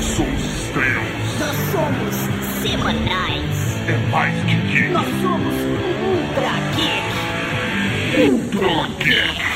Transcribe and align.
Nós 0.00 0.08
somos 0.16 0.42
estrelas. 0.42 1.38
Nós 1.40 1.56
somos 1.72 2.14
semanais. 2.62 3.76
É 3.86 4.10
mais 4.10 4.34
que 4.44 4.54
geek. 4.54 4.88
Nós 4.92 5.04
somos 5.20 5.54
Ultra 5.54 6.52
Geek. 6.74 8.30
Ultra 8.32 8.88
Geek. 9.04 9.49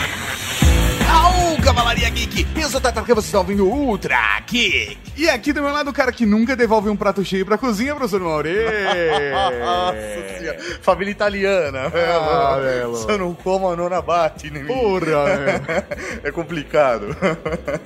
Eu 2.65 2.71
sou 2.71 2.81
o 2.81 2.83
Tatarca, 2.83 3.15
você 3.15 3.27
está 3.27 3.39
ouvindo 3.39 3.69
o 3.69 3.71
Ultra 3.71 4.41
Geek! 4.47 4.97
E 5.15 5.29
aqui 5.29 5.53
do 5.53 5.61
meu 5.61 5.71
lado 5.71 5.91
o 5.91 5.93
cara 5.93 6.11
que 6.11 6.25
nunca 6.25 6.57
devolve 6.57 6.89
um 6.89 6.97
prato 6.97 7.23
cheio 7.23 7.45
pra 7.45 7.59
cozinha, 7.59 7.95
professor 7.95 8.23
Mauri! 8.23 8.55
Nossa 9.61 10.39
senhora. 10.39 10.59
Família 10.81 11.13
italiana. 11.13 11.93
Ah, 11.95 12.59
Belo. 12.59 12.97
Se 12.97 13.07
eu 13.07 13.19
não 13.19 13.35
como, 13.35 13.69
a 13.69 13.77
nona 13.77 14.01
bate 14.01 14.47
em 14.47 14.51
mim. 14.51 14.65
Porra, 14.67 15.27
velho. 15.27 15.63
É 16.25 16.33
complicado. 16.33 17.15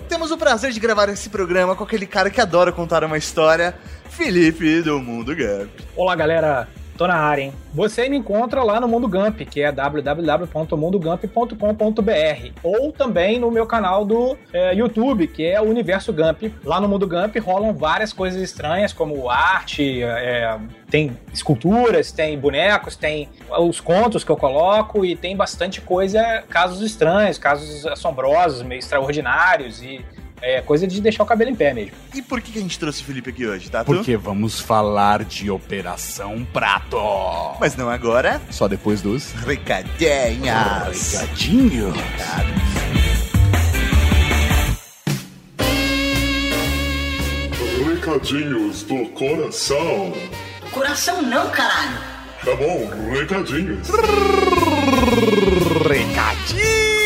Temos 0.09 0.31
o 0.31 0.39
prazer 0.39 0.71
de 0.71 0.79
gravar 0.79 1.09
esse 1.09 1.29
programa 1.29 1.75
com 1.75 1.83
aquele 1.83 2.07
cara 2.07 2.31
que 2.31 2.41
adora 2.41 2.71
contar 2.71 3.03
uma 3.03 3.19
história, 3.19 3.75
Felipe 4.09 4.81
do 4.81 5.01
Mundo 5.01 5.35
Gap. 5.35 5.69
Olá, 5.97 6.15
galera. 6.15 6.69
Tô 6.99 7.07
na 7.07 7.15
área, 7.15 7.43
hein? 7.43 7.53
Você 7.73 8.09
me 8.09 8.17
encontra 8.17 8.65
lá 8.65 8.81
no 8.81 8.89
Mundo 8.89 9.07
Gump, 9.07 9.43
que 9.43 9.63
é 9.63 9.71
www.mundogump.com.br 9.71 12.53
ou 12.61 12.91
também 12.91 13.39
no 13.39 13.53
meu 13.53 13.67
canal 13.67 14.05
do 14.05 14.37
é, 14.53 14.75
YouTube, 14.75 15.29
que 15.29 15.47
é 15.47 15.61
o 15.61 15.65
Universo 15.65 16.13
Gump. 16.13 16.53
Lá 16.65 16.81
no 16.81 16.89
Mundo 16.89 17.07
Gump 17.07 17.37
rolam 17.37 17.73
várias 17.73 18.13
coisas 18.13 18.43
estranhas, 18.43 18.93
como 18.93 19.31
arte, 19.31 20.03
é, 20.03 20.59
tem 20.91 21.17
esculturas, 21.33 22.11
tem 22.11 22.37
bonecos, 22.37 22.97
tem 22.97 23.29
os 23.49 23.79
contos 23.79 24.25
que 24.25 24.33
eu 24.33 24.37
coloco 24.37 25.05
e 25.05 25.15
tem 25.15 25.37
bastante 25.37 25.81
coisa, 25.81 26.43
casos 26.49 26.83
estranhos, 26.83 27.39
casos 27.39 27.87
assombrosos, 27.87 28.63
meio 28.63 28.81
extraordinários 28.81 29.85
e 29.85 30.05
é 30.43 30.61
coisa 30.61 30.87
de 30.87 31.01
deixar 31.01 31.23
o 31.23 31.27
cabelo 31.27 31.51
em 31.51 31.55
pé 31.55 31.73
mesmo. 31.75 31.93
E 32.15 32.23
por 32.23 32.41
que 32.41 32.59
a 32.59 32.63
gente 32.63 32.79
trouxe 32.79 33.03
o 33.03 33.05
Felipe 33.05 33.31
aqui 33.31 33.47
hoje, 33.47 33.71
tá? 33.71 33.85
Porque 33.85 34.17
vamos 34.17 34.61
falar 34.61 35.25
de 35.25 35.51
Operação 35.51 36.47
Prato! 36.53 36.99
Mas 37.61 37.77
não 37.77 37.89
agora. 37.91 38.41
Só 38.51 38.67
depois 38.69 39.01
dos 39.03 39.33
Recadinhas. 39.33 41.13
recadinhos. 41.13 41.95
Recadinhos 47.85 48.83
do 48.83 49.07
coração. 49.11 50.13
Coração 50.73 51.23
não, 51.23 51.49
caralho. 51.51 51.99
Tá 52.45 52.55
bom, 52.57 52.89
recadinhos. 53.13 53.89
Recadinhos, 55.89 56.98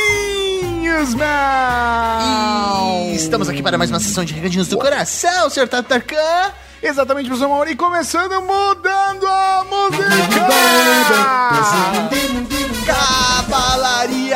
E 3.11 3.15
estamos 3.17 3.48
aqui 3.48 3.62
para 3.62 3.79
mais 3.79 3.91
uma 3.91 3.98
sessão 3.98 4.25
de 4.25 4.35
recadinhos 4.35 4.69
do 4.69 4.77
coração, 4.77 5.48
Sr. 5.48 5.67
Tatarkan. 5.69 6.53
Exatamente, 6.83 7.29
professor 7.29 7.48
Mauri, 7.48 7.75
começando 7.77 8.41
mudando 8.43 9.27
a 9.27 9.65
música! 9.65 10.03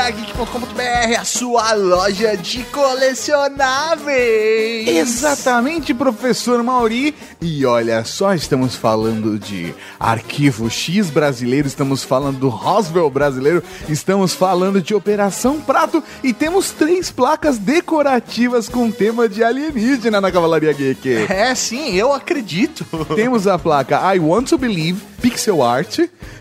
Cavalariageek.com.br, 0.07 1.19
a 1.19 1.25
sua 1.25 1.75
loja 1.75 2.37
de 2.37 2.63
colecionáveis. 2.65 4.87
Exatamente, 4.87 5.93
professor 5.93 6.63
Mauri. 6.63 7.13
E 7.41 7.67
olha 7.67 8.05
só, 8.05 8.33
estamos 8.33 8.77
falando 8.77 9.37
de 9.37 9.75
Arquivo 9.99 10.71
X 10.71 11.11
brasileiro, 11.11 11.67
estamos 11.67 12.05
falando 12.05 12.39
do 12.39 12.49
Roswell 12.49 13.11
brasileiro, 13.11 13.65
estamos 13.89 14.33
falando 14.33 14.81
de 14.81 14.95
Operação 14.95 15.61
Prato 15.61 16.01
e 16.23 16.33
temos 16.33 16.71
três 16.71 17.11
placas 17.11 17.59
decorativas 17.59 18.69
com 18.69 18.93
tema 18.93 19.29
de 19.29 19.43
alienígena 19.43 20.21
na 20.21 20.31
Cavalaria 20.31 20.73
Geek. 20.73 21.27
É, 21.29 21.53
sim, 21.57 21.95
eu 21.95 22.13
acredito. 22.13 22.87
Temos 23.17 23.49
a 23.49 23.59
placa 23.59 24.15
I 24.15 24.21
Want 24.21 24.51
to 24.51 24.59
Believe 24.59 25.03
Pixel 25.21 25.63
Art, 25.63 25.99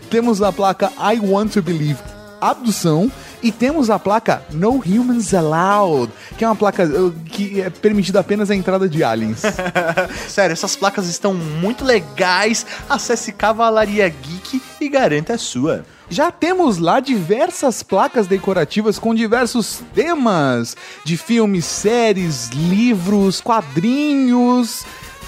temos 0.08 0.40
a 0.40 0.52
placa 0.52 0.92
I 1.00 1.18
Want 1.18 1.54
to 1.54 1.62
Believe 1.62 1.98
Abdução 2.40 3.10
e 3.46 3.52
temos 3.52 3.90
a 3.90 3.96
placa 3.96 4.42
No 4.50 4.82
Humans 4.84 5.32
Allowed, 5.32 6.12
que 6.36 6.44
é 6.44 6.48
uma 6.48 6.56
placa 6.56 6.84
uh, 6.84 7.12
que 7.26 7.60
é 7.60 7.70
permitida 7.70 8.18
apenas 8.18 8.50
a 8.50 8.56
entrada 8.56 8.88
de 8.88 9.04
aliens. 9.04 9.40
Sério, 10.26 10.52
essas 10.52 10.74
placas 10.74 11.06
estão 11.06 11.32
muito 11.32 11.84
legais. 11.84 12.66
Acesse 12.90 13.30
Cavalaria 13.30 14.08
Geek 14.08 14.60
e 14.80 14.88
garanta 14.88 15.34
a 15.34 15.38
sua. 15.38 15.84
Já 16.10 16.32
temos 16.32 16.78
lá 16.78 16.98
diversas 16.98 17.84
placas 17.84 18.26
decorativas 18.26 18.98
com 18.98 19.14
diversos 19.14 19.80
temas 19.94 20.76
de 21.04 21.16
filmes, 21.16 21.64
séries, 21.64 22.48
livros, 22.48 23.40
quadrinhos. 23.40 24.84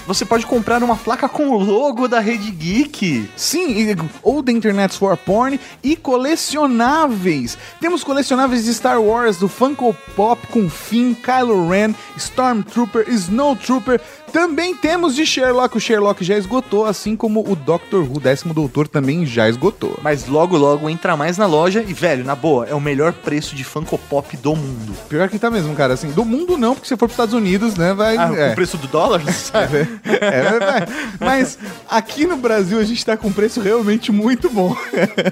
Você 0.09 0.25
pode 0.25 0.43
comprar 0.47 0.81
uma 0.81 0.95
placa 0.95 1.29
com 1.29 1.49
o 1.49 1.63
logo 1.63 2.07
da 2.07 2.19
Rede 2.19 2.49
Geek. 2.49 3.29
Sim, 3.35 3.95
ou 4.23 4.41
The 4.41 4.51
Internet's 4.51 4.97
for 4.97 5.15
Porn 5.15 5.59
e 5.83 5.95
colecionáveis. 5.95 7.55
Temos 7.79 8.03
colecionáveis 8.03 8.65
de 8.65 8.73
Star 8.73 8.99
Wars, 8.99 9.37
do 9.37 9.47
Funko 9.47 9.95
Pop 10.15 10.47
com 10.47 10.67
Finn, 10.67 11.13
Kylo 11.13 11.69
Ren, 11.69 11.93
Stormtrooper, 12.17 13.07
Snowtrooper. 13.07 14.01
Também 14.31 14.75
temos 14.75 15.15
de 15.15 15.25
Sherlock, 15.25 15.75
o 15.75 15.79
Sherlock 15.79 16.23
já 16.23 16.37
esgotou, 16.37 16.85
assim 16.85 17.15
como 17.15 17.41
o 17.49 17.55
Doctor 17.55 18.03
Who, 18.03 18.19
décimo 18.19 18.53
doutor, 18.53 18.87
também 18.87 19.25
já 19.25 19.49
esgotou. 19.49 19.99
Mas 20.01 20.27
logo, 20.27 20.57
logo 20.57 20.89
entra 20.89 21.17
mais 21.17 21.37
na 21.37 21.45
loja 21.45 21.83
e, 21.85 21.93
velho, 21.93 22.23
na 22.23 22.35
boa, 22.35 22.65
é 22.65 22.73
o 22.73 22.81
melhor 22.81 23.13
preço 23.13 23.55
de 23.55 23.63
Funko 23.63 23.97
Pop 23.97 24.35
do 24.37 24.55
mundo. 24.55 24.95
Pior 25.07 25.27
que 25.29 25.39
tá 25.39 25.49
mesmo, 25.49 25.75
cara, 25.75 25.93
assim, 25.93 26.11
do 26.11 26.23
mundo 26.23 26.57
não, 26.57 26.73
porque 26.73 26.87
se 26.87 26.95
for 26.95 27.07
pros 27.07 27.13
Estados 27.13 27.33
Unidos, 27.33 27.75
né, 27.75 27.93
vai... 27.93 28.17
Ah, 28.17 28.31
é. 28.35 28.51
o 28.51 28.55
preço 28.55 28.77
do 28.77 28.87
dólar? 28.87 29.21
É, 30.09 30.25
é, 30.25 30.87
mas 31.19 31.57
aqui 31.89 32.25
no 32.25 32.37
Brasil 32.37 32.79
a 32.79 32.83
gente 32.83 33.05
tá 33.05 33.15
com 33.15 33.27
um 33.27 33.31
preço 33.31 33.61
realmente 33.61 34.11
muito 34.11 34.49
bom. 34.49 34.75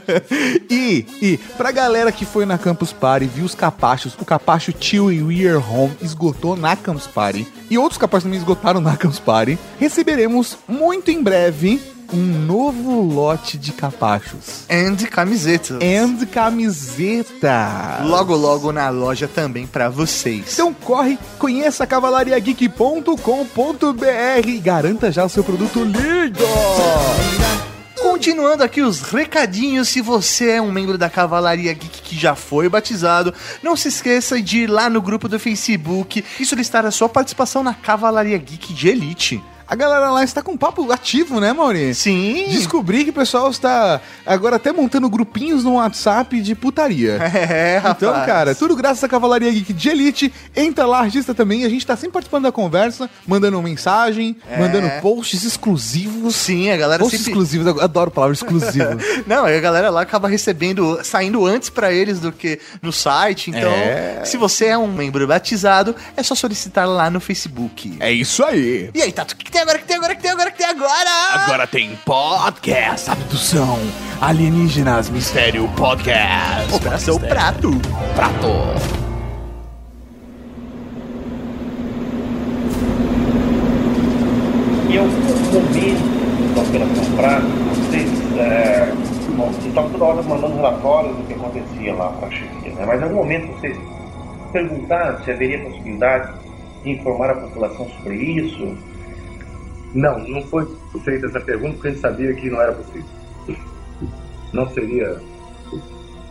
e, 0.69 1.06
e, 1.22 1.38
pra 1.57 1.72
galera 1.72 2.12
que 2.12 2.25
foi 2.25 2.46
na 2.46 2.57
Campus 2.57 2.94
Party, 2.94 3.25
viu 3.25 3.46
os 3.46 3.56
capachos, 3.56 4.16
o 4.19 4.25
capacho 4.25 4.74
Chill 4.80 5.12
e 5.12 5.22
We're 5.22 5.57
Home 5.57 5.96
esgotou 6.02 6.56
na 6.56 6.75
Campus 6.75 7.07
Party, 7.07 7.47
e 7.69 7.78
outros 7.78 7.97
capachos 7.97 8.24
também 8.24 8.40
esgotaram 8.40 8.81
na 8.88 8.98
Campus 8.98 9.20
Party, 9.20 9.59
receberemos 9.80 10.58
muito 10.68 11.12
em 11.12 11.22
breve 11.22 11.80
um 12.14 12.46
novo 12.46 13.02
lote 13.02 13.58
de 13.58 13.74
capachos. 13.74 14.64
And 14.70 14.96
camisetas. 15.09 15.78
And 15.84 16.25
camiseta. 16.28 18.03
Logo, 18.06 18.34
logo 18.36 18.72
na 18.72 18.90
loja 18.90 19.28
também 19.28 19.68
pra 19.68 19.90
vocês. 19.90 20.53
Então 20.53 20.74
corre, 20.74 21.20
conheça 21.38 21.86
cavalariageek.com.br 21.86 24.48
e 24.48 24.59
garanta 24.59 25.12
já 25.12 25.25
o 25.25 25.30
seu 25.30 25.44
produto 25.44 25.84
lindo! 25.84 26.46
Continuando 28.02 28.63
aqui 28.63 28.81
os 28.81 29.02
recadinhos, 29.02 29.90
se 29.90 30.02
você 30.02 30.52
é 30.52 30.62
um 30.62 30.72
membro 30.72 30.97
da 30.97 31.09
Cavalaria 31.09 31.74
Geek 31.74 32.02
que 32.02 32.16
já 32.16 32.35
foi 32.35 32.69
batizado, 32.69 33.34
não 33.63 33.75
se 33.75 33.88
esqueça 33.88 34.41
de 34.41 34.59
ir 34.59 34.68
lá 34.68 34.90
no 34.90 35.02
grupo 35.02 35.28
do 35.28 35.40
Facebook 35.40 36.24
e 36.40 36.46
solicitar 36.46 36.86
a 36.86 36.91
sua 36.91 37.09
participação 37.09 37.63
na 37.63 37.74
Cavalaria 37.74 38.38
Geek 38.38 38.74
de 38.74 38.90
Elite. 38.90 39.44
A 39.67 39.75
galera 39.75 40.09
lá 40.11 40.23
está 40.23 40.41
com 40.41 40.53
um 40.53 40.57
papo 40.57 40.89
ativo, 40.91 41.39
né, 41.41 41.51
Mauri? 41.51 41.94
Sim. 41.94 42.45
Descobri 42.50 43.03
que 43.03 43.09
o 43.09 43.13
pessoal 43.13 43.50
está 43.50 44.00
agora 44.25 44.55
até 44.55 44.72
montando 44.72 45.09
grupinhos 45.09 45.63
no 45.63 45.73
WhatsApp 45.75 46.39
de 46.41 46.55
putaria. 46.55 47.17
É, 47.57 47.77
rapaz. 47.77 47.97
Então, 47.97 48.13
cara, 48.25 48.56
tudo 48.56 48.75
graças 48.75 49.03
à 49.03 49.07
Cavalaria 49.07 49.51
Geek 49.51 49.72
de 49.73 49.89
Elite. 49.89 50.33
Entra 50.56 50.85
lá, 50.85 51.01
registra 51.03 51.33
também. 51.35 51.63
A 51.66 51.69
gente 51.69 51.85
tá 51.85 51.95
sempre 51.95 52.13
participando 52.13 52.44
da 52.44 52.51
conversa, 52.51 53.09
mandando 53.27 53.61
mensagem, 53.61 54.35
mandando 54.57 54.89
posts 55.01 55.44
exclusivos. 55.44 56.35
Sim, 56.35 56.69
a 56.72 56.77
galera 56.77 57.00
Posts 57.03 57.19
sempre... 57.22 57.31
exclusivos, 57.31 57.67
eu 57.67 57.81
adoro 57.81 58.09
a 58.09 58.11
palavra 58.11 58.33
exclusivo. 58.33 58.85
Não, 59.27 59.45
a 59.45 59.59
galera 59.59 59.89
lá 59.89 60.01
acaba 60.01 60.27
recebendo, 60.27 61.00
saindo 61.03 61.45
antes 61.45 61.69
pra 61.69 61.91
eles 61.91 62.19
do 62.19 62.31
que 62.31 62.59
no 62.81 62.91
site. 62.91 63.50
Então, 63.50 63.69
É. 63.72 64.22
se 64.25 64.38
você 64.38 64.66
é 64.67 64.77
um 64.77 64.88
membro 64.91 65.25
batizado, 65.27 65.95
é 66.15 66.24
só 66.24 66.36
solicitar 66.36 66.88
lá 66.88 67.09
no 67.09 67.19
Facebook. 67.19 67.97
é 68.00 68.12
isso 68.12 68.44
aí. 68.44 68.89
E 68.94 69.01
aí, 69.01 69.12
Tato, 69.12 69.33
o 69.33 69.38
que 69.38 69.56
tem 69.57 69.63
agora, 69.63 69.80
que 69.80 69.86
tem 69.88 69.98
agora, 69.98 70.15
que 70.15 70.21
tem 70.21 70.31
agora, 70.31 70.51
que 70.51 70.57
tem 70.57 70.68
agora? 70.68 71.09
Agora 71.33 71.68
tem 71.68 71.95
podcast, 72.06 73.09
abdução, 73.09 73.80
alienígenas, 74.21 75.09
mistério, 75.09 75.68
podcast. 75.69 76.75
Operação 76.75 77.18
Prato. 77.18 77.71
Prato. 78.15 78.48
E 84.89 84.95
eu 84.95 85.04
momento 85.51 86.54
da 86.54 86.62
Operação 86.62 87.15
Prato, 87.15 87.48
vocês 87.74 88.38
é, 88.38 88.94
estavam 89.68 89.89
toda 89.92 90.06
hora 90.06 90.21
mandando 90.21 90.56
relatórios 90.56 91.18
do 91.18 91.24
que 91.24 91.33
acontecia 91.33 91.95
lá 91.95 92.09
para 92.12 92.27
a 92.27 92.31
chefia, 92.31 92.74
né? 92.75 92.86
mas 92.86 93.01
em 93.01 93.04
algum 93.06 93.15
momento 93.15 93.48
vocês 93.54 93.75
perguntaram 94.51 95.24
se 95.24 95.31
haveria 95.31 95.63
possibilidade 95.63 96.31
de 96.83 96.92
informar 96.92 97.31
a 97.31 97.36
população 97.36 97.89
sobre 97.89 98.18
isso. 98.18 98.96
Não, 99.97 100.19
não 100.19 100.44
foi 100.44 100.63
feita 101.03 101.25
essa 101.25 101.39
pergunta 101.41 101.73
porque 101.73 101.88
a 101.88 101.91
gente 101.91 102.01
sabia 102.01 102.31
que 102.35 102.51
não 102.51 102.61
era 102.61 102.71
possível. 102.71 103.09
Não 104.53 104.69
seria 104.69 105.19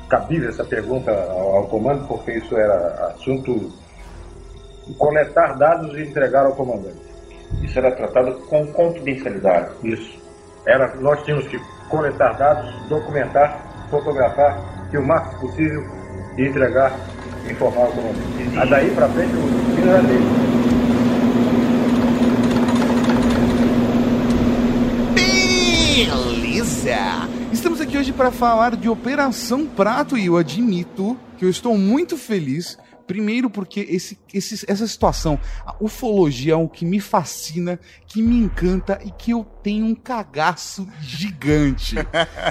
cabível 0.08 0.48
essa 0.48 0.64
pergunta 0.64 1.10
ao, 1.10 1.56
ao 1.56 1.66
comando, 1.66 2.06
porque 2.06 2.34
isso 2.34 2.56
era 2.56 3.08
assunto 3.08 3.72
coletar 4.96 5.58
dados 5.58 5.98
e 5.98 6.02
entregar 6.02 6.46
ao 6.46 6.52
comandante. 6.52 7.00
Isso 7.60 7.76
era 7.76 7.90
tratado 7.90 8.34
com 8.46 8.68
confidencialidade. 8.68 9.70
Isso. 9.82 10.16
Era, 10.64 10.94
nós 11.00 11.24
tínhamos 11.24 11.48
que 11.48 11.58
coletar 11.88 12.34
dados, 12.38 12.72
documentar, 12.88 13.88
fotografar, 13.90 14.88
que 14.92 14.96
o 14.96 15.04
máximo 15.04 15.40
possível 15.40 15.84
e 16.38 16.46
entregar, 16.46 16.96
informar 17.50 17.88
o 17.88 17.92
comandante. 17.92 18.58
A 18.58 18.64
daí 18.64 18.94
pra 18.94 19.08
frente, 19.08 19.34
o 19.34 19.88
era 19.88 20.02
dele. 20.02 20.65
Beleza! 26.86 27.28
Estamos 27.52 27.80
aqui 27.80 27.98
hoje 27.98 28.12
para 28.12 28.30
falar 28.30 28.76
de 28.76 28.88
Operação 28.88 29.66
Prato 29.66 30.16
e 30.16 30.26
eu 30.26 30.36
admito 30.36 31.18
que 31.36 31.44
eu 31.44 31.50
estou 31.50 31.76
muito 31.76 32.16
feliz. 32.16 32.78
Primeiro 33.06 33.48
porque 33.48 33.80
esse, 33.88 34.18
esse- 34.34 34.64
essa 34.68 34.86
situação, 34.86 35.38
a 35.64 35.74
ufologia 35.80 36.52
é 36.52 36.54
algo 36.54 36.68
que 36.68 36.84
me 36.84 36.98
fascina, 37.00 37.78
que 38.06 38.20
me 38.20 38.36
encanta 38.36 38.98
e 39.04 39.10
que 39.10 39.30
eu 39.30 39.44
tenho 39.62 39.86
um 39.86 39.94
cagaço 39.94 40.86
gigante. 41.00 41.96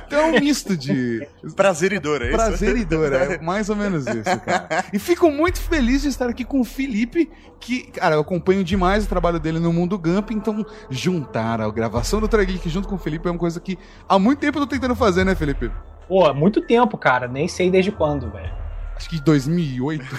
Então 0.08 0.20
é 0.20 0.26
um 0.26 0.40
misto 0.40 0.76
de 0.78 1.28
Prazer 1.56 1.92
e 1.94 2.00
dor, 2.00 2.22
é 2.22 2.28
isso? 2.28 2.36
prazer 2.36 2.78
e 2.78 2.86
dor, 2.86 3.12
é 3.14 3.38
mais 3.40 3.70
ou 3.70 3.76
menos 3.76 4.06
isso, 4.08 4.40
cara. 4.46 4.86
E 4.94 5.00
fico 5.00 5.30
muito 5.30 5.60
feliz 5.60 6.02
de 6.04 6.08
estar 6.10 6.30
aqui 6.30 6.44
com 6.46 6.60
o 6.60 6.64
Felipe, 6.66 7.30
que, 7.60 7.84
cara, 7.92 8.16
eu 8.16 8.22
acompanho 8.22 8.64
demais 8.64 9.06
o 9.06 9.10
trabalho 9.10 9.40
dele 9.40 9.60
no 9.60 9.72
Mundo 9.74 9.98
Gump, 9.98 10.32
então 10.32 10.66
juntar 10.90 11.60
a 11.62 11.70
gravação 11.70 12.20
do 12.22 12.28
Trageek 12.28 12.70
junto 12.70 12.88
com 12.88 12.96
o 12.96 13.00
Felipe 13.00 13.28
é 13.28 13.32
uma 13.32 13.38
coisa 13.40 13.60
que 13.60 13.78
há 14.08 14.18
muito 14.18 14.40
tempo 14.40 14.58
eu 14.60 14.66
tô 14.66 14.68
tentando 14.74 14.96
fazer, 14.96 15.24
né, 15.26 15.36
Felipe? 15.36 15.72
Pô, 16.08 16.32
muito 16.34 16.62
tempo, 16.62 16.98
cara. 16.98 17.28
Nem 17.28 17.48
sei 17.48 17.70
desde 17.72 17.92
quando, 17.92 18.30
velho. 18.32 18.65
Acho 18.96 19.10
que 19.10 19.20
2008. 19.20 20.06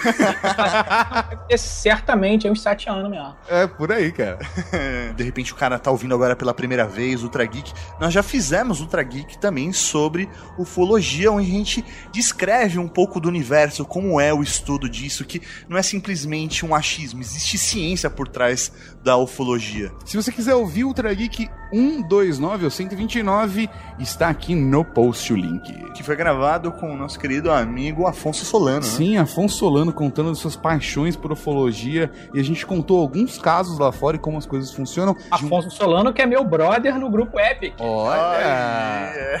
É 1.49 1.55
certamente 1.55 2.45
é 2.45 2.51
uns 2.51 2.61
sete 2.61 2.89
anos 2.89 3.09
mesmo. 3.09 3.33
é, 3.49 3.65
por 3.65 3.91
aí, 3.91 4.11
cara. 4.11 4.37
De 5.15 5.23
repente 5.23 5.53
o 5.53 5.55
cara 5.55 5.79
tá 5.79 5.89
ouvindo 5.89 6.13
agora 6.13 6.35
pela 6.35 6.53
primeira 6.53 6.85
vez 6.85 7.23
Ultra 7.23 7.45
Geek. 7.45 7.71
Nós 7.99 8.13
já 8.13 8.21
fizemos 8.21 8.81
Ultra 8.81 9.01
Geek 9.01 9.37
também 9.39 9.71
sobre 9.71 10.29
ufologia, 10.57 11.31
onde 11.31 11.47
a 11.49 11.53
gente 11.53 11.85
descreve 12.11 12.77
um 12.77 12.87
pouco 12.87 13.19
do 13.19 13.29
universo, 13.29 13.85
como 13.85 14.19
é 14.19 14.33
o 14.33 14.43
estudo 14.43 14.89
disso, 14.89 15.23
que 15.23 15.41
não 15.69 15.77
é 15.77 15.81
simplesmente 15.81 16.65
um 16.65 16.75
achismo, 16.75 17.21
existe 17.21 17.57
ciência 17.57 18.09
por 18.09 18.27
trás 18.27 18.71
da 19.03 19.17
ufologia. 19.17 19.91
Se 20.05 20.17
você 20.17 20.31
quiser 20.31 20.55
ouvir 20.55 20.83
o 20.83 20.87
Ultra 20.87 21.13
Geek 21.13 21.49
129 21.71 22.65
ou 22.65 22.71
129, 22.71 23.69
está 23.99 24.29
aqui 24.29 24.55
no 24.55 24.83
post 24.83 25.31
o 25.31 25.35
link. 25.35 25.91
Que 25.93 26.03
foi 26.03 26.15
gravado 26.15 26.71
com 26.71 26.93
o 26.93 26.97
nosso 26.97 27.19
querido 27.19 27.51
amigo 27.51 28.05
Afonso 28.05 28.45
Solano. 28.45 28.77
né? 28.77 28.81
Sim, 28.81 29.17
Afonso 29.17 29.57
Solano 29.57 29.93
contando 29.93 30.33
suas 30.35 30.55
paixões 30.55 31.15
por 31.15 31.31
ufologia 31.31 32.11
e 32.33 32.39
a 32.39 32.43
gente 32.43 32.65
contou 32.65 32.99
alguns 32.99 33.37
casos 33.37 33.79
lá 33.79 33.91
fora 33.91 34.17
e 34.17 34.19
como 34.19 34.37
as 34.37 34.45
coisas 34.45 34.71
funcionam. 34.71 35.15
Afonso 35.31 35.69
Solano, 35.71 36.13
que 36.13 36.21
é 36.21 36.25
meu 36.25 36.43
brother 36.43 36.97
no 36.99 37.09
grupo 37.09 37.39
Epic. 37.39 37.75
Olha! 37.79 38.43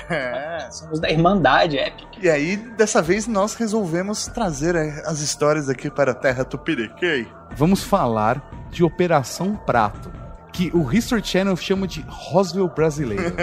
É. 0.09 0.67
Somos 0.71 0.99
da 0.99 1.09
Irmandade 1.09 1.77
Epic. 1.77 2.07
E 2.21 2.29
aí, 2.29 2.57
dessa 2.57 3.01
vez, 3.01 3.27
nós 3.27 3.53
resolvemos 3.55 4.27
trazer 4.27 4.75
as 5.05 5.19
histórias 5.19 5.69
aqui 5.69 5.89
para 5.89 6.11
a 6.11 6.15
Terra 6.15 6.43
Tupiniquim. 6.43 7.27
Vamos 7.55 7.83
falar 7.83 8.41
de 8.71 8.83
Operação 8.83 9.55
Prato, 9.55 10.11
que 10.51 10.71
o 10.73 10.91
History 10.91 11.23
Channel 11.23 11.55
chama 11.55 11.87
de 11.87 12.03
Roswell 12.07 12.67
brasileiro. 12.67 13.33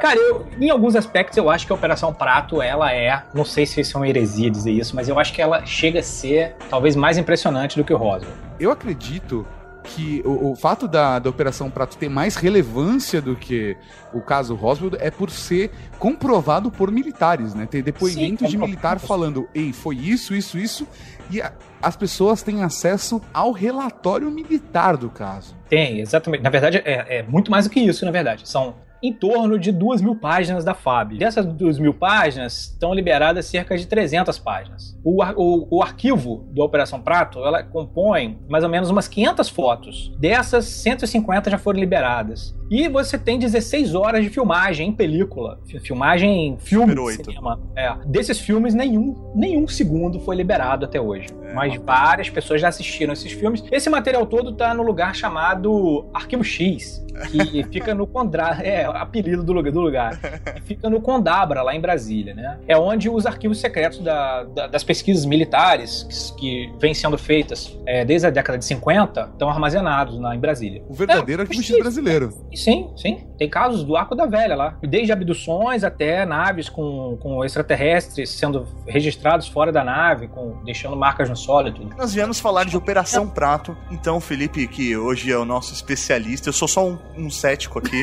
Cara, 0.00 0.16
eu, 0.16 0.46
em 0.60 0.70
alguns 0.70 0.94
aspectos 0.94 1.36
eu 1.36 1.50
acho 1.50 1.66
que 1.66 1.72
a 1.72 1.74
Operação 1.74 2.12
Prato, 2.12 2.62
ela 2.62 2.92
é, 2.92 3.22
não 3.34 3.44
sei 3.44 3.66
se 3.66 3.80
isso 3.80 3.96
é 3.96 4.00
uma 4.00 4.08
heresia 4.08 4.50
dizer 4.50 4.72
isso, 4.72 4.94
mas 4.94 5.08
eu 5.08 5.18
acho 5.18 5.32
que 5.32 5.42
ela 5.42 5.64
chega 5.64 6.00
a 6.00 6.02
ser 6.02 6.56
talvez 6.70 6.94
mais 6.94 7.18
impressionante 7.18 7.76
do 7.76 7.84
que 7.84 7.92
o 7.92 7.96
Roswell. 7.96 8.32
Eu 8.60 8.70
acredito 8.70 9.46
que 9.94 10.22
o, 10.24 10.52
o 10.52 10.56
fato 10.56 10.86
da, 10.86 11.18
da 11.18 11.28
Operação 11.30 11.70
Prato 11.70 11.96
ter 11.96 12.08
mais 12.08 12.36
relevância 12.36 13.20
do 13.20 13.34
que 13.34 13.76
o 14.12 14.20
caso 14.20 14.54
Roswell 14.54 14.92
é 15.00 15.10
por 15.10 15.30
ser 15.30 15.70
comprovado 15.98 16.70
por 16.70 16.90
militares, 16.90 17.54
né? 17.54 17.66
Ter 17.66 17.82
depoimentos 17.82 18.46
Sim, 18.46 18.50
de 18.52 18.58
militar 18.58 18.98
falando, 18.98 19.48
ei, 19.54 19.72
foi 19.72 19.96
isso, 19.96 20.34
isso, 20.34 20.58
isso, 20.58 20.86
e 21.30 21.40
a- 21.42 21.52
as 21.82 21.96
pessoas 21.96 22.42
têm 22.42 22.62
acesso 22.62 23.20
ao 23.32 23.52
relatório 23.52 24.30
militar 24.30 24.96
do 24.96 25.08
caso. 25.10 25.54
Tem, 25.68 26.00
exatamente. 26.00 26.42
Na 26.42 26.50
verdade, 26.50 26.78
é, 26.84 27.18
é 27.18 27.22
muito 27.22 27.50
mais 27.50 27.64
do 27.64 27.70
que 27.70 27.80
isso, 27.80 28.04
na 28.04 28.10
verdade. 28.10 28.48
São 28.48 28.74
em 29.02 29.12
torno 29.12 29.58
de 29.58 29.70
duas 29.72 30.00
mil 30.02 30.16
páginas 30.16 30.64
da 30.64 30.74
FAB. 30.74 31.16
Dessas 31.18 31.46
duas 31.46 31.78
mil 31.78 31.94
páginas, 31.94 32.70
estão 32.72 32.92
liberadas 32.94 33.46
cerca 33.46 33.76
de 33.76 33.86
300 33.86 34.38
páginas. 34.38 34.98
O, 35.04 35.22
ar- 35.22 35.34
o, 35.36 35.66
o 35.70 35.82
arquivo 35.82 36.46
da 36.50 36.64
Operação 36.64 37.00
Prato, 37.00 37.38
ela 37.38 37.62
compõe 37.62 38.38
mais 38.48 38.64
ou 38.64 38.70
menos 38.70 38.90
umas 38.90 39.06
500 39.08 39.48
fotos. 39.48 40.12
Dessas, 40.18 40.64
150 40.64 41.50
já 41.50 41.58
foram 41.58 41.78
liberadas. 41.78 42.56
E 42.70 42.88
você 42.88 43.16
tem 43.18 43.38
16 43.38 43.94
horas 43.94 44.22
de 44.22 44.30
filmagem 44.30 44.88
em 44.88 44.92
película. 44.92 45.58
Fi- 45.66 45.80
Filmagem 45.80 46.48
em 46.48 46.58
filme 46.58 46.94
de 46.94 47.24
cinema. 47.24 47.60
É. 47.74 47.94
Desses 48.06 48.38
filmes, 48.38 48.74
nenhum, 48.74 49.16
nenhum 49.34 49.66
segundo 49.66 50.20
foi 50.20 50.36
liberado 50.36 50.84
até 50.84 51.00
hoje. 51.00 51.28
Mas 51.54 51.76
várias 51.76 52.28
pessoas 52.28 52.60
já 52.60 52.68
assistiram 52.68 53.12
esses 53.14 53.32
filmes. 53.32 53.64
Esse 53.72 53.88
material 53.88 54.26
todo 54.26 54.52
tá 54.52 54.74
no 54.74 54.82
lugar 54.82 55.14
chamado 55.14 56.06
Arquivo 56.12 56.44
X, 56.44 57.02
que 57.30 57.64
fica 57.72 57.94
no 57.94 58.06
Condra... 58.06 58.58
É, 58.62 58.84
apelido 58.84 59.42
do 59.42 59.52
lugar. 59.52 59.72
Do 59.72 59.80
lugar. 59.80 60.18
Fica 60.64 60.88
no 60.90 61.00
Condabra, 61.00 61.62
lá 61.62 61.74
em 61.74 61.80
Brasília, 61.80 62.34
né? 62.34 62.58
É 62.68 62.76
onde 62.76 63.08
os 63.08 63.24
arquivos 63.26 63.58
secretos 63.58 64.00
da- 64.00 64.44
da- 64.44 64.66
das 64.66 64.84
pesquisas 64.84 65.24
militares, 65.24 66.34
que, 66.38 66.66
que 66.68 66.72
vêm 66.80 66.92
sendo 66.94 67.16
feitas 67.16 67.76
é, 67.86 68.04
desde 68.04 68.26
a 68.26 68.30
década 68.30 68.58
de 68.58 68.64
50, 68.64 69.30
estão 69.32 69.48
armazenados 69.48 70.18
lá 70.20 70.34
em 70.36 70.38
Brasília. 70.38 70.82
O 70.88 70.92
verdadeiro 70.94 71.42
É, 71.42 71.44
arquivo 71.44 71.62
X 71.62 71.78
brasileiro. 71.78 72.32
Sim, 72.58 72.90
sim. 72.96 73.24
Tem 73.38 73.48
casos 73.48 73.84
do 73.84 73.96
Arco 73.96 74.16
da 74.16 74.26
Velha 74.26 74.56
lá. 74.56 74.76
Desde 74.82 75.12
abduções 75.12 75.84
até 75.84 76.26
naves 76.26 76.68
com, 76.68 77.16
com 77.20 77.44
extraterrestres 77.44 78.30
sendo 78.30 78.66
registrados 78.86 79.46
fora 79.46 79.70
da 79.70 79.84
nave, 79.84 80.26
com, 80.26 80.60
deixando 80.64 80.96
marcas 80.96 81.28
no 81.28 81.36
solo 81.36 81.68
e 81.68 81.72
tudo. 81.72 81.96
Nós 81.96 82.12
viemos 82.12 82.40
falar 82.40 82.64
de 82.64 82.76
Operação 82.76 83.28
Prato. 83.28 83.76
Então, 83.92 84.20
Felipe, 84.20 84.66
que 84.66 84.96
hoje 84.96 85.30
é 85.30 85.38
o 85.38 85.44
nosso 85.44 85.72
especialista, 85.72 86.48
eu 86.48 86.52
sou 86.52 86.66
só 86.66 86.84
um, 86.84 86.98
um 87.16 87.30
cético 87.30 87.78
aqui. 87.78 88.02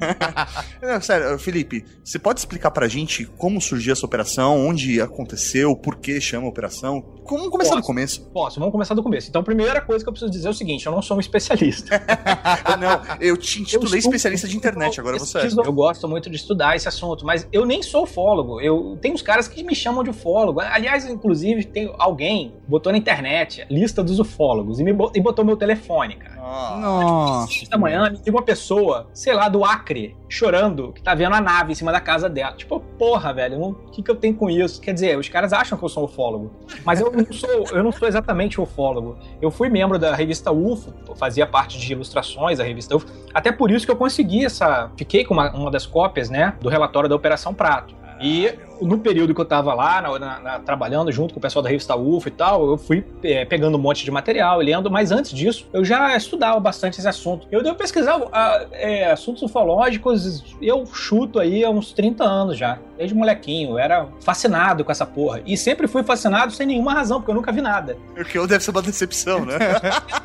Não, 0.80 1.00
sério, 1.00 1.38
Felipe, 1.38 1.84
você 2.02 2.18
pode 2.18 2.40
explicar 2.40 2.70
pra 2.70 2.88
gente 2.88 3.26
como 3.36 3.60
surgiu 3.60 3.92
essa 3.92 4.06
operação, 4.06 4.66
onde 4.66 5.00
aconteceu, 5.00 5.76
por 5.76 5.96
que 5.96 6.18
chama 6.18 6.48
operação? 6.48 7.04
Vamos 7.28 7.48
começar 7.48 7.70
do 7.70 7.76
Posso. 7.76 7.86
começo. 7.86 8.30
Posso, 8.32 8.60
vamos 8.60 8.72
começar 8.72 8.94
do 8.94 9.02
começo. 9.02 9.28
Então, 9.28 9.42
a 9.42 9.44
primeira 9.44 9.80
coisa 9.80 10.04
que 10.04 10.08
eu 10.08 10.12
preciso 10.12 10.30
dizer 10.30 10.46
é 10.46 10.50
o 10.50 10.54
seguinte: 10.54 10.86
eu 10.86 10.92
não 10.92 11.02
sou 11.02 11.16
um 11.16 11.20
especialista. 11.20 12.00
Não, 12.78 13.16
eu 13.20 13.36
te 13.36 13.60
intitulei 13.66 13.98
Eu 13.98 14.02
sou- 14.02 14.10
especialista 14.10 14.48
de 14.48 14.56
internet, 14.56 14.98
agora 15.00 15.18
você 15.18 15.38
é. 15.38 15.46
Eu 15.64 15.72
gosto 15.72 16.08
muito 16.08 16.30
de 16.30 16.36
estudar 16.36 16.76
esse 16.76 16.88
assunto, 16.88 17.24
mas 17.26 17.46
eu 17.52 17.64
nem 17.66 17.82
sou 17.82 18.04
ufólogo. 18.04 18.60
Eu 18.60 18.98
tenho 19.00 19.14
uns 19.14 19.22
caras 19.22 19.46
que 19.48 19.62
me 19.62 19.74
chamam 19.74 20.02
de 20.02 20.10
ufólogo. 20.10 20.60
Aliás, 20.60 21.08
inclusive, 21.08 21.64
tem 21.64 21.92
alguém 21.98 22.54
botou 22.66 22.90
na 22.92 22.98
internet 22.98 23.66
lista 23.70 24.02
dos 24.02 24.18
ufólogos 24.18 24.80
e 24.80 24.84
me 24.84 24.92
bo- 24.92 25.12
e 25.14 25.20
botou 25.20 25.44
meu 25.44 25.56
telefone, 25.56 26.16
cara. 26.16 26.36
Nossa. 26.80 27.52
Seis 27.52 27.68
da 27.68 27.76
manhã, 27.78 28.10
me 28.10 28.16
liga 28.18 28.30
uma 28.30 28.42
pessoa, 28.42 29.08
sei 29.12 29.34
lá, 29.34 29.48
do 29.48 29.64
Acre, 29.64 30.16
chorando, 30.28 30.92
que 30.92 31.02
tá 31.02 31.14
vendo 31.14 31.34
a 31.34 31.40
nave 31.40 31.72
em 31.72 31.74
cima 31.74 31.90
da 31.92 32.00
casa 32.00 32.28
dela. 32.28 32.56
Tipo, 32.56 32.80
porra, 32.80 33.32
velho, 33.32 33.60
o 33.62 33.74
que, 33.90 34.02
que 34.02 34.10
eu 34.10 34.16
tenho 34.16 34.34
com 34.34 34.48
isso? 34.48 34.80
Quer 34.80 34.92
dizer, 34.94 35.18
os 35.18 35.28
caras 35.28 35.52
acham 35.52 35.76
que 35.78 35.84
eu 35.84 35.88
sou 35.88 36.04
ufólogo. 36.04 36.52
Mas 36.84 37.00
eu 37.00 37.10
não 37.10 37.32
sou, 37.32 37.50
eu 37.72 37.82
não 37.82 37.92
sou 37.92 38.06
exatamente 38.08 38.60
ufólogo. 38.60 39.16
Eu 39.40 39.50
fui 39.50 39.68
membro 39.68 39.98
da 39.98 40.14
revista 40.14 40.50
UFO, 40.52 40.92
fazia 41.16 41.46
parte 41.46 41.78
de 41.78 41.92
ilustrações 41.92 42.58
da 42.58 42.64
revista 42.64 42.94
UFO. 42.96 43.06
Até 43.34 43.50
por 43.56 43.70
isso 43.70 43.84
que 43.84 43.92
eu 43.92 43.96
consegui 43.96 44.44
essa. 44.44 44.90
Fiquei 44.96 45.24
com 45.24 45.34
uma, 45.34 45.50
uma 45.52 45.70
das 45.70 45.86
cópias, 45.86 46.30
né? 46.30 46.54
Do 46.60 46.68
relatório 46.68 47.08
da 47.08 47.16
Operação 47.16 47.52
Prato. 47.52 47.94
E 48.20 48.54
no 48.80 48.98
período 48.98 49.34
que 49.34 49.40
eu 49.40 49.44
tava 49.44 49.72
lá, 49.74 50.00
na- 50.02 50.18
na- 50.18 50.38
na- 50.40 50.58
trabalhando 50.60 51.10
junto 51.12 51.32
com 51.34 51.38
o 51.38 51.42
pessoal 51.42 51.62
da 51.62 51.68
revista 51.68 51.96
UFO 51.96 52.28
e 52.28 52.30
tal, 52.30 52.66
eu 52.70 52.76
fui 52.78 53.04
é, 53.22 53.44
pegando 53.44 53.76
um 53.76 53.80
monte 53.80 54.04
de 54.04 54.10
material 54.10 54.62
e 54.62 54.66
lendo, 54.66 54.90
mas 54.90 55.10
antes 55.12 55.32
disso, 55.32 55.66
eu 55.72 55.84
já 55.84 56.16
estudava 56.16 56.58
bastante 56.60 56.98
esse 56.98 57.08
assunto. 57.08 57.46
Eu 57.50 57.62
devo 57.62 57.74
pesquisar 57.76 58.20
ah, 58.32 58.66
é, 58.72 59.10
assuntos 59.10 59.42
ufológicos, 59.42 60.44
eu 60.60 60.84
chuto 60.86 61.38
aí 61.38 61.64
há 61.64 61.70
uns 61.70 61.92
30 61.92 62.24
anos 62.24 62.56
já, 62.58 62.78
desde 62.96 63.14
molequinho. 63.14 63.70
Eu 63.72 63.78
era 63.78 64.06
fascinado 64.20 64.84
com 64.84 64.92
essa 64.92 65.06
porra. 65.06 65.40
E 65.46 65.56
sempre 65.56 65.86
fui 65.86 66.02
fascinado 66.02 66.52
sem 66.52 66.66
nenhuma 66.66 66.92
razão, 66.92 67.18
porque 67.20 67.30
eu 67.30 67.34
nunca 67.34 67.52
vi 67.52 67.60
nada. 67.60 67.96
o 68.18 68.24
que 68.24 68.38
eu 68.38 68.46
deve 68.46 68.62
ser 68.64 68.70
uma 68.70 68.82
decepção, 68.82 69.44
né? 69.44 69.54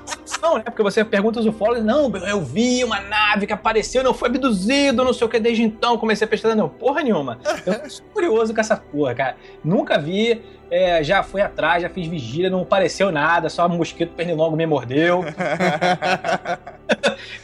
Não, 0.41 0.55
né? 0.55 0.63
Porque 0.63 0.81
você 0.81 1.03
pergunta 1.03 1.39
aos 1.39 1.45
ufólogos, 1.45 1.83
não, 1.83 2.11
eu 2.27 2.41
vi 2.41 2.83
uma 2.83 2.99
nave 3.01 3.45
que 3.45 3.53
apareceu, 3.53 4.03
não 4.03 4.13
foi 4.13 4.29
abduzido, 4.29 5.03
não 5.03 5.13
sei 5.13 5.27
o 5.27 5.29
que, 5.29 5.39
desde 5.39 5.61
então 5.61 5.97
comecei 5.99 6.25
a 6.25 6.27
pesquisar, 6.27 6.55
não, 6.55 6.67
porra 6.67 7.03
nenhuma. 7.03 7.37
Eu 7.65 7.87
sou 7.89 8.03
curioso 8.11 8.40
com 8.49 8.59
essa 8.59 8.77
porra, 8.77 9.13
cara. 9.13 9.35
Nunca 9.63 9.99
vi, 9.99 10.41
é, 10.71 11.03
já 11.03 11.21
fui 11.21 11.41
atrás, 11.41 11.83
já 11.83 11.89
fiz 11.89 12.07
vigília, 12.07 12.49
não 12.49 12.61
apareceu 12.61 13.11
nada, 13.11 13.49
só 13.49 13.67
um 13.67 13.77
mosquito 13.77 14.15
pernilongo 14.15 14.55
me 14.55 14.65
mordeu. 14.65 15.23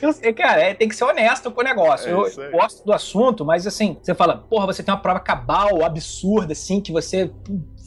Eu 0.02 0.14
sei, 0.14 0.34
cara, 0.34 0.62
é, 0.62 0.74
tem 0.74 0.88
que 0.88 0.96
ser 0.96 1.04
honesto 1.04 1.52
com 1.52 1.62
o 1.62 1.64
negócio. 1.64 2.10
É 2.10 2.12
eu 2.12 2.52
gosto 2.52 2.86
do 2.86 2.94
assunto, 2.94 3.46
mas 3.46 3.68
assim, 3.68 3.98
você 4.02 4.14
fala, 4.14 4.38
porra, 4.38 4.66
você 4.66 4.84
tem 4.84 4.94
uma 4.94 5.00
prova 5.00 5.20
cabal, 5.20 5.84
absurda, 5.84 6.54
assim, 6.54 6.80
que 6.80 6.92
você 6.92 7.32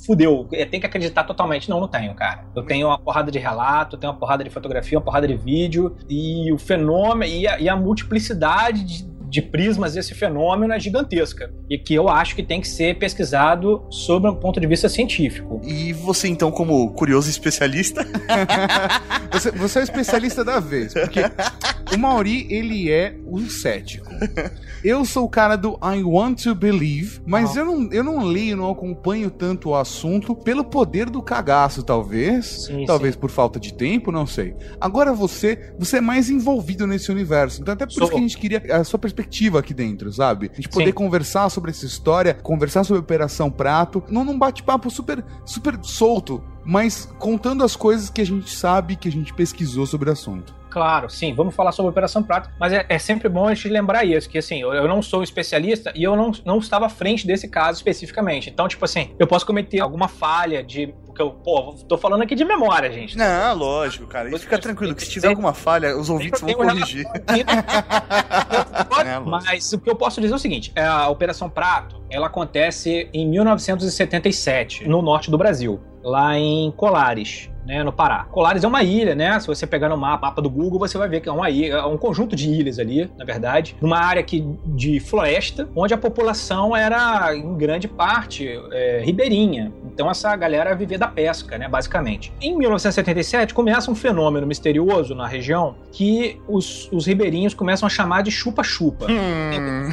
fudeu, 0.05 0.49
é, 0.53 0.65
tem 0.65 0.81
que 0.81 0.87
acreditar 0.87 1.25
totalmente. 1.25 1.69
Não, 1.69 1.81
não 1.81 1.89
tenho, 1.89 2.15
cara. 2.15 2.45
Eu 2.55 2.65
tenho 2.65 2.89
uma 2.89 2.99
porrada 2.99 3.31
de 3.31 3.39
relato, 3.39 3.97
tenho 3.97 4.13
uma 4.13 4.19
porrada 4.19 4.43
de 4.43 4.51
fotografia, 4.51 4.99
uma 4.99 5.05
porrada 5.05 5.29
de 5.29 5.37
vídeo, 5.37 5.97
e 6.09 6.53
o 6.53 6.59
fenômeno, 6.59 7.33
e 7.33 7.47
a, 7.47 7.61
e 7.61 7.69
a 7.69 7.77
multiplicidade 7.77 8.85
de, 8.85 9.10
de 9.31 9.41
prismas 9.41 9.95
desse 9.95 10.15
fenômeno 10.15 10.73
é 10.73 10.81
gigantesca. 10.81 11.51
E 11.71 11.79
que 11.79 11.95
eu 11.95 12.09
acho 12.09 12.35
que 12.35 12.43
tem 12.43 12.61
que 12.61 12.69
ser 12.69 12.99
pesquisado 12.99 13.83
sob 13.89 14.29
um 14.29 14.35
ponto 14.35 14.61
de 14.61 14.67
vista 14.67 14.89
científico. 14.89 15.61
E 15.65 15.93
você, 15.93 16.29
então, 16.29 16.51
como 16.51 16.91
curioso 16.91 17.31
especialista, 17.31 18.05
Você, 19.33 19.51
você 19.53 19.79
é 19.79 19.83
o 19.83 19.85
especialista 19.85 20.45
da 20.45 20.59
vez, 20.59 20.93
porque 20.93 21.21
o 21.95 21.99
Mauri, 21.99 22.47
ele 22.51 22.91
é 22.91 23.17
o 23.25 23.41
cético. 23.49 24.09
Eu 24.83 25.05
sou 25.05 25.25
o 25.25 25.29
cara 25.29 25.57
do 25.57 25.79
I 25.83 26.03
want 26.03 26.43
to 26.43 26.55
believe, 26.55 27.21
mas 27.27 27.55
eu, 27.55 27.65
não, 27.65 27.93
eu 27.93 28.03
não 28.03 28.25
leio, 28.25 28.57
não 28.57 28.71
acompanho 28.71 29.31
tanto 29.31 29.71
o 29.71 29.75
assunto 29.75 30.35
pelo 30.35 30.65
poder 30.65 31.09
do 31.09 31.23
cagaço, 31.23 31.83
talvez. 31.83 32.65
Sim, 32.67 32.85
talvez 32.87 33.15
por 33.15 33.31
falta 33.31 33.61
de 33.61 33.75
tempo, 33.75 34.11
não 34.11 34.27
sei. 34.27 34.55
Agora 34.81 35.13
você, 35.13 35.73
você 35.79 35.99
é 35.99 36.01
mais 36.01 36.31
envolvido 36.31 36.87
nesse 36.87 37.11
universo. 37.11 37.61
Então 37.61 37.75
até 37.75 37.87
por 37.87 37.93
Sou. 37.93 38.05
isso 38.05 38.13
que 38.13 38.19
a 38.19 38.23
gente 38.23 38.39
queria 38.39 38.63
a 38.71 38.85
sua 38.85 38.99
perspectiva 38.99 39.20
aqui 39.59 39.75
dentro, 39.75 40.13
sabe? 40.13 40.51
A 40.53 40.57
gente 40.57 40.69
poder 40.69 40.87
Sim. 40.87 40.93
conversar 40.93 41.49
sobre 41.49 41.71
essa 41.71 41.87
história, 41.87 42.35
conversar 42.35 42.85
sobre 42.85 43.01
Operação 43.01 43.51
Prato, 43.51 44.03
não 44.09 44.25
num 44.25 44.39
bate-papo 44.39 44.91
super, 44.91 45.25
super 45.45 45.79
solto, 45.83 46.43
mas 46.65 47.07
contando 47.19 47.65
as 47.65 47.75
coisas 47.75 48.11
que 48.11 48.21
a 48.21 48.27
gente 48.27 48.51
sabe, 48.55 48.97
que 48.97 49.09
a 49.09 49.13
gente 49.13 49.33
pesquisou 49.35 49.87
sobre 49.87 50.09
o 50.11 50.13
assunto. 50.13 50.61
Claro, 50.71 51.11
sim, 51.11 51.35
vamos 51.35 51.55
falar 51.55 51.73
sobre 51.73 51.89
a 51.89 51.91
Operação 51.91 52.23
Prato, 52.23 52.49
mas 52.59 52.73
é, 52.73 52.87
é 52.89 52.97
sempre 52.97 53.29
bom 53.29 53.49
a 53.49 53.55
gente 53.55 53.69
lembrar 53.69 54.05
isso, 54.05 54.31
que 54.31 54.39
assim, 54.39 54.61
eu, 54.61 54.73
eu 54.73 54.87
não 54.87 55.03
sou 55.03 55.21
um 55.21 55.23
especialista 55.25 55.93
e 55.97 56.05
eu 56.05 56.15
não, 56.15 56.31
não 56.45 56.59
estava 56.59 56.87
à 56.87 56.89
frente 56.89 57.27
desse 57.27 57.49
caso 57.49 57.79
especificamente. 57.79 58.49
Então, 58.49 58.69
tipo 58.69 58.85
assim, 58.85 59.11
eu 59.19 59.27
posso 59.27 59.45
cometer 59.45 59.81
alguma 59.81 60.07
falha 60.07 60.63
de. 60.63 60.95
Porque 61.21 61.23
eu, 61.23 61.31
pô, 61.31 61.75
tô 61.87 61.99
falando 61.99 62.23
aqui 62.23 62.35
de 62.35 62.45
memória, 62.45 62.91
gente. 62.91 63.17
Não, 63.17 63.55
lógico, 63.55 64.07
cara. 64.07 64.35
E 64.35 64.39
fica 64.39 64.59
tranquilo, 64.59 64.95
que 64.95 65.05
se 65.05 65.11
tiver 65.11 65.29
alguma 65.29 65.53
falha, 65.53 65.97
os 65.97 66.09
ouvintes 66.09 66.41
vão 66.41 66.55
corrigir. 66.55 67.07
É. 69.01 69.19
Mas 69.19 69.73
o 69.73 69.79
que 69.79 69.89
eu 69.89 69.97
posso 69.97 70.21
dizer 70.21 70.33
é 70.33 70.37
o 70.37 70.39
seguinte: 70.39 70.73
é, 70.75 70.85
a 70.85 71.09
Operação 71.09 71.49
Prato 71.49 72.03
ela 72.11 72.27
acontece 72.27 73.09
em 73.15 73.27
1977, 73.29 74.87
no 74.87 75.01
norte 75.01 75.31
do 75.31 75.39
Brasil, 75.39 75.81
lá 76.03 76.37
em 76.37 76.71
Colares. 76.73 77.51
Né, 77.71 77.85
no 77.85 77.93
Pará. 77.93 78.25
Colares 78.33 78.65
é 78.65 78.67
uma 78.67 78.83
ilha, 78.83 79.15
né? 79.15 79.39
Se 79.39 79.47
você 79.47 79.65
pegar 79.65 79.89
no 79.89 79.97
mapa, 79.97 80.27
mapa 80.27 80.43
do 80.43 80.51
Google, 80.51 80.81
você 80.81 80.99
vai 80.99 81.09
ver 81.09 81.21
que 81.21 81.29
é 81.29 81.33
uma 81.33 81.49
ilha, 81.49 81.75
é 81.75 81.85
um 81.85 81.97
conjunto 81.97 82.35
de 82.35 82.51
ilhas 82.51 82.81
ali, 82.81 83.09
na 83.17 83.25
verdade, 83.25 83.77
numa 83.81 83.99
área 83.99 84.19
aqui 84.19 84.45
de 84.67 84.99
floresta, 84.99 85.69
onde 85.77 85.95
a 85.95 85.97
população 85.97 86.75
era 86.75 87.33
em 87.33 87.57
grande 87.57 87.87
parte 87.87 88.61
é, 88.73 89.03
ribeirinha. 89.05 89.73
Então 89.85 90.11
essa 90.11 90.35
galera 90.35 90.75
vivia 90.75 90.99
da 90.99 91.07
pesca, 91.07 91.57
né, 91.57 91.69
basicamente. 91.69 92.33
Em 92.41 92.59
1977 92.59 93.55
começa 93.55 93.89
um 93.89 93.95
fenômeno 93.95 94.49
misterioso 94.49 95.15
na 95.15 95.29
região 95.29 95.77
que 95.93 96.41
os, 96.49 96.89
os 96.91 97.07
ribeirinhos 97.07 97.55
começam 97.55 97.87
a 97.87 97.91
chamar 97.91 98.23
de 98.23 98.33
chupa-chupa. 98.33 99.07
Hum. 99.09 99.91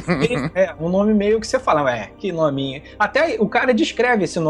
É, 0.54 0.74
um 0.80 0.88
nome 0.88 1.14
meio 1.14 1.40
que 1.40 1.46
você 1.46 1.58
fala, 1.58 1.88
é, 1.94 2.10
que 2.18 2.32
nominho. 2.32 2.82
Até 2.98 3.36
o 3.38 3.48
cara 3.48 3.72
descreve 3.72 4.24
esse 4.24 4.40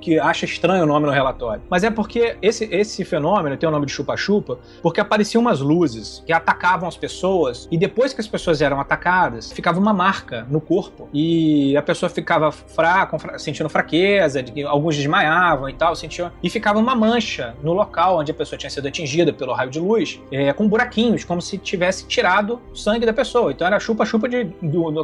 que 0.00 0.18
acha 0.18 0.44
estranho 0.44 0.84
o 0.84 0.86
nome 0.86 1.06
no 1.06 1.12
relatório. 1.12 1.62
Mas 1.68 1.82
é 1.82 1.90
porque 1.90 2.36
esse, 2.42 2.64
esse 2.80 3.04
fenômeno 3.04 3.56
tem 3.56 3.68
o 3.68 3.72
nome 3.72 3.86
de 3.86 3.92
chupa-chupa, 3.92 4.58
porque 4.82 5.00
apareciam 5.00 5.40
umas 5.40 5.60
luzes 5.60 6.22
que 6.26 6.32
atacavam 6.32 6.88
as 6.88 6.96
pessoas, 6.96 7.68
e 7.70 7.78
depois 7.78 8.12
que 8.12 8.20
as 8.20 8.26
pessoas 8.26 8.60
eram 8.62 8.80
atacadas, 8.80 9.52
ficava 9.52 9.78
uma 9.78 9.92
marca 9.92 10.46
no 10.50 10.60
corpo. 10.60 11.08
E 11.12 11.76
a 11.76 11.82
pessoa 11.82 12.08
ficava 12.10 12.50
fraca, 12.52 13.18
fra- 13.18 13.38
sentindo 13.38 13.68
fraqueza, 13.68 14.44
alguns 14.66 14.96
desmaiavam 14.96 15.68
e 15.68 15.72
tal, 15.74 15.94
sentiam. 15.96 16.30
E 16.42 16.50
ficava 16.50 16.78
uma 16.78 16.94
mancha 16.94 17.54
no 17.62 17.72
local 17.72 18.18
onde 18.18 18.30
a 18.30 18.34
pessoa 18.34 18.58
tinha 18.58 18.70
sido 18.70 18.86
atingida 18.88 19.32
pelo 19.32 19.52
raio 19.52 19.70
de 19.70 19.80
luz, 19.80 20.20
é, 20.30 20.52
com 20.52 20.68
buraquinhos, 20.68 21.24
como 21.24 21.40
se 21.40 21.58
tivesse 21.58 22.06
tirado 22.06 22.60
sangue 22.74 23.06
da 23.06 23.12
pessoa. 23.12 23.52
Então 23.52 23.66
era 23.66 23.78
chupa-chupa 23.80 24.28
de, 24.28 24.46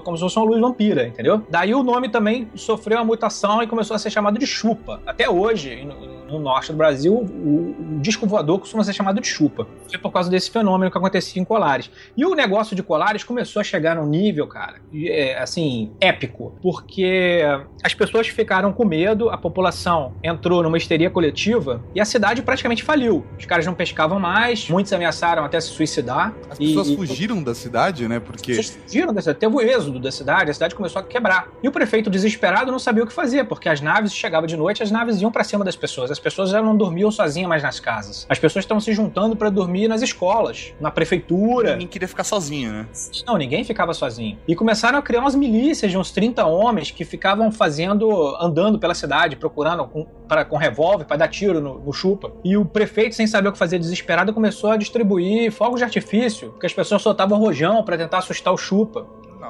como 0.04 0.16
se 0.16 0.22
fosse 0.22 0.36
uma 0.36 0.46
luz 0.46 0.60
vampira, 0.60 1.06
entendeu? 1.06 1.42
Daí 1.48 1.74
o 1.74 1.82
nome 1.82 2.08
também 2.08 2.48
sofreu 2.54 2.98
uma 2.98 3.04
mutação 3.04 3.62
e 3.62 3.66
começou 3.66 3.94
a 3.94 3.98
ser 3.98 4.10
chamado 4.10 4.38
de 4.38 4.46
chupa. 4.46 5.00
Até 5.06 5.28
hoje, 5.28 5.84
no, 5.84 6.32
no 6.32 6.38
norte 6.38 6.72
do 6.72 6.78
Brasil, 6.78 7.14
o, 7.14 7.61
o 7.62 8.00
disco 8.00 8.26
voador 8.26 8.58
costuma 8.58 8.82
ser 8.84 8.92
chamado 8.92 9.20
de 9.20 9.26
chupa. 9.26 9.66
Foi 9.88 9.98
por 9.98 10.10
causa 10.12 10.30
desse 10.30 10.50
fenômeno 10.50 10.90
que 10.90 10.98
acontecia 10.98 11.40
em 11.40 11.44
Colares. 11.44 11.90
E 12.16 12.24
o 12.24 12.34
negócio 12.34 12.74
de 12.76 12.82
Colares 12.82 13.24
começou 13.24 13.60
a 13.60 13.64
chegar 13.64 13.96
num 13.96 14.06
nível, 14.06 14.46
cara, 14.46 14.76
é, 14.94 15.38
assim, 15.38 15.92
épico. 16.00 16.54
Porque 16.62 17.40
as 17.82 17.94
pessoas 17.94 18.28
ficaram 18.28 18.72
com 18.72 18.84
medo, 18.84 19.30
a 19.30 19.36
população 19.38 20.14
entrou 20.22 20.62
numa 20.62 20.76
histeria 20.76 21.10
coletiva 21.10 21.82
e 21.94 22.00
a 22.00 22.04
cidade 22.04 22.42
praticamente 22.42 22.82
faliu. 22.82 23.24
Os 23.38 23.44
caras 23.44 23.64
não 23.66 23.74
pescavam 23.74 24.18
mais, 24.18 24.68
muitos 24.68 24.92
ameaçaram 24.92 25.44
até 25.44 25.60
se 25.60 25.68
suicidar. 25.68 26.34
As 26.50 26.58
E- 26.58 26.66
pessoas 26.66 26.88
e- 26.88 26.96
fugiram 26.96 27.42
da 27.42 27.54
cidade, 27.54 28.08
né? 28.08 28.20
Porque. 28.20 28.54
Vocês 28.54 28.78
fugiram 28.86 29.12
da 29.12 29.20
cidade, 29.20 29.38
teve 29.38 29.54
o 29.54 29.60
êxodo 29.60 29.98
da 29.98 30.10
cidade, 30.10 30.50
a 30.50 30.54
cidade 30.54 30.74
começou 30.74 31.00
a 31.00 31.04
quebrar. 31.04 31.48
E 31.62 31.68
o 31.68 31.72
prefeito, 31.72 32.10
desesperado, 32.10 32.70
não 32.72 32.78
sabia 32.78 33.04
o 33.04 33.06
que 33.06 33.12
fazer, 33.12 33.44
porque 33.44 33.68
as 33.68 33.80
naves 33.80 34.12
chegavam 34.14 34.46
de 34.46 34.56
noite, 34.56 34.82
as 34.82 34.90
naves 34.90 35.20
iam 35.20 35.30
pra 35.30 35.44
cima 35.44 35.64
das 35.64 35.76
pessoas. 35.76 36.10
As 36.10 36.18
pessoas 36.18 36.50
já 36.50 36.60
não 36.62 36.76
dormiam 36.76 37.10
sozinhas 37.10 37.41
mais 37.46 37.62
nas 37.62 37.80
casas. 37.80 38.26
As 38.28 38.38
pessoas 38.38 38.64
estavam 38.64 38.80
se 38.80 38.92
juntando 38.92 39.36
pra 39.36 39.50
dormir 39.50 39.88
nas 39.88 40.02
escolas, 40.02 40.74
na 40.80 40.90
prefeitura. 40.90 41.72
Ninguém 41.72 41.88
queria 41.88 42.08
ficar 42.08 42.24
sozinho, 42.24 42.72
né? 42.72 42.86
Não, 43.26 43.36
ninguém 43.36 43.64
ficava 43.64 43.94
sozinho. 43.94 44.38
E 44.46 44.54
começaram 44.54 44.98
a 44.98 45.02
criar 45.02 45.20
umas 45.20 45.34
milícias 45.34 45.90
de 45.90 45.98
uns 45.98 46.10
30 46.10 46.44
homens 46.46 46.90
que 46.90 47.04
ficavam 47.04 47.50
fazendo, 47.50 48.36
andando 48.40 48.78
pela 48.78 48.94
cidade, 48.94 49.36
procurando 49.36 49.84
com, 49.86 50.04
pra, 50.28 50.44
com 50.44 50.56
revólver 50.56 51.04
para 51.04 51.16
dar 51.16 51.28
tiro 51.28 51.60
no, 51.60 51.78
no 51.78 51.92
chupa. 51.92 52.32
E 52.44 52.56
o 52.56 52.64
prefeito, 52.64 53.14
sem 53.14 53.26
saber 53.26 53.48
o 53.48 53.52
que 53.52 53.58
fazer, 53.58 53.78
desesperado, 53.78 54.32
começou 54.32 54.70
a 54.70 54.76
distribuir 54.76 55.50
fogos 55.52 55.78
de 55.78 55.84
artifício, 55.84 56.50
porque 56.50 56.66
as 56.66 56.72
pessoas 56.72 57.02
soltavam 57.02 57.38
rojão 57.38 57.82
para 57.84 57.96
tentar 57.96 58.18
assustar 58.18 58.52
o 58.52 58.56
chupa. 58.56 59.06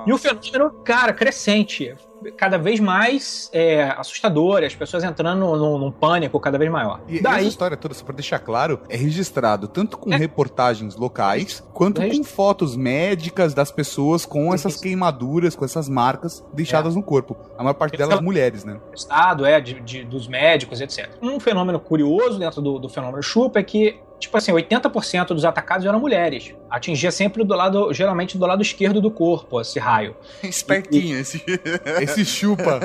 E 0.06 0.12
o 0.12 0.18
fenômeno, 0.18 0.70
cara, 0.84 1.12
crescente. 1.12 1.94
Cada 2.36 2.58
vez 2.58 2.78
mais 2.80 3.50
é, 3.52 3.84
assustador, 3.96 4.62
as 4.62 4.74
pessoas 4.74 5.02
entrando 5.04 5.40
num, 5.56 5.78
num 5.78 5.90
pânico 5.90 6.38
cada 6.40 6.58
vez 6.58 6.70
maior. 6.70 7.00
E 7.08 7.14
essa 7.16 7.22
Daí, 7.22 7.48
história 7.48 7.76
toda, 7.76 7.94
só 7.94 8.04
pra 8.04 8.14
deixar 8.14 8.38
claro, 8.38 8.80
é 8.88 8.96
registrado 8.96 9.66
tanto 9.68 9.96
com 9.98 10.12
É. 10.12 10.16
reportagens 10.16 10.96
locais, 10.96 11.62
quanto 11.72 12.00
É 12.02 12.08
com 12.10 12.22
fotos 12.24 12.76
médicas 12.76 13.54
das 13.54 13.70
pessoas 13.70 14.24
com 14.24 14.52
essas 14.54 14.74
Isso. 14.74 14.82
queimaduras, 14.82 15.54
com 15.56 15.64
essas 15.64 15.88
marcas 15.88 16.44
deixadas 16.52 16.94
no 16.94 17.02
corpo. 17.02 17.36
A 17.58 17.62
maior 17.62 17.74
parte 17.74 17.96
delas 17.96 18.12
Ela- 18.14 18.22
mulheres, 18.22 18.64
né? 18.64 18.78
estado, 18.94 19.44
é, 19.44 19.60
de, 19.60 19.80
de- 19.80 20.04
dos 20.04 20.28
médicos, 20.28 20.80
etc. 20.80 21.10
Um 21.22 21.38
fenômeno 21.40 21.78
curioso 21.80 22.38
dentro 22.38 22.60
do, 22.60 22.78
do 22.78 22.88
fenômeno 22.88 23.22
chupa 23.22 23.58
é 23.60 23.62
que, 23.62 23.98
tipo 24.22 24.36
assim, 24.36 24.52
80% 24.52 25.26
dos 25.28 25.44
atacados 25.44 25.84
eram 25.84 26.00
mulheres. 26.00 26.54
Atingia 26.70 27.10
sempre 27.10 27.44
do 27.44 27.54
lado, 27.54 27.92
geralmente 27.92 28.38
do 28.38 28.46
lado 28.46 28.62
esquerdo 28.62 29.00
do 29.00 29.10
corpo, 29.10 29.60
esse 29.60 29.78
raio. 29.78 30.16
Espertinho 30.42 31.18
esse. 31.18 31.42
Esse 32.00 32.24
chupa, 32.24 32.80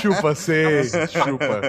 chupa, 0.00 0.34
sei, 0.34 0.84
chupa. 1.08 1.60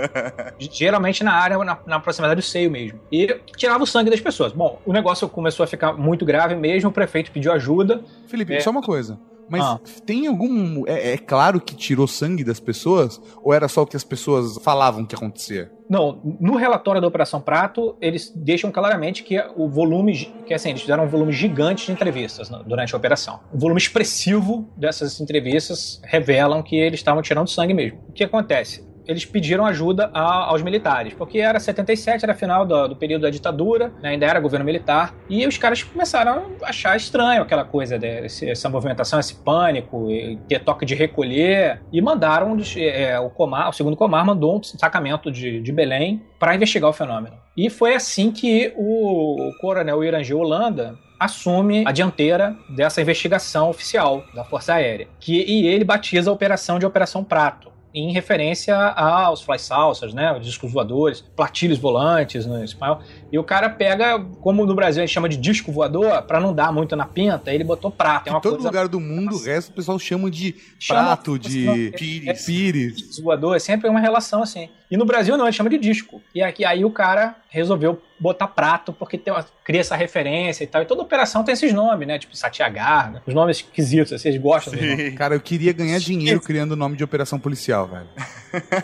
Geralmente 0.60 1.24
na 1.24 1.34
área, 1.34 1.58
na, 1.64 1.78
na 1.86 2.00
proximidade 2.00 2.40
do 2.42 2.44
seio 2.44 2.70
mesmo. 2.70 3.00
E 3.12 3.28
tirava 3.56 3.84
o 3.84 3.88
sangue 3.88 4.10
das 4.10 4.20
pessoas. 4.22 4.52
Bom, 4.52 4.80
o 4.86 4.94
negócio 4.94 5.28
começou 5.30 5.64
a 5.64 5.68
ficar 5.68 5.94
muito 5.94 6.26
grave 6.26 6.56
mesmo, 6.56 6.90
o 6.90 6.94
prefeito 6.94 7.32
pediu 7.32 7.52
ajuda. 7.52 8.02
Felipe, 8.28 8.54
É. 8.54 8.60
só 8.60 8.70
uma 8.72 8.82
coisa. 8.82 9.18
Mas 9.48 9.62
Ah. 9.64 9.80
tem 10.06 10.28
algum. 10.28 10.88
É, 10.88 11.14
é 11.14 11.18
claro 11.18 11.60
que 11.62 11.76
tirou 11.76 12.08
sangue 12.08 12.44
das 12.44 12.60
pessoas? 12.60 13.22
Ou 13.44 13.54
era 13.54 13.68
só 13.68 13.84
o 13.84 13.86
que 13.86 13.96
as 13.96 14.04
pessoas 14.04 14.58
falavam 14.64 15.06
que 15.06 15.16
acontecia? 15.16 15.72
Não, 15.88 16.20
no 16.40 16.56
relatório 16.56 17.00
da 17.00 17.08
Operação 17.08 17.40
Prato, 17.40 17.96
eles 18.02 18.32
deixam 18.36 18.72
claramente 18.72 19.22
que 19.24 19.40
o 19.56 19.70
volume, 19.70 20.34
que 20.48 20.54
assim, 20.54 20.70
eles 20.70 20.82
fizeram 20.82 21.06
um 21.06 21.08
volume 21.08 21.32
gigante 21.32 21.86
de 21.86 21.92
entrevistas 21.92 22.50
no- 22.50 22.64
durante 22.64 22.96
a 22.96 22.98
operação. 22.98 23.40
O 23.54 23.58
volume 23.60 23.80
expressivo 23.80 24.68
dessas 24.76 25.20
entrevistas 25.22 26.02
revelam 26.04 26.64
que 26.64 26.76
eles 26.76 27.00
estavam 27.00 27.22
tirando 27.22 27.48
sangue 27.48 27.74
mesmo. 27.74 28.00
O 28.10 28.14
que 28.14 28.24
acontece? 28.24 28.84
Eles 29.08 29.26
pediram 29.26 29.66
ajuda 29.66 30.10
a- 30.14 30.46
aos 30.50 30.62
militares, 30.62 31.14
porque 31.14 31.40
era 31.40 31.60
77, 31.60 32.24
era 32.24 32.34
final 32.34 32.66
do, 32.66 32.88
do 32.90 32.96
período 32.96 33.24
da 33.24 33.30
ditadura, 33.30 33.92
né, 34.02 34.10
ainda 34.10 34.26
era 34.26 34.40
governo 34.40 34.66
militar, 34.66 35.14
e 35.30 35.46
os 35.46 35.58
caras 35.58 35.84
começaram 35.84 36.52
a 36.64 36.70
achar 36.70 36.96
estranho 36.98 37.42
aquela 37.42 37.64
coisa, 37.64 37.98
desse- 37.98 38.50
essa 38.50 38.70
movimentação, 38.70 39.20
esse 39.20 39.36
pânico, 39.36 40.08
ter 40.48 40.60
toque 40.60 40.86
de 40.86 40.96
recolher, 40.96 41.82
e 41.92 42.02
mandaram 42.02 42.58
é, 42.78 43.20
o 43.20 43.30
comar, 43.30 43.70
o 43.70 43.74
segundo 43.74 43.96
comar 43.96 44.26
mandou 44.26 44.58
um 44.58 44.60
destacamento 44.60 45.32
de, 45.32 45.62
de 45.62 45.72
Belém 45.72 46.22
para 46.40 46.56
investigar 46.56 46.90
o 46.90 46.94
fenômeno. 46.94 47.36
E 47.56 47.70
foi 47.70 47.96
assim 47.96 48.32
que 48.32 48.74
o, 48.76 49.50
o 49.50 49.58
coronel 49.60 50.04
Irangê 50.04 50.34
Holanda 50.34 50.96
assume 51.20 51.84
a 51.88 51.92
dianteira 51.92 52.56
dessa 52.70 53.02
investigação 53.02 53.70
oficial 53.70 54.24
da 54.34 54.44
Força 54.44 54.74
Aérea, 54.74 55.08
que, 55.20 55.44
e 55.48 55.66
ele 55.68 55.84
batiza 55.86 56.30
a 56.30 56.34
operação 56.34 56.78
de 56.78 56.86
Operação 56.86 57.24
Prato 57.24 57.72
em 57.96 58.12
referência 58.12 58.76
aos 58.76 59.42
fly 59.42 59.58
saucers, 59.58 60.14
né, 60.14 60.38
os 60.38 60.46
discos 60.46 60.72
voadores, 60.72 61.22
platilhos 61.22 61.80
volantes 61.80 62.46
no 62.46 62.62
espanhol. 62.62 63.00
E 63.32 63.40
o 63.40 63.44
cara 63.44 63.70
pega, 63.70 64.20
como 64.42 64.66
no 64.66 64.76
Brasil 64.76 65.02
a 65.02 65.06
gente 65.06 65.14
chama 65.14 65.28
de 65.28 65.36
disco 65.38 65.72
voador, 65.72 66.22
para 66.24 66.40
não 66.40 66.54
dar 66.54 66.72
muito 66.72 66.96
na 66.96 67.06
pinta, 67.06 67.52
ele 67.54 67.64
botou 67.64 67.90
prato. 67.92 68.28
É 68.28 68.30
Em 68.30 68.34
uma 68.34 68.42
todo 68.42 68.54
coisa 68.54 68.68
lugar 68.68 68.88
do 68.88 69.00
mundo, 69.00 69.36
o 69.36 69.44
resto 69.44 69.70
o 69.70 69.74
pessoal 69.74 69.98
chama 70.00 70.30
de 70.32 70.56
Chama- 70.80 71.04
prato, 71.04 71.38
de 71.40 71.92
Pires. 71.98 72.46
pires. 72.46 73.20
voador, 73.20 73.56
é 73.56 73.60
sempre 73.60 73.90
uma 73.90 74.00
relação 74.00 74.44
assim. 74.44 74.70
E 74.90 74.96
no 74.96 75.04
Brasil 75.06 75.36
não, 75.36 75.46
ele 75.46 75.52
chama 75.52 75.70
de 75.70 75.80
disco. 75.80 76.22
E 76.34 76.42
aqui 76.44 76.64
aí 76.64 76.86
o 76.86 76.92
cara 76.92 77.36
resolveu 77.50 78.00
botar 78.20 78.48
prato 78.48 78.94
porque 78.94 79.18
tem 79.18 79.34
uma, 79.34 79.44
cria 79.64 79.82
essa 79.82 79.96
referência 79.96 80.64
e 80.64 80.68
tal. 80.68 80.82
E 80.84 80.86
toda 80.86 81.02
operação 81.02 81.44
tem 81.44 81.54
esses 81.54 81.74
nomes, 81.74 82.08
né? 82.08 82.20
Tipo 82.20 82.38
Satyagarda, 82.38 83.22
os 83.26 83.34
nomes 83.34 83.58
esquisitos, 83.58 84.22
vocês 84.22 84.38
gostam 84.38 84.72
dos 84.74 84.82
nomes. 84.82 85.16
Cara, 85.16 85.34
eu 85.36 85.42
queria 85.42 85.74
ganhar 85.74 85.98
dinheiro 86.00 86.40
criando 86.40 86.74
o 86.74 86.76
nome 86.76 86.96
de 86.96 87.04
operação 87.04 87.40
policial, 87.40 87.88
velho. 87.88 88.08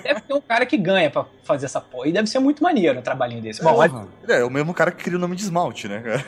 Deve 0.03 0.21
ter 0.21 0.33
um 0.33 0.41
cara 0.41 0.65
que 0.65 0.75
ganha 0.75 1.10
pra 1.10 1.25
fazer 1.43 1.67
essa 1.67 1.79
porra. 1.79 2.07
E 2.07 2.12
deve 2.12 2.27
ser 2.27 2.39
muito 2.39 2.63
maneiro 2.63 2.98
um 3.00 3.01
trabalhinho 3.03 3.41
desse. 3.41 3.62
Bom, 3.63 3.74
Porra. 3.74 4.07
É, 4.31 4.43
o 4.43 4.50
mesmo 4.50 4.73
cara 4.73 4.91
que 4.91 5.03
cria 5.03 5.17
o 5.17 5.19
nome 5.19 5.35
de 5.35 5.43
esmalte, 5.43 5.88
né, 5.88 6.00
cara? 6.00 6.25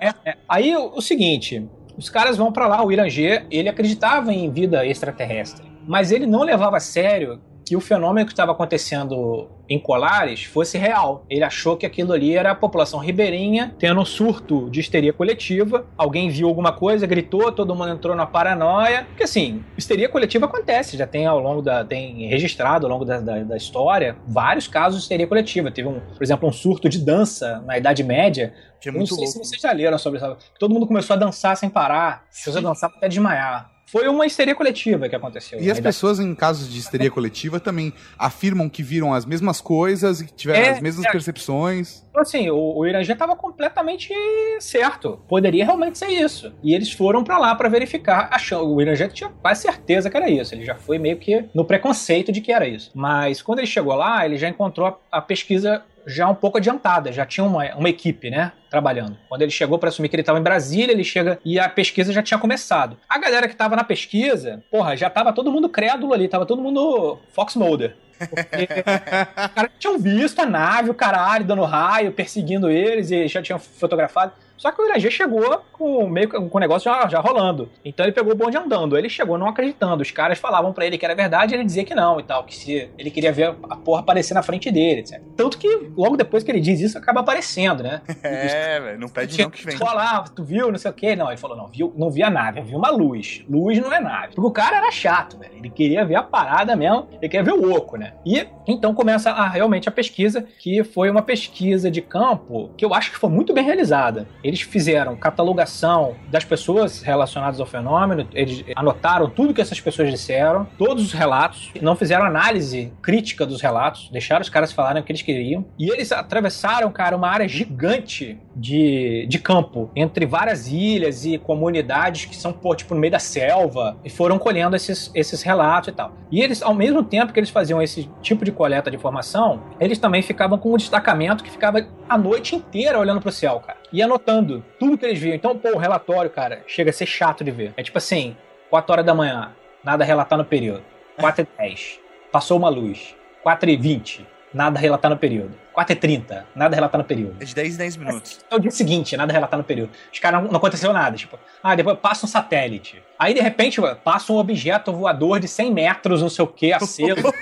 É, 0.00 0.30
é. 0.30 0.36
Aí 0.48 0.76
o, 0.76 1.00
seguinte, 1.00 1.68
os 1.96 2.08
caras 2.08 2.36
vão 2.36 2.52
pra 2.52 2.66
lá, 2.66 2.84
o 2.84 2.90
Irangê, 2.90 3.44
ele 3.50 3.68
acreditava 3.68 4.32
em 4.32 4.50
vida 4.50 4.84
extraterrestre, 4.86 5.64
mas 5.86 6.10
ele 6.10 6.26
não 6.26 6.42
levava 6.42 6.76
a 6.76 6.80
sério 6.80 7.40
que 7.70 7.76
o 7.76 7.80
fenômeno 7.80 8.26
que 8.26 8.32
estava 8.32 8.50
acontecendo 8.50 9.48
em 9.68 9.78
Colares 9.78 10.42
fosse 10.42 10.76
real. 10.76 11.24
Ele 11.30 11.44
achou 11.44 11.76
que 11.76 11.86
aquilo 11.86 12.12
ali 12.12 12.36
era 12.36 12.50
a 12.50 12.54
população 12.56 12.98
ribeirinha 12.98 13.76
tendo 13.78 14.00
um 14.00 14.04
surto 14.04 14.68
de 14.70 14.80
histeria 14.80 15.12
coletiva. 15.12 15.86
Alguém 15.96 16.28
viu 16.28 16.48
alguma 16.48 16.72
coisa, 16.72 17.06
gritou, 17.06 17.52
todo 17.52 17.72
mundo 17.72 17.90
entrou 17.90 18.16
na 18.16 18.26
paranoia. 18.26 19.04
Porque 19.04 19.22
assim, 19.22 19.62
histeria 19.78 20.08
coletiva 20.08 20.46
acontece, 20.46 20.96
já 20.96 21.06
tem 21.06 21.26
ao 21.26 21.38
longo 21.38 21.62
da. 21.62 21.84
tem 21.84 22.26
registrado 22.26 22.86
ao 22.86 22.92
longo 22.92 23.04
da, 23.04 23.20
da, 23.20 23.44
da 23.44 23.56
história 23.56 24.16
vários 24.26 24.66
casos 24.66 24.98
de 24.98 25.02
histeria 25.04 25.28
coletiva. 25.28 25.70
Teve 25.70 25.86
um, 25.86 26.00
por 26.00 26.24
exemplo, 26.24 26.48
um 26.48 26.52
surto 26.52 26.88
de 26.88 26.98
dança 26.98 27.62
na 27.64 27.78
Idade 27.78 28.02
Média. 28.02 28.52
Que 28.80 28.88
é 28.88 28.92
não 28.92 29.06
sei 29.06 29.16
louco. 29.16 29.30
se 29.30 29.38
vocês 29.38 29.62
já 29.62 29.70
leram 29.70 29.96
sobre 29.96 30.18
isso. 30.18 30.36
Todo 30.58 30.74
mundo 30.74 30.88
começou 30.88 31.14
a 31.14 31.18
dançar 31.18 31.56
sem 31.56 31.70
parar. 31.70 32.24
As 32.32 32.38
pessoas 32.38 32.64
dançavam 32.64 32.96
até 32.96 33.06
desmaiar. 33.06 33.70
Foi 33.90 34.06
uma 34.08 34.24
histeria 34.24 34.54
coletiva 34.54 35.08
que 35.08 35.16
aconteceu. 35.16 35.60
E 35.60 35.70
as 35.70 35.80
pessoas, 35.80 36.20
em 36.20 36.34
casos 36.34 36.72
de 36.72 36.78
histeria 36.78 37.10
coletiva, 37.12 37.58
também 37.58 37.92
afirmam 38.18 38.68
que 38.68 38.82
viram 38.82 39.12
as 39.12 39.24
mesmas 39.24 39.60
coisas 39.60 40.20
e 40.20 40.26
que 40.26 40.32
tiveram 40.32 40.60
É, 40.60 40.70
as 40.70 40.80
mesmas 40.80 41.04
é. 41.04 41.08
Então, 41.08 41.12
percepções. 41.12 42.04
assim, 42.14 42.48
o, 42.50 42.76
o 42.78 42.86
Irã 42.86 43.02
já 43.02 43.14
estava 43.14 43.34
completamente 43.34 44.12
certo. 44.60 45.20
Poderia 45.28 45.64
realmente 45.64 45.98
ser 45.98 46.08
isso. 46.08 46.52
E 46.62 46.74
eles 46.74 46.92
foram 46.92 47.24
pra 47.24 47.38
lá 47.38 47.54
pra 47.54 47.68
verificar, 47.68 48.28
achando. 48.32 48.68
O 48.72 48.80
Irã 48.80 48.94
já 48.94 49.08
tinha 49.08 49.30
quase 49.42 49.62
certeza 49.62 50.08
que 50.10 50.16
era 50.16 50.30
isso. 50.30 50.54
Ele 50.54 50.64
já 50.64 50.74
foi 50.74 50.98
meio 50.98 51.16
que 51.16 51.44
no 51.54 51.64
preconceito 51.64 52.30
de 52.30 52.40
que 52.40 52.52
era 52.52 52.68
isso. 52.68 52.90
Mas 52.94 53.42
quando 53.42 53.58
ele 53.58 53.66
chegou 53.66 53.94
lá, 53.94 54.24
ele 54.24 54.36
já 54.36 54.48
encontrou 54.48 54.86
a, 54.86 55.18
a 55.18 55.20
pesquisa 55.20 55.82
já 56.10 56.28
um 56.28 56.34
pouco 56.34 56.58
adiantada. 56.58 57.12
Já 57.12 57.24
tinha 57.24 57.44
uma, 57.44 57.64
uma 57.74 57.88
equipe, 57.88 58.30
né? 58.30 58.52
Trabalhando. 58.68 59.16
Quando 59.28 59.42
ele 59.42 59.50
chegou 59.50 59.78
pra 59.78 59.88
assumir 59.88 60.08
que 60.08 60.16
ele 60.16 60.22
estava 60.22 60.38
em 60.38 60.42
Brasília, 60.42 60.92
ele 60.92 61.04
chega 61.04 61.38
e 61.44 61.58
a 61.58 61.68
pesquisa 61.68 62.12
já 62.12 62.22
tinha 62.22 62.38
começado. 62.38 62.96
A 63.08 63.18
galera 63.18 63.48
que 63.48 63.56
tava 63.56 63.76
na 63.76 63.84
pesquisa, 63.84 64.62
porra, 64.70 64.96
já 64.96 65.08
tava 65.08 65.32
todo 65.32 65.50
mundo 65.50 65.68
crédulo 65.68 66.12
ali, 66.12 66.28
tava 66.28 66.46
todo 66.46 66.62
mundo 66.62 67.18
Fox 67.32 67.56
Mulder. 67.56 67.96
Porque 68.28 68.68
os 69.46 69.54
caras 69.54 69.70
tinham 69.78 69.98
visto 69.98 70.38
a 70.40 70.46
nave, 70.46 70.90
o 70.90 70.94
caralho, 70.94 71.44
dando 71.44 71.64
raio, 71.64 72.12
perseguindo 72.12 72.70
eles 72.70 73.10
e 73.10 73.26
já 73.28 73.40
tinham 73.40 73.58
fotografado. 73.58 74.32
Só 74.60 74.70
que 74.70 74.82
o 74.82 74.84
Iragê 74.84 75.10
chegou 75.10 75.62
com 75.72 76.06
meio 76.06 76.28
com 76.28 76.58
o 76.58 76.60
negócio 76.60 76.92
já, 76.92 77.08
já 77.08 77.18
rolando. 77.18 77.70
Então 77.82 78.04
ele 78.04 78.12
pegou 78.12 78.34
o 78.34 78.36
bonde 78.36 78.58
andando. 78.58 78.96
Ele 78.96 79.08
chegou 79.08 79.38
não 79.38 79.48
acreditando. 79.48 80.02
Os 80.02 80.10
caras 80.10 80.38
falavam 80.38 80.70
pra 80.70 80.84
ele 80.84 80.98
que 80.98 81.04
era 81.06 81.14
verdade, 81.14 81.54
ele 81.54 81.64
dizia 81.64 81.82
que 81.82 81.94
não 81.94 82.20
e 82.20 82.22
tal. 82.22 82.44
Que 82.44 82.54
se 82.54 82.90
ele 82.98 83.10
queria 83.10 83.32
ver 83.32 83.54
a 83.70 83.76
porra 83.76 84.00
aparecer 84.00 84.34
na 84.34 84.42
frente 84.42 84.70
dele, 84.70 85.00
etc. 85.00 85.18
Tanto 85.34 85.56
que 85.56 85.90
logo 85.96 86.14
depois 86.14 86.44
que 86.44 86.50
ele 86.50 86.60
diz 86.60 86.78
isso, 86.78 86.98
acaba 86.98 87.20
aparecendo, 87.20 87.82
né? 87.82 88.02
É, 88.22 88.78
velho, 88.78 89.00
não 89.00 89.08
pede 89.08 89.42
não 89.42 89.50
que 89.50 89.64
vem. 89.64 89.76
Tu 89.76 89.84
lá, 89.84 90.22
tu 90.24 90.44
viu, 90.44 90.70
não 90.70 90.78
sei 90.78 90.90
o 90.90 90.94
quê. 90.94 91.16
Não, 91.16 91.28
ele 91.28 91.38
falou, 91.38 91.56
não, 91.56 91.68
viu, 91.68 91.92
não 91.96 92.10
vi 92.10 92.22
a 92.22 92.28
nave, 92.28 92.60
eu 92.60 92.64
vi 92.64 92.74
uma 92.74 92.90
luz. 92.90 93.42
Luz 93.48 93.78
não 93.78 93.92
é 93.92 93.98
nave. 93.98 94.34
Porque 94.34 94.46
o 94.46 94.50
cara 94.50 94.76
era 94.76 94.90
chato, 94.90 95.38
velho. 95.38 95.54
Ele 95.56 95.70
queria 95.70 96.04
ver 96.04 96.16
a 96.16 96.22
parada 96.22 96.76
mesmo, 96.76 97.08
ele 97.12 97.28
queria 97.28 97.42
ver 97.42 97.54
o 97.54 97.74
oco, 97.74 97.96
né? 97.96 98.12
E 98.26 98.46
então 98.66 98.94
começa 98.94 99.30
a, 99.30 99.48
realmente 99.48 99.88
a 99.88 99.92
pesquisa, 99.92 100.46
que 100.58 100.84
foi 100.84 101.08
uma 101.08 101.22
pesquisa 101.22 101.90
de 101.90 102.02
campo 102.02 102.70
que 102.76 102.84
eu 102.84 102.92
acho 102.92 103.10
que 103.10 103.18
foi 103.18 103.30
muito 103.30 103.52
bem 103.52 103.64
realizada. 103.64 104.28
Eles 104.50 104.62
fizeram 104.62 105.14
catalogação 105.14 106.16
das 106.28 106.44
pessoas 106.44 107.02
relacionadas 107.02 107.60
ao 107.60 107.66
fenômeno, 107.66 108.26
eles 108.32 108.64
anotaram 108.74 109.30
tudo 109.30 109.54
que 109.54 109.60
essas 109.60 109.80
pessoas 109.80 110.10
disseram, 110.10 110.66
todos 110.76 111.04
os 111.04 111.12
relatos, 111.12 111.70
não 111.80 111.94
fizeram 111.94 112.24
análise 112.24 112.92
crítica 113.00 113.46
dos 113.46 113.60
relatos, 113.60 114.08
deixaram 114.10 114.42
os 114.42 114.48
caras 114.48 114.72
falarem 114.72 115.02
o 115.02 115.04
que 115.04 115.12
eles 115.12 115.22
queriam. 115.22 115.64
E 115.78 115.88
eles 115.88 116.10
atravessaram, 116.10 116.90
cara, 116.90 117.16
uma 117.16 117.28
área 117.28 117.46
gigante 117.46 118.40
de, 118.56 119.24
de 119.28 119.38
campo, 119.38 119.88
entre 119.94 120.26
várias 120.26 120.66
ilhas 120.66 121.24
e 121.24 121.38
comunidades 121.38 122.24
que 122.24 122.34
são, 122.34 122.52
pô, 122.52 122.74
tipo, 122.74 122.92
no 122.92 123.00
meio 123.00 123.12
da 123.12 123.20
selva, 123.20 123.96
e 124.04 124.10
foram 124.10 124.36
colhendo 124.36 124.74
esses, 124.74 125.12
esses 125.14 125.42
relatos 125.42 125.90
e 125.90 125.92
tal. 125.92 126.12
E 126.28 126.40
eles, 126.40 126.60
ao 126.60 126.74
mesmo 126.74 127.04
tempo 127.04 127.32
que 127.32 127.38
eles 127.38 127.50
faziam 127.50 127.80
esse 127.80 128.10
tipo 128.20 128.44
de 128.44 128.50
coleta 128.50 128.90
de 128.90 128.96
informação, 128.96 129.62
eles 129.78 129.96
também 129.96 130.22
ficavam 130.22 130.58
com 130.58 130.72
um 130.72 130.76
destacamento 130.76 131.44
que 131.44 131.50
ficava 131.50 131.86
a 132.08 132.18
noite 132.18 132.56
inteira 132.56 132.98
olhando 132.98 133.20
pro 133.20 133.30
céu, 133.30 133.60
cara, 133.60 133.78
e 133.92 134.02
anotando 134.02 134.64
tudo 134.78 134.96
que 134.96 135.04
eles 135.04 135.18
viam. 135.18 135.34
Então, 135.34 135.56
pô, 135.58 135.70
o 135.70 135.78
relatório, 135.78 136.30
cara, 136.30 136.62
chega 136.66 136.90
a 136.90 136.92
ser 136.92 137.06
chato 137.06 137.44
de 137.44 137.50
ver. 137.50 137.72
É 137.76 137.82
tipo 137.82 137.98
assim, 137.98 138.36
4 138.68 138.92
horas 138.92 139.06
da 139.06 139.14
manhã, 139.14 139.52
nada 139.82 140.04
a 140.04 140.06
relatar 140.06 140.38
no 140.38 140.44
período. 140.44 140.82
4 141.18 141.42
e 141.42 141.62
10, 141.62 142.00
passou 142.32 142.58
uma 142.58 142.68
luz. 142.68 143.14
4 143.42 143.70
e 143.70 143.76
20, 143.76 144.26
nada 144.52 144.78
a 144.78 144.80
relatar 144.80 145.10
no 145.10 145.16
período. 145.16 145.54
4 145.72 145.92
e 145.92 145.96
30, 145.96 146.46
nada 146.54 146.74
a 146.74 146.76
relatar 146.76 146.98
no 146.98 147.04
período. 147.04 147.36
É 147.40 147.44
de 147.44 147.54
10 147.54 147.74
em 147.74 147.78
10 147.78 147.96
minutos. 147.96 148.38
É 148.50 148.54
o 148.54 148.58
dia 148.58 148.70
seguinte, 148.70 149.16
nada 149.16 149.32
a 149.32 149.34
relatar 149.34 149.58
no 149.58 149.64
período. 149.64 149.90
Os 150.12 150.18
caras 150.18 150.42
não, 150.42 150.50
não 150.50 150.58
aconteceu 150.58 150.92
nada. 150.92 151.16
Tipo, 151.16 151.38
ah, 151.62 151.74
depois 151.74 151.98
passa 151.98 152.26
um 152.26 152.28
satélite. 152.28 153.02
Aí, 153.18 153.34
de 153.34 153.40
repente, 153.40 153.80
passa 154.02 154.32
um 154.32 154.36
objeto 154.36 154.92
voador 154.92 155.40
de 155.40 155.48
100 155.48 155.72
metros, 155.72 156.22
não 156.22 156.28
sei 156.28 156.44
o 156.44 156.48
que, 156.48 156.72
aceso. 156.72 157.32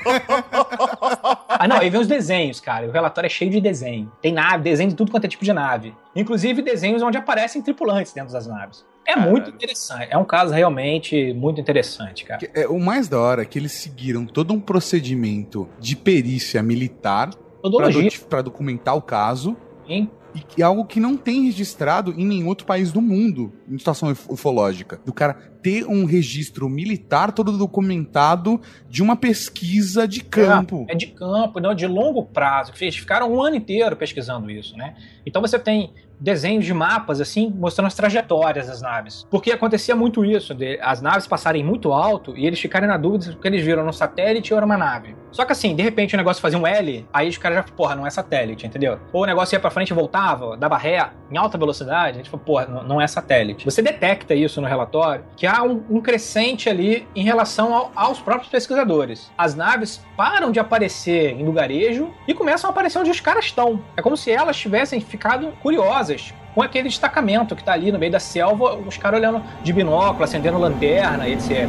ah, 1.48 1.66
não, 1.68 1.76
aí 1.76 1.88
vem 1.88 2.00
os 2.00 2.06
desenhos, 2.06 2.60
cara. 2.60 2.86
O 2.86 2.90
relatório 2.90 3.26
é 3.26 3.30
cheio 3.30 3.50
de 3.50 3.60
desenho. 3.60 4.10
Tem 4.20 4.32
nave, 4.32 4.64
desenho 4.64 4.90
de 4.90 4.96
tudo 4.96 5.10
quanto 5.10 5.24
é 5.24 5.28
tipo 5.28 5.44
de 5.44 5.52
nave. 5.52 5.94
Inclusive 6.14 6.62
desenhos 6.62 7.02
onde 7.02 7.16
aparecem 7.16 7.62
tripulantes 7.62 8.12
dentro 8.12 8.32
das 8.32 8.46
naves. 8.46 8.84
É 9.08 9.16
muito 9.16 9.48
interessante. 9.48 10.08
É 10.10 10.18
um 10.18 10.24
caso 10.24 10.52
realmente 10.52 11.32
muito 11.32 11.58
interessante, 11.58 12.24
cara. 12.24 12.46
É, 12.54 12.68
o 12.68 12.78
mais 12.78 13.08
da 13.08 13.18
hora 13.18 13.40
é 13.40 13.44
que 13.46 13.58
eles 13.58 13.72
seguiram 13.72 14.26
todo 14.26 14.52
um 14.52 14.60
procedimento 14.60 15.66
de 15.78 15.96
perícia 15.96 16.62
militar 16.62 17.30
pra, 17.60 17.70
Todologia, 17.70 18.02
doti- 18.02 18.20
pra 18.20 18.42
documentar 18.42 18.96
o 18.96 19.02
caso. 19.02 19.56
hein? 19.88 20.10
E 20.34 20.40
que 20.40 20.60
é 20.60 20.64
algo 20.64 20.84
que 20.84 21.00
não 21.00 21.16
tem 21.16 21.44
registrado 21.46 22.12
em 22.16 22.24
nenhum 22.24 22.48
outro 22.48 22.66
país 22.66 22.92
do 22.92 23.00
mundo, 23.00 23.50
em 23.68 23.78
situação 23.78 24.10
uf- 24.12 24.30
ufológica. 24.30 25.00
Do 25.04 25.12
cara 25.12 25.34
ter 25.62 25.86
um 25.86 26.04
registro 26.04 26.68
militar 26.68 27.32
todo 27.32 27.56
documentado 27.56 28.60
de 28.88 29.02
uma 29.02 29.16
pesquisa 29.16 30.06
de 30.06 30.22
campo. 30.22 30.84
É 30.88 30.94
de 30.94 31.06
campo, 31.08 31.58
não, 31.60 31.74
de 31.74 31.86
longo 31.86 32.24
prazo. 32.26 32.72
Eles 32.78 32.96
ficaram 32.96 33.32
um 33.32 33.42
ano 33.42 33.56
inteiro 33.56 33.96
pesquisando 33.96 34.50
isso, 34.50 34.76
né? 34.76 34.94
Então 35.24 35.40
você 35.40 35.58
tem 35.58 35.92
desenhos 36.20 36.64
de 36.64 36.74
mapas, 36.74 37.20
assim, 37.20 37.52
mostrando 37.56 37.86
as 37.86 37.94
trajetórias 37.94 38.66
das 38.66 38.82
naves. 38.82 39.26
Porque 39.30 39.52
acontecia 39.52 39.94
muito 39.94 40.24
isso, 40.24 40.54
de 40.54 40.78
as 40.82 41.00
naves 41.00 41.26
passarem 41.26 41.62
muito 41.64 41.92
alto 41.92 42.36
e 42.36 42.46
eles 42.46 42.60
ficarem 42.60 42.88
na 42.88 42.96
dúvida 42.96 43.24
se 43.24 43.30
o 43.30 43.36
que 43.36 43.46
eles 43.48 43.64
viram 43.64 43.84
no 43.84 43.92
satélite 43.92 44.52
ou 44.52 44.56
era 44.56 44.66
uma 44.66 44.76
nave. 44.76 45.14
Só 45.30 45.44
que 45.44 45.52
assim, 45.52 45.76
de 45.76 45.82
repente 45.82 46.14
o 46.14 46.16
negócio 46.16 46.40
fazia 46.40 46.58
um 46.58 46.66
L, 46.66 47.06
aí 47.12 47.28
os 47.28 47.38
caras 47.38 47.58
já, 47.58 47.62
porra, 47.64 47.94
não 47.94 48.06
é 48.06 48.10
satélite, 48.10 48.66
entendeu? 48.66 48.98
Ou 49.12 49.22
o 49.22 49.26
negócio 49.26 49.54
ia 49.54 49.60
pra 49.60 49.70
frente 49.70 49.90
e 49.90 49.94
voltava, 49.94 50.56
dava 50.56 50.76
ré 50.76 51.10
em 51.30 51.36
alta 51.36 51.58
velocidade, 51.58 52.12
a 52.12 52.16
gente 52.22 52.30
falou, 52.30 52.44
porra, 52.44 52.66
não, 52.66 52.82
não 52.82 53.00
é 53.00 53.06
satélite. 53.06 53.64
Você 53.64 53.82
detecta 53.82 54.34
isso 54.34 54.60
no 54.60 54.66
relatório, 54.66 55.24
que 55.36 55.46
há 55.46 55.62
um, 55.62 55.82
um 55.90 56.00
crescente 56.00 56.68
ali 56.68 57.06
em 57.14 57.22
relação 57.22 57.74
ao- 57.74 57.92
aos 57.94 58.18
próprios 58.18 58.48
pesquisadores. 58.50 59.30
As 59.36 59.54
naves 59.54 60.02
param 60.16 60.50
de 60.50 60.58
aparecer 60.58 61.32
em 61.32 61.44
lugarejo 61.44 62.10
e 62.26 62.32
começam 62.34 62.68
a 62.68 62.72
aparecer 62.72 62.98
onde 62.98 63.10
os 63.10 63.20
caras 63.20 63.44
estão. 63.44 63.80
É 63.96 64.02
como 64.02 64.16
se 64.16 64.30
elas 64.30 64.56
tivessem 64.56 65.00
ficado 65.00 65.52
curiosas 65.62 66.07
com 66.54 66.62
aquele 66.62 66.88
destacamento 66.88 67.54
que 67.54 67.62
tá 67.62 67.72
ali 67.72 67.92
no 67.92 67.98
meio 67.98 68.12
da 68.12 68.20
selva, 68.20 68.74
os 68.76 68.96
caras 68.96 69.20
olhando 69.20 69.42
de 69.62 69.72
binóculo, 69.72 70.24
acendendo 70.24 70.58
lanterna, 70.58 71.28
etc. 71.28 71.68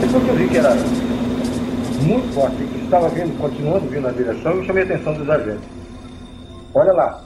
Depois 0.00 0.24
que 0.24 0.28
eu 0.28 0.34
vi 0.34 0.48
que 0.48 0.58
era 0.58 0.74
muito 2.02 2.34
forte, 2.34 2.56
que 2.56 2.84
estava 2.84 3.08
vindo, 3.08 3.38
continuando 3.38 3.88
vindo 3.88 4.02
na 4.02 4.10
direção, 4.10 4.52
eu 4.52 4.64
chamei 4.64 4.82
a 4.82 4.86
atenção 4.86 5.14
dos 5.14 5.28
agentes. 5.28 5.68
Olha 6.74 6.92
lá, 6.92 7.24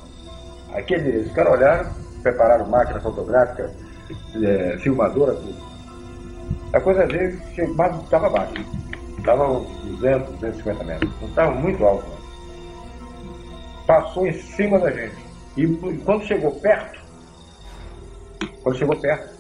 aquele, 0.75 1.19
os 1.19 1.33
caras 1.33 1.53
olharam, 1.55 1.91
prepararam 2.23 2.67
máquina 2.69 3.01
fotográfica, 3.01 3.71
é, 4.43 4.77
filmadora, 4.79 5.35
tudo. 5.35 5.55
A 6.73 6.81
coisa 6.81 7.07
mas 7.77 8.03
estava 8.03 8.31
baixo. 8.31 8.55
Estava 9.23 9.53
uns 9.53 9.69
200, 10.01 10.31
250 10.41 10.83
metros. 10.85 11.11
Não 11.21 11.29
estava 11.29 11.53
muito 11.53 11.85
alto. 11.87 12.05
não. 12.09 13.87
Passou 13.87 14.27
em 14.27 14.33
cima 14.33 14.81
da 14.81 14.91
gente. 14.91 15.15
E 15.57 15.67
quando 16.05 16.25
chegou 16.25 16.51
perto, 16.57 17.01
quando 18.65 18.77
chegou 18.77 18.97
perto, 18.97 19.33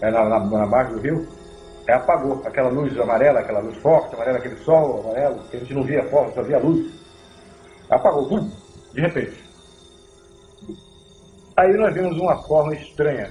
é, 0.00 0.10
na, 0.12 0.24
na, 0.24 0.38
na 0.38 0.66
margem 0.66 0.94
do 0.94 1.00
rio, 1.00 1.28
apagou 1.88 2.42
aquela 2.44 2.68
luz 2.68 2.96
amarela, 2.96 3.40
aquela 3.40 3.58
luz 3.58 3.76
forte, 3.78 4.14
amarela, 4.14 4.38
aquele 4.38 4.56
sol 4.58 5.00
amarelo, 5.00 5.42
que 5.50 5.56
a 5.56 5.60
gente 5.60 5.74
não 5.74 5.82
via 5.82 6.04
forte, 6.04 6.34
só 6.36 6.42
via 6.42 6.58
luz. 6.58 6.88
Apagou, 7.90 8.28
bum, 8.28 8.48
de 8.94 9.00
repente. 9.00 9.42
Aí 11.56 11.76
nós 11.76 11.92
vimos 11.92 12.16
uma 12.18 12.40
forma 12.44 12.72
estranha. 12.72 13.30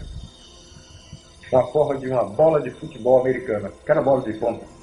com 1.49 1.57
a 1.59 1.67
forma 1.67 1.97
de 1.97 2.09
uma 2.09 2.25
bola 2.25 2.59
de 2.59 2.71
futebol 2.71 3.21
americana. 3.21 3.71
Aquela 3.83 4.01
bola 4.01 4.21
de 4.21 4.33
ponta. 4.33 4.76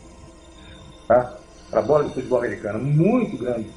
Tá? 1.06 1.36
Era 1.70 1.82
bola 1.82 2.04
de 2.04 2.14
futebol 2.14 2.38
americana, 2.38 2.78
muito 2.78 3.36
grande. 3.36 3.68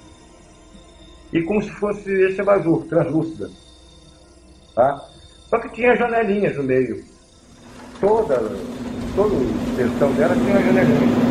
E 1.33 1.41
como 1.41 1.61
se 1.61 1.69
fosse 1.71 2.09
esse 2.09 2.39
abajur, 2.39 2.85
translúcida. 2.85 3.49
Tá? 4.73 5.03
Só 5.49 5.59
que 5.59 5.69
tinha 5.69 5.95
janelinhas 5.95 6.55
no 6.55 6.63
meio. 6.63 7.03
Toda, 7.99 8.39
toda 9.15 9.35
a 9.35 9.69
extensão 9.71 10.13
dela 10.13 10.35
tinha 10.35 10.51
uma 10.51 10.63
janelinha. 10.63 11.27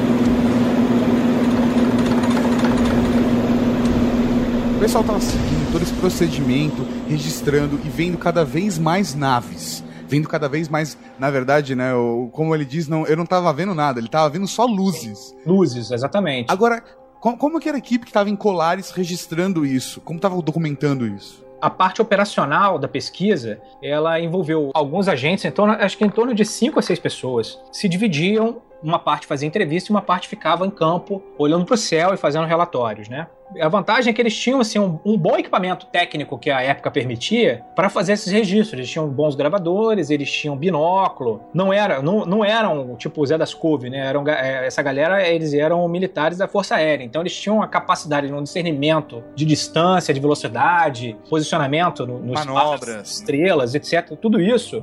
O 4.76 4.78
pessoal 4.80 5.04
tava 5.04 5.20
seguindo 5.20 5.72
todo 5.72 5.82
esse 5.82 5.94
procedimento, 5.94 6.86
registrando 7.08 7.80
e 7.84 7.88
vendo 7.88 8.18
cada 8.18 8.44
vez 8.44 8.78
mais 8.78 9.14
naves. 9.14 9.82
Vendo 10.08 10.28
cada 10.28 10.48
vez 10.48 10.68
mais, 10.68 10.96
na 11.18 11.30
verdade, 11.30 11.74
né? 11.74 11.94
o- 11.94 12.28
como 12.32 12.54
ele 12.54 12.64
diz, 12.64 12.88
não, 12.88 13.06
eu 13.06 13.16
não 13.16 13.26
tava 13.26 13.52
vendo 13.52 13.74
nada, 13.74 13.98
ele 14.00 14.08
tava 14.08 14.28
vendo 14.30 14.46
só 14.46 14.64
luzes. 14.64 15.34
Luzes, 15.46 15.90
exatamente. 15.90 16.46
Agora, 16.50 16.82
co- 17.20 17.36
como 17.36 17.58
que 17.60 17.68
era 17.68 17.76
a 17.76 17.78
equipe 17.78 18.06
que 18.06 18.12
tava 18.12 18.30
em 18.30 18.36
Colares 18.36 18.90
registrando 18.90 19.64
isso? 19.66 20.00
Como 20.00 20.18
tava 20.20 20.40
documentando 20.42 21.06
isso? 21.06 21.44
A 21.60 21.70
parte 21.70 22.02
operacional 22.02 22.78
da 22.78 22.86
pesquisa, 22.86 23.58
ela 23.82 24.20
envolveu 24.20 24.70
alguns 24.74 25.08
agentes, 25.08 25.44
em 25.44 25.50
torno, 25.50 25.72
acho 25.72 25.96
que 25.96 26.04
em 26.04 26.10
torno 26.10 26.34
de 26.34 26.44
cinco 26.44 26.78
a 26.78 26.82
seis 26.82 26.98
pessoas. 26.98 27.58
Se 27.72 27.88
dividiam, 27.88 28.58
uma 28.82 28.98
parte 28.98 29.26
fazia 29.26 29.48
entrevista 29.48 29.90
e 29.90 29.92
uma 29.92 30.02
parte 30.02 30.28
ficava 30.28 30.66
em 30.66 30.70
campo, 30.70 31.22
olhando 31.38 31.64
para 31.64 31.74
o 31.74 31.78
céu 31.78 32.14
e 32.14 32.16
fazendo 32.16 32.46
relatórios, 32.46 33.08
né? 33.08 33.26
A 33.60 33.68
vantagem 33.68 34.10
é 34.10 34.12
que 34.12 34.20
eles 34.20 34.36
tinham 34.36 34.60
assim, 34.60 34.78
um, 34.78 34.98
um 35.04 35.16
bom 35.16 35.36
equipamento 35.36 35.86
técnico 35.86 36.36
que 36.36 36.50
a 36.50 36.60
época 36.62 36.90
permitia 36.90 37.62
para 37.76 37.88
fazer 37.88 38.14
esses 38.14 38.32
registros. 38.32 38.80
Eles 38.80 38.90
tinham 38.90 39.08
bons 39.08 39.36
gravadores, 39.36 40.10
eles 40.10 40.30
tinham 40.30 40.56
binóculo. 40.56 41.40
Não 41.54 41.72
era, 41.72 42.02
não, 42.02 42.26
não 42.26 42.44
eram 42.44 42.96
tipo 42.96 43.22
o 43.22 43.26
Zé 43.26 43.38
das 43.38 43.54
Couve, 43.54 43.88
né? 43.88 43.98
Eram, 43.98 44.26
é, 44.26 44.66
essa 44.66 44.82
galera, 44.82 45.26
eles 45.28 45.54
eram 45.54 45.86
militares 45.88 46.38
da 46.38 46.48
Força 46.48 46.74
Aérea. 46.74 47.04
Então 47.04 47.22
eles 47.22 47.38
tinham 47.38 47.62
a 47.62 47.68
capacidade, 47.68 48.32
um 48.32 48.42
discernimento 48.42 49.22
de 49.34 49.44
distância, 49.44 50.12
de 50.12 50.18
velocidade, 50.18 51.16
posicionamento 51.30 52.04
no, 52.04 52.18
no 52.18 52.34
espaço, 52.34 52.52
Manobras. 52.52 53.10
estrelas, 53.10 53.74
etc. 53.76 54.16
Tudo 54.20 54.40
isso 54.40 54.82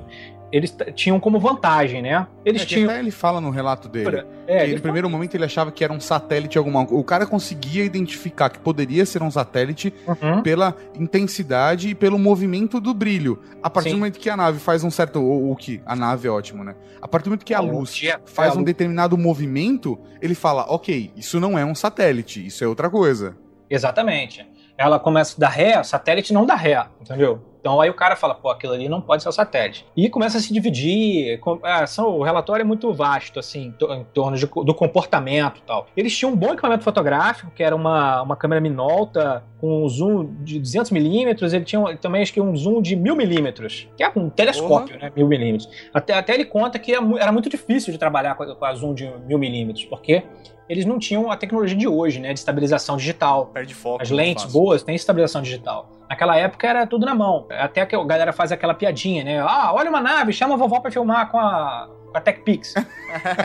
eles 0.54 0.74
tinham 0.96 1.20
como 1.20 1.40
vantagem, 1.40 2.02
né? 2.04 2.28
Eles 2.46 2.62
É, 2.62 2.66
tinham. 2.66 2.90
até 2.90 3.00
ele 3.00 3.10
fala 3.12 3.42
no 3.42 3.50
relato 3.50 3.90
dele. 3.90 4.24
É, 4.46 4.66
que 4.68 4.76
no 4.76 4.82
primeiro 4.82 5.10
momento 5.10 5.34
ele 5.34 5.44
achava 5.46 5.72
que 5.72 5.84
era 5.84 5.92
um 5.92 6.00
satélite 6.00 6.58
alguma 6.58 6.82
O 6.84 7.04
cara 7.04 7.26
conseguia 7.26 7.84
identificar 7.84 8.50
que 8.50 8.60
poderia 8.60 9.04
ser 9.06 9.24
um 9.24 9.32
satélite 9.32 9.92
Uhum. 10.08 10.44
pela 10.44 10.76
intensidade 10.94 11.90
e 11.90 11.96
pelo 11.96 12.20
movimento 12.20 12.80
do 12.80 12.94
brilho. 12.94 13.40
A 13.64 13.70
partir 13.70 13.90
Sim. 13.90 13.96
do 13.96 14.00
momento 14.00 14.20
que 14.20 14.30
a 14.30 14.38
nave 14.38 14.60
faz 14.60 14.84
um 14.84 14.92
certo. 14.92 15.22
Ou, 15.24 15.46
ou 15.50 15.56
que 15.56 15.82
a 15.86 15.96
nave 15.96 16.28
é 16.28 16.32
ótimo, 16.32 16.64
né? 16.64 16.76
A 17.02 17.08
partir 17.08 17.26
do 17.26 17.30
momento 17.32 17.46
que 17.46 17.54
a 17.54 17.58
É, 17.58 17.62
o 17.62 17.66
luz 17.80 17.94
dia- 17.96 18.20
faz 18.26 18.50
é, 18.50 18.52
a 18.52 18.54
um 18.54 18.58
luz- 18.58 18.66
determinado 18.66 19.18
movimento, 19.18 19.98
ele 20.22 20.36
fala: 20.36 20.66
ok, 20.70 21.12
isso 21.16 21.40
não 21.40 21.58
é 21.58 21.66
um 21.66 21.74
satélite, 21.74 22.46
isso 22.46 22.64
é 22.64 22.68
outra 22.68 22.90
coisa. 22.90 23.36
Exatamente. 23.70 24.46
Ela 24.78 25.00
começa 25.00 25.36
a 25.38 25.40
dar 25.40 25.50
ré, 25.50 25.80
o 25.80 25.84
satélite 25.84 26.32
não 26.34 26.46
dá 26.46 26.56
ré, 26.56 26.86
entendeu? 27.02 27.42
Então 27.64 27.80
aí 27.80 27.90
o 27.90 27.94
cara 27.94 28.18
fala, 28.18 28.36
pô, 28.36 28.50
aquilo 28.50 28.74
ali 28.74 28.90
não 28.90 29.00
pode 29.00 29.24
ser 29.24 29.30
o 29.30 29.32
satélite. 29.32 29.86
E 29.96 30.10
começa 30.10 30.38
a 30.38 30.42
se 30.42 30.52
dividir. 30.52 31.40
com- 31.40 31.60
ah, 31.64 31.88
são, 31.88 32.20
o 32.20 32.22
relatório 32.22 32.62
é 32.62 32.66
muito 32.66 32.92
vasto, 32.94 33.40
assim, 33.40 33.68
em 33.68 33.72
to- 33.72 33.90
em 33.94 34.04
torno 34.14 34.36
de- 34.36 34.46
do 34.46 34.74
comportamento 34.74 35.60
e 35.60 35.62
tal. 35.62 35.88
Eles 35.96 36.16
tinham 36.18 36.34
um 36.34 36.36
bom 36.36 36.52
equipamento 36.52 36.84
fotográfico, 36.84 37.50
que 37.56 37.64
era 37.64 37.74
uma, 37.74 38.22
uma 38.22 38.36
câmera 38.36 38.60
Minolta 38.60 39.46
com 39.62 39.86
um 39.86 39.88
zoom 39.88 40.26
de 40.44 40.60
200mm. 40.60 41.38
Ele 41.54 41.64
tinha 41.64 41.96
também, 41.98 42.22
acho 42.22 42.34
que, 42.34 42.42
um 42.42 42.54
zoom 42.54 42.82
de 42.82 42.98
1000mm, 42.98 43.88
que 43.96 44.04
é 44.04 44.12
um 44.14 44.30
telescópio, 44.30 45.00
né? 45.00 45.10
1000mm. 45.16 45.66
Até, 45.94 46.14
até 46.16 46.34
ele 46.34 46.44
conta 46.44 46.78
que 46.78 46.92
é 46.94 46.98
era 47.18 47.32
muito 47.32 47.48
difícil 47.50 47.94
de 47.94 47.98
trabalhar 47.98 48.36
com 48.36 48.44
a, 48.44 48.56
com 48.56 48.66
a 48.66 48.74
zoom 48.74 48.94
de 48.94 49.06
1000mm, 49.06 49.88
porque 49.90 50.24
eles 50.68 50.86
não 50.86 50.98
tinham 51.00 51.30
a 51.32 51.38
tecnologia 51.38 51.78
de 51.78 51.88
hoje, 51.88 52.20
né? 52.20 52.34
De 52.34 52.40
estabilização 52.40 52.98
digital. 52.98 53.48
Perde 53.48 53.74
foco. 53.74 54.02
As 54.02 54.10
muito 54.10 54.18
lentes 54.22 54.46
boas 54.52 54.84
têm 54.84 54.96
estabilização 54.96 55.42
digital. 55.42 55.90
Naquela 56.14 56.38
época 56.38 56.68
era 56.68 56.86
tudo 56.86 57.08
na 57.08 57.16
mão. 57.16 57.48
Até 57.50 57.84
que 57.88 57.96
a 57.96 58.04
galera 58.04 58.32
faz 58.32 58.52
aquela 58.52 58.76
piadinha, 58.76 59.24
né? 59.24 59.40
Ah, 59.40 59.74
olha 59.74 59.90
uma 59.90 60.00
nave, 60.00 60.32
chama 60.32 60.54
a 60.54 60.58
vovó 60.58 60.80
pra 60.80 60.92
filmar 60.92 61.32
com 61.32 61.40
a, 61.40 61.90
com 62.14 62.18
a 62.18 62.22
TechPix. 62.22 62.74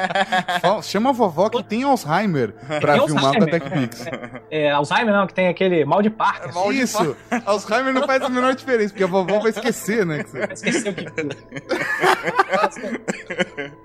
Chama 0.85 1.11
a 1.11 1.13
vovó 1.13 1.49
que 1.49 1.63
tem 1.65 1.83
Alzheimer 1.83 2.53
pra 2.81 2.95
Tem 2.99 3.07
filmar 3.07 3.23
com 3.23 3.29
a 3.29 3.43
Alzheimer. 3.43 3.61
TechPix. 3.61 4.07
É, 4.51 4.71
Alzheimer 4.71 5.13
não, 5.15 5.27
que 5.27 5.35
tem 5.35 5.47
aquele 5.49 5.85
mal 5.85 6.01
de 6.01 6.09
Parkinson. 6.09 6.59
Mal 6.59 6.73
de 6.73 6.81
Isso! 6.81 7.17
Alzheimer 7.45 7.93
não 7.93 8.07
faz 8.07 8.23
a 8.23 8.29
menor 8.31 8.55
diferença, 8.55 8.91
porque 8.91 9.05
a 9.05 9.07
vovó 9.07 9.41
vai 9.41 9.51
esquecer, 9.51 10.07
né? 10.07 10.25
que 10.25 10.31
você- 10.31 10.45
Esqueceu 10.53 10.95
que 10.95 11.05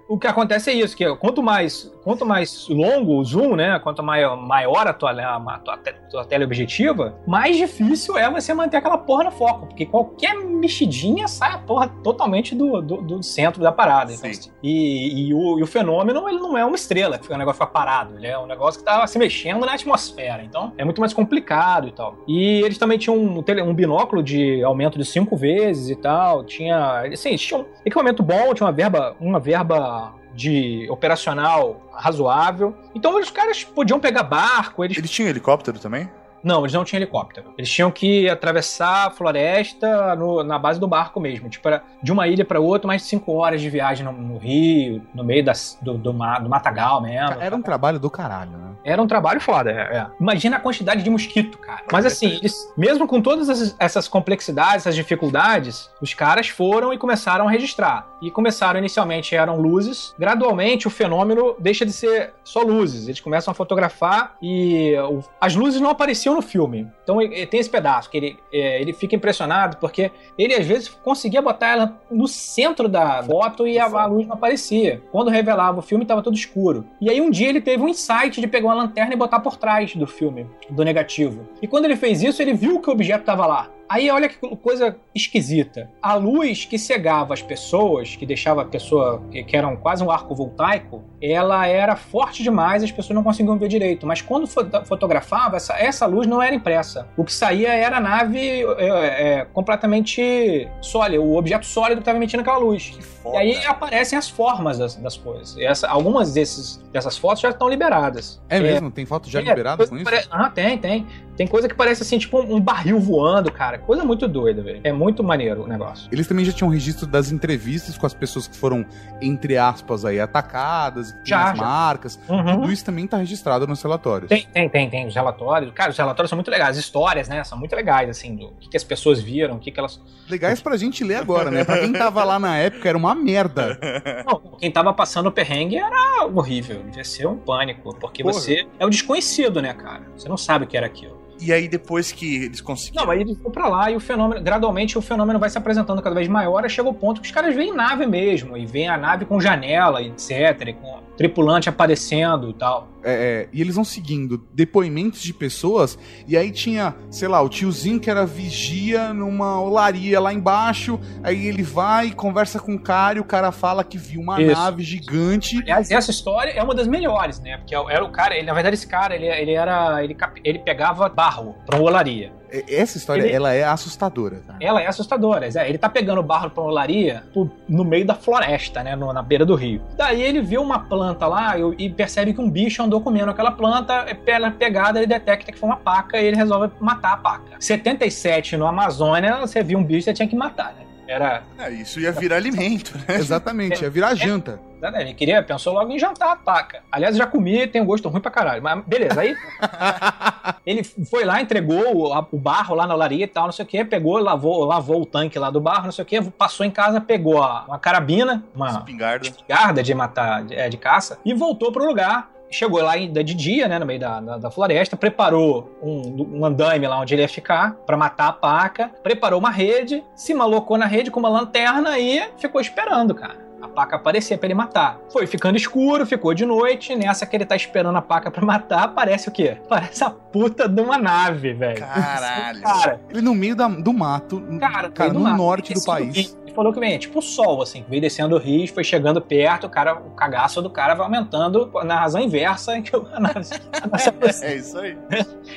O 0.08 0.18
que 0.18 0.28
acontece 0.28 0.70
é 0.70 0.74
isso, 0.74 0.96
que 0.96 1.16
quanto 1.18 1.42
mais, 1.44 1.92
quanto 2.04 2.26
mais 2.26 2.68
longo 2.70 3.18
o 3.20 3.24
zoom, 3.26 3.56
né? 3.56 3.78
Quanto 3.80 4.02
maior, 4.04 4.38
maior 4.38 4.88
a 4.88 4.94
tua, 4.94 5.12
a 5.12 5.60
tua, 5.60 5.78
tua 6.10 6.26
teleobjetiva, 6.26 7.16
mais 7.28 7.58
difícil 7.58 8.18
é 8.18 8.30
você 8.30 8.54
manter 8.54 8.78
aquela 8.78 8.98
porra 8.98 9.26
no 9.26 9.32
foco. 9.32 9.68
Porque 9.68 9.86
qualquer 9.86 10.34
mexidinha 10.36 11.28
sai 11.28 11.52
a 11.54 11.58
porra 11.58 11.88
totalmente 12.04 12.56
do, 12.56 12.82
do, 12.82 13.02
do 13.02 13.24
centro 13.24 13.62
da 13.62 13.72
parada. 13.72 14.14
Então, 14.14 14.32
Sim. 14.34 14.52
E, 14.74 15.34
o, 15.34 15.60
e 15.60 15.64
o 15.64 15.68
fenômeno, 15.68 16.28
ele 16.28 16.40
não 16.40 16.58
é 16.58 16.66
uma 16.66 16.76
estrela, 16.76 17.18
que 17.18 17.32
o 17.32 17.38
negócio 17.38 17.60
fica 17.62 17.68
parado. 17.68 18.18
Ele 18.18 18.28
é 18.28 18.38
um 18.38 18.46
negócio 18.46 18.80
que 18.80 18.86
tá 18.86 19.06
se 19.08 19.18
mexendo 19.18 19.66
na 19.66 19.74
atmosfera. 19.74 20.44
Então, 20.44 20.74
é 20.78 20.84
muito 20.84 21.00
mais 21.00 21.14
complicado 21.14 21.88
e 21.88 21.92
tal. 21.92 22.18
E 22.28 22.62
eles 22.62 22.78
também 22.78 22.98
tinham 22.98 23.18
um, 23.18 23.40
um 23.40 23.74
binóculo 23.74 24.24
de 24.24 24.64
aumento 24.64 24.98
de 24.98 25.06
cinco 25.06 25.36
vezes 25.36 25.90
e 25.90 25.96
tal. 25.96 26.44
Tinha. 26.44 27.02
Assim, 27.12 27.30
eles 27.30 27.42
tinham 27.42 27.66
equipamento 27.86 28.24
bom, 28.24 28.54
tinha 28.54 28.66
uma 28.66 28.74
verba, 28.74 29.16
uma 29.20 29.40
verba 29.40 30.14
de 30.34 30.88
operacional 30.90 31.82
razoável. 31.94 32.76
Então 32.96 33.20
os 33.20 33.30
caras 33.30 33.64
podiam 33.64 34.00
pegar 34.00 34.24
barco, 34.24 34.84
eles 34.84 34.98
Eles 34.98 35.12
tinham 35.12 35.30
helicóptero 35.30 35.80
também? 35.80 36.10
Não, 36.44 36.62
eles 36.62 36.74
não 36.74 36.84
tinham 36.84 37.02
helicóptero. 37.02 37.54
Eles 37.58 37.70
tinham 37.70 37.90
que 37.92 38.30
atravessar 38.30 39.08
a 39.08 39.12
floresta 39.12 40.16
no- 40.16 40.44
na 40.44 40.58
base 40.60 40.80
do 40.80 40.88
barco 40.88 41.20
mesmo. 41.20 41.50
Tipo, 41.50 41.68
era 41.68 41.84
de 42.02 42.12
uma 42.12 42.28
ilha 42.28 42.46
para 42.46 42.60
outra, 42.60 42.88
mais 42.88 43.02
de 43.02 43.08
cinco 43.08 43.34
horas 43.34 43.62
de 43.62 43.70
viagem 43.70 44.06
no, 44.06 44.12
no 44.12 44.38
rio, 44.38 45.02
no 45.14 45.24
meio 45.24 45.44
das- 45.44 45.78
do, 45.82 45.98
do, 45.98 46.14
ma- 46.14 46.40
do 46.40 46.50
matagal 46.50 47.02
mesmo. 47.02 47.42
Era 47.42 47.56
um 47.56 47.62
trabalho 47.62 48.00
do 48.00 48.10
caralho, 48.10 48.52
né? 48.52 48.70
Era 48.84 49.02
um 49.02 49.08
trabalho 49.08 49.40
foda, 49.40 49.72
é, 49.72 49.76
é. 49.98 50.08
Imagina 50.20 50.58
a 50.58 50.60
quantidade 50.60 51.04
de 51.04 51.10
mosquito, 51.10 51.58
cara. 51.58 51.84
Mas 51.92 52.06
assim, 52.06 52.28
eles, 52.28 52.74
mesmo 52.78 53.08
com 53.08 53.22
todas 53.22 53.48
essas, 53.50 53.76
essas 53.80 54.08
complexidades, 54.08 54.78
essas 54.78 54.96
dificuldades, 54.96 55.90
os 56.02 56.14
caras 56.14 56.50
foram 56.50 56.94
e 56.94 56.98
começaram 56.98 57.48
a 57.48 57.52
registrar. 57.52 58.08
E 58.22 58.30
começaram, 58.30 58.80
inicialmente, 58.80 59.36
eram 59.36 59.60
luzes. 59.60 60.14
Gradualmente, 60.20 60.88
o 60.88 60.90
fenômeno 60.92 61.56
deixa 61.60 61.86
de 61.86 61.94
ser 61.94 62.34
só 62.44 62.62
luzes. 62.62 63.08
Eles 63.08 63.20
começam 63.22 63.52
a 63.52 63.56
fotografar 63.56 64.36
e 64.42 64.96
o- 65.10 65.22
as 65.40 65.56
luzes 65.56 65.80
não 65.80 65.90
apareciam 65.90 66.33
no 66.34 66.42
filme. 66.42 66.88
Então 67.04 67.18
tem 67.50 67.60
esse 67.60 67.70
pedaço 67.70 68.10
que 68.10 68.18
ele, 68.18 68.38
é, 68.52 68.82
ele 68.82 68.94
fica 68.94 69.16
impressionado 69.16 69.78
porque 69.78 70.12
ele, 70.38 70.54
às 70.54 70.66
vezes, 70.66 70.90
conseguia 70.90 71.42
botar 71.42 71.70
ela 71.70 72.02
no 72.10 72.28
centro 72.28 72.88
da 72.88 73.24
foto 73.24 73.68
e 73.68 73.80
a, 73.80 73.86
a 73.86 74.06
luz 74.06 74.28
não 74.28 74.36
aparecia. 74.36 75.02
Quando 75.12 75.30
revelava 75.30 75.80
o 75.80 75.82
filme, 75.82 76.04
estava 76.04 76.22
tudo 76.22 76.36
escuro. 76.36 76.86
E 77.00 77.10
aí 77.10 77.22
um 77.22 77.30
dia 77.30 77.50
ele 77.50 77.62
teve 77.62 77.84
um 77.84 77.88
insight 77.88 78.40
de 78.40 78.48
pegar 78.48 78.68
uma 78.68 78.76
lanterna 78.76 79.14
e 79.14 79.18
botar 79.18 79.40
por 79.40 79.58
trás 79.58 79.96
do 79.96 80.08
filme, 80.08 80.46
do 80.70 80.84
negativo. 80.84 81.48
E 81.62 81.68
quando 81.68 81.86
ele 81.86 81.96
fez 81.96 82.22
isso, 82.24 82.42
ele 82.42 82.54
viu 82.54 82.80
que 82.80 82.90
o 82.90 82.94
objeto 82.94 83.22
estava 83.22 83.46
lá. 83.46 83.70
Aí 83.90 84.10
olha 84.10 84.28
que 84.30 84.38
coisa 84.58 84.96
esquisita. 85.14 85.90
A 86.02 86.16
luz 86.16 86.66
que 86.66 86.80
cegava 86.80 87.34
as 87.34 87.42
pessoas, 87.42 88.16
que 88.16 88.26
deixava 88.26 88.62
a 88.62 88.66
pessoa, 88.66 89.22
que, 89.32 89.56
era 89.56 89.76
quase 89.78 90.04
um 90.04 90.10
arco 90.10 90.34
voltaico, 90.34 91.04
ela 91.22 91.68
era 91.68 91.96
forte 91.96 92.42
demais, 92.44 92.84
as 92.84 92.92
pessoas 92.92 93.16
não 93.16 93.24
conseguiam 93.24 93.58
ver 93.58 93.68
direito. 93.68 94.08
Mas 94.08 94.22
quando 94.22 94.48
fo- 94.48 94.66
fotografava, 94.86 95.58
essa, 95.58 95.74
essa 95.78 96.06
luz 96.06 96.26
não 96.26 96.42
era 96.42 96.56
impressa. 96.56 97.08
O 97.16 97.24
que 97.24 97.34
saía 97.34 97.74
era 97.74 97.98
a 97.98 98.02
nave 98.02 98.64
é, 98.78 99.40
é, 99.40 99.46
completamente 99.46 100.68
sólida, 100.82 101.22
o 101.22 101.36
objeto 101.36 101.66
sólido 101.66 102.00
estava 102.00 102.18
emitindo 102.18 102.42
aquela 102.42 102.58
luz. 102.58 102.98
Foda. 103.24 103.38
E 103.44 103.56
aí 103.56 103.66
aparecem 103.66 104.18
as 104.20 104.30
formas 104.30 104.78
das, 104.78 104.96
das 104.98 105.16
coisas. 105.18 105.56
E 105.56 105.66
essa- 105.66 105.88
algumas 105.90 106.34
desses, 106.34 106.78
dessas 106.92 107.18
fotos 107.18 107.42
já 107.42 107.50
estão 107.52 107.70
liberadas. 107.70 108.42
É, 108.50 108.60
mesmo? 108.60 108.92
Tem 108.92 109.06
foto 109.06 109.30
já 109.30 109.40
é, 109.40 109.44
liberada 109.44 109.88
com 109.88 109.96
isso? 109.96 110.04
pare- 110.04 110.26
Ah, 110.30 110.50
tem, 110.50 110.78
tem. 110.78 111.08
Tem 111.36 111.48
coisa 111.48 111.68
que 111.68 111.74
parece 111.74 112.04
assim, 112.04 112.20
tipo 112.20 112.40
um 112.42 112.60
barril 112.62 113.00
voando, 113.00 113.52
cara. 113.52 113.80
Coisa 113.80 114.04
muito 114.04 114.28
doida, 114.28 114.62
velho. 114.62 114.82
É 114.84 114.92
muito 114.92 115.24
maneiro 115.24 115.64
o 115.64 115.68
negócio. 115.68 116.08
Eles 116.12 116.28
também 116.28 116.46
já 116.46 116.52
tinham 116.52 116.70
registro 116.70 117.08
das 117.08 117.32
entrevistas 117.32 117.98
com 117.98 118.06
as 118.06 118.14
pessoas 118.14 118.48
que 118.48 118.56
foram, 118.56 118.86
entre 119.20 119.58
aspas, 119.58 120.06
aí, 120.06 120.20
atacadas, 120.20 121.12
que 121.24 121.30
Já, 121.30 121.52
as 121.52 121.58
já. 121.58 121.64
marcas. 121.64 122.20
Uhum. 122.30 122.62
Tudo 122.62 122.72
isso 122.72 122.86
também 122.86 123.08
tá 123.08 123.18
registrado 123.18 123.66
nos 123.66 123.82
relatórios. 123.82 124.30
Tem, 124.30 124.46
tem, 124.54 124.70
tem, 124.70 124.90
tem. 124.90 125.08
Os 125.08 125.16
relatórios. 125.16 125.72
Cara, 125.74 125.90
os 125.90 125.98
relatórios 125.98 126.30
são 126.30 126.38
muito 126.38 126.52
legais. 126.52 126.78
As 126.78 126.84
histórias, 126.84 127.28
né? 127.28 127.44
São 127.44 127.58
muito 127.58 127.76
legais, 127.76 128.10
assim, 128.10 128.36
do 128.36 128.50
que, 128.60 128.70
que 128.70 128.78
as 128.78 128.84
pessoas 128.84 129.20
viram, 129.20 129.56
o 129.56 129.60
que, 129.60 129.72
que 129.72 129.80
elas. 129.80 130.00
Legais 130.30 130.62
pra 130.62 130.78
gente 130.78 131.04
ler 131.04 131.16
agora, 131.16 131.50
né? 131.50 131.64
Pra 131.64 131.80
quem 131.80 131.94
tava 131.94 132.24
lá 132.24 132.38
na 132.38 132.56
época, 132.58 132.88
era 132.88 132.98
uma 132.98 133.13
merda. 133.16 133.80
Não, 134.26 134.40
quem 134.58 134.72
tava 134.72 134.94
passando 134.94 135.28
o 135.28 135.32
perrengue 135.32 135.78
era 135.78 136.26
horrível. 136.26 136.82
Devia 136.84 137.04
ser 137.04 137.28
um 137.28 137.38
pânico. 137.38 137.96
Porque 137.96 138.24
Porra. 138.24 138.34
você 138.34 138.68
é 138.80 138.86
o 138.86 138.90
desconhecido, 138.90 139.62
né, 139.62 139.74
cara? 139.74 140.04
Você 140.16 140.28
não 140.28 140.38
sabe 140.38 140.66
o 140.66 140.68
que 140.68 140.78
era 140.78 140.86
aquilo. 140.86 141.22
E 141.40 141.52
aí 141.52 141.68
depois 141.68 142.12
que 142.12 142.46
eles 142.46 142.62
conseguiram. 142.62 143.06
Não, 143.06 143.12
aí 143.12 143.22
ele 143.22 143.36
foi 143.36 143.52
pra 143.52 143.68
lá 143.68 143.92
e 143.92 143.96
o 143.96 144.00
fenômeno, 144.00 144.42
gradualmente 144.42 144.98
o 144.98 145.02
fenômeno 145.02 145.40
vai 145.40 145.50
se 145.50 145.58
apresentando 145.58 146.02
cada 146.02 146.16
vez 146.16 146.28
maior, 146.28 146.66
e 146.66 146.70
chega 146.70 146.88
o 146.88 146.94
ponto 146.94 147.20
que 147.20 147.28
os 147.28 147.34
caras 147.34 147.56
veem 147.56 147.74
nave 147.74 148.06
mesmo, 148.06 148.56
e 148.56 148.66
veem 148.66 148.88
a 148.88 148.98
nave 148.98 149.26
com 149.26 149.42
janela, 149.42 150.02
etc, 150.02 150.68
e 150.68 150.74
com 150.74 151.03
tripulante 151.18 151.70
aparecendo 151.70 152.50
e 152.50 152.54
tal. 152.54 152.88
É, 153.04 153.12
é, 153.12 153.50
e 153.52 153.60
eles 153.60 153.76
vão 153.76 153.84
seguindo 153.84 154.42
depoimentos 154.54 155.22
de 155.22 155.34
pessoas, 155.34 156.00
e 156.26 156.38
aí 156.38 156.52
tinha, 156.52 156.96
sei 157.10 157.28
lá, 157.28 157.42
o 157.42 157.50
tiozinho 157.50 158.00
que 158.00 158.10
era 158.10 158.26
vigia 158.26 159.14
numa 159.14 159.62
olaria 159.62 160.20
lá 160.20 160.34
embaixo, 160.34 161.00
aí 161.22 161.48
ele 161.48 161.64
vai, 161.64 162.12
conversa 162.12 162.60
com 162.60 162.76
o 162.76 162.80
cara, 162.80 163.18
e 163.18 163.22
o 163.22 163.26
cara 163.26 163.52
fala 163.52 163.84
que 163.84 163.98
viu 163.98 164.22
uma 164.22 164.42
Isso. 164.42 164.54
nave 164.54 164.84
gigante. 164.84 165.58
Aliás, 165.58 165.92
essa 165.92 166.12
história 166.12 166.52
é 166.52 166.64
uma 166.64 166.74
das 166.74 166.88
melhores, 166.88 167.40
né? 167.42 167.58
Porque 167.58 167.76
era 167.76 168.04
o 168.04 168.10
cara, 168.10 168.38
ele, 168.38 168.48
na 168.48 168.54
verdade, 168.54 168.76
esse 168.76 168.88
cara, 168.88 169.16
ele, 169.16 169.28
ele 169.28 169.52
era. 169.52 170.04
Ele, 170.04 170.16
ele 170.44 170.60
pegava 170.60 171.10
barro 171.10 171.56
pra 171.66 171.78
uma 171.78 171.86
olaria. 171.86 172.32
É, 172.54 172.64
Essa 172.76 172.98
história, 172.98 173.24
Ele- 173.24 173.32
ela 173.34 173.52
é 173.54 173.64
assustadora. 173.64 174.42
tá? 174.46 174.56
Ela 174.62 174.82
é 174.82 174.88
assustadora. 174.88 175.48
é, 175.48 175.68
Ele 175.68 175.78
tá 175.78 175.90
pegando 175.90 176.22
barro 176.22 176.50
pra 176.52 176.64
olaria 176.64 177.24
no 177.68 177.84
meio 177.84 178.06
da 178.06 178.14
floresta, 178.14 178.84
né? 178.84 178.96
no- 178.96 179.12
na 179.12 179.22
beira 179.24 179.44
do 179.46 179.56
rio. 179.56 179.82
Daí 179.98 180.22
ele 180.22 180.42
vê 180.42 180.58
uma 180.58 180.80
planta 180.80 181.26
lá 181.26 181.58
e, 181.58 181.86
e 181.86 181.90
percebe 181.90 182.34
que 182.34 182.40
um 182.40 182.50
bicho 182.50 182.84
andou 182.84 183.02
comendo 183.02 183.32
aquela 183.32 183.52
planta. 183.52 184.06
é, 184.08 184.14
Pela 184.14 184.52
pegada, 184.52 185.00
ele 185.00 185.08
detecta 185.08 185.52
que 185.52 185.58
foi 185.60 185.68
uma 185.70 185.78
paca 185.78 186.20
e 186.22 186.26
ele 186.26 186.38
resolve 186.38 186.72
matar 186.80 187.14
a 187.14 187.18
paca. 187.18 187.56
77 187.60 188.56
no 188.56 188.68
Amazônia, 188.68 189.40
você 189.40 189.64
viu 189.64 189.80
um 189.80 189.84
bicho, 189.84 190.06
você 190.06 190.14
tinha 190.14 190.28
que 190.28 190.36
matar, 190.36 190.74
né? 190.74 190.84
Era. 191.08 191.44
É, 191.60 191.70
isso 191.72 192.00
ia 192.00 192.12
virar 192.12 192.38
alimento, 192.38 192.98
né? 192.98 193.16
Exatamente, 193.20 193.84
é 193.84 193.90
virar 193.90 194.16
janta. 194.16 194.60
né, 194.82 195.02
Ele 195.02 195.14
queria, 195.14 195.44
pensou 195.44 195.74
logo 195.74 195.92
em 195.92 196.00
jantar 196.00 196.32
a 196.32 196.36
paca. 196.36 196.82
Aliás, 196.92 197.16
eu 197.16 197.20
já 197.24 197.28
comi, 197.28 197.68
tem 197.68 197.82
um 197.82 197.86
gosto 197.86 198.08
ruim 198.10 198.22
pra 198.22 198.32
caralho. 198.32 198.64
Mas 198.64 198.84
beleza, 198.86 199.20
aí. 199.22 199.36
ele 200.66 200.84
foi 200.84 201.26
lá, 201.26 201.42
entregou 201.42 201.96
o, 201.96 202.14
a- 202.14 202.26
o 202.32 202.38
barro 202.38 202.76
lá 202.76 202.88
na 202.88 202.94
olaria 202.96 203.26
e 203.26 203.28
tal, 203.28 203.46
não 203.46 203.52
sei 203.52 203.66
o 203.66 203.68
que, 203.68 203.84
pegou, 203.86 204.18
lavou, 204.20 204.64
lavou 204.66 205.02
o 205.02 205.06
tanque 205.06 205.38
lá 205.38 205.50
do 205.50 205.60
barro, 205.60 205.86
não 205.86 205.92
sei 205.92 206.04
o 206.04 206.06
que, 206.06 206.22
passou 206.32 206.66
em 206.66 206.72
casa, 206.72 207.02
pegou 207.02 207.42
a- 207.44 207.66
uma 207.68 207.80
carabina, 207.80 208.44
uma 208.56 208.70
Espingarda. 208.70 209.26
espingarda 209.28 209.84
de 209.84 209.94
matar, 209.94 210.44
de, 210.44 210.56
é, 210.56 210.70
de 210.70 210.78
caça, 210.78 211.20
e 211.26 211.34
voltou 211.34 211.72
pro 211.72 211.86
lugar. 211.86 212.30
Chegou 212.54 212.84
lá 212.84 212.92
ainda 212.92 213.24
de 213.24 213.34
dia, 213.34 213.68
né, 213.68 213.80
no 213.80 213.86
meio 213.86 214.00
da, 214.00 214.22
da, 214.22 214.38
da 214.38 214.52
floresta, 214.52 214.96
preparou 214.96 215.76
um, 215.82 216.38
um 216.38 216.46
andaime 216.46 216.88
lá 216.88 217.00
onde 217.00 217.16
ele 217.16 217.24
ia 217.24 217.28
ficar 217.28 217.74
pra 217.84 217.98
matar 217.98 218.28
a 218.28 218.34
paca, 218.34 218.92
preparou 219.02 219.40
uma 219.40 219.50
rede, 219.50 220.04
se 220.16 220.36
malocou 220.36 220.78
na 220.78 220.86
rede 220.86 221.10
com 221.10 221.20
uma 221.20 221.30
lanterna 221.30 221.98
e 221.98 222.22
ficou 222.38 222.62
esperando, 222.62 223.16
cara. 223.16 223.38
A 223.64 223.68
paca 223.70 223.96
aparecer 223.96 224.38
pra 224.38 224.48
ele 224.48 224.54
matar. 224.54 225.00
Foi 225.12 225.26
ficando 225.26 225.56
escuro, 225.56 226.06
ficou 226.06 226.34
de 226.34 226.46
noite. 226.46 226.96
Nessa 226.96 227.26
que 227.26 227.36
ele 227.36 227.46
tá 227.46 227.56
esperando 227.56 227.98
a 227.98 228.02
paca 228.02 228.30
pra 228.30 228.44
matar, 228.46 228.84
aparece 228.84 229.30
o 229.30 229.32
quê? 229.32 229.58
Parece 229.70 230.04
a 230.04 230.10
puta 230.10 230.68
de 230.68 230.82
uma 230.82 230.98
nave, 230.98 231.54
velho. 231.54 231.80
Caralho. 231.80 232.62
Cara, 232.62 233.00
Ele 233.10 233.22
no 233.22 233.34
meio 233.34 233.56
da- 233.56 233.68
do 233.68 233.94
mato, 233.94 234.42
Cara, 234.60 234.90
cara, 234.90 235.14
no 235.14 235.22
mato, 235.22 235.38
norte 235.38 235.74
do 235.74 235.84
país. 235.84 236.36
Ele 236.46 236.54
falou 236.56 236.72
que 236.74 236.80
vem, 236.80 236.94
é 236.94 236.98
tipo 237.00 237.18
o 237.20 237.22
sol, 237.22 237.62
assim, 237.64 237.82
que 237.84 237.90
veio 237.90 238.02
descendo 238.02 238.36
o 238.36 238.40
rio, 238.40 238.68
foi 238.72 238.84
chegando 238.84 239.20
perto, 239.22 239.66
o 239.66 239.70
cara, 239.70 239.96
o 239.96 240.12
cagaço 240.12 240.62
do 240.62 240.70
cara 240.70 240.94
vai 240.94 241.06
aumentando 241.06 241.72
na 241.84 242.00
razão 242.00 242.22
inversa 242.22 242.80
que 242.82 242.96
a 242.96 243.20
nave- 243.20 243.40
a. 243.40 244.46
É 244.46 244.56
isso 244.56 244.78
aí. 244.78 244.98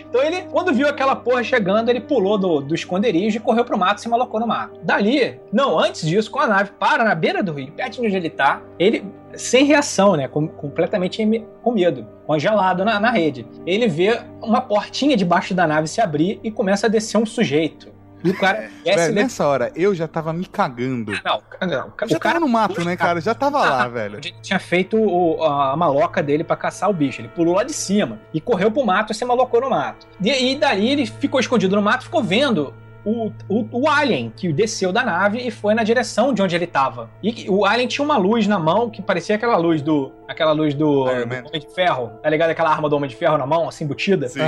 Então 0.08 0.22
ele, 0.22 0.42
quando 0.50 0.72
viu 0.72 0.88
aquela 0.88 1.14
porra 1.16 1.42
chegando, 1.42 1.88
ele 1.90 2.00
pulou 2.00 2.38
do, 2.38 2.60
do 2.60 2.74
esconderijo 2.74 3.36
e 3.36 3.40
correu 3.40 3.64
pro 3.64 3.76
mato, 3.78 4.00
se 4.00 4.08
malocou 4.08 4.40
no 4.40 4.46
mato. 4.46 4.78
Dali, 4.82 5.38
não, 5.52 5.78
antes 5.78 6.06
disso, 6.06 6.30
com 6.30 6.38
a 6.40 6.46
nave 6.46 6.70
para 6.78 7.04
na 7.04 7.14
beira 7.14 7.42
do 7.42 7.52
rio, 7.52 7.72
perto 7.72 7.95
de 8.00 8.06
onde 8.08 8.16
ele 8.16 8.30
tá, 8.30 8.60
ele, 8.78 9.04
sem 9.34 9.64
reação, 9.64 10.16
né, 10.16 10.28
com- 10.28 10.48
completamente 10.48 11.24
com 11.62 11.72
medo, 11.72 12.06
congelado 12.26 12.84
na, 12.84 12.98
na 13.00 13.10
rede, 13.10 13.46
ele 13.66 13.86
vê 13.88 14.20
uma 14.42 14.60
portinha 14.60 15.16
debaixo 15.16 15.54
da 15.54 15.66
nave 15.66 15.88
se 15.88 16.00
abrir 16.00 16.40
e 16.42 16.50
começa 16.50 16.86
a 16.86 16.90
descer 16.90 17.18
um 17.18 17.26
sujeito. 17.26 17.94
E 18.24 18.30
o 18.30 18.38
cara 18.38 18.70
desce... 18.82 18.96
Velho, 18.98 19.14
nessa 19.14 19.46
hora, 19.46 19.70
eu 19.76 19.94
já 19.94 20.08
tava 20.08 20.32
me 20.32 20.46
cagando. 20.46 21.12
Não, 21.24 21.42
não, 21.60 21.68
já 21.68 22.16
o 22.16 22.20
cara 22.20 22.34
tava 22.34 22.40
no 22.40 22.48
mato, 22.48 22.82
né, 22.84 22.96
cara? 22.96 23.20
Já 23.20 23.34
tava 23.34 23.58
lá, 23.60 23.86
velho. 23.88 24.16
Ele 24.16 24.34
tinha 24.42 24.58
feito 24.58 24.96
o- 24.96 25.42
a 25.44 25.76
maloca 25.76 26.22
dele 26.22 26.42
pra 26.42 26.56
caçar 26.56 26.88
o 26.88 26.94
bicho. 26.94 27.20
Ele 27.20 27.28
pulou 27.28 27.54
lá 27.54 27.62
de 27.62 27.74
cima 27.74 28.18
e 28.32 28.40
correu 28.40 28.70
pro 28.70 28.84
mato 28.84 29.12
e 29.12 29.14
se 29.14 29.24
malocou 29.24 29.60
no 29.60 29.70
mato. 29.70 30.06
E, 30.20 30.52
e 30.52 30.56
daí 30.56 30.88
ele 30.90 31.06
ficou 31.06 31.38
escondido 31.38 31.76
no 31.76 31.82
mato, 31.82 32.04
ficou 32.04 32.22
vendo 32.22 32.72
o, 33.06 33.30
o, 33.48 33.68
o 33.70 33.88
alien 33.88 34.32
que 34.36 34.52
desceu 34.52 34.92
da 34.92 35.04
nave 35.04 35.38
e 35.38 35.48
foi 35.48 35.74
na 35.74 35.84
direção 35.84 36.34
de 36.34 36.42
onde 36.42 36.56
ele 36.56 36.66
tava. 36.66 37.08
E 37.22 37.48
o 37.48 37.64
alien 37.64 37.86
tinha 37.86 38.04
uma 38.04 38.16
luz 38.16 38.48
na 38.48 38.58
mão 38.58 38.90
que 38.90 39.00
parecia 39.00 39.36
aquela 39.36 39.56
luz 39.56 39.80
do. 39.80 40.12
aquela 40.26 40.50
luz 40.50 40.74
do, 40.74 41.04
do. 41.04 41.10
Homem 41.48 41.60
de 41.60 41.72
Ferro. 41.72 42.10
Tá 42.20 42.28
ligado? 42.28 42.50
Aquela 42.50 42.70
arma 42.70 42.88
do 42.88 42.96
Homem 42.96 43.08
de 43.08 43.14
Ferro 43.14 43.38
na 43.38 43.46
mão, 43.46 43.68
assim, 43.68 43.84
embutida. 43.84 44.28
Sim. 44.28 44.40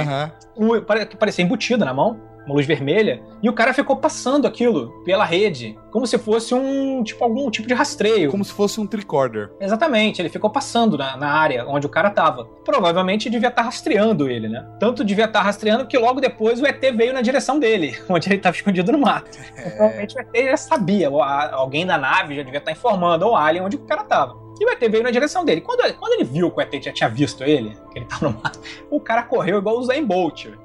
Que 1.09 1.17
parecia 1.17 1.45
embutida 1.45 1.85
na 1.85 1.95
mão, 1.95 2.21
uma 2.49 2.55
luz 2.55 2.67
vermelha, 2.67 3.23
e 3.43 3.49
o 3.49 3.53
cara 3.53 3.75
ficou 3.75 3.97
passando 3.97 4.47
aquilo 4.47 4.91
pela 5.05 5.25
rede, 5.25 5.79
como 5.91 6.07
se 6.07 6.19
fosse 6.19 6.55
um 6.55 7.03
tipo 7.03 7.23
algum 7.23 7.51
tipo 7.51 7.69
de 7.69 7.75
rastreio. 7.75 8.31
Como 8.31 8.45
se 8.45 8.53
fosse 8.53 8.81
um 8.81 8.87
tricorder. 8.87 9.51
Exatamente, 9.61 10.21
ele 10.21 10.29
ficou 10.29 10.49
passando 10.49 10.97
na, 10.97 11.17
na 11.17 11.31
área 11.31 11.67
onde 11.67 11.87
o 11.87 11.91
cara 11.91 12.11
tava. 12.11 12.47
Provavelmente 12.65 13.29
devia 13.29 13.49
estar 13.49 13.63
rastreando 13.63 14.31
ele, 14.31 14.49
né? 14.49 14.67
Tanto 14.81 15.05
devia 15.05 15.27
estar 15.27 15.43
rastreando 15.43 15.87
que 15.87 15.99
logo 15.99 16.21
depois 16.21 16.61
o 16.61 16.67
ET 16.67 16.81
veio 16.97 17.13
na 17.13 17.21
direção 17.21 17.59
dele, 17.59 17.97
onde 18.09 18.29
ele 18.29 18.37
estava 18.37 18.57
escondido 18.57 18.93
no 18.93 18.99
mato. 18.99 19.39
Provavelmente 19.77 20.17
o 20.17 20.21
ET 20.21 20.51
já 20.51 20.57
sabia, 20.57 21.11
alguém 21.53 21.85
da 21.85 21.99
nave 21.99 22.35
já 22.35 22.43
devia 22.43 22.59
estar 22.59 22.73
informando 22.73 23.25
ao 23.25 23.37
alien 23.37 23.65
onde 23.65 23.77
o 23.77 23.81
cara 23.81 24.05
tava. 24.05 24.48
ET 24.85 24.91
veio 24.91 25.03
na 25.03 25.11
direção 25.11 25.45
dele. 25.45 25.61
Quando, 25.61 25.93
quando 25.95 26.13
ele 26.13 26.25
viu 26.25 26.51
que 26.51 26.59
o 26.59 26.61
ET 26.61 26.83
já 26.83 26.93
tinha 26.93 27.09
visto 27.09 27.45
ele, 27.45 27.77
que 27.93 27.99
ele 27.99 28.07
tava 28.07 28.29
no 28.29 28.39
mato, 28.39 28.61
o 28.91 29.01
cara 29.01 29.23
correu 29.23 29.59
igual 29.59 29.79
o 29.79 29.85
Zayn 29.85 30.05
Bolt. 30.05 30.47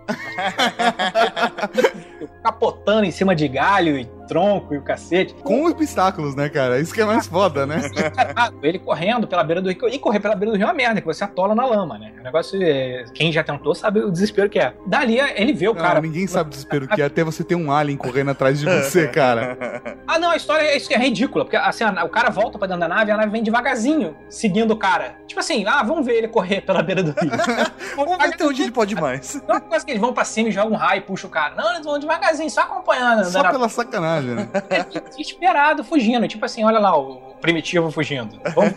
Capotando 2.43 3.05
em 3.05 3.11
cima 3.11 3.35
de 3.35 3.47
galho 3.47 3.97
e 3.97 4.05
tronco 4.27 4.73
e 4.73 4.77
o 4.77 4.81
cacete. 4.81 5.33
Com 5.43 5.65
obstáculos, 5.65 6.33
né, 6.35 6.47
cara? 6.49 6.79
Isso 6.79 6.93
que 6.93 7.01
é 7.01 7.05
mais 7.05 7.27
foda, 7.27 7.65
né? 7.65 7.81
Ele 8.63 8.79
correndo 8.79 9.27
pela 9.27 9.43
beira 9.43 9.61
do 9.61 9.69
rio. 9.69 9.89
E 9.89 9.99
correr 9.99 10.19
pela 10.19 10.33
beira 10.35 10.51
do 10.51 10.57
rio 10.57 10.63
é 10.63 10.67
uma 10.67 10.73
merda, 10.73 11.01
que 11.01 11.05
você 11.07 11.23
atola 11.23 11.53
na 11.53 11.65
lama, 11.65 11.97
né? 11.97 12.13
O 12.19 12.23
negócio, 12.23 12.61
é- 12.61 13.03
quem 13.13 13.31
já 13.31 13.43
tentou 13.43 13.75
sabe 13.75 13.99
o 13.99 14.09
desespero 14.11 14.49
que 14.49 14.59
é. 14.59 14.73
Dali, 14.87 15.19
ele 15.35 15.53
vê 15.53 15.67
o 15.67 15.73
Não, 15.73 15.81
cara. 15.81 16.01
ninguém 16.01 16.25
sabe 16.25 16.47
o 16.47 16.51
desespero 16.51 16.87
que 16.87 17.01
é 17.01 17.05
até 17.05 17.23
você 17.23 17.43
ter 17.43 17.55
um 17.55 17.71
alien 17.71 17.97
correndo 17.97 18.31
atrás 18.31 18.59
de 18.59 18.65
você, 18.65 19.07
cara. 19.11 19.81
Ah, 20.07 20.17
não, 20.17 20.29
a 20.31 20.35
história 20.37 20.65
é, 20.65 20.77
isso 20.77 20.87
que 20.87 20.93
é 20.93 20.97
ridícula. 20.97 21.43
Porque 21.45 21.57
assim, 21.57 21.83
o 21.83 22.09
cara 22.09 22.29
volta 22.29 22.57
pra 22.57 22.67
dentro 22.67 22.79
da 22.81 22.87
nave 22.87 23.11
e 23.11 23.13
a 23.13 23.17
nave 23.17 23.29
vem 23.31 23.43
devagarzinho, 23.43 24.15
seguindo 24.29 24.71
o 24.71 24.77
cara. 24.77 25.15
Tipo 25.27 25.39
assim, 25.41 25.65
ah, 25.67 25.83
vamos 25.83 26.05
ver 26.05 26.13
ele 26.15 26.27
correr 26.29 26.61
pela 26.61 26.81
beira 26.81 27.03
do 27.03 27.11
rio. 27.11 27.31
Vamos 27.95 28.17
ver 28.17 28.33
até 28.33 28.45
onde 28.45 28.61
ele 28.63 28.71
pode 28.71 28.95
mais. 28.95 29.35
Não 29.47 29.55
é 29.55 29.59
uma 29.59 29.61
coisa 29.61 29.85
que 29.85 29.91
eles 29.91 30.01
vão 30.01 30.13
pra 30.13 30.23
cima 30.25 30.49
e 30.49 30.51
jogam 30.51 30.73
um 30.73 30.75
raio 30.75 30.99
e 30.99 31.01
puxam 31.01 31.29
o 31.29 31.31
cara. 31.33 31.53
Não, 31.55 31.73
eles 31.73 31.85
vão 31.85 31.99
devagarzinho, 31.99 32.32
só 32.49 32.61
acompanhando. 32.61 33.25
Só 33.25 33.39
andando 33.39 33.51
pela 33.51 33.69
sacanagem, 33.69 34.31
né? 34.31 34.49
desesperado, 35.09 35.83
fugindo. 35.83 36.27
Tipo 36.27 36.45
assim, 36.45 36.63
olha 36.63 36.79
lá, 36.79 36.97
o 36.97 37.33
primitivo 37.41 37.91
fugindo. 37.91 38.39
Vamos... 38.55 38.73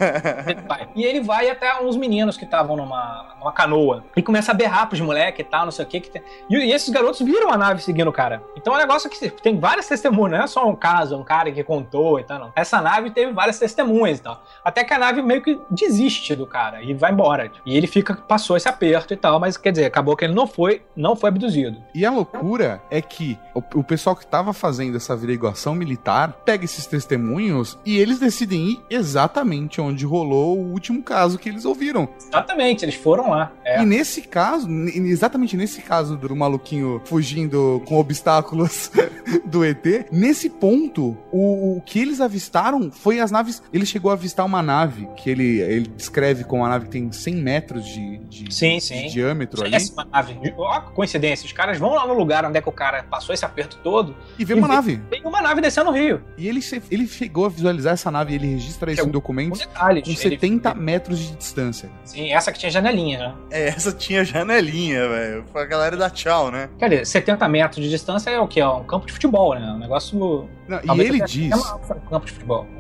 E 0.95 1.05
ele 1.05 1.21
vai 1.21 1.49
até 1.49 1.81
uns 1.81 1.97
meninos 1.97 2.37
que 2.37 2.45
estavam 2.45 2.77
numa, 2.77 3.37
numa 3.38 3.53
canoa. 3.53 4.05
E 4.16 4.23
começa 4.23 4.51
a 4.51 4.55
berrar 4.55 4.88
pros 4.88 5.01
moleques 5.01 5.47
e 5.47 5.49
tal, 5.49 5.64
não 5.64 5.73
sei 5.73 5.85
o 5.85 5.88
que. 5.88 6.01
que 6.01 6.11
tem- 6.11 6.23
e, 6.51 6.57
e 6.57 6.73
esses 6.73 6.88
garotos 6.88 7.21
viram 7.21 7.51
a 7.51 7.57
nave 7.57 7.81
seguindo 7.83 8.09
o 8.09 8.12
cara. 8.12 8.42
Então 8.57 8.73
é 8.73 8.77
um 8.77 8.81
negócio 8.81 9.09
que 9.09 9.31
tem 9.31 9.59
várias 9.59 9.87
testemunhas, 9.87 10.38
não 10.38 10.45
é 10.45 10.47
só 10.49 10.69
um 10.69 10.75
caso, 10.75 11.16
um 11.16 11.23
cara 11.23 11.51
que 11.53 11.62
contou 11.62 12.19
e 12.19 12.25
tal, 12.25 12.38
não. 12.40 12.53
Essa 12.57 12.81
nave 12.81 13.11
teve 13.11 13.33
várias 13.33 13.59
testemunhas 13.59 14.19
e 14.19 14.23
tal. 14.23 14.42
Até 14.64 14.83
que 14.83 14.92
a 14.92 14.99
nave 14.99 15.23
meio 15.23 15.42
que 15.42 15.59
desiste 15.71 16.35
do 16.35 16.47
cara 16.47 16.83
e 16.83 16.92
vai 16.92 17.12
embora. 17.12 17.51
E 17.64 17.77
ele 17.77 17.87
fica, 17.87 18.14
passou 18.14 18.57
esse 18.57 18.69
aperto 18.69 19.14
e 19.14 19.16
tal, 19.16 19.38
mas 19.38 19.57
quer 19.57 19.71
dizer, 19.71 19.85
acabou 19.85 20.16
que 20.16 20.25
ele 20.25 20.35
não 20.35 20.47
foi, 20.47 20.83
não 20.97 21.14
foi 21.14 21.29
abduzido. 21.29 21.81
E 21.95 22.05
a 22.05 22.11
loucura 22.11 22.83
é 22.90 23.01
que 23.01 23.38
o, 23.57 23.81
o 23.81 23.85
pessoal 23.85 24.14
que 24.14 24.27
tava 24.27 24.53
fazendo 24.53 24.97
essa 24.97 25.14
averiguação 25.14 25.75
militar 25.75 26.33
pega 26.45 26.64
esses 26.64 26.87
testemunhos 26.87 27.79
e 27.85 27.99
eles 27.99 28.19
decidem 28.19 28.71
ir 28.71 28.81
exatamente 28.90 29.81
onde 29.81 30.05
rolou 30.05 30.59
o 30.59 30.73
último 30.73 31.03
caso 31.03 31.38
que 31.38 31.49
eles 31.49 31.64
ouviram. 31.64 32.09
Exatamente, 32.19 32.85
eles 32.85 32.95
foram 32.95 33.31
lá. 33.31 33.53
É. 33.64 33.83
E 33.83 33.87
nesse 33.87 34.23
caso, 34.23 34.69
exatamente 34.71 35.57
nesse 35.57 35.81
caso 35.81 36.16
do 36.16 36.37
maluquinho 36.37 37.01
fugindo 37.07 37.83
com 37.87 37.99
obstáculos 37.99 38.90
do 39.47 39.64
ET, 39.64 39.85
nesse 40.12 40.51
ponto, 40.51 41.16
o, 41.33 41.77
o 41.77 41.81
que 41.81 41.99
eles 41.99 42.21
avistaram 42.21 42.90
foi 42.90 43.21
as 43.21 43.31
naves. 43.31 43.62
Ele 43.73 43.87
chegou 43.87 44.11
a 44.11 44.14
avistar 44.14 44.45
uma 44.45 44.62
nave 44.62 45.09
que 45.16 45.31
ele, 45.31 45.61
ele 45.61 45.88
descreve 45.88 46.45
como 46.45 46.62
uma 46.62 46.69
nave 46.69 46.87
que 46.87 46.90
tem 46.90 47.11
100 47.11 47.35
metros 47.37 47.87
de, 47.87 48.19
de, 48.19 48.55
Sim, 48.55 48.77
de 48.77 48.85
sim. 48.85 49.07
diâmetro 49.09 49.64
ali 49.64 49.75
Essa 49.75 50.05
nave. 50.05 50.37
Ó, 50.57 50.81
coincidência. 50.81 51.47
Os 51.47 51.53
caras 51.53 51.79
vão 51.79 51.95
lá 51.95 52.07
no 52.07 52.14
lugar 52.14 52.45
onde 52.45 52.59
é 52.59 52.61
que 52.61 52.69
o 52.69 52.73
cara 52.73 53.03
passou 53.05 53.35
esse 53.35 53.46
aperto 53.47 53.79
todo. 53.83 54.15
e 54.39 54.45
vê 54.45 54.55
uma 54.55 54.67
e 54.67 54.71
vê- 54.71 54.75
nave. 54.77 54.97
Tem 55.11 55.23
uma 55.25 55.41
nave 55.41 55.61
descendo 55.61 55.91
no 55.91 55.97
rio. 55.97 56.23
E 56.37 56.47
ele, 56.49 56.61
ele 56.91 57.07
chegou 57.07 57.47
a 57.47 57.49
visualizar 57.49 57.95
essa 57.95 58.11
nave 58.11 58.33
e 58.33 58.37
ele 58.37 58.47
registra 58.49 58.93
isso 58.93 59.03
em 59.03 59.05
Com 59.07 59.11
documentos 59.11 59.59
detalhes. 59.61 60.05
com 60.05 60.11
Ele- 60.11 60.19
70 60.19 60.75
metros 60.75 61.19
de 61.19 61.37
distância. 61.37 61.91
Sim, 62.05 62.33
essa 62.33 62.53
que 62.53 62.59
tinha 62.59 62.71
janelinha, 62.71 63.19
né? 63.19 63.35
É, 63.51 63.69
essa 63.69 63.93
tinha 63.93 64.25
janelinha, 64.25 65.09
velho. 65.09 65.45
Foi 65.53 65.63
a 65.63 65.67
galera 65.67 65.97
da 65.97 66.11
tchau, 66.11 66.51
né? 66.51 66.69
Quer 66.79 66.89
dizer, 66.91 67.07
70 67.07 67.49
metros 67.49 67.83
de 67.85 67.91
distância 67.91 68.31
é 68.31 68.39
o 68.41 68.47
quê? 68.49 68.61
É 68.61 68.69
um 68.69 68.85
campo 68.85 69.07
de 69.07 69.13
futebol, 69.13 69.55
né? 69.55 69.61
Um 69.73 69.79
negócio 69.79 70.49
Não, 70.69 70.97
e 70.97 71.01
ele 71.01 71.21
diz 71.25 71.53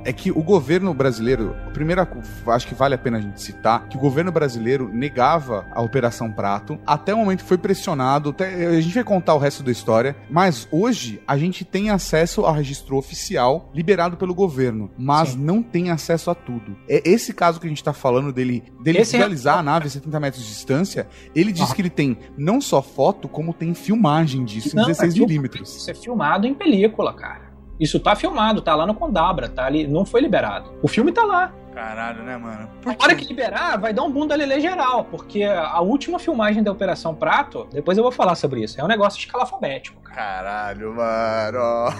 é 0.04 0.12
que 0.12 0.30
o 0.30 0.42
governo 0.42 0.92
brasileiro, 0.94 1.54
primeiro, 1.72 2.06
acho 2.48 2.66
que 2.66 2.74
vale 2.74 2.94
a 2.94 2.98
pena 2.98 3.18
a 3.18 3.20
gente 3.20 3.40
citar, 3.40 3.88
que 3.88 3.96
o 3.96 4.00
governo 4.00 4.32
brasileiro 4.32 4.88
negava 4.92 5.66
a 5.72 5.80
Operação 5.82 6.30
Prato, 6.30 6.78
até 6.86 7.14
o 7.14 7.18
momento 7.18 7.42
que 7.42 7.48
foi 7.48 7.58
pressionado, 7.58 8.30
até- 8.30 8.66
a 8.66 8.80
gente 8.80 8.94
vai 8.94 9.04
contar 9.04 9.34
o 9.34 9.38
resto 9.38 9.62
da 9.62 9.70
história, 9.70 10.16
mas 10.30 10.66
hoje 10.70 11.20
a 11.26 11.36
gente 11.38 11.64
tem 11.64 11.90
acesso 11.90 12.44
ao 12.44 12.52
registro 12.54 12.96
oficial 12.96 13.70
liberado 13.74 14.16
pelo 14.16 14.34
governo, 14.34 14.90
mas 14.98 15.30
Sim. 15.30 15.38
não 15.38 15.62
tem 15.62 15.90
acesso 15.90 16.30
a 16.30 16.34
tudo. 16.34 16.76
É 16.88 17.02
esse 17.08 17.32
caso 17.32 17.60
que 17.60 17.66
a 17.66 17.68
gente 17.68 17.82
tá 17.84 17.92
falando 17.92 18.32
dele, 18.32 18.62
dele 18.80 18.98
Esse 18.98 19.16
é- 19.16 19.18
visualizar 19.18 19.58
a 19.58 19.62
nave 19.62 19.86
a 19.86 19.90
70 19.90 20.18
metros 20.20 20.42
de 20.42 20.48
distância, 20.48 21.06
ele 21.34 21.52
diz 21.52 21.70
Ah. 21.70 21.74
que 21.74 21.82
ele 21.82 21.90
tem 21.90 22.18
não 22.36 22.60
só 22.60 22.82
foto, 22.82 23.28
como 23.28 23.52
tem 23.52 23.74
filmagem 23.74 24.44
disso 24.44 24.70
em 24.70 24.76
Não, 24.76 24.84
é 24.84 24.86
16 24.88 25.14
filma- 25.14 25.28
milímetros. 25.28 25.76
Isso 25.76 25.90
é 25.90 25.94
filmado 25.94 26.46
em 26.46 26.54
película, 26.54 27.12
cara. 27.14 27.45
Isso 27.78 28.00
tá 28.00 28.16
filmado, 28.16 28.62
tá 28.62 28.74
lá 28.74 28.86
no 28.86 28.94
Condabra, 28.94 29.48
tá 29.48 29.66
ali, 29.66 29.86
não 29.86 30.04
foi 30.04 30.20
liberado. 30.20 30.70
O 30.82 30.88
filme 30.88 31.12
tá 31.12 31.24
lá. 31.24 31.52
Caralho, 31.76 32.22
né, 32.22 32.38
mano? 32.38 32.70
A 32.86 33.04
hora 33.04 33.14
que 33.14 33.26
liberar, 33.26 33.76
vai 33.76 33.92
dar 33.92 34.02
um 34.02 34.10
bunda 34.10 34.34
lelê 34.34 34.58
geral, 34.60 35.04
porque 35.04 35.44
a 35.44 35.78
última 35.82 36.18
filmagem 36.18 36.62
da 36.62 36.72
Operação 36.72 37.14
Prato, 37.14 37.68
depois 37.70 37.98
eu 37.98 38.02
vou 38.02 38.10
falar 38.10 38.34
sobre 38.34 38.64
isso, 38.64 38.80
é 38.80 38.82
um 38.82 38.86
negócio 38.86 39.18
escalafobético, 39.18 40.00
cara. 40.00 40.16
Caralho, 40.16 40.94
mano. 40.94 41.94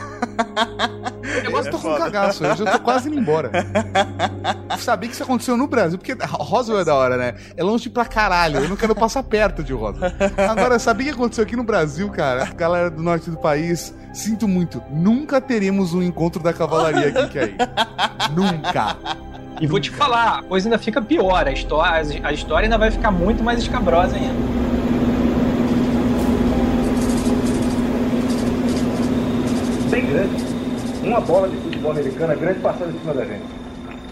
Eu 1.44 1.64
tô 1.64 1.72
com 1.72 1.78
foda. 1.78 1.98
cagaço, 1.98 2.44
eu 2.44 2.56
já 2.56 2.72
tô 2.72 2.80
quase 2.80 3.08
indo 3.08 3.18
embora. 3.18 3.50
Sabia 4.78 5.08
que 5.08 5.14
isso 5.14 5.24
aconteceu 5.24 5.56
no 5.56 5.66
Brasil, 5.66 5.98
porque 5.98 6.16
Roswell 6.24 6.80
é 6.80 6.84
da 6.84 6.94
hora, 6.94 7.16
né? 7.16 7.34
É 7.56 7.62
longe 7.64 7.90
pra 7.90 8.04
caralho, 8.04 8.60
eu 8.60 8.68
não 8.68 8.76
quero 8.76 8.94
passar 8.94 9.22
perto 9.24 9.62
de 9.62 9.72
Roswell. 9.72 10.12
Agora, 10.48 10.78
sabia 10.78 11.08
que 11.08 11.14
aconteceu 11.18 11.44
aqui 11.44 11.56
no 11.56 11.64
Brasil, 11.64 12.08
cara? 12.10 12.44
Galera 12.54 12.90
do 12.90 13.02
norte 13.02 13.28
do 13.28 13.36
país, 13.36 13.94
sinto 14.12 14.46
muito, 14.46 14.82
nunca 14.90 15.40
teremos 15.40 15.92
um 15.92 16.02
encontro 16.02 16.42
da 16.42 16.52
cavalaria 16.52 17.08
aqui, 17.08 17.38
aí. 17.38 17.56
Nunca. 18.34 18.96
E 19.60 19.66
vou 19.66 19.80
te 19.80 19.90
falar, 19.90 20.38
a 20.38 20.42
coisa 20.42 20.68
ainda 20.68 20.78
fica 20.78 21.00
pior, 21.00 21.46
a 21.46 21.52
história, 21.52 22.20
a 22.22 22.32
história 22.32 22.66
ainda 22.66 22.76
vai 22.76 22.90
ficar 22.90 23.10
muito 23.10 23.42
mais 23.42 23.60
escabrosa 23.60 24.16
ainda. 24.16 24.56
bem 29.96 30.06
grande. 30.06 30.44
Uma 31.02 31.20
bola 31.20 31.48
de 31.48 31.56
futebol 31.56 31.92
americana 31.92 32.34
grande 32.34 32.60
passando 32.60 32.94
em 32.94 32.98
cima 32.98 33.14
da 33.14 33.24
gente, 33.24 33.44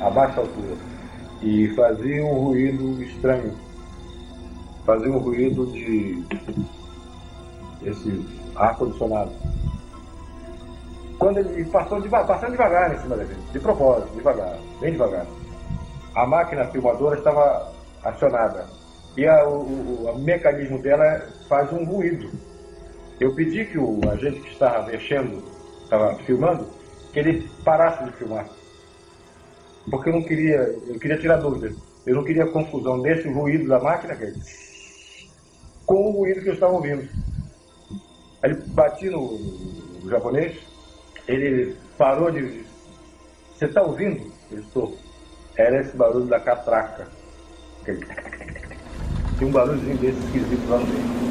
a 0.01 0.09
baixa 0.09 0.41
altura. 0.41 0.77
E 1.43 1.69
fazia 1.75 2.25
um 2.25 2.35
ruído 2.35 3.03
estranho. 3.03 3.53
Fazia 4.87 5.11
um 5.11 5.19
ruído 5.19 5.67
de. 5.67 6.25
esse 7.85 8.25
ar-condicionado. 8.57 9.33
Quando 11.25 11.39
ele 11.39 11.65
passou 11.71 12.03
devagar, 12.03 12.27
passando 12.27 12.51
devagar 12.51 12.95
em 12.95 12.99
cima 12.99 13.17
da 13.17 13.25
gente, 13.25 13.51
de 13.51 13.59
propósito, 13.59 14.15
devagar, 14.15 14.59
bem 14.79 14.93
devagar. 14.93 15.27
A 16.15 16.27
máquina 16.27 16.67
filmadora 16.67 17.17
estava 17.17 17.73
acionada. 18.03 18.67
E 19.17 19.27
a- 19.27 19.49
o, 19.49 20.05
o- 20.05 20.19
mecanismo 20.19 20.83
dela 20.83 21.27
faz 21.49 21.73
um 21.73 21.83
ruído. 21.87 22.31
Eu 23.19 23.35
pedi 23.35 23.65
que 23.65 23.79
o 23.79 24.07
agente 24.11 24.43
que 24.43 24.51
estava 24.51 24.85
mexendo, 24.87 25.43
estava 25.85 26.15
filmando, 26.27 26.69
que 27.11 27.21
ele 27.21 27.49
parasse 27.65 28.05
de 28.05 28.13
filmar. 28.19 28.47
Porque 29.91 30.11
eu 30.11 30.13
não 30.13 30.25
queria, 30.25 30.59
eu 30.87 30.99
queria 30.99 31.17
tirar 31.17 31.39
dúvida. 31.39 31.75
Eu 32.05 32.17
não 32.17 32.25
queria 32.25 32.53
confusão 32.53 33.01
desse 33.01 33.33
ruído 33.33 33.67
da 33.67 33.81
máquina, 33.81 34.15
que 34.15 34.31
com 35.87 35.95
o 35.95 36.19
ruído 36.19 36.43
que 36.43 36.51
eu 36.51 36.55
estava 36.55 36.75
ouvindo. 36.75 37.09
Aí 38.43 38.51
ele 38.51 38.61
bati 38.75 39.09
no, 39.09 39.39
no 40.03 40.11
japonês, 40.11 40.74
ele 41.27 41.77
parou 41.97 42.31
de. 42.31 42.65
Você 43.55 43.67
está 43.67 43.83
ouvindo? 43.83 44.33
Eu 44.51 44.61
estou. 44.61 44.99
Era 45.57 45.81
esse 45.81 45.97
barulho 45.97 46.27
da 46.27 46.41
catraca. 46.41 47.07
Aquele... 47.81 48.05
Tem 49.39 49.49
um 49.49 49.51
barulhozinho 49.51 49.97
desse 49.99 50.19
esquisito 50.19 50.69
lá 50.69 50.79
no 50.79 50.87
meio. 50.87 51.25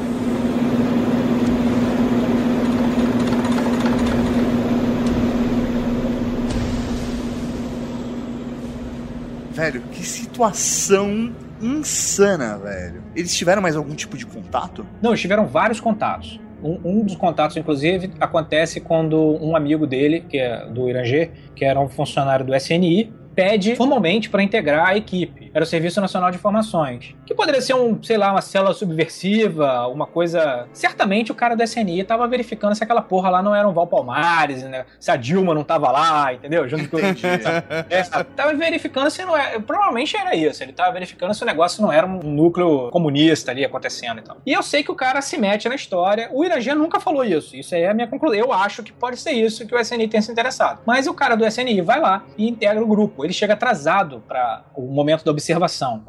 Velho, 9.52 9.82
que 9.82 10.04
situação 10.04 11.32
insana, 11.60 12.58
velho. 12.58 13.02
Eles 13.14 13.34
tiveram 13.34 13.62
mais 13.62 13.76
algum 13.76 13.94
tipo 13.94 14.16
de 14.16 14.26
contato? 14.26 14.84
Não, 15.00 15.10
eles 15.10 15.20
tiveram 15.20 15.46
vários 15.46 15.80
contatos. 15.80 16.40
Um, 16.64 16.80
um 16.82 17.04
dos 17.04 17.14
contatos, 17.14 17.58
inclusive, 17.58 18.10
acontece 18.18 18.80
quando 18.80 19.18
um 19.44 19.54
amigo 19.54 19.86
dele, 19.86 20.24
que 20.26 20.38
é 20.38 20.64
do 20.66 20.88
Irangê, 20.88 21.30
que 21.54 21.62
era 21.62 21.78
um 21.78 21.88
funcionário 21.88 22.46
do 22.46 22.54
SNI, 22.54 23.12
pede 23.34 23.76
formalmente 23.76 24.30
para 24.30 24.42
integrar 24.42 24.88
a 24.88 24.96
equipe. 24.96 25.43
Era 25.54 25.62
o 25.62 25.66
Serviço 25.66 26.00
Nacional 26.00 26.32
de 26.32 26.36
Informações. 26.36 27.14
Que 27.24 27.32
poderia 27.32 27.62
ser 27.62 27.74
um, 27.74 28.02
sei 28.02 28.18
lá, 28.18 28.32
uma 28.32 28.42
célula 28.42 28.74
subversiva, 28.74 29.86
uma 29.86 30.04
coisa. 30.04 30.66
Certamente 30.72 31.30
o 31.30 31.34
cara 31.34 31.54
do 31.54 31.62
SNI 31.62 32.00
estava 32.00 32.26
verificando 32.26 32.74
se 32.74 32.82
aquela 32.82 33.00
porra 33.00 33.30
lá 33.30 33.40
não 33.40 33.54
era 33.54 33.68
um 33.68 33.72
Val 33.72 33.86
Palmares, 33.86 34.64
né? 34.64 34.84
se 34.98 35.10
a 35.12 35.16
Dilma 35.16 35.54
não 35.54 35.62
tava 35.62 35.92
lá, 35.92 36.34
entendeu? 36.34 36.68
Junto 36.68 36.88
com 36.88 36.98
é, 37.88 38.02
tava 38.34 38.52
verificando 38.54 39.08
se 39.10 39.24
não 39.24 39.36
era. 39.36 39.60
Provavelmente 39.60 40.16
era 40.16 40.34
isso. 40.34 40.62
Ele 40.62 40.72
tava 40.72 40.92
verificando 40.92 41.32
se 41.32 41.42
o 41.42 41.46
negócio 41.46 41.80
não 41.82 41.92
era 41.92 42.04
um 42.04 42.18
núcleo 42.18 42.90
comunista 42.90 43.52
ali 43.52 43.64
acontecendo 43.64 44.18
e 44.18 44.22
tal. 44.22 44.36
E 44.44 44.52
eu 44.52 44.62
sei 44.62 44.82
que 44.82 44.90
o 44.90 44.94
cara 44.96 45.22
se 45.22 45.38
mete 45.38 45.68
na 45.68 45.76
história. 45.76 46.28
O 46.32 46.44
Iragê 46.44 46.74
nunca 46.74 46.98
falou 46.98 47.24
isso. 47.24 47.56
Isso 47.56 47.74
aí 47.74 47.82
é 47.82 47.90
a 47.90 47.94
minha 47.94 48.08
conclusão. 48.08 48.36
Eu 48.36 48.52
acho 48.52 48.82
que 48.82 48.92
pode 48.92 49.18
ser 49.18 49.32
isso 49.32 49.66
que 49.66 49.74
o 49.74 49.78
SNI 49.78 50.08
tenha 50.08 50.22
se 50.22 50.32
interessado. 50.32 50.80
Mas 50.84 51.06
o 51.06 51.14
cara 51.14 51.36
do 51.36 51.46
SNI 51.46 51.80
vai 51.80 52.00
lá 52.00 52.24
e 52.36 52.48
integra 52.48 52.82
o 52.82 52.86
grupo. 52.86 53.24
Ele 53.24 53.32
chega 53.32 53.52
atrasado 53.52 54.22
para 54.26 54.64
o 54.74 54.82
momento 54.82 55.24
da 55.24 55.30
observação. 55.30 55.43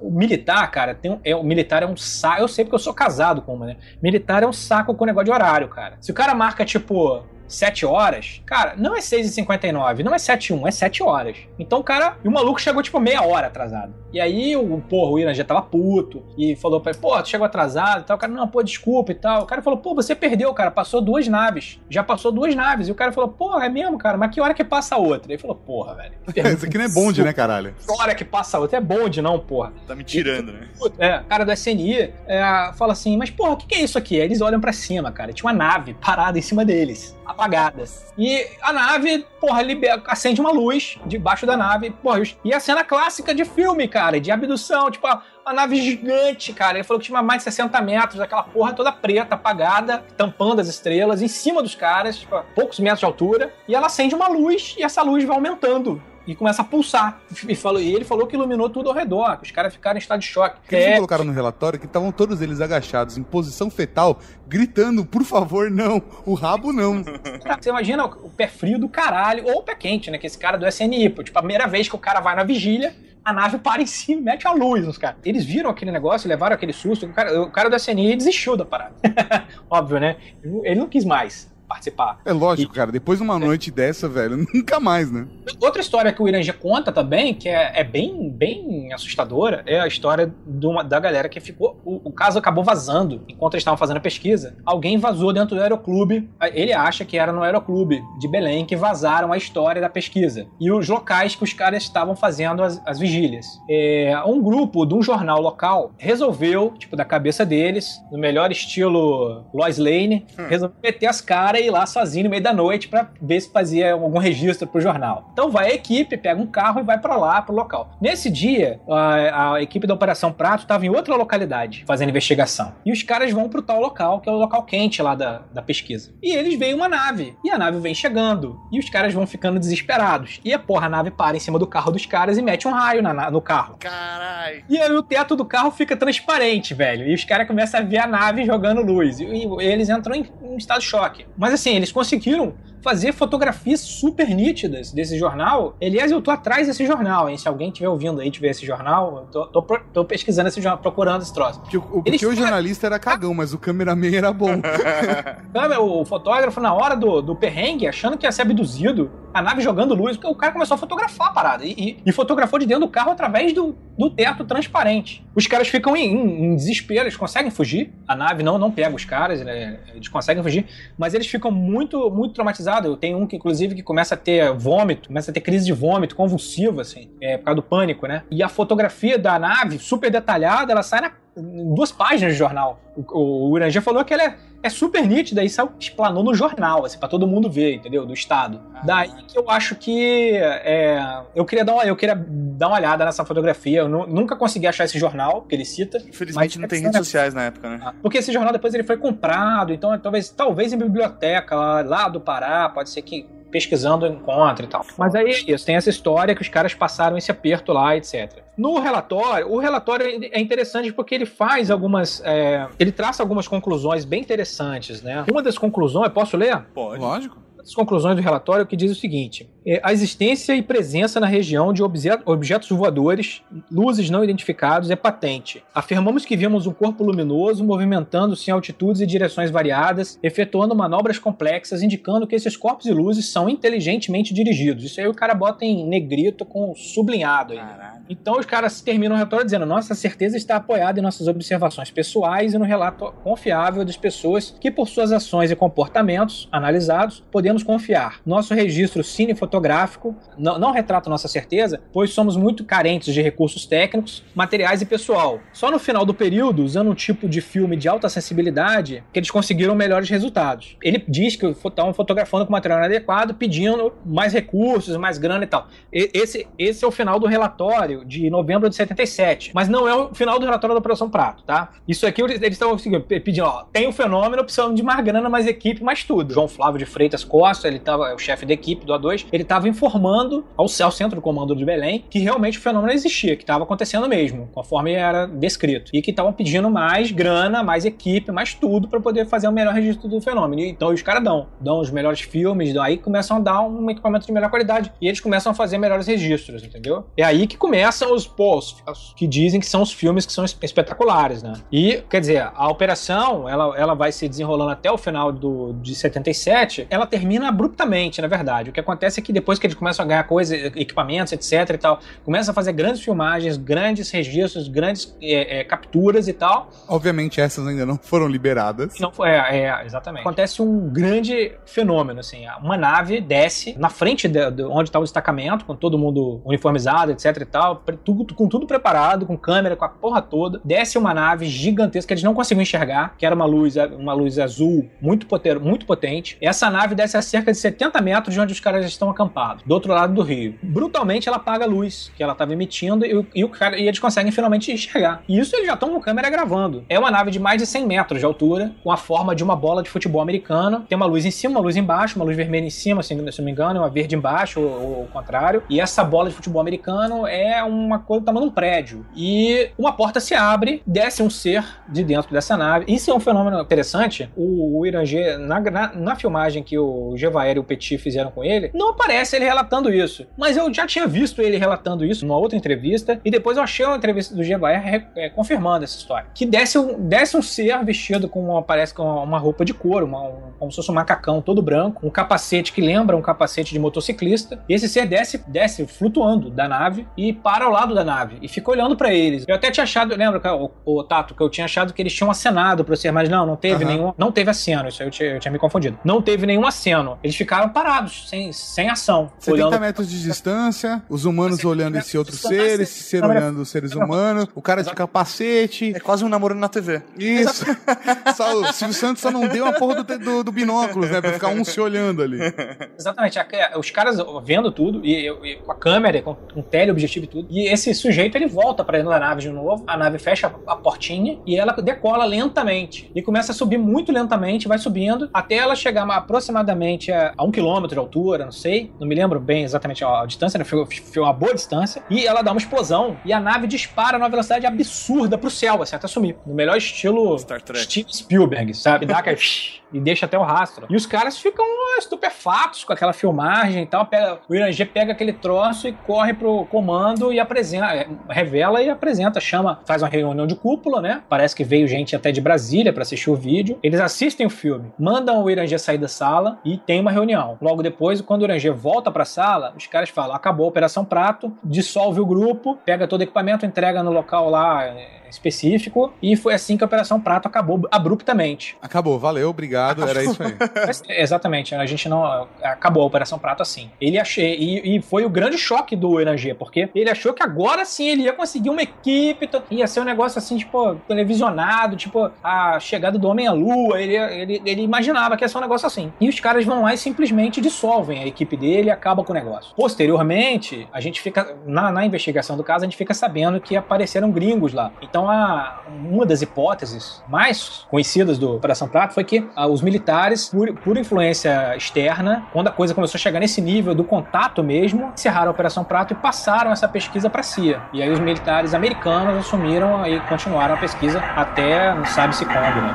O 0.02 0.12
militar, 0.12 0.70
cara, 0.72 0.96
tem 0.96 1.12
um, 1.12 1.20
é, 1.24 1.36
o 1.36 1.44
militar 1.44 1.84
é 1.84 1.86
um 1.86 1.96
saco. 1.96 2.42
Eu 2.42 2.48
sei 2.48 2.66
porque 2.66 2.76
eu 2.76 2.80
sou 2.80 2.94
casado 2.94 3.42
com 3.42 3.56
uma, 3.56 3.66
né? 3.66 3.78
Militar 4.02 4.44
é 4.44 4.48
um 4.48 4.54
saco 4.54 4.94
com 4.96 5.04
o 5.04 5.08
negócio 5.08 5.26
de 5.26 5.32
horário, 5.32 5.68
cara. 5.68 5.98
Se 6.00 6.12
o 6.12 6.14
cara 6.14 6.34
marca, 6.34 6.64
tipo, 6.64 7.24
7 7.48 7.86
horas, 7.86 8.42
cara, 8.46 8.76
não 8.78 8.96
é 8.96 9.00
6h59, 9.00 10.04
não 10.04 10.14
é 10.14 10.18
7 10.18 10.54
1, 10.54 10.68
é 10.68 10.72
7 10.72 11.04
horas. 11.04 11.38
Então 11.60 11.80
o 11.80 11.84
cara. 11.84 12.18
E 12.24 12.28
o 12.28 12.32
maluco 12.32 12.60
chegou 12.60 12.82
tipo 12.82 13.00
meia 13.00 13.22
hora 13.24 13.48
atrasado. 13.48 13.94
E 14.12 14.20
aí 14.20 14.56
o 14.56 14.80
porra, 14.80 15.12
o 15.12 15.20
Irã 15.20 15.34
já 15.34 15.44
tava 15.44 15.62
puto 15.62 16.24
e 16.38 16.56
falou 16.56 16.80
pra 16.80 16.92
ele, 16.92 17.00
pô, 17.02 17.22
tu 17.22 17.28
chegou 17.28 17.46
atrasado 17.46 18.02
e 18.02 18.04
tal. 18.06 18.16
O 18.16 18.20
cara, 18.20 18.32
não, 18.32 18.48
pô, 18.48 18.64
desculpa 18.64 19.12
e 19.12 19.16
tal. 19.16 19.44
O 19.44 19.46
cara 19.46 19.62
falou, 19.62 19.80
pô, 19.80 19.94
você 19.94 20.16
perdeu, 20.16 20.54
cara, 20.54 20.72
passou 20.72 21.02
duas 21.02 21.28
naves. 21.28 21.80
Já 21.90 22.04
passou 22.04 22.32
duas 22.32 22.56
naves. 22.56 22.88
E 22.88 22.92
o 22.92 22.96
cara 22.96 23.12
falou, 23.12 23.30
porra, 23.30 23.66
é 23.66 23.70
mesmo, 23.70 23.98
cara, 23.98 24.18
mas 24.18 24.34
que 24.34 24.40
hora 24.40 24.54
que 24.54 24.64
passa 24.64 24.96
a 24.96 24.98
outra? 24.98 25.32
Ele 25.32 25.42
falou, 25.42 25.56
porra, 25.56 25.96
velho. 25.96 26.14
Isso 26.56 26.66
aqui 26.66 26.78
não 26.78 26.86
é 26.86 26.90
bonde, 26.90 27.24
né, 27.24 27.34
caralho? 27.34 27.76
Que 27.86 27.92
hora 27.92 28.16
que 28.16 28.24
passa 28.24 28.58
a 28.58 28.60
outra? 28.62 28.78
É 28.78 28.82
bonde, 28.82 29.22
não, 29.22 29.38
porra. 29.38 29.74
Tá 29.86 29.96
me 29.96 30.04
tirando, 30.04 30.54
né? 30.54 30.70
É, 30.98 31.18
o 31.20 31.26
cara 31.26 31.44
do 31.44 31.52
SNI 31.52 32.14
é, 32.26 32.72
fala 32.78 32.94
assim, 32.94 33.18
mas 33.18 33.30
porra, 33.30 33.52
o 33.52 33.58
que, 33.58 33.68
que 33.68 33.76
é 33.76 33.82
isso 33.82 33.98
aqui? 33.98 34.16
Aí 34.16 34.26
eles 34.26 34.42
olham 34.42 34.62
pra 34.62 34.72
cima, 34.72 35.12
cara. 35.12 35.34
Tinha 35.34 35.52
uma 35.52 35.58
nave 35.58 35.94
parada 35.94 36.40
em 36.40 36.42
cima 36.42 36.64
deles, 36.64 37.18
apagada. 37.36 37.84
E 38.18 38.48
a 38.62 38.74
nave, 38.74 39.26
porra, 39.40 39.62
libera, 39.62 40.02
acende 40.08 40.42
uma 40.42 40.52
luz 40.52 40.98
debaixo 41.06 41.46
da 41.46 41.56
nave. 41.56 41.92
Porra, 41.92 42.22
e 42.44 42.54
a 42.54 42.60
cena 42.60 42.84
clássica 42.84 43.36
de 43.36 43.46
filme, 43.46 43.88
cara, 43.88 44.20
de 44.20 44.32
abdução, 44.32 44.90
tipo, 44.90 45.06
a, 45.06 45.22
a 45.46 45.54
nave 45.54 45.76
gigante, 45.76 46.54
cara. 46.54 46.78
Ele 46.78 46.84
falou 46.84 47.00
que 47.00 47.08
tinha 47.08 47.22
mais 47.22 47.40
de 47.40 47.44
60 47.44 47.80
metros, 47.82 48.20
aquela 48.20 48.44
porra 48.44 48.74
toda 48.74 48.92
preta, 48.92 49.36
apagada, 49.36 50.04
tampando 50.18 50.62
as 50.62 50.68
estrelas, 50.68 51.22
em 51.22 51.28
cima 51.28 51.62
dos 51.62 51.76
caras, 51.76 52.18
tipo, 52.18 52.42
poucos 52.56 52.80
metros 52.80 53.00
de 53.00 53.06
altura. 53.06 53.54
E 53.68 53.76
ela 53.76 53.88
acende 53.88 54.16
uma 54.16 54.28
luz 54.28 54.76
e 54.78 54.84
essa 54.84 55.02
luz 55.02 55.24
vai 55.26 55.36
aumentando. 55.36 56.02
E 56.28 56.36
começa 56.36 56.62
a 56.62 56.66
pulsar. 56.66 57.20
E, 57.48 57.56
falou, 57.56 57.82
e 57.82 57.94
ele 57.94 58.04
falou 58.04 58.26
que 58.26 58.36
iluminou 58.36 58.70
tudo 58.70 58.90
ao 58.90 58.96
redor, 58.96 59.38
que 59.38 59.44
os 59.44 59.52
caras 59.52 59.74
ficaram 59.74 59.98
em 59.98 60.00
estado 60.00 60.20
de 60.20 60.26
choque. 60.28 60.60
Que 60.68 60.76
eles 60.76 60.88
É, 60.88 60.96
colocaram 60.96 61.24
no 61.24 61.32
relatório 61.32 61.80
que 61.80 61.86
estavam 61.86 62.12
todos 62.12 62.42
eles 62.42 62.62
agachados, 62.62 63.18
em 63.18 63.24
posição 63.24 63.70
fetal, 63.70 64.20
gritando, 64.48 65.06
por 65.06 65.24
favor, 65.24 65.70
não, 65.70 66.02
o 66.26 66.34
rabo 66.34 66.74
não. 66.74 67.04
Você 67.62 67.70
imagina 67.70 68.06
o 68.06 68.30
pé 68.30 68.48
frio 68.48 68.80
do 68.80 68.90
caralho, 68.90 69.46
ou 69.48 69.60
o 69.60 69.64
pé 69.64 69.76
quente, 69.76 70.10
né? 70.10 70.18
Que 70.18 70.28
esse 70.28 70.38
cara 70.38 70.58
do 70.58 70.68
SNI, 70.68 71.10
pô, 71.10 71.24
tipo, 71.24 71.38
a 71.38 71.42
primeira 71.42 71.68
vez 71.68 71.88
que 71.88 71.96
o 71.96 72.00
cara 72.00 72.20
vai 72.20 72.36
na 72.36 72.44
vigília, 72.44 72.96
a 73.24 73.34
nave 73.34 73.58
para 73.58 73.82
em 73.82 73.88
cima 73.88 74.22
e 74.22 74.24
mete 74.24 74.48
a 74.48 74.52
luz 74.52 74.86
nos 74.86 74.98
caras. 74.98 75.18
Eles 75.26 75.44
viram 75.44 75.70
aquele 75.70 75.92
negócio, 75.92 76.30
levaram 76.30 76.56
aquele 76.56 76.74
susto, 76.74 77.06
o 77.08 77.14
cara, 77.14 77.42
o 77.42 77.52
cara 77.52 77.70
do 77.70 77.76
SNI 77.76 78.16
desistiu 78.16 78.56
da 78.56 78.64
parada. 78.66 78.94
Óbvio, 79.70 80.00
né? 80.00 80.18
Ele 80.44 80.76
não 80.80 80.88
quis 80.88 81.04
mais 81.04 81.52
participar. 81.68 82.20
É 82.26 82.32
lógico, 82.34 82.74
cara, 82.74 82.92
depois 82.92 83.20
de 83.20 83.24
uma 83.26 83.38
noite 83.40 83.72
dessa, 83.72 84.08
velho, 84.08 84.38
nunca 84.54 84.80
mais, 84.80 85.12
né? 85.12 85.28
Outra 85.62 85.82
história 85.82 86.12
que 86.12 86.22
o 86.22 86.28
Iranja 86.28 86.54
conta 86.54 86.92
também, 86.92 87.34
que 87.34 87.50
é, 87.50 87.72
é 87.80 87.84
bem, 87.84 88.30
bem 88.30 88.94
assustadora, 88.94 89.64
é 89.66 89.80
a 89.80 89.88
história 89.88 90.34
de 90.46 90.66
uma- 90.66 90.84
da 90.84 91.00
galera 91.00 91.28
que 91.30 91.40
ficou. 91.40 91.80
O, 91.86 92.10
o 92.10 92.12
caso 92.12 92.38
acabou 92.40 92.64
vazando 92.64 93.24
enquanto 93.28 93.54
eles 93.56 93.62
estavam 93.62 93.78
fazendo 93.78 93.98
a 93.98 94.02
pesquisa. 94.02 94.56
Alguém 94.66 94.98
vazou 94.98 95.34
dentro 95.34 95.56
do 95.56 95.62
aeroclube. 95.62 96.30
Ele 96.54 96.74
acha 96.74 97.04
que 97.06 97.18
era 97.18 97.32
no 97.32 97.44
aeroclube 97.44 98.02
de 98.20 98.28
Belém 98.28 98.66
que 98.66 98.76
vazaram 98.76 99.32
a 99.32 99.38
história 99.38 99.82
da 99.82 99.90
pesquisa 99.90 100.48
e 100.60 100.72
os 100.72 100.88
locais 100.88 101.36
que 101.36 101.44
os 101.44 101.54
caras 101.54 101.84
estavam 101.84 102.16
fazendo 102.16 102.62
as, 102.64 102.82
as 102.86 103.00
vigílias. 103.00 103.46
É, 103.70 104.14
um 104.26 104.42
grupo 104.42 104.86
de 104.86 104.94
um 104.94 105.02
jornal 105.02 105.42
local 105.42 105.92
resolveu, 105.98 106.74
tipo, 106.78 106.96
da 106.96 107.06
cabeça 107.06 107.46
deles, 107.46 108.00
no 108.12 108.18
melhor 108.18 108.52
estilo 108.52 109.46
Lois 109.54 109.78
Lane, 109.78 110.26
resolveu 110.50 110.78
meter 110.84 111.08
as 111.08 111.22
caras 111.22 111.55
cara 111.56 111.60
ir 111.60 111.70
lá 111.70 111.86
sozinho 111.86 112.26
no 112.26 112.30
meio 112.30 112.44
da 112.44 112.54
noite 112.54 112.88
pra 112.88 113.10
ver 113.22 113.40
se 113.40 113.50
fazia 113.50 113.94
algum 113.94 114.20
registro 114.20 114.68
pro 114.68 114.82
jornal. 114.82 115.30
Então 115.32 115.50
vai 115.50 115.72
a 115.72 115.76
equipe, 115.76 116.18
pega 116.18 116.42
um 116.42 116.48
carro 116.48 116.82
e 116.82 116.84
vai 116.84 117.00
pra 117.00 117.16
lá, 117.16 117.42
pro 117.42 117.56
local. 117.56 117.92
Nesse 118.02 118.30
dia, 118.30 118.80
a, 118.90 119.54
a 119.54 119.62
equipe 119.62 119.88
da 119.88 119.94
Operação 119.94 120.32
Prato 120.32 120.64
estava 120.64 120.86
em 120.86 120.90
outra 120.90 121.16
localidade 121.16 121.84
fazendo 121.88 122.10
investigação. 122.10 122.74
E 122.86 122.92
os 122.92 123.04
caras 123.04 123.32
vão 123.32 123.50
pro 123.50 123.62
tal 123.62 123.80
local, 123.80 124.20
que 124.20 124.30
é 124.30 124.32
o 124.32 124.36
local 124.36 124.64
quente 124.64 125.02
lá 125.02 125.16
da, 125.16 125.44
da 125.54 125.62
pesquisa. 125.62 126.14
E 126.22 126.36
eles 126.36 126.58
veem 126.58 126.74
uma 126.74 126.90
nave. 126.90 127.36
E 127.44 127.50
a 127.50 127.58
nave 127.58 127.80
vem 127.80 127.96
chegando. 127.96 128.60
E 128.72 128.80
os 128.80 128.90
caras 128.90 129.14
vão 129.14 129.26
ficando 129.26 129.60
desesperados. 129.60 130.40
E 130.44 130.54
a 130.54 130.60
porra, 130.60 130.88
a 130.88 130.90
nave 130.90 131.12
para 131.12 131.38
em 131.38 131.40
cima 131.40 131.58
do 131.58 131.68
carro 131.68 131.92
dos 131.92 132.06
caras 132.06 132.38
e 132.38 132.42
mete 132.42 132.68
um 132.68 132.72
raio 132.72 133.02
na, 133.02 133.32
no 133.32 133.42
carro. 133.42 133.78
Caralho. 133.80 134.64
E 134.70 134.78
aí 134.78 134.92
o 134.92 135.04
teto 135.04 135.36
do 135.36 135.46
carro 135.46 135.72
fica 135.72 135.96
transparente, 135.96 136.74
velho. 136.74 137.08
E 137.08 137.14
os 137.14 137.24
caras 137.24 137.48
começam 137.48 137.80
a 137.80 137.84
ver 137.84 138.00
a 138.00 138.08
nave 138.08 138.46
jogando 138.46 138.82
luz. 138.82 139.20
E, 139.20 139.26
e 139.26 139.48
eles 139.62 139.90
entram 139.90 140.16
em, 140.16 140.26
em 140.44 140.58
estado 140.58 140.80
de 140.80 140.86
choque. 140.86 141.26
Mas 141.38 141.45
assim, 141.54 141.76
eles 141.76 141.92
conseguiram 141.92 142.54
fazer 142.82 143.14
fotografias 143.14 143.80
super 143.82 144.30
nítidas 144.30 144.92
desse 144.92 145.18
jornal. 145.18 145.76
Aliás, 145.82 146.12
eu 146.12 146.22
tô 146.22 146.30
atrás 146.30 146.68
desse 146.68 146.86
jornal, 146.86 147.28
hein? 147.30 147.36
Se 147.38 147.48
alguém 147.48 147.70
estiver 147.70 147.90
ouvindo 147.90 148.22
aí, 148.22 148.30
tiver 148.30 148.50
esse 148.50 148.64
jornal, 148.66 149.28
eu 149.34 149.48
tô, 149.48 149.62
tô 149.62 149.80
tô 149.92 150.06
pesquisando 150.06 150.50
esse 150.50 150.62
jornal, 150.62 150.78
procurando 150.78 151.24
esse 151.24 151.34
troço. 151.34 151.60
Porque, 151.62 151.78
o- 151.78 151.82
porque 151.82 152.10
Eles- 152.12 152.22
o 152.24 152.36
jornalista 152.36 152.86
era 152.86 153.00
cagão, 153.00 153.34
mas 153.34 153.54
o 153.54 153.58
cameraman 153.58 154.16
era 154.16 154.32
bom. 154.32 154.52
O 155.80 156.06
fotógrafo, 156.06 156.60
na 156.62 156.74
hora 156.74 156.96
do, 156.96 157.22
do 157.22 157.36
perrengue, 157.36 157.88
achando 157.88 158.18
que 158.18 158.26
ia 158.26 158.32
ser 158.32 158.44
abduzido, 158.44 159.10
a 159.36 159.42
nave 159.42 159.62
jogando 159.62 159.94
luz, 159.94 160.18
o 160.24 160.34
cara 160.34 160.54
começou 160.54 160.76
a 160.76 160.78
fotografar 160.78 161.28
a 161.28 161.32
parada. 161.32 161.66
E, 161.66 161.72
e- 161.72 161.98
e 162.06 162.12
fotografou 162.12 162.58
de 162.58 162.66
dentro 162.66 162.86
do 162.86 162.90
carro 162.90 163.12
através 163.12 163.52
do, 163.54 163.76
do 163.98 164.10
teto 164.10 164.46
transparente. 164.46 165.26
Os 165.36 165.46
caras 165.46 165.68
ficam 165.68 165.96
em, 165.96 166.06
em- 166.14 166.46
em 166.46 166.56
desespero, 166.56 167.02
eles 167.04 167.18
conseguem 167.18 167.52
fugir. 167.52 167.92
A 168.08 168.16
nave 168.16 168.44
não, 168.44 168.58
não 168.58 168.72
pega 168.72 168.96
os 168.96 169.04
caras, 169.04 169.42
né? 169.44 169.80
Eles 169.94 170.08
conseguem 170.08 170.42
fugir, 170.42 170.66
mas 170.98 171.14
eles 171.14 171.28
ficam 171.28 171.52
muito, 171.52 172.10
muito 172.10 172.34
traumatizados. 172.34 172.90
Eu 172.90 172.96
tenho 172.96 173.18
um 173.18 173.28
que, 173.28 173.36
inclusive, 173.36 173.76
que 173.76 173.84
começa 173.84 174.16
a 174.16 174.18
ter 174.18 174.54
vômito, 174.54 175.08
começa 175.10 175.32
a 175.32 175.34
ter 175.34 175.42
crise 175.42 175.66
de 175.66 175.74
vômito 175.74 176.16
convulsiva, 176.16 176.82
assim, 176.82 177.10
é, 177.20 177.38
por 177.38 177.46
causa 177.46 177.56
do 177.58 177.64
pânico, 177.64 178.08
né? 178.08 178.24
E 178.32 178.42
a 178.42 178.48
fotografia 178.48 179.18
da 179.20 179.38
nave, 179.38 179.78
super 179.80 180.10
detalhada, 180.10 180.72
ela 180.72 180.82
sai 180.84 181.02
na 181.02 181.12
duas 181.36 181.92
páginas 181.92 182.34
de 182.34 182.40
jornal. 182.40 182.80
O, 182.96 183.04
o 183.20 183.50
Urangê 183.52 183.82
falou 183.82 184.04
que 184.06 184.14
ela 184.14 184.24
é, 184.24 184.38
é 184.64 184.70
super 184.70 185.06
nítida 185.06 185.44
e 185.44 185.50
saiu, 185.50 185.70
explanou 185.80 186.24
no 186.24 186.34
jornal, 186.34 186.86
assim, 186.86 186.98
pra 186.98 187.10
todo 187.10 187.28
mundo 187.28 187.50
ver, 187.52 187.76
entendeu? 187.76 188.06
Do 188.06 188.14
estado. 188.14 188.62
Daí 188.84 189.10
que 189.28 189.38
eu 189.38 189.50
acho 189.50 189.76
que 189.76 190.32
é, 190.38 191.22
eu, 191.36 191.44
queria 191.46 191.66
dar 191.66 191.74
uma, 191.74 191.84
eu 191.84 191.96
queria 191.96 192.16
dar 192.16 192.68
uma 192.70 192.78
olhada 192.78 193.04
nessa 193.04 193.26
fotografia. 193.26 193.80
Eu 193.80 193.90
nu- 193.90 194.08
nunca 194.08 194.36
consegui 194.36 194.66
achar 194.68 194.86
esse 194.86 194.98
jornal 194.98 195.42
que 195.42 195.54
ele 195.56 195.66
cita. 195.66 195.98
Infelizmente 196.08 196.58
não 196.60 196.68
tem 196.68 196.80
é 196.80 196.84
redes 196.84 197.00
que- 197.00 197.06
sociais 197.06 197.34
na 197.34 197.44
época, 197.44 197.70
né? 197.70 197.94
Porque 198.02 198.18
esse 198.20 198.32
jornal 198.32 198.54
depois 198.54 198.74
ele 198.74 198.84
foi 198.84 198.98
comprado, 198.98 199.74
então 199.74 199.94
é 199.94 199.98
talvez, 199.98 200.30
talvez 200.30 200.72
em 200.72 200.78
biblioteca 200.78 201.56
lá, 201.56 201.82
lá 201.82 202.08
do 202.10 202.22
Pará, 202.22 202.70
pode 202.70 202.90
ser 202.90 203.02
que 203.02 203.28
pesquisando 203.56 204.06
encontre 204.06 204.66
e 204.66 204.68
tal. 204.68 204.86
Mas 204.98 205.16
aí 205.16 205.32
é 205.32 205.52
isso, 205.54 205.66
tem 205.66 205.78
essa 205.78 205.90
história 205.90 206.36
que 206.36 206.42
os 206.42 206.50
caras 206.50 206.74
passaram 206.74 207.18
esse 207.18 207.32
aperto 207.32 207.72
lá, 207.72 207.96
etc. 207.96 208.44
No 208.58 208.80
relatório, 208.80 209.50
o 209.50 209.58
relatório 209.60 210.06
é 210.30 210.42
interessante 210.42 210.92
porque 210.92 211.16
ele 211.16 211.26
faz 211.26 211.72
algumas. 211.72 212.22
é, 212.26 212.68
ele 212.78 212.92
traça 212.92 213.24
algumas 213.24 213.48
conclusões 213.48 214.04
bem 214.04 214.20
interessantes, 214.20 215.02
né? 215.02 215.24
Uma 215.32 215.42
das 215.42 215.58
conclusões, 215.58 216.12
posso 216.12 216.36
ler? 216.36 216.66
Pode. 216.74 217.00
Lógico. 217.00 217.45
As 217.66 217.74
conclusões 217.74 218.16
do 218.16 218.22
relatório 218.22 218.66
que 218.66 218.76
diz 218.76 218.92
o 218.92 218.96
seguinte: 218.96 219.50
é, 219.66 219.82
a 219.84 219.92
existência 219.92 220.56
e 220.56 220.62
presença 220.62 221.20
na 221.20 221.26
região 221.26 221.74
de 221.74 221.82
obje- 221.82 222.20
objetos 222.26 222.70
voadores, 222.70 223.42
luzes 223.72 224.10
não 224.10 224.24
identificados, 224.24 224.92
é 224.92 224.96
patente. 224.96 225.64
Afirmamos 225.74 226.24
que 226.24 226.38
vimos 226.38 226.68
um 226.68 226.74
corpo 226.74 227.04
luminoso 227.04 227.64
movimentando-se 227.66 228.50
em 228.50 228.54
altitudes 228.54 229.02
e 229.02 229.08
direções 229.08 229.50
variadas, 229.50 230.20
efetuando 230.22 230.76
manobras 230.76 231.18
complexas, 231.18 231.82
indicando 231.82 232.28
que 232.28 232.36
esses 232.36 232.56
corpos 232.56 232.86
e 232.86 232.92
luzes 232.92 233.28
são 233.28 233.50
inteligentemente 233.50 234.34
dirigidos. 234.34 234.84
Isso 234.84 235.02
aí 235.02 235.08
o 235.08 235.14
cara 235.14 235.34
bota 235.34 235.66
em 235.66 235.88
negrito 235.88 236.46
com 236.46 236.76
sublinhado 236.76 237.54
aí. 237.54 237.60
Caralho. 237.60 237.95
Então 238.10 238.38
os 238.40 238.46
caras 238.46 238.82
terminam 238.82 239.14
o 239.14 239.18
relatório 239.18 239.46
dizendo: 239.46 239.66
nossa 239.66 239.96
certeza 239.96 240.38
está 240.38 240.58
apoiada 240.58 241.00
em 241.00 241.04
nossas 241.04 241.28
observações 241.28 241.90
pessoais 241.90 242.54
e 242.54 242.58
no 242.58 242.66
relato 242.66 243.12
confiável 243.24 243.84
das 243.84 243.98
pessoas 243.98 244.56
que, 244.60 244.70
por 244.70 244.88
suas 244.88 245.12
ações 245.12 245.52
e 245.52 245.56
comportamentos 245.56 246.48
analisados, 246.52 247.24
podemos 247.32 247.64
confiar. 247.64 248.20
Nosso 248.26 248.54
registro 248.54 249.04
cinefotográfico 249.04 250.16
não, 250.38 250.60
não 250.60 250.72
retrata 250.72 251.10
nossa 251.10 251.28
certeza, 251.28 251.82
pois 251.92 252.12
somos 252.12 252.38
muito 252.38 252.64
carentes 252.64 253.14
de 253.14 253.22
recursos 253.22 253.66
técnicos, 253.66 254.24
materiais 254.36 254.82
e 254.82 254.86
pessoal. 254.86 255.40
Só 255.52 255.72
no 255.72 255.80
final 255.80 256.06
do 256.06 256.14
período, 256.14 256.64
usando 256.64 256.92
um 256.92 256.96
tipo 256.96 257.28
de 257.28 257.42
filme 257.42 257.76
de 257.76 257.88
alta 257.88 258.10
sensibilidade, 258.10 259.04
que 259.12 259.20
eles 259.20 259.32
conseguiram 259.32 259.76
melhores 259.76 260.10
resultados. 260.10 260.78
Ele 260.82 261.04
diz 261.08 261.36
que 261.36 261.46
estavam 261.46 261.94
fotografando 261.94 262.46
com 262.46 262.52
material 262.52 262.80
inadequado, 262.80 263.34
pedindo 263.34 263.94
mais 264.06 264.34
recursos, 264.34 264.96
mais 264.98 265.18
grana 265.18 265.44
e 265.44 265.48
tal. 265.48 265.68
Esse, 265.92 266.48
esse 266.58 266.84
é 266.84 266.88
o 266.88 266.92
final 266.92 267.20
do 267.20 267.28
relatório 267.28 267.95
de 268.04 268.30
novembro 268.30 268.68
de 268.70 268.76
77. 268.76 269.52
Mas 269.54 269.70
não 269.70 269.88
é 269.88 269.94
o 269.96 270.14
final 270.14 270.40
do 270.40 270.46
relatório 270.46 270.74
da 270.74 270.80
Operação 270.80 271.10
Prato, 271.10 271.44
tá? 271.44 271.70
Isso 271.88 272.06
aqui 272.06 272.22
eles 272.22 272.42
estão 272.42 272.74
assim, 272.74 273.00
pe- 273.00 273.20
pedindo, 273.20 273.46
ó, 273.46 273.64
tem 273.72 273.88
o 273.88 273.92
fenômeno, 273.94 274.44
precisamos 274.44 274.76
de 274.76 274.84
mais 274.84 275.04
grana, 275.04 275.30
mais 275.30 275.46
equipe, 275.48 275.84
mais 275.84 276.04
tudo. 276.04 276.34
João 276.34 276.48
Flávio 276.48 276.80
de 276.80 276.86
Freitas 276.86 277.24
Costa, 277.24 277.68
ele 277.68 277.80
tava, 277.80 278.10
é 278.10 278.14
o 278.14 278.18
chefe 278.18 278.46
da 278.46 278.54
equipe 278.54 278.86
do 278.86 278.94
A2, 278.94 279.28
ele 279.32 279.44
estava 279.44 279.68
informando 279.70 280.46
ao, 280.58 280.66
ao 280.66 280.92
centro 280.92 281.16
do 281.16 281.22
comando 281.22 281.56
de 281.56 281.64
Belém 281.64 282.04
que 282.10 282.20
realmente 282.20 282.58
o 282.58 282.62
fenômeno 282.62 282.92
existia, 282.94 283.36
que 283.36 283.44
estava 283.44 283.64
acontecendo 283.64 284.08
mesmo, 284.10 284.50
conforme 284.54 284.94
era 284.94 285.26
descrito. 285.26 285.92
E 285.94 286.02
que 286.02 286.12
estavam 286.12 286.34
pedindo 286.34 286.70
mais 286.70 287.12
grana, 287.12 287.64
mais 287.64 287.86
equipe, 287.86 288.32
mais 288.32 288.54
tudo 288.54 288.88
para 288.88 289.00
poder 289.00 289.26
fazer 289.28 289.48
o 289.48 289.52
melhor 289.52 289.74
registro 289.74 290.08
do 290.08 290.20
fenômeno. 290.22 290.62
Então 290.62 290.90
os 290.94 291.02
caras 291.02 291.24
dão, 291.24 291.48
dão 291.60 291.80
os 291.80 291.90
melhores 291.92 292.22
filmes, 292.22 292.74
daí 292.74 292.98
começam 292.98 293.38
a 293.38 293.40
dar 293.40 293.62
um 293.62 293.90
equipamento 293.90 294.26
de 294.26 294.32
melhor 294.32 294.50
qualidade. 294.50 294.92
E 295.02 295.08
eles 295.08 295.20
começam 295.20 295.52
a 295.52 295.56
fazer 295.56 295.78
melhores 295.78 296.08
registros, 296.08 296.64
entendeu? 296.64 297.06
É 297.18 297.24
aí 297.24 297.46
que 297.48 297.58
começam 297.86 298.14
os 298.16 298.26
pós, 298.26 298.76
que 299.16 299.28
dizem 299.28 299.60
que 299.60 299.66
são 299.68 299.82
os 299.82 299.92
filmes 299.92 300.26
que 300.26 300.34
são 300.34 300.44
es- 300.44 300.58
espetaculares, 300.62 301.44
né? 301.44 301.54
E, 301.72 302.02
quer 302.10 302.20
dizer, 302.20 302.50
a 302.56 302.68
operação, 302.70 303.48
ela, 303.48 303.78
ela 303.78 303.94
vai 303.94 304.12
se 304.12 304.28
desenrolando 304.28 304.72
até 304.72 304.92
o 304.92 304.98
final 304.98 305.32
do, 305.32 305.74
de 305.74 305.94
77, 305.94 306.88
ela 306.90 307.06
termina 307.06 307.48
abruptamente, 307.50 308.22
na 308.22 308.28
verdade. 308.28 308.70
O 308.70 308.74
que 308.74 308.80
acontece 308.80 309.20
é 309.20 309.24
que 309.24 309.32
depois 309.32 309.60
que 309.60 309.68
eles 309.68 309.76
começam 309.76 310.04
a 310.04 310.08
ganhar 310.08 310.24
coisas, 310.24 310.58
equipamentos, 310.76 311.32
etc 311.34 311.70
e 311.76 311.78
tal, 311.78 312.00
começam 312.24 312.52
a 312.52 312.56
fazer 312.56 312.72
grandes 312.74 313.02
filmagens, 313.02 313.56
grandes 313.58 314.10
registros, 314.10 314.68
grandes 314.68 315.16
é, 315.22 315.60
é, 315.60 315.64
capturas 315.64 316.28
e 316.28 316.34
tal, 316.34 316.70
Obviamente 316.88 317.40
essas 317.40 317.68
ainda 317.68 317.86
não 317.86 317.98
foram 318.02 318.28
liberadas. 318.28 319.00
não 319.00 319.12
foi, 319.12 319.30
é, 319.30 319.58
é, 319.66 319.86
exatamente. 319.86 320.22
Acontece 320.22 320.62
um 320.62 320.90
grande 320.92 321.54
fenômeno, 321.66 322.20
assim, 322.20 322.46
uma 322.62 322.78
nave 322.78 323.22
desce 323.22 323.76
na 323.78 323.90
frente 323.90 324.28
de, 324.28 324.50
de 324.52 324.64
onde 324.64 324.90
está 324.90 325.00
o 325.00 325.04
destacamento, 325.04 325.66
com 325.66 325.76
todo 325.76 325.98
mundo 325.98 326.42
uniformizado, 326.46 327.12
etc 327.12 327.38
e 327.42 327.46
tal, 327.46 327.75
tudo, 328.04 328.34
com 328.34 328.48
tudo 328.48 328.66
preparado, 328.66 329.26
com 329.26 329.38
câmera, 329.38 329.76
com 329.76 329.86
a 329.86 329.90
porra 329.90 330.22
toda. 330.22 330.62
Desce 330.64 330.98
uma 330.98 331.14
nave 331.14 331.46
gigantesca 331.46 332.08
que 332.08 332.14
eles 332.14 332.24
não 332.24 332.34
conseguiam 332.34 332.62
enxergar, 332.62 333.16
que 333.18 333.26
era 333.26 333.36
uma 333.36 333.46
luz, 333.46 333.76
uma 333.98 334.14
luz 334.14 334.40
azul 334.40 334.90
muito, 335.02 335.26
poter, 335.26 335.60
muito 335.60 335.86
potente. 335.86 336.38
Essa 336.42 336.70
nave 336.70 336.96
desce 336.96 337.18
a 337.18 337.22
cerca 337.22 337.52
de 337.52 337.58
70 337.58 338.02
metros 338.02 338.34
de 338.34 338.40
onde 338.40 338.54
os 338.54 338.60
caras 338.60 338.86
estão 338.86 339.10
acampados, 339.10 339.64
do 339.64 339.74
outro 339.74 339.92
lado 339.94 340.14
do 340.14 340.22
rio. 340.22 340.56
Brutalmente 340.62 341.28
ela 341.28 341.38
apaga 341.38 341.66
a 341.66 341.68
luz 341.68 342.12
que 342.16 342.24
ela 342.24 342.34
estava 342.34 342.54
emitindo 342.54 343.06
e, 343.06 343.26
e 343.36 343.44
o 343.44 343.50
cara, 343.50 343.78
e 343.80 343.88
eles 343.88 344.00
conseguem 344.00 344.32
finalmente 344.32 344.72
enxergar. 344.72 345.24
E 345.28 345.40
isso 345.40 345.56
eles 345.56 345.68
já 345.68 345.74
estão 345.74 345.90
com 345.90 346.00
câmera 346.00 346.30
gravando. 346.30 346.86
É 346.90 346.98
uma 347.00 347.12
nave 347.12 347.32
de 347.32 347.40
mais 347.40 347.62
de 347.62 347.68
100 347.68 347.86
metros 347.86 348.20
de 348.20 348.26
altura, 348.26 348.72
com 348.84 348.92
a 348.92 348.98
forma 348.98 349.36
de 349.36 349.44
uma 349.44 349.56
bola 349.56 349.82
de 349.82 349.90
futebol 349.90 350.22
americano. 350.22 350.86
Tem 350.88 350.96
uma 350.96 351.06
luz 351.06 351.26
em 351.26 351.32
cima, 351.32 351.56
uma 351.56 351.62
luz 351.62 351.76
embaixo, 351.76 352.16
uma 352.16 352.26
luz 352.26 352.36
vermelha 352.36 352.66
em 352.66 352.70
cima, 352.70 353.02
se, 353.02 353.16
não 353.16 353.26
me 353.40 353.52
engano, 353.52 353.80
uma 353.80 353.90
verde 353.90 354.16
embaixo, 354.16 354.60
ou, 354.60 354.68
ou 354.68 355.04
o 355.04 355.08
contrário. 355.08 355.64
E 355.70 355.80
essa 355.80 356.04
bola 356.04 356.30
de 356.30 356.36
futebol 356.36 356.62
americano 356.62 357.26
é 357.28 357.64
uma 357.66 358.00
coisa 358.00 358.22
do 358.22 358.26
tamanho 358.26 358.46
de 358.46 358.52
um 358.52 358.54
prédio. 358.54 359.06
E 359.16 359.70
uma 359.78 359.94
porta 359.94 360.20
se 360.20 360.34
abre, 360.34 360.82
desce 360.86 361.22
um 361.24 361.30
ser 361.30 361.64
de 361.88 362.04
dentro 362.04 362.32
dessa 362.34 362.56
nave. 362.58 362.86
Isso 362.88 363.10
é 363.12 363.14
um 363.14 363.20
fenômeno 363.20 363.60
interessante. 363.60 364.30
O, 364.36 364.80
o 364.80 364.86
Irangê, 364.86 365.38
na, 365.38 365.60
na, 365.60 365.94
na 365.96 366.16
filmagem 366.16 366.64
que 366.64 366.78
o 366.78 367.16
Gevaer 367.18 367.56
e 367.58 367.60
o 367.60 367.64
Petit 367.64 367.98
fizeram 367.98 368.32
com 368.32 368.44
ele, 368.44 368.72
não 368.74 368.90
aparece 368.92 369.36
ele 369.36 369.46
relatando 369.46 369.92
isso. 369.94 370.26
Mas 370.38 370.58
eu 370.58 370.74
já 370.74 370.86
tinha 370.86 371.08
visto 371.08 371.42
ele 371.42 371.58
relatando 371.58 372.06
isso 372.06 372.26
numa 372.26 372.38
outra 372.38 372.58
entrevista, 372.58 373.20
e 373.24 373.32
depois 373.32 373.58
eu 373.58 373.64
achei 373.64 373.86
uma 373.86 373.96
entrevista 373.98 374.36
do 374.36 374.44
Gevaer 374.44 375.08
é, 375.16 375.30
confirmando 375.30 375.84
essa 375.84 375.98
história. 375.98 376.28
Que 376.34 376.46
desce 376.46 376.78
um, 376.78 377.08
desce 377.08 377.38
um 377.38 377.42
ser 377.42 377.84
vestido 377.84 378.28
com 378.28 378.44
uma, 378.44 378.62
parece 378.62 378.94
com 378.94 379.04
uma 379.04 379.38
roupa 379.40 379.64
de 379.64 379.74
couro, 379.74 380.06
uma- 380.06 380.24
um- 380.24 380.42
como 380.60 380.72
se 380.72 380.76
fosse 380.78 380.92
um 380.92 380.94
macacão 380.96 381.42
todo 381.42 381.62
branco, 381.62 382.06
um 382.06 382.10
capacete 382.10 382.74
que 382.74 382.82
lembra 382.82 383.16
um 383.16 383.22
capacete 383.22 383.74
de 383.74 383.80
motociclista. 383.80 384.60
E 384.68 384.74
esse 384.74 384.88
ser 384.90 385.06
desce, 385.06 385.44
desce 385.48 385.86
flutuando 385.88 386.50
da 386.50 386.68
nave 386.68 387.08
e 387.16 387.32
para 387.34 387.55
para 387.56 387.66
ao 387.66 387.72
lado 387.72 387.96
da 387.96 388.04
nave 388.04 388.38
e 388.42 388.50
fica 388.50 388.70
olhando 388.70 388.98
pra 388.98 389.14
eles. 389.14 389.46
Eu 389.48 389.56
até 389.56 389.72
tinha 389.72 389.86
achado, 389.86 390.14
lembra, 390.14 390.42
o, 390.54 390.70
o 390.84 391.04
Tato, 391.06 391.34
que 391.34 391.42
eu 391.42 391.50
tinha 391.50 391.64
achado 391.64 391.94
que 391.94 392.02
eles 392.02 392.14
tinham 392.14 392.30
acenado 392.30 392.84
pra 392.84 392.94
você, 392.94 393.10
mas 393.12 393.30
não, 393.30 393.46
não 393.46 393.56
teve 393.56 393.86
Aham. 393.86 393.94
nenhum. 393.94 394.14
Não 394.18 394.30
teve 394.30 394.50
aceno, 394.52 394.90
isso 394.90 395.02
aí 395.02 395.08
eu 395.08 395.12
tinha, 395.12 395.30
eu 395.30 395.40
tinha 395.40 395.52
me 395.54 395.58
confundido. 395.58 395.98
Não 396.04 396.22
teve 396.22 396.46
nenhum 396.46 396.68
aceno. 396.68 397.18
Eles 397.24 397.34
ficaram 397.34 397.70
parados, 397.70 398.28
sem, 398.30 398.52
sem 398.52 398.90
ação. 398.90 399.32
70 399.40 399.80
metros 399.80 400.10
de 400.10 400.22
distância, 400.22 401.02
os 401.10 401.24
humanos 401.24 401.64
olhando 401.64 401.98
esse 401.98 402.18
outro 402.18 402.36
ser, 402.36 402.82
esse 402.82 403.04
ser 403.04 403.24
olhando 403.24 403.62
os 403.62 403.70
seres 403.70 403.94
humanos, 403.94 404.48
o 404.54 404.62
cara 404.62 404.84
de 404.84 404.94
capacete. 404.94 405.94
É 405.96 406.00
quase 406.02 406.26
um 406.26 406.30
namoro 406.30 406.56
na 406.56 406.68
TV. 406.68 407.02
Isso. 407.18 407.66
Só, 408.36 408.60
o 408.60 408.74
Silvio 408.74 408.94
Santos 408.94 409.22
só 409.22 409.32
não 409.32 409.48
deu 409.48 409.66
a 409.66 409.74
porra 409.74 410.04
do, 410.04 410.20
do, 410.20 410.44
do 410.44 410.52
binóculos, 410.52 411.10
né? 411.10 411.22
Pra 411.22 411.32
ficar 411.32 411.50
um 411.50 411.64
se 411.64 411.80
olhando 411.80 412.22
ali. 412.22 412.38
Exatamente. 413.00 413.40
a- 413.40 413.46
os 413.78 413.90
caras 413.92 414.18
vendo 414.44 414.72
tudo, 414.72 415.06
e, 415.06 415.30
e 415.30 415.56
com 415.58 415.72
a 415.72 415.76
câmera, 415.76 416.22
com 416.22 416.36
um 416.56 416.62
teleobjetivo 416.62 417.26
e 417.26 417.28
tudo. 417.28 417.45
E 417.50 417.68
esse 417.68 417.94
sujeito 417.94 418.36
ele 418.36 418.48
volta 418.48 418.84
pra 418.84 418.98
dentro 418.98 419.12
da 419.12 419.20
nave 419.20 419.42
de 419.42 419.50
novo. 419.50 419.84
A 419.88 419.98
nave 419.98 420.18
fecha 420.18 420.52
a, 420.68 420.76
portinha 420.76 421.40
e 421.46 421.58
ela 421.58 421.74
decola 421.74 422.26
lentamente. 422.26 423.12
E 423.16 423.22
começa 423.22 423.52
a 423.52 423.56
subir 423.56 423.78
muito 423.78 424.12
lentamente, 424.12 424.68
vai 424.68 424.78
subindo, 424.78 425.30
até 425.34 425.56
ela 425.56 425.76
chegar 425.76 426.10
aproximadamente 426.10 427.12
a, 427.12 427.34
a 427.38 427.44
um 427.44 427.52
quilômetro 427.52 427.96
de 427.96 428.00
altura, 428.00 428.46
não 428.46 428.52
sei. 428.52 428.92
Não 429.00 429.08
me 429.08 429.16
lembro 429.16 429.40
bem 429.40 429.64
exatamente 429.64 430.04
a, 430.04 430.22
a 430.22 430.26
distância, 430.26 430.58
né? 430.58 430.64
Foi, 430.64 430.86
foi 430.86 431.24
uma 431.24 431.34
boa 431.34 431.54
distância. 431.54 432.04
E 432.10 432.26
ela 432.26 432.42
dá 432.42 432.52
uma 432.52 432.60
explosão 432.60 433.18
e 433.26 433.34
a 433.34 433.40
nave 433.40 433.68
dispara 433.68 434.18
numa 434.18 434.30
velocidade 434.30 434.66
absurda 434.66 435.38
pro 435.38 435.50
céu, 435.50 435.82
assim, 435.82 435.96
até 435.96 436.08
sumir. 436.08 436.36
No 436.46 436.54
melhor 436.54 436.78
estilo 436.78 437.38
Star 437.38 437.62
Trek. 437.62 437.84
Steve 437.84 438.14
Spielberg, 438.14 438.74
sabe? 438.74 439.06
Dá 439.06 439.20
aquele 439.20 439.38
e 439.96 440.00
deixa 440.00 440.26
até 440.26 440.38
o 440.38 440.44
rastro. 440.44 440.86
E 440.90 440.96
os 440.96 441.06
caras 441.06 441.38
ficam 441.38 441.66
estupefatos 441.98 442.84
com 442.84 442.92
aquela 442.92 443.14
filmagem 443.14 443.84
e 443.84 443.86
tal. 443.86 444.06
Pega, 444.06 444.40
o 444.48 444.54
Irangê 444.54 444.86
pega 444.86 445.14
aquele 445.14 445.32
troço 445.32 445.88
e 445.88 445.94
corre 445.94 446.34
pro 446.34 446.66
comando 446.66 447.32
e 447.36 447.40
apresenta, 447.40 447.86
é, 447.94 448.08
revela 448.30 448.82
e 448.82 448.90
apresenta, 448.90 449.40
chama, 449.40 449.80
faz 449.86 450.02
uma 450.02 450.10
reunião 450.10 450.48
de 450.48 450.56
cúpula, 450.56 451.02
né? 451.02 451.22
Parece 451.30 451.56
que 451.56 451.64
veio 451.64 451.88
gente 451.88 452.16
até 452.16 452.32
de 452.32 452.42
Brasília 452.42 452.94
pra 452.94 453.04
assistir 453.04 453.30
o 453.30 453.36
vídeo. 453.36 453.78
Eles 453.84 454.00
assistem 454.00 454.46
o 454.46 454.50
filme, 454.50 454.92
mandam 454.98 455.44
o 455.44 455.50
Irangê 455.50 455.78
sair 455.78 455.98
da 455.98 456.08
sala 456.08 456.60
e 456.64 456.78
tem 456.78 457.00
uma 457.00 457.12
reunião. 457.12 457.58
Logo 457.62 457.84
depois, 457.84 458.22
quando 458.22 458.42
o 458.42 458.46
Irangê 458.46 458.72
volta 458.72 459.12
pra 459.12 459.26
sala, 459.26 459.74
os 459.78 459.88
caras 459.88 460.10
falam: 460.10 460.36
acabou 460.36 460.66
a 460.66 460.70
Operação 460.70 461.06
Prato, 461.06 461.54
dissolve 461.64 462.20
o 462.20 462.26
grupo, 462.26 462.78
pega 462.86 463.08
todo 463.08 463.20
o 463.20 463.24
equipamento, 463.24 463.66
entrega 463.66 464.02
no 464.02 464.12
local 464.12 464.50
lá 464.50 464.86
é, 464.86 465.25
específico 465.36 466.12
e 466.22 466.36
foi 466.36 466.54
assim 466.54 466.78
que 466.78 466.84
a 466.84 466.88
Operação 466.88 467.20
Prato 467.20 467.48
acabou 467.48 467.82
abruptamente. 467.92 468.78
Acabou, 468.82 469.18
valeu, 469.20 469.50
obrigado, 469.50 470.04
era 470.08 470.24
isso 470.24 470.42
aí. 470.42 470.56
Mas, 470.86 471.04
exatamente, 471.08 471.74
a 471.76 471.86
gente 471.86 472.08
não. 472.10 472.48
Acabou 472.64 473.04
a 473.04 473.06
Operação 473.06 473.38
Prato 473.40 473.62
assim. 473.62 473.90
Ele 474.00 474.18
achei. 474.20 474.56
E, 474.56 474.98
e 474.98 475.02
foi 475.02 475.26
o 475.26 475.30
grande 475.30 475.58
choque 475.58 475.96
do 475.96 476.20
Irangê, 476.20 476.54
porque 476.54 476.90
ele 476.96 477.10
achou 477.10 477.34
que 477.34 477.44
agora 477.44 477.86
sim 477.86 478.08
ele 478.08 478.24
ia 478.24 478.34
conseguir 478.34 478.70
uma 478.70 478.82
equipe, 478.82 479.48
to- 479.48 479.64
ia 479.70 479.88
ser 479.88 480.00
um 480.02 480.04
negócio 480.04 480.38
assim, 480.40 480.58
tipo, 480.58 480.96
televisionado, 481.08 481.96
tipo, 481.96 482.30
a 482.44 482.80
chegada 482.80 483.18
do 483.18 483.28
Homem 483.28 483.48
à 483.48 483.52
Lua. 483.52 484.02
Ele, 484.02 484.16
ele, 484.16 484.62
ele 484.66 484.82
imaginava 484.82 485.36
que 485.38 485.44
ia 485.44 485.48
ser 485.50 485.58
um 485.58 485.62
negócio 485.62 485.88
assim. 485.88 486.12
E 486.20 486.30
os 486.30 486.40
caras 486.40 486.66
vão 486.66 486.84
lá 486.84 486.94
e 486.94 486.98
simplesmente 486.98 487.60
dissolvem 487.62 488.24
a 488.24 488.28
equipe 488.28 488.56
dele 488.58 488.88
e 488.88 488.92
acabam 488.92 489.24
com 489.26 489.32
o 489.32 489.36
negócio. 489.36 489.74
Posteriormente, 489.76 490.88
a 490.92 491.00
gente 491.02 491.22
fica. 491.22 491.56
Na, 491.66 491.92
na 491.92 492.06
investigação 492.06 492.56
do 492.58 492.64
caso, 492.64 492.86
a 492.86 492.88
gente 492.88 492.98
fica 492.98 493.14
sabendo 493.14 493.60
que 493.60 493.76
apareceram 493.76 494.32
gringos 494.32 494.74
lá. 494.74 494.92
Então, 495.02 495.25
a, 495.30 495.82
uma 495.88 496.26
das 496.26 496.42
hipóteses 496.42 497.24
mais 497.28 497.86
conhecidas 497.90 498.38
do 498.38 498.56
Operação 498.56 498.88
Prato 498.88 499.14
foi 499.14 499.24
que 499.24 499.48
ah, 499.56 499.68
os 499.68 499.82
militares, 499.82 500.50
por, 500.50 500.74
por 500.74 500.98
influência 500.98 501.76
externa, 501.76 502.46
quando 502.52 502.68
a 502.68 502.72
coisa 502.72 502.94
começou 502.94 503.18
a 503.18 503.22
chegar 503.22 503.40
nesse 503.40 503.62
nível 503.62 503.94
do 503.94 504.04
contato 504.04 504.64
mesmo, 504.64 505.12
encerraram 505.14 505.48
a 505.48 505.52
Operação 505.52 505.84
Prato 505.84 506.14
e 506.14 506.16
passaram 506.16 506.72
essa 506.72 506.88
pesquisa 506.88 507.30
para 507.30 507.42
a 507.42 507.44
CIA. 507.44 507.82
E 507.94 508.02
aí 508.02 508.10
os 508.10 508.20
militares 508.20 508.74
americanos 508.74 509.38
assumiram 509.38 510.06
e 510.06 510.20
continuaram 510.22 510.76
a 510.76 510.78
pesquisa 510.78 511.20
até 511.20 511.94
não 511.94 512.06
sabe-se 512.06 512.46
quando, 512.46 512.82
né? 512.82 512.94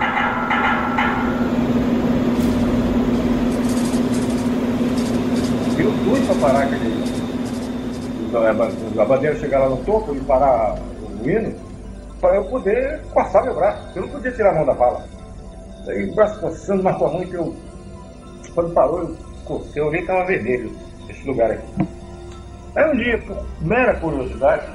Eu 5.78 5.92
doido 5.92 6.26
pra 6.26 6.48
parar 6.48 6.64
aquele. 6.64 7.00
A 9.00 9.04
bandeira 9.04 9.38
chegar 9.38 9.60
lá 9.60 9.70
no 9.70 9.78
topo 9.78 10.14
e 10.14 10.20
parar 10.20 10.76
o 11.22 11.28
hino, 11.28 11.54
para 12.20 12.36
eu 12.36 12.44
poder 12.44 13.00
coçar 13.12 13.44
meu 13.44 13.54
braço. 13.54 13.98
Eu 13.98 14.02
não 14.02 14.08
podia 14.10 14.32
tirar 14.32 14.50
a 14.50 14.54
mão 14.54 14.66
da 14.66 14.74
bala. 14.74 15.04
Aí 15.88 16.10
o 16.10 16.14
braço 16.14 16.40
coçando, 16.40 16.82
mas 16.82 16.98
tão 16.98 17.08
ruim 17.08 17.26
que 17.26 17.34
eu. 17.34 17.56
Quando 18.54 18.74
parou, 18.74 19.00
eu 19.00 19.16
cocei, 19.44 19.80
eu 19.80 19.90
vi 19.90 19.98
que 19.98 20.02
estava 20.02 20.26
vermelho 20.26 20.72
esse 21.08 21.26
lugar 21.26 21.50
aqui. 21.50 21.88
Aí 22.74 22.90
um 22.90 22.96
dia, 22.96 23.18
por 23.18 23.46
mera 23.60 23.98
curiosidade, 23.98 24.66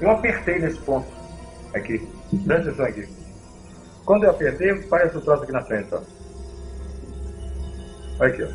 eu 0.00 0.10
apertei 0.10 0.58
nesse 0.58 0.78
ponto. 0.78 1.06
Aqui. 1.74 2.08
Presta 2.46 2.70
atenção 2.70 2.86
aqui. 2.86 3.08
Quando 4.04 4.24
eu 4.24 4.30
apertei, 4.30 4.74
parece 4.84 5.16
o 5.18 5.20
troço 5.20 5.42
aqui 5.42 5.52
na 5.52 5.62
frente, 5.62 5.94
ó. 5.94 6.00
Olha 8.20 8.32
aqui, 8.32 8.42
ó. 8.42 8.48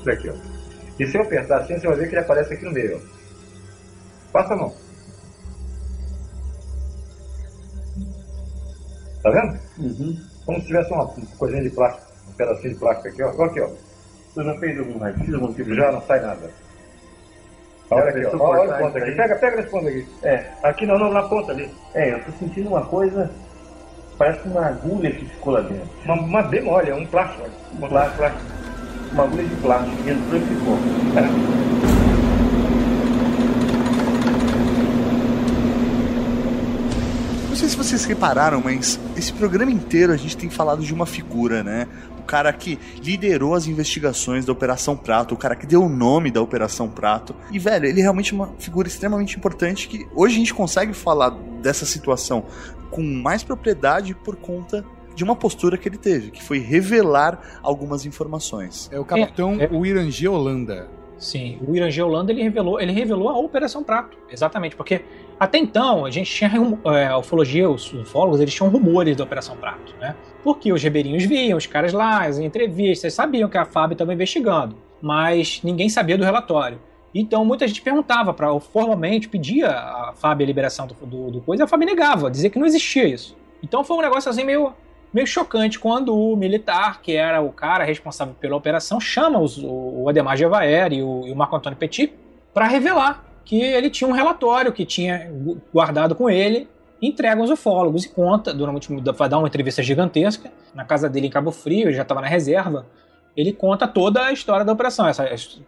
Isso 0.00 0.10
aqui, 0.10 0.30
ó. 0.30 0.34
E 0.98 1.06
se 1.06 1.16
eu 1.16 1.22
apertar 1.22 1.58
assim, 1.60 1.78
você 1.78 1.86
vai 1.86 1.96
ver 1.96 2.08
que 2.08 2.14
ele 2.14 2.22
aparece 2.22 2.54
aqui 2.54 2.64
no 2.64 2.72
meio, 2.72 2.96
ó. 2.96 4.32
Passa 4.32 4.54
a 4.54 4.56
mão. 4.56 4.74
Tá 9.22 9.30
vendo? 9.30 9.58
Como 10.44 10.60
se 10.60 10.66
tivesse 10.66 10.92
uma 10.92 11.06
coisinha 11.38 11.62
de 11.62 11.70
plástico, 11.70 12.06
um 12.28 12.32
pedacinho 12.32 12.74
de 12.74 12.80
plástico 12.80 13.08
aqui, 13.08 13.22
ó. 13.22 13.32
Olha 13.36 13.50
aqui, 13.50 13.60
ó. 13.60 13.68
Você 14.34 14.44
já 14.44 14.54
fez 14.58 14.78
algum 14.78 14.98
raio 14.98 15.34
algum 15.34 15.52
tipo 15.52 15.74
já? 15.74 15.92
Não 15.92 16.02
sai 16.02 16.20
nada. 16.20 16.50
Olha 17.90 18.08
aqui, 18.08 18.24
ó. 18.26 18.36
Olha, 18.38 18.74
o 18.74 18.78
ponto 18.78 18.98
aqui. 18.98 19.12
Pega, 19.12 19.36
pega 19.36 19.56
nesse 19.56 19.70
ponto 19.70 19.88
aqui. 19.88 20.06
É. 20.22 20.46
Aqui 20.62 20.86
não, 20.86 20.98
não, 20.98 21.12
na 21.12 21.22
ponta 21.22 21.52
ali. 21.52 21.70
É, 21.94 22.14
eu 22.14 22.24
tô 22.24 22.32
sentindo 22.32 22.68
uma 22.70 22.84
coisa. 22.86 23.30
Parece 24.18 24.46
uma 24.48 24.66
agulha 24.66 25.10
que 25.10 25.24
ficou 25.26 25.52
lá 25.52 25.60
dentro. 25.60 25.88
Uma, 26.04 26.14
uma 26.14 26.42
bem 26.42 26.62
mole, 26.62 26.90
é 26.90 26.94
um 26.94 27.06
plástico. 27.06 27.48
Um 27.74 27.88
plástico, 27.88 28.18
plástico. 28.18 28.44
Uma 29.12 29.24
agulha 29.24 29.44
de 29.44 29.56
plástico 29.56 30.02
que 30.02 30.10
entrou 30.10 30.40
e 30.40 30.46
ficou. 30.46 30.76
Não 30.76 31.81
sei 37.62 37.68
se 37.68 37.76
vocês 37.76 38.04
repararam, 38.04 38.60
mas 38.60 38.98
esse 39.16 39.32
programa 39.32 39.70
inteiro 39.70 40.12
a 40.12 40.16
gente 40.16 40.36
tem 40.36 40.50
falado 40.50 40.82
de 40.82 40.92
uma 40.92 41.06
figura, 41.06 41.62
né? 41.62 41.86
O 42.18 42.22
cara 42.24 42.52
que 42.52 42.76
liderou 43.00 43.54
as 43.54 43.68
investigações 43.68 44.44
da 44.44 44.52
Operação 44.52 44.96
Prato, 44.96 45.32
o 45.32 45.36
cara 45.36 45.54
que 45.54 45.64
deu 45.64 45.84
o 45.84 45.88
nome 45.88 46.32
da 46.32 46.42
Operação 46.42 46.88
Prato. 46.88 47.36
E, 47.52 47.60
velho, 47.60 47.86
ele 47.86 48.00
é 48.00 48.02
realmente 48.02 48.34
uma 48.34 48.48
figura 48.58 48.88
extremamente 48.88 49.36
importante 49.36 49.86
que 49.86 50.08
hoje 50.12 50.34
a 50.34 50.38
gente 50.38 50.52
consegue 50.52 50.92
falar 50.92 51.30
dessa 51.62 51.86
situação 51.86 52.46
com 52.90 53.00
mais 53.00 53.44
propriedade 53.44 54.12
por 54.12 54.34
conta 54.34 54.84
de 55.14 55.22
uma 55.22 55.36
postura 55.36 55.78
que 55.78 55.88
ele 55.88 55.98
teve, 55.98 56.32
que 56.32 56.42
foi 56.42 56.58
revelar 56.58 57.60
algumas 57.62 58.04
informações. 58.04 58.90
É 58.92 58.98
o 58.98 59.04
capitão 59.04 59.60
É, 59.60 59.66
é. 59.66 59.68
Uirangê 59.70 60.26
Holanda. 60.26 60.88
Sim, 61.16 61.60
o 61.64 61.76
Irangê 61.76 62.02
Holanda 62.02 62.32
ele 62.32 62.42
revelou, 62.42 62.80
ele 62.80 62.90
revelou 62.90 63.28
a 63.28 63.38
Operação 63.38 63.84
Prato, 63.84 64.18
exatamente, 64.28 64.74
porque 64.74 65.02
até 65.38 65.58
então 65.58 66.04
a 66.04 66.10
gente 66.10 66.30
tinha 66.30 66.50
é, 66.86 67.06
a 67.06 67.18
ufologia, 67.18 67.68
os 67.68 67.92
ufólogos, 67.92 68.40
eles 68.40 68.54
tinham 68.54 68.70
rumores 68.70 69.16
da 69.16 69.24
Operação 69.24 69.56
Prato, 69.56 69.94
né? 70.00 70.14
Porque 70.42 70.72
os 70.72 70.82
ribeirinhos 70.82 71.24
viam, 71.24 71.56
os 71.58 71.66
caras 71.66 71.92
lá, 71.92 72.24
as 72.24 72.38
entrevistas, 72.38 73.14
sabiam 73.14 73.48
que 73.48 73.58
a 73.58 73.64
FAB 73.64 73.92
estava 73.92 74.12
investigando, 74.12 74.76
mas 75.00 75.60
ninguém 75.62 75.88
sabia 75.88 76.16
do 76.18 76.24
relatório. 76.24 76.80
Então 77.14 77.44
muita 77.44 77.66
gente 77.68 77.82
perguntava 77.82 78.32
para 78.32 78.58
formalmente 78.60 79.28
pedia 79.28 79.68
a 79.68 80.12
FAB 80.16 80.42
a 80.42 80.46
liberação 80.46 80.86
do, 80.86 80.94
do, 81.06 81.30
do 81.30 81.40
coisa, 81.40 81.62
e 81.62 81.64
a 81.64 81.68
FAB 81.68 81.82
negava, 81.84 82.30
dizia 82.30 82.48
que 82.50 82.58
não 82.58 82.66
existia 82.66 83.04
isso. 83.06 83.36
Então 83.62 83.84
foi 83.84 83.96
um 83.96 84.00
negócio 84.02 84.30
assim 84.30 84.44
meio 84.44 84.72
meio 85.12 85.26
chocante 85.26 85.78
quando 85.78 86.16
o 86.16 86.34
militar, 86.34 87.02
que 87.02 87.14
era 87.14 87.42
o 87.42 87.52
cara 87.52 87.84
responsável 87.84 88.34
pela 88.40 88.56
operação, 88.56 88.98
chama 88.98 89.38
os- 89.38 89.58
o, 89.58 90.04
o 90.04 90.08
Ademar 90.08 90.38
Gevaer 90.38 90.90
e 90.90 91.02
o, 91.02 91.26
e 91.26 91.32
o 91.32 91.36
Marco 91.36 91.54
Antônio 91.54 91.76
Petit 91.78 92.14
para 92.54 92.66
revelar 92.66 93.22
que 93.44 93.60
ele 93.60 93.90
tinha 93.90 94.08
um 94.08 94.12
relatório 94.12 94.72
que 94.72 94.84
tinha 94.84 95.30
gu- 95.30 95.60
guardado 95.72 96.14
com 96.14 96.28
ele, 96.30 96.68
entrega 97.00 97.40
aos 97.40 97.50
ufólogos 97.50 98.04
e 98.04 98.08
conta, 98.08 98.54
durante, 98.54 98.88
vai 99.16 99.28
dar 99.28 99.38
uma 99.38 99.48
entrevista 99.48 99.82
gigantesca, 99.82 100.50
na 100.74 100.84
casa 100.84 101.08
dele 101.08 101.26
em 101.26 101.30
Cabo 101.30 101.50
Frio, 101.50 101.88
ele 101.88 101.94
já 101.94 102.02
estava 102.02 102.20
na 102.20 102.28
reserva, 102.28 102.86
ele 103.36 103.52
conta 103.52 103.88
toda 103.88 104.24
a 104.26 104.32
história 104.32 104.64
da 104.64 104.72
operação, 104.72 105.08
essa 105.08 105.26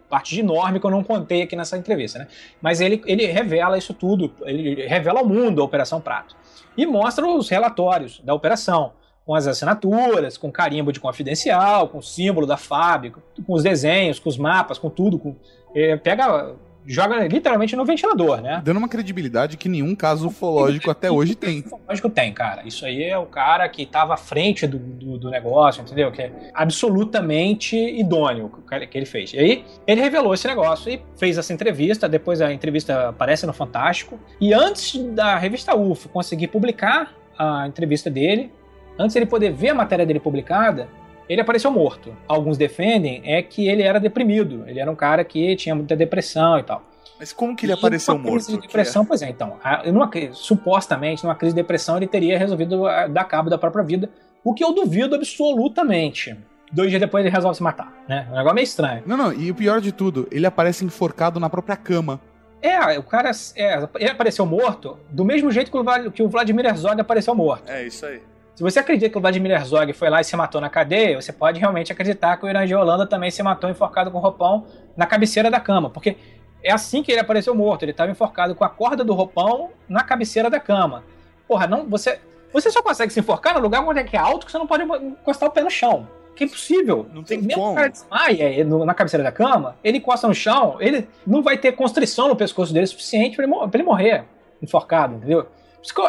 parte 0.09 0.39
enorme 0.39 0.79
que 0.79 0.85
eu 0.85 0.91
não 0.91 1.03
contei 1.03 1.41
aqui 1.41 1.55
nessa 1.55 1.77
entrevista, 1.77 2.19
né? 2.19 2.27
Mas 2.61 2.79
ele, 2.79 3.01
ele 3.05 3.25
revela 3.25 3.77
isso 3.77 3.93
tudo, 3.93 4.31
ele 4.43 4.85
revela 4.87 5.19
ao 5.19 5.27
mundo 5.27 5.61
a 5.61 5.65
Operação 5.65 5.99
Prato. 5.99 6.35
E 6.77 6.85
mostra 6.85 7.27
os 7.27 7.49
relatórios 7.49 8.21
da 8.23 8.33
operação, 8.33 8.93
com 9.25 9.33
as 9.33 9.47
assinaturas, 9.47 10.37
com 10.37 10.51
carimbo 10.51 10.91
de 10.91 10.99
confidencial, 10.99 11.87
com 11.87 11.97
o 11.97 12.03
símbolo 12.03 12.45
da 12.45 12.57
FAB, 12.57 13.11
com 13.45 13.53
os 13.53 13.63
desenhos, 13.63 14.19
com 14.19 14.29
os 14.29 14.37
mapas, 14.37 14.77
com 14.77 14.87
tudo. 14.87 15.17
Com, 15.17 15.35
eh, 15.73 15.95
pega 15.97 16.53
joga 16.87 17.27
literalmente 17.27 17.75
no 17.75 17.85
ventilador, 17.85 18.41
né? 18.41 18.61
Dando 18.63 18.77
uma 18.77 18.87
credibilidade 18.87 19.57
que 19.57 19.67
nenhum 19.67 19.95
caso 19.95 20.27
ufológico 20.27 20.89
até 20.91 21.09
hoje 21.09 21.35
tem. 21.35 21.63
Lógico 21.87 22.09
tem, 22.09 22.33
cara. 22.33 22.63
Isso 22.65 22.85
aí 22.85 23.03
é 23.03 23.17
o 23.17 23.25
cara 23.25 23.67
que 23.69 23.83
estava 23.83 24.13
à 24.13 24.17
frente 24.17 24.67
do, 24.67 24.77
do, 24.77 25.17
do 25.17 25.29
negócio, 25.29 25.81
entendeu? 25.81 26.11
Que 26.11 26.23
é 26.23 26.51
absolutamente 26.53 27.75
idôneo 27.75 28.45
o 28.45 28.61
que 28.61 28.87
que 28.87 28.97
ele 28.97 29.05
fez. 29.05 29.33
E 29.33 29.39
aí, 29.39 29.65
ele 29.87 30.01
revelou 30.01 30.33
esse 30.33 30.47
negócio 30.47 30.91
e 30.91 31.01
fez 31.17 31.37
essa 31.37 31.53
entrevista. 31.53 32.07
Depois 32.07 32.41
a 32.41 32.53
entrevista 32.53 33.09
aparece 33.09 33.45
no 33.45 33.53
Fantástico. 33.53 34.19
E 34.39 34.53
antes 34.53 35.01
da 35.13 35.37
revista 35.37 35.75
UFO 35.75 36.09
conseguir 36.09 36.47
publicar 36.47 37.13
a 37.37 37.67
entrevista 37.67 38.09
dele, 38.09 38.51
antes 38.97 39.15
ele 39.15 39.25
poder 39.25 39.51
ver 39.51 39.69
a 39.69 39.73
matéria 39.73 40.05
dele 40.05 40.19
publicada, 40.19 40.87
ele 41.27 41.41
apareceu 41.41 41.71
morto. 41.71 42.15
Alguns 42.27 42.57
defendem 42.57 43.21
é 43.25 43.41
que 43.41 43.67
ele 43.67 43.81
era 43.81 43.99
deprimido. 43.99 44.63
Ele 44.67 44.79
era 44.79 44.89
um 44.89 44.95
cara 44.95 45.23
que 45.23 45.55
tinha 45.55 45.73
muita 45.75 45.95
depressão 45.95 46.59
e 46.59 46.63
tal. 46.63 46.83
Mas 47.17 47.31
como 47.31 47.55
que 47.55 47.65
ele 47.65 47.73
E 47.73 47.75
apareceu 47.75 48.13
numa 48.15 48.23
crise 48.29 48.51
morto? 48.51 48.61
de 48.61 48.67
depressão, 48.67 49.05
pois 49.05 49.21
é, 49.21 49.29
então. 49.29 49.57
Numa, 49.85 50.09
supostamente, 50.33 51.23
numa 51.23 51.35
crise 51.35 51.55
de 51.55 51.61
depressão, 51.61 51.97
ele 51.97 52.07
teria 52.07 52.37
resolvido 52.37 52.83
dar 53.09 53.23
cabo 53.23 53.49
da 53.49 53.57
própria 53.57 53.83
vida, 53.83 54.09
o 54.43 54.53
que 54.53 54.63
eu 54.63 54.73
duvido 54.73 55.15
absolutamente. 55.15 56.35
Dois 56.71 56.89
dias 56.89 56.99
depois 56.99 57.23
ele 57.23 57.33
resolve 57.33 57.55
se 57.55 57.63
matar, 57.63 57.93
né? 58.07 58.27
Um 58.31 58.35
negócio 58.35 58.55
meio 58.55 58.65
estranho. 58.65 59.03
Não, 59.05 59.15
não, 59.15 59.31
e 59.31 59.49
o 59.49 59.55
pior 59.55 59.79
de 59.79 59.91
tudo, 59.91 60.27
ele 60.31 60.45
aparece 60.45 60.83
enforcado 60.83 61.39
na 61.39 61.49
própria 61.49 61.77
cama. 61.77 62.19
É, 62.61 62.97
o 62.97 63.03
cara 63.03 63.31
é, 63.55 63.87
ele 63.99 64.09
apareceu 64.09 64.45
morto 64.45 64.97
do 65.09 65.23
mesmo 65.23 65.51
jeito 65.51 65.69
que 65.71 65.77
o, 65.77 66.11
que 66.11 66.23
o 66.23 66.27
Vladimir 66.27 66.65
Herzog 66.65 66.99
apareceu 66.99 67.35
morto. 67.35 67.69
É 67.71 67.85
isso 67.85 68.05
aí. 68.05 68.19
Se 68.55 68.63
você 68.63 68.79
acredita 68.79 69.09
que 69.09 69.17
o 69.17 69.21
Vladimir 69.21 69.51
Herzog 69.51 69.91
foi 69.93 70.09
lá 70.09 70.21
e 70.21 70.23
se 70.23 70.35
matou 70.35 70.61
na 70.61 70.69
cadeia, 70.69 71.21
você 71.21 71.33
pode 71.33 71.59
realmente 71.59 71.91
acreditar 71.91 72.37
que 72.37 72.45
o 72.45 72.49
Irã 72.49 72.65
de 72.65 72.73
Holanda 72.73 73.05
também 73.05 73.29
se 73.29 73.43
matou 73.43 73.69
enforcado 73.69 74.09
com 74.09 74.17
o 74.17 74.21
roupão 74.21 74.65
na 74.95 75.05
cabeceira 75.05 75.51
da 75.51 75.59
cama. 75.59 75.89
Porque 75.89 76.15
é 76.63 76.71
assim 76.71 77.03
que 77.03 77.11
ele 77.11 77.19
apareceu 77.19 77.53
morto. 77.53 77.83
Ele 77.83 77.91
estava 77.91 78.09
enforcado 78.11 78.55
com 78.55 78.63
a 78.63 78.69
corda 78.69 79.03
do 79.03 79.13
roupão 79.13 79.71
na 79.89 80.03
cabeceira 80.03 80.49
da 80.49 80.59
cama. 80.59 81.03
Porra, 81.47 81.67
não, 81.67 81.85
você, 81.89 82.17
você 82.53 82.71
só 82.71 82.81
consegue 82.81 83.11
se 83.11 83.19
enforcar 83.19 83.53
no 83.55 83.59
lugar 83.59 83.83
onde 83.85 83.99
é 83.99 84.03
que 84.05 84.15
é 84.15 84.19
alto 84.19 84.45
que 84.45 84.51
você 84.53 84.57
não 84.57 84.65
pode 84.67 84.83
encostar 84.83 85.49
o 85.49 85.51
pé 85.51 85.61
no 85.61 85.69
chão. 85.69 86.07
Que 86.33 86.45
é 86.45 86.47
impossível. 86.47 87.05
Não 87.13 87.23
tem 87.23 87.41
Mesmo 87.41 87.61
como. 87.61 87.73
o 87.73 87.75
cara 87.75 87.89
desmaia 87.89 88.63
no- 88.63 88.85
na 88.85 88.93
cabeceira 88.93 89.23
da 89.23 89.31
cama, 89.33 89.75
ele 89.83 89.97
encosta 89.97 90.27
no 90.29 90.33
chão, 90.33 90.77
ele 90.79 91.07
não 91.27 91.43
vai 91.43 91.57
ter 91.57 91.73
constrição 91.73 92.29
no 92.29 92.35
pescoço 92.37 92.73
dele 92.73 92.87
suficiente 92.87 93.35
para 93.35 93.45
ele, 93.45 93.53
ele 93.73 93.83
morrer 93.83 94.23
enforcado, 94.61 95.15
entendeu? 95.15 95.45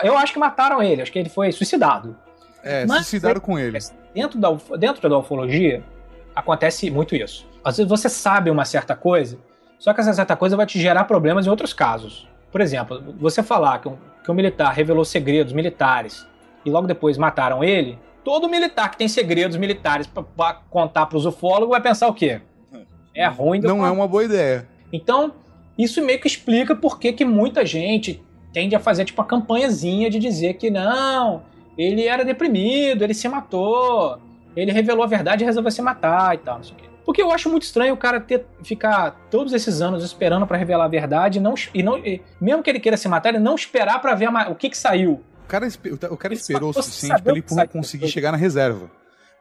Eu 0.04 0.16
acho 0.16 0.32
que 0.32 0.38
mataram 0.38 0.80
ele, 0.82 1.02
acho 1.02 1.12
que 1.12 1.18
ele 1.18 1.28
foi 1.28 1.50
suicidado. 1.52 2.16
É, 2.62 2.84
Mas- 2.86 3.06
suicidaram 3.06 3.40
com 3.40 3.58
ele. 3.58 3.78
Dentro 4.14 4.38
da, 4.38 4.48
dentro 4.78 5.08
da 5.08 5.18
ufologia, 5.18 5.82
acontece 6.34 6.90
muito 6.90 7.14
isso. 7.14 7.46
Às 7.64 7.76
vezes 7.76 7.88
você 7.90 8.08
sabe 8.08 8.50
uma 8.50 8.64
certa 8.64 8.94
coisa, 8.96 9.38
só 9.78 9.92
que 9.92 10.00
essa 10.00 10.12
certa 10.12 10.34
coisa 10.36 10.56
vai 10.56 10.66
te 10.66 10.80
gerar 10.80 11.04
problemas 11.04 11.46
em 11.46 11.50
outros 11.50 11.72
casos. 11.72 12.28
Por 12.50 12.60
exemplo, 12.60 13.14
você 13.18 13.42
falar 13.42 13.78
que 13.80 13.88
um, 13.88 13.96
que 14.24 14.30
um 14.30 14.34
militar 14.34 14.72
revelou 14.72 15.04
segredos 15.04 15.52
militares 15.52 16.26
e 16.64 16.70
logo 16.70 16.86
depois 16.86 17.18
mataram 17.18 17.62
ele, 17.62 17.98
todo 18.24 18.48
militar 18.48 18.90
que 18.90 18.96
tem 18.96 19.08
segredos 19.08 19.56
militares 19.56 20.06
pra- 20.06 20.22
pra 20.22 20.54
contar 20.70 21.06
pros 21.06 21.26
ufólogos 21.26 21.70
vai 21.70 21.80
pensar 21.80 22.08
o 22.08 22.14
quê? 22.14 22.40
É 23.14 23.26
ruim 23.26 23.60
Não 23.60 23.84
é 23.86 23.90
uma 23.90 24.06
boa 24.08 24.24
ideia. 24.24 24.66
então, 24.92 25.32
isso 25.78 26.02
meio 26.04 26.20
que 26.20 26.26
explica 26.26 26.74
por 26.74 26.98
que 26.98 27.12
que 27.12 27.24
muita 27.24 27.64
gente 27.66 28.22
tende 28.52 28.74
a 28.74 28.80
fazer 28.80 29.04
tipo 29.04 29.20
a 29.20 29.24
campanhazinha 29.24 30.08
de 30.10 30.18
dizer 30.18 30.54
que 30.54 30.70
não, 30.70 31.42
ele 31.76 32.06
era 32.06 32.24
deprimido, 32.24 33.02
ele 33.02 33.14
se 33.14 33.28
matou, 33.28 34.18
ele 34.56 34.72
revelou 34.72 35.04
a 35.04 35.06
verdade 35.06 35.42
e 35.42 35.46
resolveu 35.46 35.70
se 35.70 35.82
matar 35.82 36.34
e 36.34 36.38
tal, 36.38 36.56
não 36.56 36.64
sei 36.64 36.74
o 36.74 36.76
quê. 36.76 36.86
Porque 37.04 37.22
eu 37.22 37.30
acho 37.30 37.48
muito 37.48 37.62
estranho 37.62 37.94
o 37.94 37.96
cara 37.96 38.18
ter, 38.18 38.44
ficar 38.64 39.12
todos 39.30 39.52
esses 39.52 39.80
anos 39.80 40.02
esperando 40.02 40.46
pra 40.46 40.56
revelar 40.56 40.86
a 40.86 40.88
verdade 40.88 41.38
e 41.38 41.40
não, 41.40 41.54
e 41.72 41.82
não 41.82 41.98
e 41.98 42.20
mesmo 42.40 42.62
que 42.62 42.70
ele 42.70 42.80
queira 42.80 42.96
se 42.96 43.08
matar, 43.08 43.28
ele 43.28 43.38
não 43.38 43.54
esperar 43.54 44.00
pra 44.00 44.14
ver 44.14 44.26
a 44.26 44.50
o 44.50 44.56
que 44.56 44.68
que 44.68 44.76
saiu. 44.76 45.22
O 45.44 45.48
cara, 45.48 45.68
o 46.10 46.16
cara 46.16 46.34
Ele 46.34 46.40
esperou 46.40 46.70
o 46.70 46.72
suficiente 46.72 47.22
pra 47.22 47.32
ele 47.32 47.44
conseguir 47.72 48.08
chegar 48.08 48.32
na 48.32 48.36
reserva. 48.36 48.90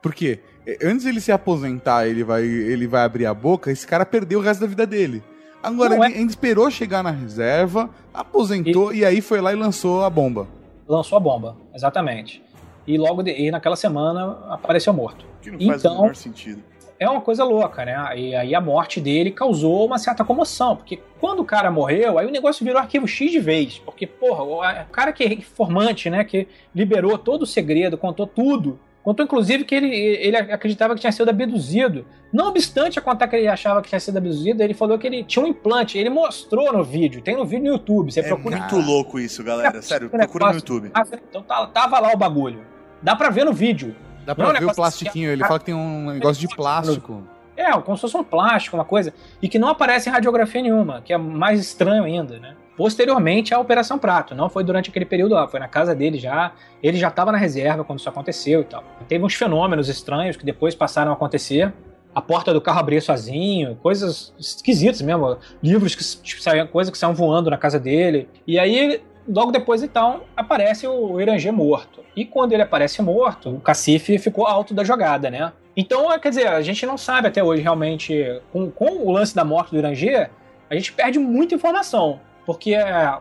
Por 0.04 0.14
quê? 0.14 0.40
Eh, 0.68 0.78
Antes 0.84 1.02
de 1.02 1.10
ele 1.10 1.20
se 1.20 1.32
aposentar, 1.32 2.08
ele 2.08 2.24
vai, 2.24 2.44
ele 2.44 2.86
vai 2.86 3.04
abrir 3.04 3.26
a 3.26 3.34
boca, 3.34 3.72
esse 3.72 3.88
cara 3.88 4.06
perdeu 4.06 4.38
o 4.38 4.42
resto 4.44 4.62
da 4.62 4.68
vida 4.68 4.86
dele. 4.86 5.24
Agora, 5.64 5.96
é. 5.96 5.98
ele 5.98 6.18
ainda 6.20 6.30
esperou 6.30 6.70
chegar 6.70 7.02
na 7.02 7.10
reserva, 7.10 7.90
aposentou 8.14 8.94
e... 8.94 9.04
aí 9.04 9.20
foi 9.20 9.42
lá 9.42 9.52
e 9.52 9.56
lançou 9.56 10.04
a 10.04 10.10
bomba. 10.12 10.48
Lançou 10.88 11.18
a 11.18 11.20
bomba, 11.20 11.56
exatamente. 11.74 12.44
E 12.88 12.98
logo 12.98 13.24
de, 13.24 13.32
e 13.32 13.50
naquela 13.50 13.76
semana 13.76 14.38
apareceu 14.50 14.94
morto. 14.94 15.26
Que 15.42 15.52
não 15.52 15.60
faz 15.60 15.84
o 15.84 15.88
Então- 15.88 16.02
menor 16.02 16.16
sentido. 16.16 16.64
é 17.00 17.10
uma 17.10 17.20
coisa 17.22 17.44
louca, 17.44 17.84
né? 17.84 17.96
E 18.18 18.36
aí 18.36 18.54
a 18.56 18.62
morte 18.62 19.02
dele 19.02 19.30
causou 19.32 19.86
uma 19.86 19.98
certa 19.98 20.24
comoção, 20.24 20.76
porque 20.78 21.00
quando 21.20 21.40
o 21.42 21.46
cara 21.46 21.70
morreu, 21.72 22.18
aí 22.18 22.26
o 22.28 22.32
negócio 22.32 22.64
virou 22.64 22.80
arquivo 22.80 23.08
X 23.08 23.32
de 23.32 23.40
vez, 23.40 23.80
porque, 23.80 24.06
porra, 24.08 24.44
o 24.44 24.60
o 24.62 24.86
cara 24.92 25.12
que 25.12 25.24
é 25.24 25.34
informante, 25.34 26.10
né, 26.10 26.24
que 26.24 26.48
liberou 26.74 27.18
todo 27.18 27.42
o 27.42 27.46
segredo, 27.46 27.98
contou 27.98 28.26
tudo, 28.28 28.80
contou 29.06 29.24
inclusive 29.24 29.64
que 29.64 29.76
ele, 29.76 29.88
ele 29.96 30.36
acreditava 30.36 30.96
que 30.96 31.00
tinha 31.02 31.12
sido 31.12 31.30
abduzido. 31.30 32.06
Não 32.34 32.48
obstante 32.48 32.98
a 32.98 33.02
contar 33.02 33.28
que 33.28 33.36
ele 33.36 33.48
achava 33.48 33.82
que 33.82 33.88
tinha 33.88 34.00
sido 34.00 34.18
abduzido, 34.18 34.62
ele 34.64 34.74
falou 34.74 34.98
que 34.98 35.06
ele 35.06 35.24
tinha 35.24 35.46
um 35.46 35.48
implante, 35.48 35.98
ele 35.98 36.10
mostrou 36.10 36.74
no 36.74 36.84
vídeo, 36.84 37.22
tem 37.22 37.36
no 37.38 37.46
vídeo 37.46 37.66
no 37.66 37.72
YouTube, 37.74 38.12
você 38.12 38.20
É 38.20 38.24
procura 38.24 38.58
muito 38.58 38.78
louco 38.78 39.20
isso, 39.20 39.44
galera. 39.44 39.80
Sério, 39.82 40.08
Esse 40.08 40.18
procura 40.18 40.48
no 40.48 40.56
YouTube. 40.56 40.92
Ah, 40.94 41.04
Então 41.30 41.44
tá- 41.44 41.68
tava 41.68 42.00
lá 42.00 42.12
o 42.12 42.18
bagulho. 42.18 42.66
Dá 43.02 43.16
pra 43.16 43.30
ver 43.30 43.46
no 43.46 43.54
vídeo. 43.54 43.96
Dá 44.26 44.32
Não 44.34 44.36
pra 44.36 44.46
é 44.48 44.58
um 44.58 44.66
ver 44.66 44.72
o 44.72 44.76
plastiquinho, 44.76 45.30
ele 45.32 45.44
fala 45.44 45.60
que 45.60 45.66
tem 45.66 45.76
um 45.76 46.08
negócio 46.12 46.42
de 46.48 46.54
plástico. 46.56 47.24
É, 47.56 47.72
como 47.80 47.96
se 47.96 48.02
fosse 48.02 48.18
um 48.18 48.24
plástico, 48.24 48.76
uma 48.76 48.84
coisa. 48.84 49.14
E 49.42 49.48
que 49.48 49.58
não 49.60 49.70
aparece 49.70 50.10
em 50.10 50.12
radiografia 50.12 50.62
nenhuma, 50.62 51.02
que 51.02 51.14
é 51.14 51.18
mais 51.18 51.60
estranho 51.60 52.04
ainda, 52.04 52.38
né? 52.40 52.56
Posteriormente 52.78 53.54
à 53.54 53.60
Operação 53.60 53.98
Prato, 53.98 54.36
não 54.36 54.50
foi 54.50 54.64
durante 54.64 54.90
aquele 54.90 55.06
período 55.06 55.34
lá, 55.34 55.48
foi 55.48 55.60
na 55.60 55.68
casa 55.68 55.96
dele 55.96 56.18
já. 56.18 56.52
Ele 56.84 56.98
já 56.98 57.08
estava 57.08 57.32
na 57.32 57.38
reserva 57.38 57.84
quando 57.84 58.00
isso 58.00 58.10
aconteceu 58.10 58.62
e 58.62 58.66
tal. 58.66 58.84
Teve 59.08 59.24
uns 59.24 59.34
fenômenos 59.34 59.88
estranhos 59.88 60.36
que 60.36 60.46
depois 60.46 60.76
passaram 60.76 61.12
a 61.12 61.14
acontecer. 61.14 61.74
A 62.14 62.22
porta 62.22 62.54
do 62.54 62.62
carro 62.62 62.80
abria 62.80 63.02
sozinho, 63.02 63.78
coisas 63.82 64.34
esquisitas 64.38 65.02
mesmo. 65.02 65.38
Livros 65.64 65.96
que 65.96 66.04
tipo, 66.22 66.42
saíam, 66.42 66.68
coisas 66.68 66.92
que 66.92 66.98
saíam 66.98 67.14
voando 67.14 67.50
na 67.50 67.58
casa 67.58 67.80
dele. 67.80 68.28
E 68.46 68.60
aí, 68.60 69.02
logo 69.28 69.52
depois, 69.52 69.82
então, 69.82 70.22
aparece 70.36 70.88
o 70.88 71.20
Irangê 71.20 71.52
morto. 71.52 72.04
E 72.16 72.26
quando 72.26 72.54
ele 72.54 72.62
aparece 72.62 73.02
morto, 73.02 73.50
o 73.50 73.60
cacife 73.60 74.18
ficou 74.18 74.46
alto 74.46 74.74
da 74.74 74.84
jogada, 74.84 75.30
né? 75.30 75.52
Então, 75.76 76.12
é, 76.12 76.18
quer 76.18 76.30
dizer, 76.30 76.48
a 76.48 76.62
gente 76.62 76.86
não 76.86 76.98
sabe 76.98 77.28
até 77.28 77.44
hoje 77.44 77.62
realmente, 77.62 78.42
com, 78.52 78.72
com 78.72 79.06
o 79.06 79.12
lance 79.12 79.36
da 79.36 79.44
morte 79.44 79.72
do 79.72 79.78
Irangê, 79.78 80.30
a 80.70 80.76
gente 80.76 80.94
perde 80.94 81.20
muita 81.20 81.56
informação. 81.56 82.22
Porque 82.46 82.74
é, 82.74 83.18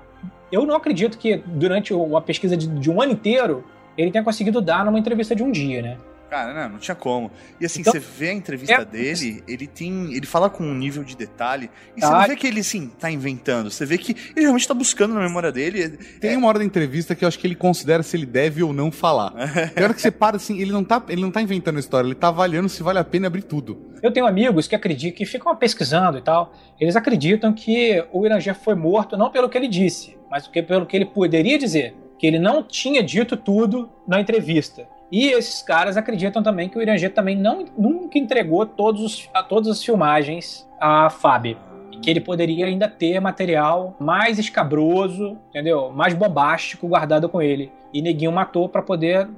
eu 0.52 0.66
não 0.66 0.74
acredito 0.76 1.18
que 1.18 1.36
durante 1.46 1.92
a 1.94 2.20
pesquisa 2.20 2.56
de, 2.56 2.68
de 2.68 2.90
um 2.90 3.00
ano 3.00 3.12
inteiro 3.12 3.64
ele 3.96 4.10
tenha 4.10 4.24
conseguido 4.24 4.60
dar 4.60 4.84
numa 4.84 4.98
entrevista 4.98 5.34
de 5.34 5.42
um 5.42 5.50
dia, 5.50 5.82
né? 5.82 5.98
Cara, 6.34 6.52
não, 6.52 6.70
não 6.70 6.78
tinha 6.80 6.96
como. 6.96 7.30
E 7.60 7.64
assim, 7.64 7.80
Então- 7.82 7.92
você 7.92 8.00
vê 8.00 8.30
a 8.30 8.32
entrevista 8.32 8.74
É- 8.74 8.84
dele, 8.84 9.44
ele 9.46 9.68
tem. 9.68 10.12
Ele 10.14 10.26
fala 10.26 10.50
com 10.50 10.64
um 10.64 10.74
nível 10.74 11.04
de 11.04 11.16
detalhe. 11.16 11.70
E 11.96 12.00
você 12.00 12.08
Tá. 12.10 12.18
não 12.18 12.26
vê 12.26 12.34
que 12.34 12.44
ele, 12.44 12.58
assim, 12.58 12.88
tá 12.98 13.08
inventando. 13.08 13.70
Você 13.70 13.86
vê 13.86 13.96
que 13.96 14.16
ele 14.34 14.40
realmente 14.40 14.66
tá 14.66 14.74
buscando 14.74 15.14
na 15.14 15.20
memória 15.20 15.52
dele. 15.52 15.90
Tem 16.20 16.36
uma 16.36 16.48
hora 16.48 16.58
da 16.58 16.64
entrevista 16.64 17.14
que 17.14 17.24
eu 17.24 17.28
acho 17.28 17.38
que 17.38 17.46
ele 17.46 17.54
considera 17.54 18.02
se 18.02 18.16
ele 18.16 18.26
deve 18.26 18.64
ou 18.64 18.72
não 18.72 18.90
falar. 18.90 19.30
Tem 19.76 19.84
hora 19.84 19.94
que 19.94 20.00
você 20.02 20.10
para 20.10 20.34
assim, 20.36 20.58
ele 20.60 20.72
não 20.72 20.82
tá, 20.82 21.00
ele 21.08 21.22
não 21.22 21.30
tá 21.30 21.40
inventando 21.40 21.78
história, 21.78 22.04
ele 22.08 22.16
tá 22.16 22.26
avaliando 22.28 22.68
se 22.68 22.82
vale 22.82 22.98
a 22.98 23.04
pena 23.04 23.28
abrir 23.28 23.42
tudo. 23.42 23.92
Eu 24.02 24.12
tenho 24.12 24.26
amigos 24.26 24.66
que 24.66 24.74
acreditam, 24.74 25.16
que 25.16 25.24
ficam 25.24 25.54
pesquisando 25.54 26.18
e 26.18 26.22
tal. 26.22 26.52
Eles 26.80 26.96
acreditam 26.96 27.52
que 27.52 28.04
o 28.12 28.26
Irangê 28.26 28.52
foi 28.54 28.74
morto 28.74 29.16
não 29.16 29.30
pelo 29.30 29.48
que 29.48 29.56
ele 29.56 29.68
disse, 29.68 30.16
mas 30.28 30.42
porque- 30.48 30.62
pelo 30.64 30.84
que 30.84 30.96
ele 30.96 31.06
poderia 31.06 31.56
dizer. 31.56 31.94
Que 32.18 32.26
ele 32.28 32.38
não 32.38 32.62
tinha 32.62 33.02
dito 33.02 33.36
tudo 33.36 33.88
na 34.06 34.20
entrevista. 34.20 34.86
E 35.10 35.28
esses 35.28 35.62
caras 35.62 35.96
acreditam 35.96 36.42
também 36.42 36.68
que 36.68 36.78
o 36.78 36.82
Irangê 36.82 37.08
também 37.08 37.36
não, 37.36 37.64
nunca 37.76 38.18
entregou 38.18 38.66
todos 38.66 39.02
os, 39.02 39.30
a, 39.32 39.42
todas 39.42 39.68
as 39.68 39.84
filmagens 39.84 40.68
à 40.80 41.08
FAB. 41.10 41.56
Que 42.02 42.10
ele 42.10 42.20
poderia 42.20 42.66
ainda 42.66 42.88
ter 42.88 43.20
material 43.20 43.96
mais 43.98 44.38
escabroso, 44.38 45.38
entendeu? 45.50 45.90
Mais 45.90 46.14
bombástico 46.14 46.88
guardado 46.88 47.28
com 47.28 47.40
ele. 47.40 47.70
E 47.92 48.02
Neguinho 48.02 48.32
matou 48.32 48.68
para 48.68 48.82
poder 48.82 49.28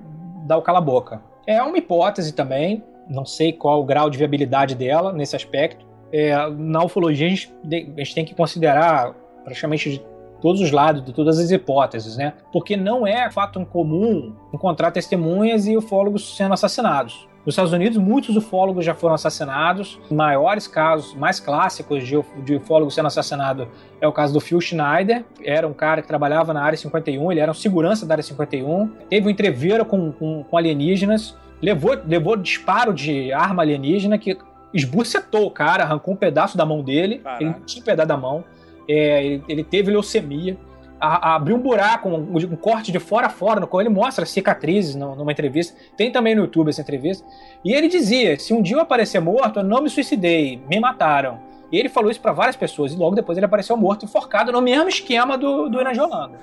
dar 0.46 0.56
o 0.56 0.62
cala-boca. 0.62 1.20
É 1.46 1.62
uma 1.62 1.78
hipótese 1.78 2.32
também, 2.32 2.82
não 3.08 3.24
sei 3.24 3.52
qual 3.52 3.80
o 3.80 3.84
grau 3.84 4.10
de 4.10 4.18
viabilidade 4.18 4.74
dela 4.74 5.12
nesse 5.12 5.36
aspecto. 5.36 5.86
É, 6.12 6.34
na 6.50 6.82
ufologia, 6.84 7.26
a 7.26 7.30
gente, 7.30 7.54
a 7.64 7.98
gente 7.98 8.14
tem 8.14 8.24
que 8.24 8.34
considerar 8.34 9.14
praticamente 9.44 10.02
todos 10.40 10.60
os 10.60 10.70
lados, 10.70 11.04
de 11.04 11.12
todas 11.12 11.38
as 11.38 11.50
hipóteses, 11.50 12.16
né? 12.16 12.34
Porque 12.52 12.76
não 12.76 13.06
é 13.06 13.30
fato 13.30 13.60
incomum 13.60 14.32
encontrar 14.52 14.90
testemunhas 14.90 15.66
e 15.66 15.76
ufólogos 15.76 16.36
sendo 16.36 16.54
assassinados. 16.54 17.26
Nos 17.46 17.52
Estados 17.52 17.72
Unidos, 17.72 17.96
muitos 17.96 18.36
ufólogos 18.36 18.84
já 18.84 18.92
foram 18.92 19.14
assassinados. 19.14 20.00
Os 20.02 20.10
maiores 20.10 20.66
casos, 20.66 21.14
mais 21.14 21.38
clássicos 21.38 22.04
de, 22.04 22.20
de 22.44 22.56
ufólogo 22.56 22.90
sendo 22.90 23.06
assassinado 23.06 23.68
é 24.00 24.08
o 24.08 24.12
caso 24.12 24.34
do 24.34 24.40
Phil 24.40 24.60
Schneider. 24.60 25.24
Era 25.44 25.68
um 25.68 25.72
cara 25.72 26.02
que 26.02 26.08
trabalhava 26.08 26.52
na 26.52 26.60
Área 26.60 26.76
51, 26.76 27.30
ele 27.30 27.40
era 27.40 27.48
um 27.48 27.54
segurança 27.54 28.04
da 28.04 28.14
Área 28.14 28.24
51. 28.24 28.88
Teve 29.08 29.28
um 29.28 29.30
entreveiro 29.30 29.84
com, 29.84 30.10
com, 30.10 30.42
com 30.42 30.56
alienígenas. 30.56 31.36
Levou, 31.62 31.96
levou 32.04 32.36
disparo 32.36 32.92
de 32.92 33.32
arma 33.32 33.62
alienígena 33.62 34.18
que 34.18 34.36
esbucetou 34.74 35.46
o 35.46 35.50
cara, 35.50 35.84
arrancou 35.84 36.14
um 36.14 36.16
pedaço 36.16 36.58
da 36.58 36.66
mão 36.66 36.82
dele. 36.82 37.18
Caraca. 37.18 37.44
Ele 37.44 37.54
tinha 37.64 37.80
um 37.80 37.84
pedaço 37.84 38.08
da 38.08 38.16
mão. 38.16 38.44
É, 38.88 39.24
ele, 39.24 39.44
ele 39.48 39.64
teve 39.64 39.90
leucemia, 39.90 40.56
a- 41.00 41.30
a- 41.30 41.34
abriu 41.36 41.56
um 41.56 41.60
buraco, 41.60 42.08
um, 42.08 42.36
um 42.36 42.56
corte 42.56 42.90
de 42.90 42.98
fora 42.98 43.26
a 43.26 43.30
fora, 43.30 43.60
no 43.60 43.66
qual 43.66 43.80
ele 43.80 43.90
mostra 43.90 44.24
cicatrizes 44.24 44.94
numa 44.94 45.30
entrevista. 45.32 45.76
Tem 45.96 46.10
também 46.10 46.34
no 46.34 46.42
YouTube 46.42 46.68
essa 46.70 46.80
entrevista. 46.80 47.26
E 47.64 47.72
ele 47.72 47.88
dizia: 47.88 48.38
se 48.38 48.54
um 48.54 48.62
dia 48.62 48.76
eu 48.76 48.80
aparecer 48.80 49.20
morto, 49.20 49.58
eu 49.60 49.64
não 49.64 49.82
me 49.82 49.90
suicidei, 49.90 50.60
me 50.68 50.80
mataram. 50.80 51.38
E 51.70 51.76
ele 51.78 51.88
falou 51.88 52.10
isso 52.10 52.20
pra 52.20 52.32
várias 52.32 52.56
pessoas. 52.56 52.92
E 52.92 52.96
logo 52.96 53.14
depois 53.16 53.36
ele 53.36 53.44
apareceu 53.44 53.76
morto, 53.76 54.04
enforcado, 54.04 54.52
no 54.52 54.62
mesmo 54.62 54.88
esquema 54.88 55.36
do, 55.36 55.68
do 55.68 55.78
Holanda. 55.78 56.38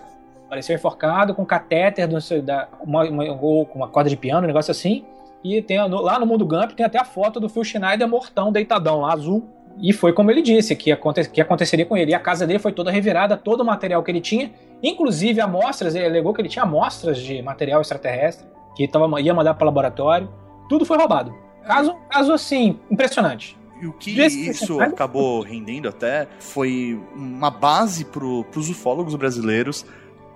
Apareceu 0.45 0.75
enforcado, 0.75 1.33
com 1.33 1.43
catéter, 1.45 2.07
do, 2.07 2.19
da, 2.43 2.67
uma, 2.81 3.03
uma, 3.05 3.23
ou 3.41 3.65
com 3.65 3.79
uma 3.79 3.87
corda 3.87 4.09
de 4.09 4.17
piano, 4.17 4.43
um 4.43 4.47
negócio 4.47 4.69
assim. 4.69 5.03
E 5.43 5.61
tem, 5.61 5.77
lá 5.89 6.19
no 6.19 6.25
Mundo 6.25 6.45
Gump 6.45 6.71
tem 6.71 6.85
até 6.85 6.99
a 6.99 7.03
foto 7.03 7.39
do 7.39 7.49
Phil 7.49 7.63
Schneider 7.63 8.07
mortão, 8.07 8.51
deitadão 8.51 9.01
lá, 9.01 9.13
azul. 9.13 9.43
E 9.81 9.91
foi 9.91 10.13
como 10.13 10.29
ele 10.29 10.41
disse, 10.41 10.75
que, 10.75 10.91
aconte, 10.91 11.27
que 11.29 11.41
aconteceria 11.41 11.85
com 11.85 11.97
ele. 11.97 12.11
E 12.11 12.13
a 12.13 12.19
casa 12.19 12.45
dele 12.45 12.59
foi 12.59 12.71
toda 12.71 12.91
revirada, 12.91 13.35
todo 13.35 13.61
o 13.61 13.65
material 13.65 14.03
que 14.03 14.11
ele 14.11 14.21
tinha, 14.21 14.51
inclusive 14.81 15.41
amostras, 15.41 15.95
ele 15.95 16.05
alegou 16.05 16.33
que 16.33 16.41
ele 16.41 16.49
tinha 16.49 16.63
amostras 16.63 17.17
de 17.17 17.41
material 17.41 17.81
extraterrestre, 17.81 18.45
que 18.75 18.87
tava, 18.87 19.19
ia 19.19 19.33
mandar 19.33 19.53
para 19.55 19.65
laboratório. 19.65 20.29
Tudo 20.69 20.85
foi 20.85 20.97
roubado. 20.97 21.33
Caso, 21.65 21.95
caso 22.09 22.33
assim, 22.33 22.79
impressionante. 22.91 23.57
E 23.81 23.87
o 23.87 23.93
que 23.93 24.11
isso 24.11 24.79
acabou 24.79 25.41
rendendo 25.41 25.89
até 25.89 26.27
foi 26.39 26.99
uma 27.15 27.49
base 27.49 28.05
para 28.05 28.23
os 28.25 28.69
ufólogos 28.69 29.15
brasileiros 29.15 29.85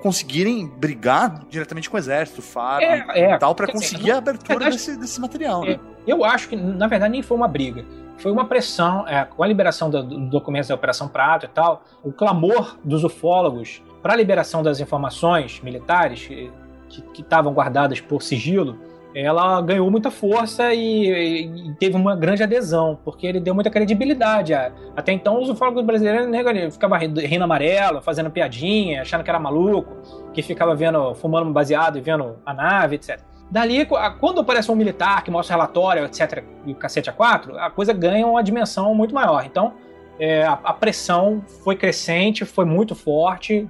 conseguirem 0.02 0.68
brigar 0.68 1.46
diretamente 1.50 1.90
com 1.90 1.96
o 1.96 2.00
exército, 2.00 2.42
FAB 2.42 2.82
É, 2.84 3.06
é. 3.16 3.34
e 3.36 3.40
tal, 3.40 3.56
para 3.56 3.66
Quer 3.68 3.74
dizer, 3.74 3.86
conseguir 3.96 4.12
a 4.12 4.18
abertura 4.18 4.60
verdade- 4.60 4.76
desse, 4.78 4.98
desse 5.00 5.20
material, 5.20 5.64
É, 5.66 5.70
né? 5.72 5.80
Eu 6.06 6.24
acho 6.24 6.50
que, 6.50 6.56
na 6.56 6.88
verdade, 6.88 7.12
nem 7.12 7.22
foi 7.24 7.36
uma 7.36 7.48
briga. 7.48 7.84
Foi 8.18 8.32
uma 8.32 8.46
pressão, 8.46 9.08
é, 9.08 9.24
com 9.26 9.44
a 9.44 9.48
liberação 9.48 9.90
do, 9.90 10.04
do 10.04 10.30
documentos 10.30 10.70
da 10.70 10.76
Operação 10.76 11.08
Prato 11.08 11.46
e 11.46 11.50
tal, 11.50 11.84
o 12.04 12.12
clamor 12.12 12.78
dos 12.84 13.04
ufólogos 13.04 13.82
para 14.02 14.14
a 14.14 14.16
liberação 14.16 14.64
das 14.64 14.80
informações 14.80 15.62
militares 15.62 16.28
que 16.28 17.22
estavam 17.22 17.54
guardadas 17.54 18.00
por 18.00 18.22
sigilo, 18.22 18.80
ela 19.14 19.62
ganhou 19.62 19.90
muita 19.90 20.12
força 20.12 20.74
e, 20.74 21.70
e 21.70 21.74
teve 21.76 21.96
uma 21.96 22.16
grande 22.16 22.44
adesão, 22.44 23.00
porque 23.04 23.26
ele 23.26 23.40
deu 23.40 23.56
muita 23.56 23.70
credibilidade. 23.70 24.54
Até 24.96 25.12
então, 25.12 25.42
os 25.42 25.50
ufólogos 25.50 25.84
brasileiros 25.84 26.28
né, 26.28 26.40
ele 26.40 26.72
ficava 26.72 26.98
rindo 26.98 27.20
rindo 27.20 27.44
amarelo, 27.44 28.02
fazendo 28.02 28.30
piadinha, 28.30 29.02
achando 29.02 29.24
que 29.24 29.30
era 29.30 29.40
maluco, 29.40 29.98
que 30.34 30.42
ficava 30.42 30.76
vendo, 30.76 31.16
fumando 31.16 31.52
baseado 31.52 31.98
e 31.98 32.02
vendo 32.02 32.38
a 32.46 32.54
nave, 32.54 32.96
etc. 32.96 33.20
Dali, 33.50 33.88
quando 34.20 34.42
aparece 34.42 34.70
um 34.70 34.76
militar 34.76 35.24
que 35.24 35.32
mostra 35.32 35.56
relatório, 35.56 36.04
etc., 36.06 36.44
e 36.66 36.74
o 36.74 36.76
cacete 36.76 37.10
a 37.10 37.14
quatro, 37.14 37.58
a 37.58 37.70
coisa 37.70 37.94
ganha 37.94 38.28
uma 38.28 38.44
dimensão 38.44 38.94
muito 38.94 39.16
maior. 39.16 39.46
Então, 39.46 39.74
é, 40.20 40.44
a, 40.44 40.60
a 40.64 40.74
pressão 40.74 41.42
foi 41.64 41.76
crescente, 41.76 42.44
foi 42.44 42.66
muito 42.66 42.94
forte, 42.94 43.68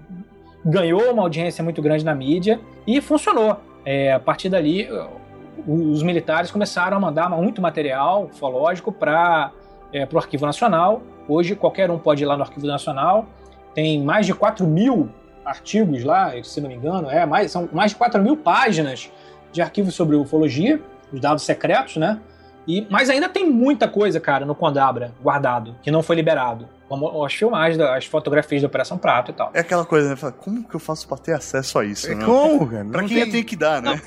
ganhou 0.65 1.11
uma 1.11 1.21
audiência 1.21 1.63
muito 1.63 1.81
grande 1.81 2.03
na 2.03 2.15
mídia 2.15 2.59
e 2.87 2.99
funcionou. 3.01 3.57
É, 3.85 4.13
a 4.13 4.19
partir 4.19 4.49
dali, 4.49 4.89
os 5.67 6.01
militares 6.01 6.49
começaram 6.49 6.97
a 6.97 6.99
mandar 6.99 7.29
muito 7.29 7.61
material 7.61 8.25
ufológico 8.25 8.91
para 8.91 9.51
é, 9.93 10.07
o 10.11 10.17
Arquivo 10.17 10.45
Nacional. 10.45 11.01
Hoje, 11.27 11.55
qualquer 11.55 11.91
um 11.91 11.99
pode 11.99 12.23
ir 12.23 12.25
lá 12.25 12.35
no 12.35 12.43
Arquivo 12.43 12.65
Nacional. 12.65 13.25
Tem 13.73 14.01
mais 14.01 14.25
de 14.25 14.33
4 14.33 14.65
mil 14.65 15.09
artigos 15.45 16.03
lá, 16.03 16.31
se 16.43 16.59
não 16.59 16.67
me 16.67 16.75
engano. 16.75 17.09
É, 17.09 17.25
mais, 17.25 17.51
são 17.51 17.69
mais 17.71 17.91
de 17.91 17.97
4 17.97 18.21
mil 18.21 18.35
páginas 18.35 19.11
de 19.57 19.61
arquivos 19.63 19.95
sobre 19.95 20.15
ufologia, 20.15 20.79
os 21.11 21.19
dados 21.19 21.41
secretos, 21.43 21.97
né? 21.97 22.19
E, 22.67 22.85
mas 22.91 23.09
ainda 23.09 23.27
tem 23.27 23.49
muita 23.49 23.87
coisa, 23.87 24.19
cara, 24.19 24.45
no 24.45 24.53
Condabra 24.53 25.11
guardado, 25.23 25.75
que 25.81 25.89
não 25.89 26.03
foi 26.03 26.15
liberado. 26.15 26.67
Como 26.87 27.25
as 27.25 27.33
filmagens, 27.33 27.79
as 27.81 28.05
fotografias 28.05 28.61
da 28.61 28.67
Operação 28.67 28.97
Prato 28.97 29.31
e 29.31 29.33
tal. 29.33 29.49
É 29.53 29.61
aquela 29.61 29.83
coisa, 29.83 30.09
né? 30.09 30.15
Fala, 30.15 30.31
Como 30.31 30.63
que 30.63 30.75
eu 30.75 30.79
faço 30.79 31.07
para 31.07 31.17
ter 31.17 31.33
acesso 31.33 31.79
a 31.79 31.83
isso? 31.85 32.09
É 32.11 32.13
né? 32.15 32.23
como, 32.23 32.67
cara? 32.69 32.85
Pra 32.85 33.01
Não 33.01 33.07
quem 33.09 33.23
tem- 33.23 33.31
tem 33.31 33.43
que 33.43 33.55
dar, 33.55 33.81
né? 33.81 33.99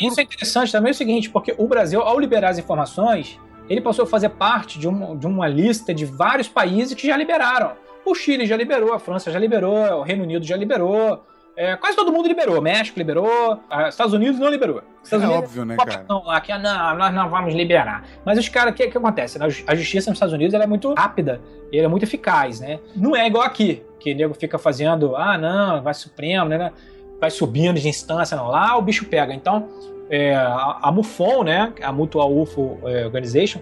Isso 0.00 0.18
é 0.18 0.22
interessante 0.22 0.72
também 0.72 0.88
é 0.88 0.92
o 0.92 0.96
seguinte, 0.96 1.28
porque 1.28 1.54
o 1.58 1.66
Brasil, 1.68 2.00
ao 2.00 2.18
liberar 2.18 2.48
as 2.50 2.58
informações, 2.58 3.38
ele 3.68 3.80
passou 3.82 4.04
a 4.04 4.08
fazer 4.08 4.30
parte 4.30 4.78
de 4.78 4.88
uma, 4.88 5.14
de 5.14 5.26
uma 5.26 5.46
lista 5.46 5.92
de 5.94 6.04
vários 6.06 6.48
países 6.48 6.94
que 6.94 7.06
já 7.06 7.16
liberaram. 7.16 7.72
O 8.06 8.14
Chile 8.14 8.46
já 8.46 8.56
liberou, 8.56 8.94
a 8.94 8.98
França 8.98 9.30
já 9.30 9.38
liberou, 9.38 9.76
o 10.00 10.02
Reino 10.02 10.22
Unido 10.22 10.44
já 10.46 10.56
liberou, 10.56 11.22
é, 11.60 11.76
quase 11.76 11.96
todo 11.96 12.12
mundo 12.12 12.28
liberou. 12.28 12.62
México 12.62 12.96
liberou, 12.98 13.58
ah, 13.68 13.88
Estados 13.88 14.12
Unidos 14.14 14.38
não 14.38 14.48
liberou. 14.48 14.80
Estados 15.02 15.24
É 15.24 15.28
Unidos 15.28 15.44
óbvio, 15.48 15.64
né, 15.64 15.76
cara? 15.76 15.98
pressão 15.98 16.22
lá 16.24 16.40
que 16.40 16.52
ah, 16.52 16.58
não, 16.58 16.96
nós 16.96 17.12
não 17.14 17.28
vamos 17.28 17.52
liberar. 17.52 18.04
Mas 18.24 18.38
os 18.38 18.48
caras, 18.48 18.72
o 18.72 18.76
que, 18.76 18.86
que 18.88 18.96
acontece? 18.96 19.42
A 19.42 19.48
ju- 19.48 19.64
A 19.66 19.74
justiça 19.74 20.08
nos 20.08 20.16
Estados 20.16 20.32
Unidos 20.32 20.54
é 20.54 20.66
muito 20.66 20.94
rápida 20.94 21.40
e 21.72 21.78
é 21.78 21.88
muito 21.88 22.04
eficaz, 22.04 22.60
né? 22.60 22.78
Não 22.94 23.16
é 23.16 23.26
igual 23.26 23.44
aqui, 23.44 23.82
que 23.98 24.12
o 24.12 24.16
nego 24.16 24.34
fica 24.34 24.56
fazendo, 24.58 25.16
ah, 25.16 25.36
não, 25.36 25.82
vai 25.82 25.94
Supremo, 25.94 26.48
né? 26.48 26.72
Vai 27.20 27.30
subindo 27.30 27.80
de 27.80 27.88
instância, 27.88 28.36
não. 28.36 28.46
Lá 28.46 28.76
o 28.76 28.82
bicho 28.82 29.04
pega. 29.06 29.34
Então, 29.34 29.68
é, 30.08 30.36
a, 30.36 30.78
a 30.82 30.92
MUFON, 30.92 31.42
né? 31.42 31.72
A 31.82 31.90
Mutual 31.90 32.32
UFO 32.32 32.78
é, 32.84 33.04
Organization, 33.04 33.58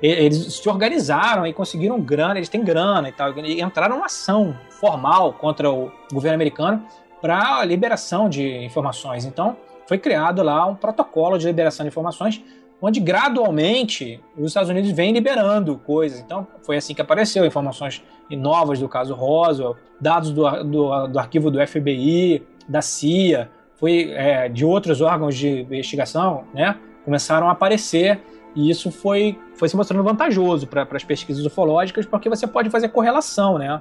eles 0.00 0.54
se 0.54 0.68
organizaram 0.68 1.46
e 1.46 1.52
conseguiram 1.52 2.00
grana, 2.00 2.38
eles 2.38 2.48
têm 2.48 2.62
grana 2.64 3.08
e 3.08 3.12
tal, 3.12 3.36
e 3.38 3.60
entraram 3.60 3.96
numa 3.96 4.06
ação 4.06 4.56
formal 4.70 5.32
contra 5.34 5.70
o 5.70 5.90
governo 6.10 6.36
americano 6.36 6.82
para 7.20 7.58
a 7.58 7.64
liberação 7.64 8.28
de 8.28 8.64
informações. 8.64 9.24
Então, 9.24 9.56
foi 9.86 9.98
criado 9.98 10.42
lá 10.42 10.66
um 10.66 10.74
protocolo 10.74 11.36
de 11.36 11.46
liberação 11.46 11.84
de 11.84 11.88
informações, 11.88 12.42
onde 12.80 13.00
gradualmente 13.00 14.20
os 14.36 14.46
Estados 14.46 14.70
Unidos 14.70 14.90
vêm 14.90 15.12
liberando 15.12 15.76
coisas. 15.78 16.20
Então, 16.20 16.46
foi 16.62 16.76
assim 16.76 16.94
que 16.94 17.02
apareceu 17.02 17.44
informações 17.44 18.02
novas 18.30 18.78
do 18.78 18.88
caso 18.88 19.14
Roswell, 19.14 19.76
dados 20.00 20.30
do, 20.30 20.48
do, 20.64 21.06
do 21.08 21.18
arquivo 21.18 21.50
do 21.50 21.64
FBI, 21.66 22.42
da 22.68 22.80
CIA, 22.80 23.50
foi 23.74 24.12
é, 24.12 24.48
de 24.48 24.64
outros 24.64 25.00
órgãos 25.00 25.34
de 25.34 25.62
investigação, 25.62 26.44
né? 26.54 26.76
Começaram 27.04 27.48
a 27.48 27.52
aparecer 27.52 28.20
e 28.54 28.70
isso 28.70 28.90
foi, 28.90 29.38
foi 29.54 29.68
se 29.68 29.76
mostrando 29.76 30.02
vantajoso 30.02 30.66
para 30.66 30.86
as 30.92 31.04
pesquisas 31.04 31.44
ufológicas, 31.44 32.04
porque 32.06 32.28
você 32.28 32.46
pode 32.46 32.68
fazer 32.70 32.88
correlação, 32.88 33.58
né? 33.58 33.80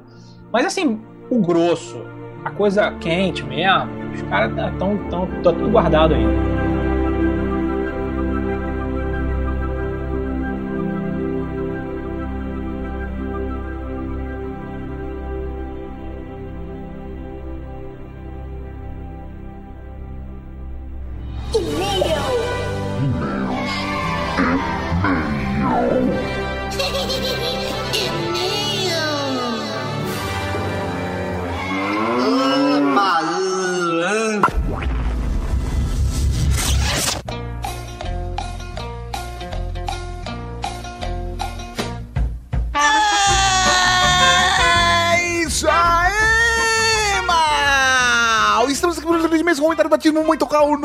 Mas 0.51 0.65
assim, 0.65 1.01
o 1.29 1.39
grosso, 1.39 2.03
a 2.43 2.51
coisa 2.51 2.91
quente 2.99 3.43
mesmo, 3.43 3.89
os 4.13 4.21
caras 4.23 4.51
estão 4.51 4.97
tão, 5.09 5.27
tão 5.41 5.53
tudo 5.53 5.69
guardado 5.69 6.13
ainda. 6.13 6.68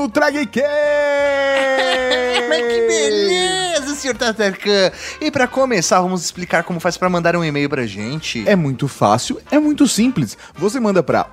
No 0.04 0.08
Tragcast! 0.10 0.68
Mas 2.48 2.62
que 2.62 2.86
beleza, 2.86 3.94
senhor 3.94 4.16
Tatarkan! 4.16 4.92
E 5.20 5.30
pra 5.30 5.48
começar, 5.48 6.00
vamos 6.00 6.22
explicar 6.22 6.62
como 6.62 6.78
faz 6.78 6.98
pra 6.98 7.08
mandar 7.08 7.34
um 7.36 7.44
e-mail 7.44 7.68
pra 7.70 7.86
gente. 7.86 8.46
É 8.46 8.54
muito 8.54 8.86
fácil, 8.86 9.40
é 9.50 9.58
muito 9.58 9.88
simples. 9.88 10.36
Você 10.56 10.78
manda 10.78 11.02
para 11.02 11.30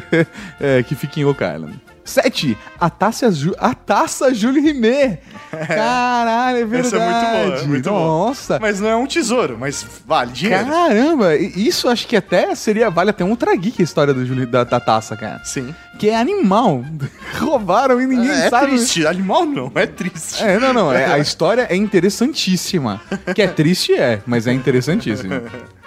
é, 0.60 0.84
que 0.84 0.96
fica 0.96 1.20
em 1.20 1.26
Oak 1.26 1.44
Island. 1.44 1.80
7. 2.06 2.58
A 2.80 2.90
taça, 2.90 3.32
Ju 3.32 3.56
a 3.58 3.74
taça 3.74 4.34
Júlio 4.34 4.62
Rimet. 4.62 5.20
Caralho, 5.68 6.60
é 6.60 6.66
verdade. 6.66 6.96
Essa 6.96 6.98
é 6.98 7.10
muito 7.10 7.50
boa, 7.50 7.60
é 7.60 7.64
muito 7.66 7.90
boa. 7.90 8.00
Nossa. 8.28 8.60
Mas 8.62 8.80
não 8.80 8.90
é 8.90 8.96
um 8.96 9.08
tesouro, 9.08 9.58
mas 9.60 9.86
vale 10.06 10.32
dinheiro. 10.32 10.66
Caramba, 10.66 11.36
isso 11.36 11.90
acho 11.90 12.08
que 12.08 12.16
até 12.16 12.54
seria, 12.54 12.90
vale 12.90 13.10
até 13.10 13.24
um 13.24 13.36
Geek 13.58 13.82
a 13.82 13.84
história 13.84 14.14
do 14.14 14.26
Júlio, 14.26 14.46
da, 14.48 14.64
da 14.64 14.80
taça, 14.80 15.16
cara. 15.16 15.42
Sim. 15.44 15.74
Que 15.98 16.10
é 16.10 16.18
animal. 16.18 16.84
Roubaram 17.40 18.00
e 18.02 18.06
ninguém 18.06 18.30
é 18.32 18.50
sabe. 18.50 18.68
triste. 18.68 19.08
Animal 19.08 19.46
não, 19.46 19.72
é 19.74 19.86
triste. 19.88 20.44
É, 20.44 20.60
não, 20.60 20.74
não. 20.74 20.94
é- 20.94 21.06
a 21.06 21.18
história 21.20 21.68
é 21.70 21.76
interessantíssima. 21.76 23.02
Que 23.34 23.42
é 23.42 23.48
triste, 23.48 23.94
é, 23.94 24.22
mas 24.26 24.46
é 24.46 24.54
interessantíssima. 24.54 25.44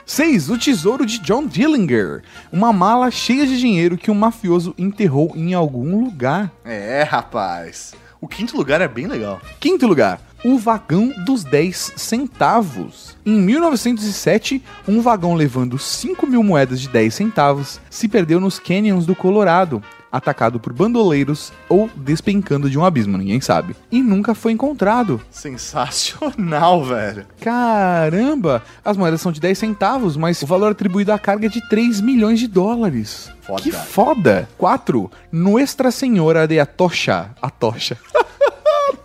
6. 0.09 0.48
O 0.48 0.56
tesouro 0.56 1.04
de 1.04 1.18
John 1.18 1.46
Dillinger. 1.46 2.22
Uma 2.50 2.72
mala 2.72 3.11
cheia 3.11 3.46
de 3.46 3.61
dinheiro 3.61 3.98
que 3.98 4.11
um 4.11 4.14
mafioso 4.14 4.74
enterrou 4.78 5.34
em 5.36 5.52
algum 5.52 6.02
lugar. 6.02 6.50
É, 6.64 7.02
rapaz. 7.02 7.94
O 8.18 8.26
quinto 8.26 8.56
lugar 8.56 8.80
é 8.80 8.88
bem 8.88 9.06
legal. 9.06 9.38
Quinto 9.61 9.86
lugar, 9.86 10.18
o 10.42 10.56
vagão 10.56 11.12
dos 11.26 11.44
10 11.44 11.92
centavos. 11.96 13.16
Em 13.24 13.38
1907, 13.38 14.64
um 14.88 15.02
vagão 15.02 15.34
levando 15.34 15.78
5 15.78 16.26
mil 16.26 16.42
moedas 16.42 16.80
de 16.80 16.88
10 16.88 17.14
centavos 17.14 17.78
se 17.90 18.09
perdeu 18.09 18.40
nos 18.40 18.59
canyons 18.59 19.04
do 19.04 19.14
Colorado, 19.14 19.82
atacado 20.11 20.59
por 20.59 20.72
bandoleiros 20.72 21.52
ou 21.68 21.88
despencando 21.96 22.68
de 22.70 22.78
um 22.78 22.84
abismo, 22.84 23.18
ninguém 23.18 23.40
sabe. 23.40 23.76
E 23.90 24.02
nunca 24.02 24.34
foi 24.34 24.52
encontrado. 24.52 25.20
Sensacional, 25.30 26.84
velho. 26.86 27.26
Caramba! 27.40 28.62
As 28.84 28.96
moedas 28.96 29.20
são 29.20 29.32
de 29.32 29.40
10 29.40 29.59
centavos, 29.59 30.16
mas 30.16 30.42
o 30.42 30.46
valor 30.46 30.72
atribuído 30.72 31.12
à 31.12 31.18
carga 31.18 31.46
é 31.46 31.50
de 31.50 31.66
3 31.68 32.00
milhões 32.00 32.38
de 32.38 32.46
dólares. 32.46 33.30
Foda. 33.42 33.62
Que 33.62 33.72
foda! 33.72 34.48
4. 34.59 35.11
Nuestra 35.32 35.90
Senhora 35.90 36.46
de 36.46 36.61
Atocha. 36.61 37.30
Atocha. 37.40 37.96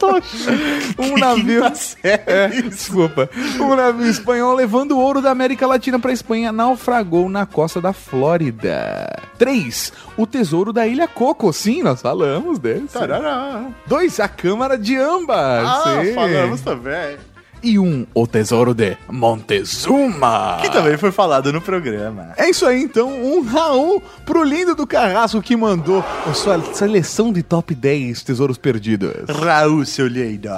Um 1.00 1.18
navio. 1.18 1.64
É, 2.04 2.48
desculpa. 2.62 3.30
Um 3.60 3.76
navio 3.76 4.08
espanhol 4.08 4.54
levando 4.56 4.98
ouro 5.00 5.22
da 5.22 5.32
América 5.32 5.66
Latina 5.68 6.00
para 6.00 6.12
Espanha 6.12 6.52
naufragou 6.52 7.30
na 7.30 7.46
costa 7.46 7.80
da 7.82 7.94
Flórida. 7.94 9.08
3. 9.38 9.94
O 10.18 10.26
tesouro 10.28 10.72
da 10.74 10.86
Ilha 10.88 11.08
Coco. 11.08 11.52
Sim, 11.54 11.84
nós 11.84 12.02
falamos 12.02 12.60
desse. 12.60 12.88
Tarará. 12.94 13.66
2. 13.88 14.20
A 14.20 14.28
Câmara 14.28 14.78
de 14.78 14.96
Âmbar. 14.98 15.66
Ah, 15.66 16.02
Sim. 16.04 16.14
falamos 16.14 16.62
também. 16.62 17.18
E 17.64 17.80
um, 17.80 18.06
o 18.14 18.28
tesouro 18.28 18.74
de 18.74 18.98
Montezuma. 19.10 20.58
Que 20.62 20.70
também 20.70 20.98
foi 20.98 21.14
falado 21.14 21.54
no 21.54 21.62
programa. 21.62 22.34
É 22.36 22.50
isso 22.50 22.66
aí, 22.66 22.84
então. 22.84 23.10
Um 23.10 23.42
Raul 23.42 24.04
pro 24.26 24.44
lindo 24.44 24.76
do 24.76 24.86
Carrasco 24.86 25.42
que 25.42 25.56
mandou 25.56 26.04
a 26.28 26.34
sua 26.34 26.62
seleção 26.74 27.32
de 27.32 27.42
top 27.42 27.74
10 27.74 28.22
tesouros 28.24 28.58
perdidos. 28.58 29.30
Raul, 29.30 29.86
seu 29.86 30.08
lindo. 30.08 30.50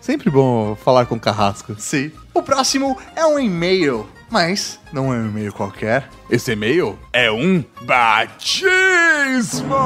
Sempre 0.00 0.30
bom 0.30 0.76
falar 0.76 1.06
com 1.06 1.14
o 1.14 1.20
Carrasco. 1.20 1.74
Sim. 1.78 2.10
O 2.34 2.42
próximo 2.42 2.96
é 3.16 3.24
um 3.24 3.38
e-mail, 3.38 4.06
mas 4.30 4.78
não 4.92 5.12
é 5.14 5.16
um 5.16 5.28
e-mail 5.28 5.52
qualquer. 5.52 6.08
Esse 6.30 6.52
e-mail 6.52 6.98
é 7.12 7.30
um 7.30 7.64
batismo! 7.82 9.76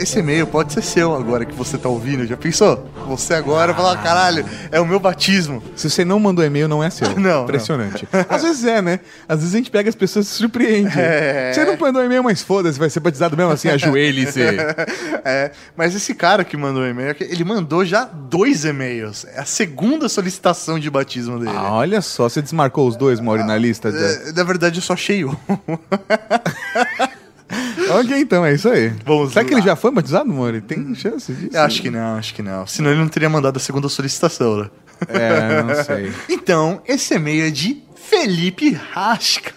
Esse 0.00 0.18
e-mail 0.20 0.46
pode 0.46 0.72
ser 0.72 0.82
seu 0.82 1.14
agora 1.14 1.44
que 1.44 1.54
você 1.54 1.76
tá 1.76 1.88
ouvindo. 1.88 2.26
Já 2.26 2.36
pensou? 2.36 2.88
Você 3.06 3.34
agora 3.34 3.74
fala, 3.74 3.96
caralho, 3.98 4.44
é 4.72 4.80
o 4.80 4.86
meu 4.86 4.98
batismo. 4.98 5.62
Se 5.76 5.90
você 5.90 6.04
não 6.04 6.18
mandou 6.18 6.44
e-mail, 6.44 6.66
não 6.68 6.82
é 6.82 6.88
seu. 6.90 7.08
Não, 7.20 7.42
Impressionante. 7.44 8.08
Às 8.28 8.42
vezes 8.42 8.64
é, 8.64 8.80
né? 8.80 9.00
Às 9.28 9.40
vezes 9.40 9.54
a 9.54 9.58
gente 9.58 9.70
pega 9.70 9.88
as 9.90 9.94
pessoas 9.94 10.26
e 10.26 10.30
se 10.30 10.36
surpreende. 10.36 10.98
É. 10.98 11.52
Você 11.52 11.64
não 11.64 11.76
mandou 11.76 12.02
e-mail, 12.04 12.22
mas 12.24 12.40
foda-se, 12.40 12.78
vai 12.78 12.88
ser 12.88 13.00
batizado 13.00 13.36
mesmo 13.36 13.52
assim, 13.52 13.68
ajoelhe-se. 13.68 14.40
É, 15.22 15.50
mas 15.76 15.94
esse 15.94 16.14
cara 16.14 16.44
que 16.44 16.56
mandou 16.56 16.86
e-mail, 16.86 17.14
ele 17.20 17.44
mandou 17.44 17.84
já 17.84 18.04
dois 18.04 18.64
e-mails. 18.64 19.26
É 19.34 19.40
a 19.40 19.44
segunda 19.44 20.08
solicitação 20.08 20.78
de 20.78 20.88
batismo 20.88 21.38
dele. 21.38 21.52
Ah, 21.54 21.72
olha 21.74 22.00
só, 22.00 22.28
você 22.28 22.40
desmarcou 22.40 22.88
os 22.88 22.96
dois, 22.96 23.20
Mauri, 23.20 23.42
na 23.44 23.56
lista. 23.58 23.92
da- 23.92 23.98
É, 23.98 24.32
na 24.32 24.44
verdade, 24.44 24.78
eu 24.78 24.82
só 24.82 24.94
achei 24.94 25.24
um. 25.24 25.34
Ok, 28.00 28.16
então, 28.18 28.44
é 28.44 28.54
isso 28.54 28.68
aí. 28.68 28.92
Vamos 29.04 29.32
Será 29.32 29.44
que 29.44 29.52
lá. 29.52 29.58
ele 29.58 29.66
já 29.66 29.74
foi 29.74 29.90
batizado, 29.90 30.30
Mori? 30.30 30.60
Tem 30.60 30.94
chance 30.94 31.32
disso? 31.32 31.56
Eu 31.56 31.62
acho 31.62 31.82
que 31.82 31.90
não, 31.90 32.16
acho 32.16 32.32
que 32.34 32.42
não. 32.42 32.66
Senão 32.66 32.90
ele 32.90 33.00
não 33.00 33.08
teria 33.08 33.28
mandado 33.28 33.56
a 33.56 33.60
segunda 33.60 33.88
solicitação, 33.88 34.56
né? 34.58 34.70
É, 35.08 35.62
não 35.62 35.74
sei. 35.82 36.12
Então, 36.28 36.80
esse 36.86 37.14
e-mail 37.14 37.46
é 37.46 37.50
de 37.50 37.82
Felipe 37.96 38.70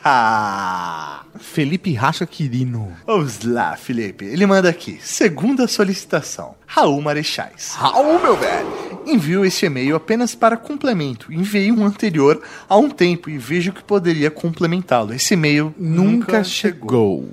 Rasca. 0.04 1.24
Felipe 1.40 1.94
Racha 1.94 2.26
Quirino. 2.26 2.92
Vamos 3.06 3.44
lá, 3.44 3.76
Felipe. 3.76 4.26
Ele 4.26 4.46
manda 4.46 4.70
aqui. 4.70 5.00
Segunda 5.02 5.68
solicitação. 5.68 6.56
Raul 6.66 7.02
Marechais. 7.02 7.74
Raul, 7.76 8.20
meu 8.20 8.36
velho. 8.38 9.02
Envio 9.06 9.44
esse 9.44 9.66
e-mail 9.66 9.96
apenas 9.96 10.34
para 10.34 10.56
complemento. 10.56 11.32
Enviei 11.34 11.72
um 11.72 11.86
anterior 11.86 12.42
há 12.70 12.78
um 12.78 12.90
tempo 12.90 13.30
e 13.30 13.38
vejo 13.38 13.74
que 13.74 13.84
poderia 13.84 14.32
complementá-lo. 14.32 15.14
Esse 15.14 15.34
e-mail 15.34 15.74
Nunca 15.78 16.44
chegou. 16.44 17.28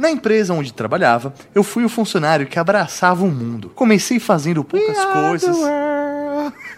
Na 0.00 0.10
empresa 0.10 0.54
onde 0.54 0.72
trabalhava, 0.72 1.34
eu 1.54 1.62
fui 1.62 1.84
o 1.84 1.88
funcionário 1.88 2.46
que 2.46 2.58
abraçava 2.58 3.22
o 3.22 3.30
mundo. 3.30 3.70
Comecei 3.74 4.18
fazendo 4.18 4.64
poucas 4.64 5.04
coisas. 5.04 5.56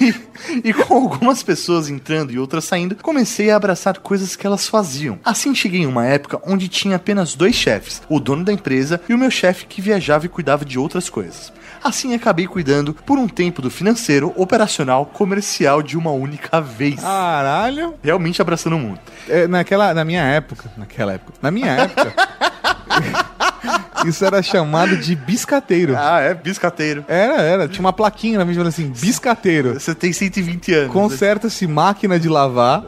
E, 0.00 0.70
e 0.70 0.72
com 0.72 0.94
algumas 0.94 1.42
pessoas 1.42 1.90
entrando 1.90 2.32
e 2.32 2.38
outras 2.38 2.64
saindo, 2.64 2.94
comecei 2.94 3.50
a 3.50 3.56
abraçar 3.56 3.98
coisas 3.98 4.34
que 4.34 4.46
elas 4.46 4.66
faziam. 4.66 5.18
Assim 5.22 5.54
cheguei 5.54 5.82
em 5.82 5.86
uma 5.86 6.06
época 6.06 6.40
onde 6.46 6.66
tinha 6.66 6.96
apenas 6.96 7.34
dois 7.34 7.54
chefes, 7.54 8.00
o 8.08 8.18
dono 8.18 8.42
da 8.42 8.54
empresa 8.54 9.02
e 9.06 9.12
o 9.12 9.18
meu 9.18 9.30
chefe 9.30 9.66
que 9.66 9.82
viajava 9.82 10.24
e 10.24 10.30
cuidava 10.30 10.64
de 10.64 10.78
outras 10.78 11.10
coisas. 11.10 11.52
Assim 11.82 12.14
acabei 12.14 12.46
cuidando 12.46 12.92
por 12.92 13.18
um 13.18 13.26
tempo 13.26 13.62
do 13.62 13.70
financeiro, 13.70 14.32
operacional, 14.36 15.06
comercial 15.06 15.82
de 15.82 15.96
uma 15.96 16.10
única 16.10 16.60
vez. 16.60 17.00
Caralho. 17.00 17.94
Realmente 18.02 18.40
abraçando 18.42 18.76
o 18.76 18.78
mundo. 18.78 19.00
É, 19.28 19.46
naquela, 19.46 19.94
na 19.94 20.04
minha 20.04 20.22
época, 20.22 20.70
naquela 20.76 21.14
época, 21.14 21.32
na 21.40 21.50
minha 21.50 21.72
época, 21.72 22.12
Isso 24.06 24.24
era 24.24 24.42
chamado 24.42 24.96
de 24.96 25.14
biscateiro. 25.14 25.94
Ah, 25.96 26.20
é 26.20 26.34
biscateiro. 26.34 27.04
Era, 27.08 27.40
era. 27.40 27.68
Tinha 27.68 27.80
uma 27.80 27.92
plaquinha 27.92 28.38
na 28.38 28.44
falando 28.46 28.68
assim, 28.68 28.88
biscateiro. 28.88 29.74
Você 29.74 29.94
tem 29.94 30.12
120 30.12 30.74
anos. 30.74 30.92
Conserta-se 30.92 31.66
máquina 31.66 32.18
de 32.18 32.28
lavar. 32.28 32.84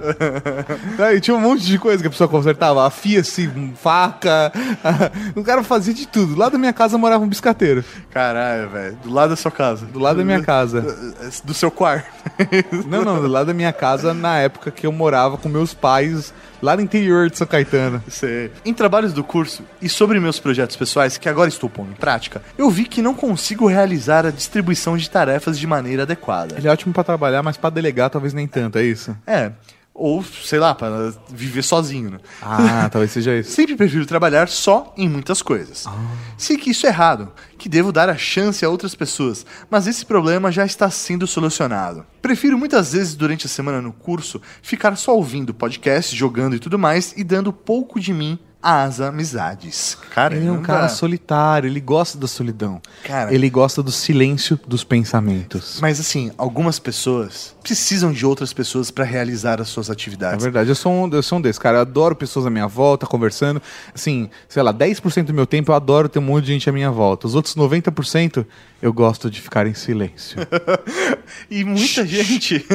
Aí 0.99 1.21
tinha 1.21 1.37
um 1.37 1.41
monte 1.41 1.65
de 1.65 1.79
coisa 1.79 2.03
que 2.03 2.07
a 2.07 2.11
pessoa 2.11 2.29
consertava. 2.29 2.87
Afia-se 2.87 3.51
faca. 3.77 4.53
O 5.35 5.43
cara 5.43 5.63
fazia 5.63 5.95
de 5.95 6.07
tudo. 6.07 6.37
Lá 6.37 6.49
da 6.49 6.59
minha 6.59 6.73
casa 6.73 6.99
morava 6.99 7.25
um 7.25 7.29
biscateiro. 7.29 7.85
Caralho, 8.11 8.69
velho. 8.69 8.97
Do 9.03 9.13
lado 9.13 9.31
da 9.31 9.37
sua 9.37 9.51
casa. 9.51 9.87
Do 9.87 9.99
lado 9.99 10.19
da 10.19 10.25
minha 10.25 10.43
casa. 10.43 10.81
Do 11.45 11.55
seu 11.55 11.71
quarto. 11.71 12.07
Não, 12.87 13.05
não, 13.05 13.21
do 13.21 13.27
lado 13.27 13.47
da 13.47 13.55
minha 13.55 13.73
casa 13.73 14.13
na 14.15 14.39
época 14.39 14.71
que 14.71 14.87
eu 14.87 14.93
morava 14.93 15.37
com 15.37 15.49
meus 15.49 15.75
pais 15.75 16.33
lá 16.63 16.77
no 16.77 16.83
interior 16.83 17.29
de 17.29 17.37
São 17.37 17.47
Caetano. 17.47 18.03
Sei. 18.09 18.51
Em 18.65 18.73
trabalhos 18.73 19.13
do 19.13 19.25
curso 19.25 19.65
e 19.81 19.89
sobre 19.89 20.21
meus 20.21 20.39
projetos 20.39 20.77
pessoais, 20.77 21.02
que 21.09 21.29
agora 21.29 21.49
estou 21.49 21.69
pondo 21.69 21.93
em 21.93 21.95
prática, 21.95 22.43
eu 22.57 22.71
vi 22.71 22.85
que 22.85 23.03
não 23.03 23.15
consigo 23.15 23.67
realizar 23.67 24.27
a 24.27 24.31
distribuição 24.31 24.97
de 24.97 25.09
tarefas 25.09 25.59
de 25.59 25.67
maneira 25.67 26.03
adequada. 26.03 26.57
Ele 26.57 26.69
é 26.69 26.71
ótimo 26.71 26.93
pra 26.93 27.05
trabalhar, 27.05 27.43
mas 27.43 27.57
pra 27.57 27.71
delegar 27.71 28.11
talvez 28.11 28.33
nem 28.33 28.47
tanto, 28.47 28.79
é 28.79 28.83
isso? 28.83 29.17
É. 29.27 29.53
Ou, 29.95 30.25
sei 30.25 30.59
lá, 30.59 30.75
para 30.75 31.13
viver 31.29 31.63
sozinho, 31.63 32.13
né? 32.13 32.19
Ah, 32.41 32.89
talvez 32.91 33.11
seja 33.11 33.37
isso. 33.37 33.51
Sempre 33.51 33.77
prefiro 33.77 34.07
trabalhar 34.07 34.49
só 34.49 34.95
em 34.97 35.07
muitas 35.07 35.43
coisas. 35.43 35.85
Sei 36.39 36.57
que 36.57 36.71
isso 36.71 36.87
é 36.87 36.89
errado, 36.89 37.31
que 37.59 37.69
devo 37.69 37.93
dar 37.93 38.09
a 38.09 38.17
chance 38.17 38.65
a 38.65 38.71
outras 38.71 38.95
pessoas, 38.95 39.45
mas 39.69 39.87
esse 39.87 40.07
problema 40.07 40.51
já 40.51 40.65
está 40.65 40.89
sendo 40.89 41.27
solucionado. 41.27 42.07
Prefiro 42.23 42.57
muitas 42.57 42.95
vezes 42.95 43.15
durante 43.15 43.45
a 43.45 43.51
semana 43.51 43.83
no 43.83 43.93
curso 43.93 44.41
ficar 44.63 44.97
só 44.97 45.15
ouvindo 45.15 45.53
podcast, 45.53 46.17
jogando 46.17 46.57
e 46.57 46.59
tudo 46.59 46.79
mais 46.79 47.13
e 47.15 47.23
dando 47.23 47.53
pouco 47.53 48.01
de 48.01 48.15
mim 48.15 48.39
às 48.63 49.01
amizades. 49.01 49.97
Caramba. 50.15 50.41
Ele 50.41 50.49
é 50.49 50.53
um 50.53 50.63
cara 50.63 50.89
solitário, 50.89 51.69
ele 51.69 51.81
gosta 51.81 52.17
da 52.17 52.29
solidão. 52.29 52.81
Cara. 53.05 53.35
Ele 53.35 53.51
gosta 53.51 53.83
do 53.83 53.91
silêncio 53.91 54.59
dos 54.67 54.85
pensamentos. 54.85 55.79
Mas 55.81 55.99
assim, 55.99 56.31
algumas 56.39 56.79
pessoas 56.79 57.55
precisam 57.63 58.13
de 58.13 58.25
outras 58.27 58.53
pessoas 58.53 58.91
para 58.91 59.05
realizar 59.05 59.61
as 59.61 59.69
suas 59.69 59.89
É 59.89 59.93
atividades. 59.93 60.43
verdade, 60.43 60.69
eu 60.69 60.75
sou, 60.75 60.93
um, 60.93 61.09
eu 61.13 61.23
sou 61.23 61.39
um 61.39 61.41
desses, 61.41 61.59
cara. 61.59 61.79
Eu 61.79 61.83
adoro 61.83 62.15
pessoas 62.15 62.47
à 62.47 62.51
minha 62.51 62.67
volta, 62.67 63.07
conversando. 63.07 63.61
Assim, 63.95 64.31
sei 64.49 64.63
lá, 64.63 64.73
10% 64.73 65.25
do 65.25 65.35
meu 65.35 65.47
tempo 65.47 65.73
eu 65.73 65.77
adoro 65.77 66.09
ter 66.09 66.19
um 66.19 66.23
monte 66.23 66.47
de 66.47 66.53
gente 66.53 66.69
à 66.69 66.73
minha 66.73 66.91
volta. 66.91 67.27
Os 67.27 67.35
outros 67.35 67.55
90% 67.57 68.45
eu 68.81 68.93
gosto 68.93 69.31
de 69.31 69.41
ficar 69.41 69.67
em 69.67 69.75
silêncio. 69.75 70.39
e 71.51 71.65
muita 71.65 72.07
gente. 72.07 72.65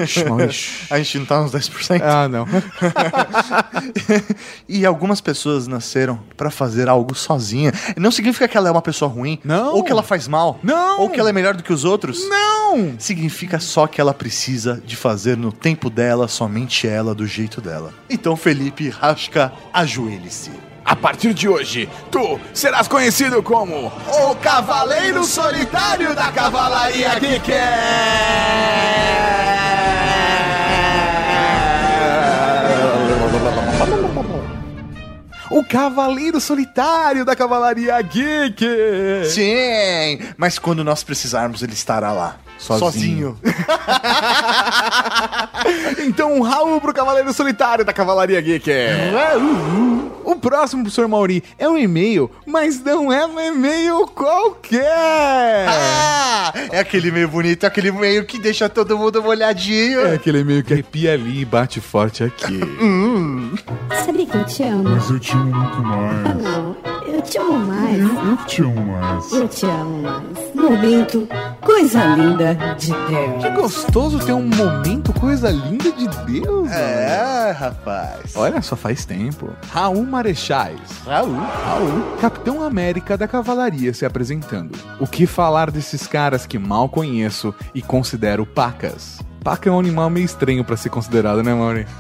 A 0.89 0.97
gente 0.97 1.19
não 1.19 1.25
tá 1.25 1.41
nos 1.41 1.51
10%. 1.51 2.01
ah, 2.01 2.27
não. 2.29 2.45
e 4.67 4.85
algumas 4.85 5.21
pessoas 5.21 5.67
nasceram 5.77 6.19
pra 6.35 6.49
fazer 6.49 6.89
algo 6.89 7.13
sozinha. 7.15 7.71
Não 7.95 8.11
significa 8.11 8.47
que 8.47 8.57
ela 8.57 8.67
é 8.67 8.71
uma 8.71 8.81
pessoa 8.81 9.09
ruim, 9.09 9.39
Não. 9.43 9.75
ou 9.75 9.83
que 9.83 9.91
ela 9.91 10.01
faz 10.03 10.27
mal, 10.27 10.59
Não. 10.63 11.01
ou 11.01 11.09
que 11.09 11.19
ela 11.19 11.29
é 11.29 11.33
melhor 11.33 11.55
do 11.55 11.61
que 11.63 11.71
os 11.71 11.85
outros. 11.85 12.27
Não! 12.27 12.95
Significa 12.99 13.59
só 13.59 13.85
que 13.87 14.01
ela 14.01 14.13
precisa 14.13 14.81
de 14.85 14.95
fazer 14.95 15.37
no 15.37 15.51
tempo 15.51 15.89
dela, 15.89 16.27
somente 16.27 16.87
ela, 16.87 17.13
do 17.15 17.25
jeito 17.27 17.61
dela. 17.61 17.93
Então, 18.09 18.35
Felipe, 18.35 18.89
rasca, 18.89 19.53
ajoelhe-se. 19.73 20.51
A 20.83 20.95
partir 20.95 21.33
de 21.33 21.47
hoje, 21.49 21.87
tu 22.09 22.39
serás 22.53 22.87
conhecido 22.87 23.43
como 23.43 23.87
o 23.87 24.35
Cavaleiro 24.35 25.23
Solitário 25.25 26.15
da 26.15 26.31
Cavalaria 26.31 27.19
Geek. 27.19 27.51
O 35.49 35.63
Cavaleiro 35.63 36.39
Solitário 36.39 37.23
da 37.23 37.35
Cavalaria 37.35 38.01
Geek. 38.01 38.65
Sim, 39.29 40.19
mas 40.37 40.59
quando 40.59 40.83
nós 40.83 41.03
precisarmos, 41.03 41.61
ele 41.61 41.73
estará 41.73 42.11
lá. 42.11 42.37
Sozinho. 42.57 43.37
Então, 45.99 46.33
um 46.33 46.41
Raul 46.41 46.79
pro 46.79 46.93
Cavaleiro 46.93 47.33
Solitário 47.33 47.83
da 47.83 47.91
Cavalaria 47.91 48.39
Geek. 48.39 48.69
O 50.23 50.35
próximo, 50.35 50.83
professor 50.83 51.07
Mauri, 51.07 51.43
é 51.57 51.67
um 51.67 51.77
e-mail, 51.77 52.29
mas 52.45 52.81
não 52.81 53.11
é 53.11 53.25
um 53.25 53.39
e-mail 53.39 54.07
qualquer. 54.07 55.67
Ah, 55.67 56.53
é 56.71 56.79
aquele 56.79 57.11
meio 57.11 57.27
bonito, 57.27 57.65
aquele 57.65 57.91
meio 57.91 58.25
que 58.25 58.37
deixa 58.37 58.69
todo 58.69 58.97
mundo 58.97 59.21
molhadinho. 59.21 60.01
É 60.05 60.15
aquele 60.15 60.39
e-mail 60.39 60.63
que 60.63 60.73
arrepia 60.73 61.13
ali 61.13 61.41
e 61.41 61.45
bate 61.45 61.79
forte 61.81 62.23
aqui. 62.23 62.59
Sabia 64.05 64.25
que 64.25 64.37
eu 64.37 64.45
te 64.45 64.63
amo? 64.63 64.83
Mas 64.89 65.09
eu 65.09 65.19
te 65.19 65.31
amo 65.33 65.55
muito 65.55 65.81
mais. 65.83 66.43
Não, 66.43 66.75
eu 66.85 66.96
te 67.27 67.37
amo 67.37 67.59
mais. 67.59 67.99
Eu 67.99 68.37
te 68.45 68.61
amo 68.61 68.85
mais. 68.85 69.31
Eu 69.33 69.47
te 69.47 69.65
amo 69.65 70.01
mais. 70.01 70.55
Momento, 70.55 71.27
coisa 71.61 72.05
linda 72.15 72.55
de 72.77 72.87
Deus. 72.87 73.43
Que 73.43 73.49
gostoso 73.49 74.25
ter 74.25 74.33
um 74.33 74.47
momento, 74.47 75.11
coisa 75.13 75.49
linda 75.49 75.91
de 75.91 76.07
Deus. 76.25 76.71
É, 76.71 77.51
rapaz. 77.51 78.35
Olha, 78.35 78.61
só 78.61 78.75
faz 78.75 79.05
tempo. 79.05 79.49
Raul 79.69 80.05
Marechais. 80.05 80.79
Raul. 81.05 81.35
Raul, 81.35 82.17
Capitão 82.21 82.63
América 82.63 83.17
da 83.17 83.27
Cavalaria 83.27 83.93
se 83.93 84.05
apresentando. 84.05 84.77
O 84.99 85.05
que 85.05 85.27
falar 85.27 85.69
desses 85.69 86.07
caras 86.07 86.45
que 86.45 86.57
mal 86.57 86.87
conheço 86.87 87.53
e 87.75 87.81
considero 87.81 88.45
pacas? 88.45 89.19
Paca 89.43 89.69
é 89.69 89.71
um 89.71 89.79
animal 89.79 90.09
meio 90.09 90.25
estranho 90.25 90.63
pra 90.63 90.75
ser 90.75 90.89
considerado, 90.89 91.43
né, 91.43 91.53
Mauri? 91.53 91.85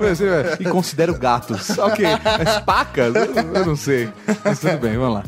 É, 0.00 0.56
e 0.60 0.64
considero 0.64 1.16
gatos. 1.18 1.70
Ok, 1.78 2.04
mas 2.38 2.58
pacas? 2.60 3.14
Eu, 3.14 3.34
eu 3.34 3.66
não 3.66 3.76
sei. 3.76 4.08
Mas 4.44 4.60
tudo 4.60 4.78
bem, 4.78 4.96
vamos 4.96 5.14
lá. 5.14 5.24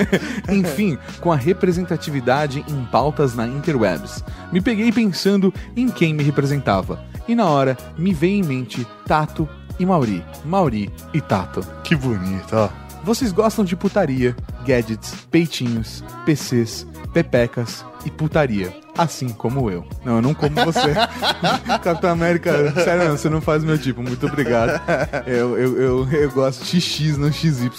Enfim, 0.50 0.98
com 1.20 1.30
a 1.30 1.36
representatividade 1.36 2.64
em 2.68 2.84
pautas 2.86 3.34
na 3.34 3.46
interwebs, 3.46 4.24
me 4.52 4.60
peguei 4.60 4.90
pensando 4.90 5.52
em 5.76 5.88
quem 5.88 6.14
me 6.14 6.22
representava. 6.22 7.02
E 7.28 7.34
na 7.34 7.46
hora, 7.46 7.76
me 7.96 8.12
veio 8.12 8.42
em 8.42 8.46
mente 8.46 8.86
Tato 9.06 9.48
e 9.78 9.86
Mauri. 9.86 10.24
Mauri 10.44 10.92
e 11.14 11.20
Tato. 11.20 11.64
Que 11.84 11.94
bonito, 11.94 12.54
ó. 12.54 12.68
Vocês 13.02 13.32
gostam 13.32 13.64
de 13.64 13.76
putaria, 13.76 14.36
gadgets, 14.66 15.14
peitinhos, 15.30 16.04
PCs, 16.26 16.86
pepecas 17.12 17.84
e 18.04 18.10
putaria, 18.10 18.74
assim 19.00 19.30
como 19.30 19.70
eu. 19.70 19.84
Não, 20.04 20.16
eu 20.16 20.22
não 20.22 20.34
como 20.34 20.54
você. 20.64 20.94
Capitão 21.82 22.10
América, 22.10 22.72
sério, 22.72 23.08
não, 23.08 23.16
você 23.16 23.28
não 23.30 23.40
faz 23.40 23.64
meu 23.64 23.78
tipo, 23.78 24.02
muito 24.02 24.26
obrigado. 24.26 24.80
Eu, 25.26 25.58
eu, 25.58 25.80
eu, 25.80 26.12
eu 26.12 26.30
gosto 26.30 26.64
de 26.64 26.80
XX, 26.80 27.16
não 27.16 27.32
XY. 27.32 27.70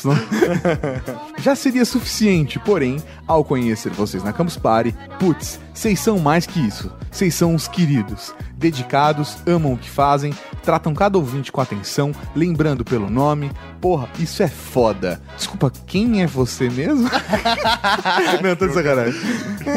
Já 1.37 1.55
seria 1.55 1.85
suficiente, 1.85 2.57
porém, 2.59 3.01
ao 3.27 3.43
conhecer 3.43 3.91
vocês 3.91 4.23
na 4.23 4.33
Campus 4.33 4.57
Party, 4.57 4.95
putz, 5.19 5.59
vocês 5.73 5.99
são 5.99 6.19
mais 6.19 6.45
que 6.45 6.59
isso. 6.59 6.91
Vocês 7.09 7.35
são 7.35 7.53
uns 7.53 7.67
queridos, 7.67 8.33
dedicados, 8.55 9.37
amam 9.45 9.73
o 9.73 9.77
que 9.77 9.89
fazem, 9.89 10.33
tratam 10.63 10.93
cada 10.93 11.17
ouvinte 11.17 11.51
com 11.51 11.59
atenção, 11.59 12.13
lembrando 12.35 12.85
pelo 12.85 13.09
nome. 13.09 13.51
Porra, 13.81 14.07
isso 14.19 14.41
é 14.43 14.47
foda. 14.47 15.21
Desculpa, 15.35 15.71
quem 15.85 16.21
é 16.21 16.27
você 16.27 16.69
mesmo? 16.69 17.09
Não, 18.41 18.55
tô 18.55 18.67
de 18.67 18.73
sacanagem. 18.73 19.19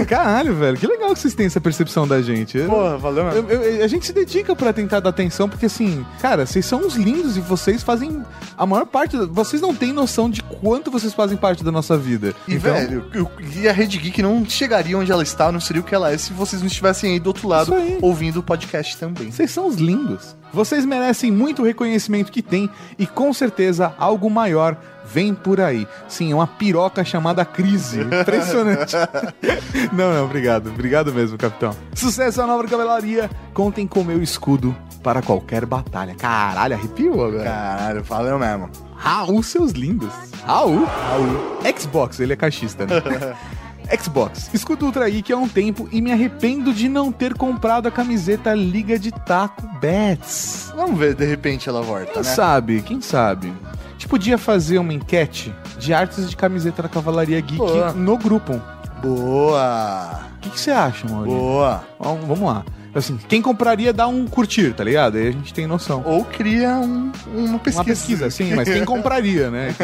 Caralho, 0.07 0.55
velho, 0.55 0.77
que 0.77 0.87
legal 0.87 1.13
que 1.13 1.19
vocês 1.21 1.34
têm 1.35 1.47
essa 1.47 1.61
percepção 1.61 2.07
da 2.07 2.21
gente. 2.23 2.59
Porra, 2.61 2.97
valeu 2.99 3.25
mesmo. 3.25 3.51
eu- 3.51 3.63
eu- 3.63 3.85
a 3.85 3.89
gente 3.89 4.07
se 4.07 4.13
dedica 4.13 4.55
pra 4.57 4.73
tentar 4.73 5.01
dar 5.01 5.11
atenção, 5.11 5.49
porque 5.49 5.67
assim, 5.67 6.05
cara, 6.21 6.47
vocês 6.47 6.65
são 6.65 6.81
uns 6.87 6.95
lindos 6.95 7.37
e 7.37 7.41
vocês 7.41 7.83
fazem 7.83 8.23
a 8.57 8.67
maior 8.67 8.87
parte. 8.87 9.17
da- 9.17 9.27
Vocês 9.27 9.61
não 9.61 9.75
têm 9.75 9.93
noção 9.93 10.29
de 10.31 10.43
quanto 10.43 10.91
vocês 10.91 11.13
fazem 11.13 11.37
parte 11.37 11.63
da 11.65 11.71
nossa 11.73 11.97
vida. 11.99 12.35
E, 12.49 12.55
Então, 12.55 12.73
velho, 12.75 13.05
eu- 13.13 13.31
e 13.57 13.69
a 13.69 13.73
Rede 13.73 13.99
Geek 13.99 14.23
não 14.23 14.45
chegaria 14.49 14.97
onde 14.97 15.11
ela 15.13 15.23
está, 15.23 15.51
não 15.53 15.61
seria 15.61 15.83
o 15.83 15.85
que 15.85 15.95
ela 15.95 16.11
é 16.13 16.17
se 16.19 16.33
vocês 16.33 16.61
não 16.63 16.67
estivessem 16.69 17.13
aí 17.13 17.21
do 17.21 17.27
outro 17.29 17.49
lado 17.49 17.73
ouvindo 18.01 18.39
o 18.41 18.43
podcast 18.43 18.97
também. 18.97 19.31
Vocês 19.31 19.51
são 19.51 19.67
os 19.69 19.77
lindos. 19.77 20.37
Vocês 20.55 20.87
merecem 20.87 21.33
muito 21.33 21.63
o 21.63 21.65
reconhecimento 21.65 22.31
que 22.31 22.41
têm 22.41 22.71
e 22.97 23.09
com 23.09 23.33
certeza 23.33 23.93
algo 23.99 24.31
maior 24.31 24.77
vem 25.05 25.35
por 25.35 25.61
aí. 25.61 25.87
Sim, 26.09 26.31
é 26.31 26.35
uma 26.35 26.47
piroca 26.47 27.05
chamada 27.05 27.45
crise. 27.45 28.01
Impressionante. 28.03 28.95
não, 29.93 30.15
não, 30.15 30.25
obrigado. 30.25 30.69
Obrigado 30.71 31.13
mesmo, 31.13 31.37
capitão. 31.37 31.75
Sucesso 31.93 32.41
à 32.41 32.47
nova 32.47 32.69
cavalaria. 32.69 33.29
Contem 33.53 33.85
com 33.85 34.05
meu 34.05 34.23
escudo 34.23 34.75
para 35.03 35.21
qualquer 35.21 35.67
batalha. 35.67 36.15
Caralho, 36.15 36.75
arrepiou 36.75 37.25
agora. 37.25 37.45
Caralho, 37.45 38.05
valeu 38.05 38.39
mesmo. 38.39 38.71
Raul, 38.95 39.43
seus 39.43 39.73
lindos. 39.73 40.13
Raul. 40.47 40.85
Raul. 40.85 41.77
Xbox, 41.77 42.21
ele 42.21 42.33
é 42.33 42.37
caixista, 42.37 42.87
né? 42.87 43.03
Xbox. 44.03 44.51
Escuto 44.55 44.87
Ultra 44.87 45.09
Geek 45.09 45.33
há 45.33 45.37
um 45.37 45.49
tempo 45.49 45.89
e 45.93 46.01
me 46.01 46.13
arrependo 46.13 46.73
de 46.73 46.89
não 46.89 47.11
ter 47.13 47.35
comprado 47.35 47.87
a 47.87 47.91
camiseta 47.91 48.55
Liga 48.55 48.99
de 48.99 49.11
Taco 49.11 49.63
Bets. 49.81 50.73
Vamos 50.75 50.99
ver, 50.99 51.15
de 51.15 51.25
repente 51.25 51.69
ela 51.69 51.83
volta, 51.83 52.07
Quem 52.13 52.23
né? 52.23 52.29
sabe, 52.35 52.83
quem 52.83 53.01
sabe? 53.01 53.53
A 53.73 53.93
gente 53.93 54.09
podia 54.09 54.37
fazer 54.39 54.79
uma 54.79 54.93
enquete 54.93 55.55
de 55.79 55.93
artes 55.95 56.29
de 56.29 56.37
camiseta 56.37 56.83
da 56.83 56.89
Cavalaria 56.89 57.41
Geek 57.41 57.57
Boa. 57.59 57.93
no 57.93 58.17
grupo. 58.19 58.61
Boa! 59.03 60.21
O 60.37 60.51
que 60.51 60.59
você 60.61 60.71
acha, 60.71 61.07
Maurício? 61.09 61.39
Boa! 61.39 61.85
Vamos 61.99 62.27
vamos 62.27 62.41
lá. 62.45 62.65
Assim, 62.95 63.19
quem 63.29 63.43
compraria 63.43 63.93
dá 63.93 64.07
um 64.07 64.25
curtir, 64.27 64.73
tá 64.73 64.85
ligado? 64.85 65.17
Aí 65.17 65.29
a 65.29 65.33
gente 65.33 65.53
tem 65.53 65.67
noção. 65.67 66.03
Ou 66.07 66.25
cria 66.25 66.71
um- 66.77 67.11
uma 67.35 67.59
pesquisa. 67.59 67.79
Uma 67.81 67.85
pesquisa, 67.85 68.31
sim, 68.31 68.55
mas 68.55 68.69
quem 68.69 68.85
compraria, 68.87 69.51
né? 69.51 69.75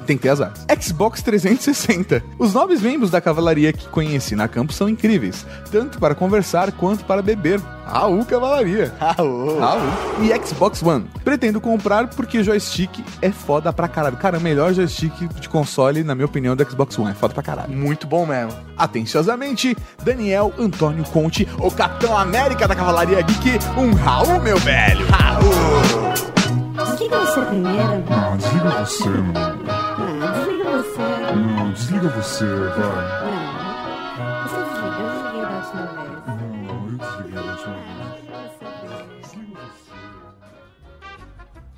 Então, 0.00 0.06
Tentei 0.06 0.30
as 0.30 0.40
artes. 0.40 0.66
Xbox 0.80 1.22
360. 1.22 2.22
Os 2.38 2.54
novos 2.54 2.80
membros 2.80 3.10
da 3.10 3.20
cavalaria 3.20 3.72
que 3.72 3.86
conheci 3.88 4.34
na 4.34 4.48
campo 4.48 4.72
são 4.72 4.88
incríveis, 4.88 5.46
tanto 5.70 5.98
para 5.98 6.14
conversar 6.14 6.72
quanto 6.72 7.04
para 7.04 7.22
beber. 7.22 7.60
Raul 7.86 8.24
Cavalaria. 8.24 8.92
Raul. 9.00 9.58
Raul. 9.58 9.80
E 10.22 10.46
Xbox 10.46 10.82
One. 10.82 11.06
Pretendo 11.24 11.60
comprar 11.60 12.08
porque 12.08 12.42
joystick 12.42 13.04
é 13.20 13.30
foda 13.30 13.72
pra 13.72 13.88
caralho. 13.88 14.16
Cara, 14.16 14.38
o 14.38 14.40
melhor 14.40 14.72
joystick 14.72 15.12
de 15.40 15.48
console, 15.48 16.04
na 16.04 16.14
minha 16.14 16.26
opinião, 16.26 16.54
do 16.54 16.68
Xbox 16.68 16.98
One. 16.98 17.10
É 17.10 17.14
foda 17.14 17.34
pra 17.34 17.42
caralho. 17.42 17.72
Muito 17.72 18.06
bom 18.06 18.26
mesmo. 18.26 18.52
Atenciosamente, 18.76 19.76
Daniel 20.02 20.52
Antônio 20.58 21.04
Conte, 21.04 21.48
o 21.58 21.70
Capitão 21.70 22.16
América 22.16 22.68
da 22.68 22.76
Cavalaria 22.76 23.20
Geek. 23.22 23.58
Um 23.76 23.92
Raul, 23.94 24.40
meu 24.40 24.56
velho. 24.58 25.06
Raul. 25.08 26.69
Desliga 26.84 27.18
você 27.20 27.40
primeiro. 27.42 28.04
Ah, 28.10 28.36
desliga 28.36 28.70
você, 28.70 29.08
mano. 29.08 29.64
Ah, 29.68 30.32
desliga 30.36 30.64
você. 30.82 31.02
Não, 31.36 31.72
desliga 31.72 32.08
você, 32.08 32.44
vai. 32.46 32.78
Não. 32.78 33.50
Você 34.42 34.58
desliga, 34.64 35.00
eu 35.00 35.08
desliguei 35.10 35.42
da 35.42 35.56
última 35.56 35.82
vez. 35.86 36.10
Não, 36.26 36.76
eu 36.86 36.96
desliguei 36.98 37.34
da 37.34 37.42
última 37.52 37.74
vez. 37.74 37.90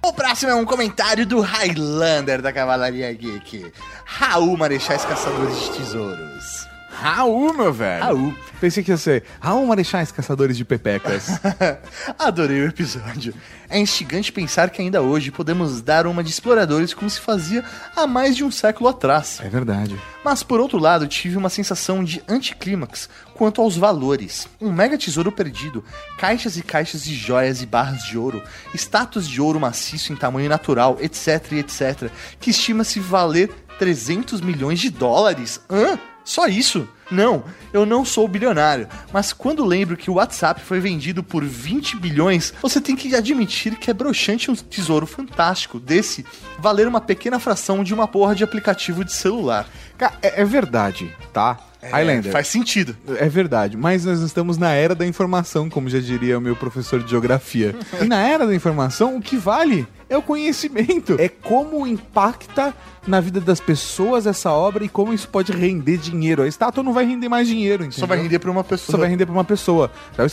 O 0.04 0.12
próximo 0.12 0.50
é 0.50 0.54
um 0.54 0.64
comentário 0.64 1.24
do 1.26 1.40
Highlander 1.40 2.42
da 2.42 2.52
Cavalaria 2.52 3.12
Geek. 3.12 3.72
Raul 4.04 4.56
Marechais 4.56 5.04
Caçadores 5.04 5.58
de 5.58 5.70
Tesouros. 5.78 6.71
Raul, 7.02 7.52
meu 7.52 7.72
velho. 7.72 8.04
Raul. 8.04 8.34
Pensei 8.60 8.84
que 8.84 8.92
ia 8.92 8.96
ser 8.96 9.24
Raul 9.40 9.66
Marechais 9.66 10.12
Caçadores 10.12 10.56
de 10.56 10.64
Pepecas. 10.64 11.26
Adorei 12.16 12.62
o 12.62 12.68
episódio. 12.68 13.34
É 13.68 13.76
instigante 13.76 14.30
pensar 14.30 14.70
que 14.70 14.80
ainda 14.80 15.02
hoje 15.02 15.32
podemos 15.32 15.82
dar 15.82 16.06
uma 16.06 16.22
de 16.22 16.30
exploradores 16.30 16.94
como 16.94 17.10
se 17.10 17.18
fazia 17.18 17.64
há 17.96 18.06
mais 18.06 18.36
de 18.36 18.44
um 18.44 18.52
século 18.52 18.88
atrás. 18.88 19.40
é 19.42 19.48
verdade. 19.48 19.98
Mas 20.24 20.44
por 20.44 20.60
outro 20.60 20.78
lado, 20.78 21.08
tive 21.08 21.36
uma 21.36 21.48
sensação 21.48 22.04
de 22.04 22.22
anticlímax 22.28 23.08
quanto 23.34 23.60
aos 23.60 23.76
valores. 23.76 24.46
Um 24.60 24.70
mega 24.70 24.96
tesouro 24.96 25.32
perdido, 25.32 25.84
caixas 26.16 26.56
e 26.56 26.62
caixas 26.62 27.02
de 27.02 27.16
joias 27.16 27.62
e 27.62 27.66
barras 27.66 28.04
de 28.04 28.16
ouro, 28.16 28.40
estátuas 28.72 29.26
de 29.26 29.40
ouro 29.40 29.58
maciço 29.58 30.12
em 30.12 30.16
tamanho 30.16 30.48
natural, 30.48 30.96
etc, 31.00 31.52
etc, 31.54 32.12
que 32.38 32.50
estima-se 32.50 33.00
valer 33.00 33.50
300 33.80 34.40
milhões 34.40 34.78
de 34.78 34.90
dólares. 34.90 35.60
Hã? 35.68 35.98
Só 36.24 36.46
isso? 36.46 36.88
Não, 37.10 37.44
eu 37.72 37.84
não 37.84 38.06
sou 38.06 38.26
bilionário, 38.26 38.88
mas 39.12 39.34
quando 39.34 39.66
lembro 39.66 39.98
que 39.98 40.10
o 40.10 40.14
WhatsApp 40.14 40.62
foi 40.62 40.80
vendido 40.80 41.22
por 41.22 41.44
20 41.44 41.98
bilhões, 41.98 42.54
você 42.62 42.80
tem 42.80 42.96
que 42.96 43.14
admitir 43.14 43.76
que 43.76 43.90
é 43.90 43.94
broxante 43.94 44.50
um 44.50 44.54
tesouro 44.54 45.06
fantástico 45.06 45.78
desse 45.78 46.24
valer 46.58 46.88
uma 46.88 47.02
pequena 47.02 47.38
fração 47.38 47.84
de 47.84 47.92
uma 47.92 48.08
porra 48.08 48.34
de 48.34 48.42
aplicativo 48.42 49.04
de 49.04 49.12
celular. 49.12 49.68
Cara, 49.98 50.14
é, 50.22 50.40
é 50.40 50.44
verdade, 50.44 51.14
tá? 51.34 51.58
Highlander. 51.82 52.30
Faz 52.30 52.46
sentido. 52.46 52.96
É 53.18 53.28
verdade, 53.28 53.76
mas 53.76 54.04
nós 54.04 54.20
estamos 54.20 54.56
na 54.56 54.70
era 54.70 54.94
da 54.94 55.04
informação, 55.04 55.68
como 55.68 55.88
já 55.88 55.98
diria 55.98 56.38
o 56.38 56.40
meu 56.40 56.54
professor 56.54 57.02
de 57.02 57.10
geografia. 57.10 57.74
e 58.00 58.04
na 58.04 58.20
era 58.20 58.46
da 58.46 58.54
informação, 58.54 59.16
o 59.16 59.20
que 59.20 59.36
vale 59.36 59.86
é 60.12 60.16
o 60.16 60.22
conhecimento. 60.22 61.16
É 61.18 61.28
como 61.28 61.86
impacta 61.86 62.74
na 63.06 63.18
vida 63.18 63.40
das 63.40 63.60
pessoas 63.60 64.26
essa 64.26 64.52
obra 64.52 64.84
e 64.84 64.88
como 64.88 65.12
isso 65.12 65.26
pode 65.26 65.52
render 65.52 65.96
dinheiro. 65.96 66.42
A 66.42 66.46
estátua 66.46 66.82
não 66.82 66.92
vai 66.92 67.06
render 67.06 67.28
mais 67.30 67.48
dinheiro, 67.48 67.82
entendeu? 67.82 68.00
Só 68.00 68.06
vai 68.06 68.18
render 68.18 68.38
pra 68.38 68.50
uma 68.50 68.62
pessoa. 68.62 68.92
Só 68.92 68.98
vai 68.98 69.08
render 69.08 69.24
pra 69.24 69.32
uma 69.32 69.44
pessoa. 69.44 69.90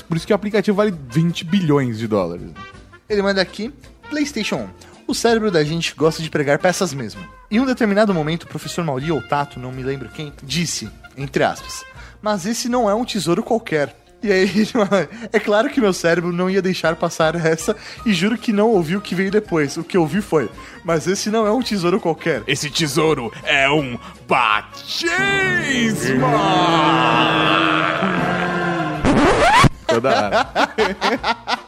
Por 0.08 0.18
isso 0.18 0.28
que 0.28 0.34
o 0.34 0.36
aplicativo 0.36 0.76
vale 0.76 0.94
20 1.10 1.46
bilhões 1.46 1.98
de 1.98 2.08
dólares. 2.08 2.52
Ele 3.08 3.22
manda 3.22 3.42
aqui, 3.42 3.74
PlayStation 4.10 4.58
1. 4.58 4.70
O 5.08 5.16
cérebro 5.16 5.50
da 5.50 5.64
gente 5.64 5.96
gosta 5.96 6.22
de 6.22 6.30
pregar 6.30 6.60
peças 6.60 6.94
mesmo. 6.94 7.22
Em 7.50 7.60
um 7.60 7.66
determinado 7.66 8.14
momento, 8.14 8.44
o 8.44 8.48
professor 8.48 8.84
Mauri 8.84 9.12
ou 9.12 9.22
Tato, 9.22 9.60
não 9.60 9.72
me 9.72 9.82
lembro 9.82 10.10
quem, 10.10 10.34
disse, 10.44 10.90
entre 11.18 11.44
aspas, 11.44 11.84
mas 12.22 12.46
esse 12.46 12.68
não 12.68 12.90
é 12.90 12.94
um 12.94 13.06
tesouro 13.06 13.42
qualquer. 13.42 13.96
E 14.22 14.32
aí, 14.32 14.68
é 15.32 15.40
claro 15.40 15.70
que 15.70 15.80
meu 15.80 15.94
cérebro 15.94 16.34
não 16.34 16.50
ia 16.50 16.62
deixar 16.62 16.96
passar 16.96 17.36
essa 17.36 17.76
e 18.06 18.14
juro 18.14 18.38
que 18.38 18.52
não 18.52 18.68
ouvi 18.70 18.96
o 18.96 19.02
que 19.02 19.16
veio 19.16 19.32
depois. 19.32 19.78
O 19.78 19.84
que 19.84 19.96
eu 19.96 20.02
ouvi 20.02 20.22
foi, 20.22 20.50
mas 20.84 21.08
esse 21.08 21.30
não 21.30 21.48
é 21.48 21.52
um 21.52 21.62
tesouro 21.62 22.00
qualquer. 22.00 22.44
Esse 22.46 22.70
tesouro 22.70 23.32
é 23.44 23.70
um 23.70 23.98
batismo! 24.28 25.10
Toda 29.88 30.10
hora. 30.10 30.50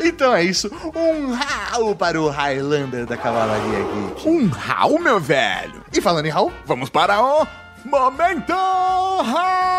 Então 0.00 0.34
é 0.34 0.42
isso, 0.44 0.70
um 0.94 1.32
Raul 1.32 1.94
para 1.94 2.20
o 2.20 2.28
Highlander 2.28 3.06
da 3.06 3.16
Cavalaria 3.16 3.78
Geek. 3.78 4.28
Um 4.28 4.48
Raul, 4.48 4.98
meu 4.98 5.18
velho! 5.20 5.84
E 5.92 6.00
falando 6.00 6.26
em 6.26 6.30
Raul, 6.30 6.52
Vamos 6.66 6.88
para 6.90 7.20
o 7.22 7.46
Momento 7.84 8.52
Raul! 9.22 9.78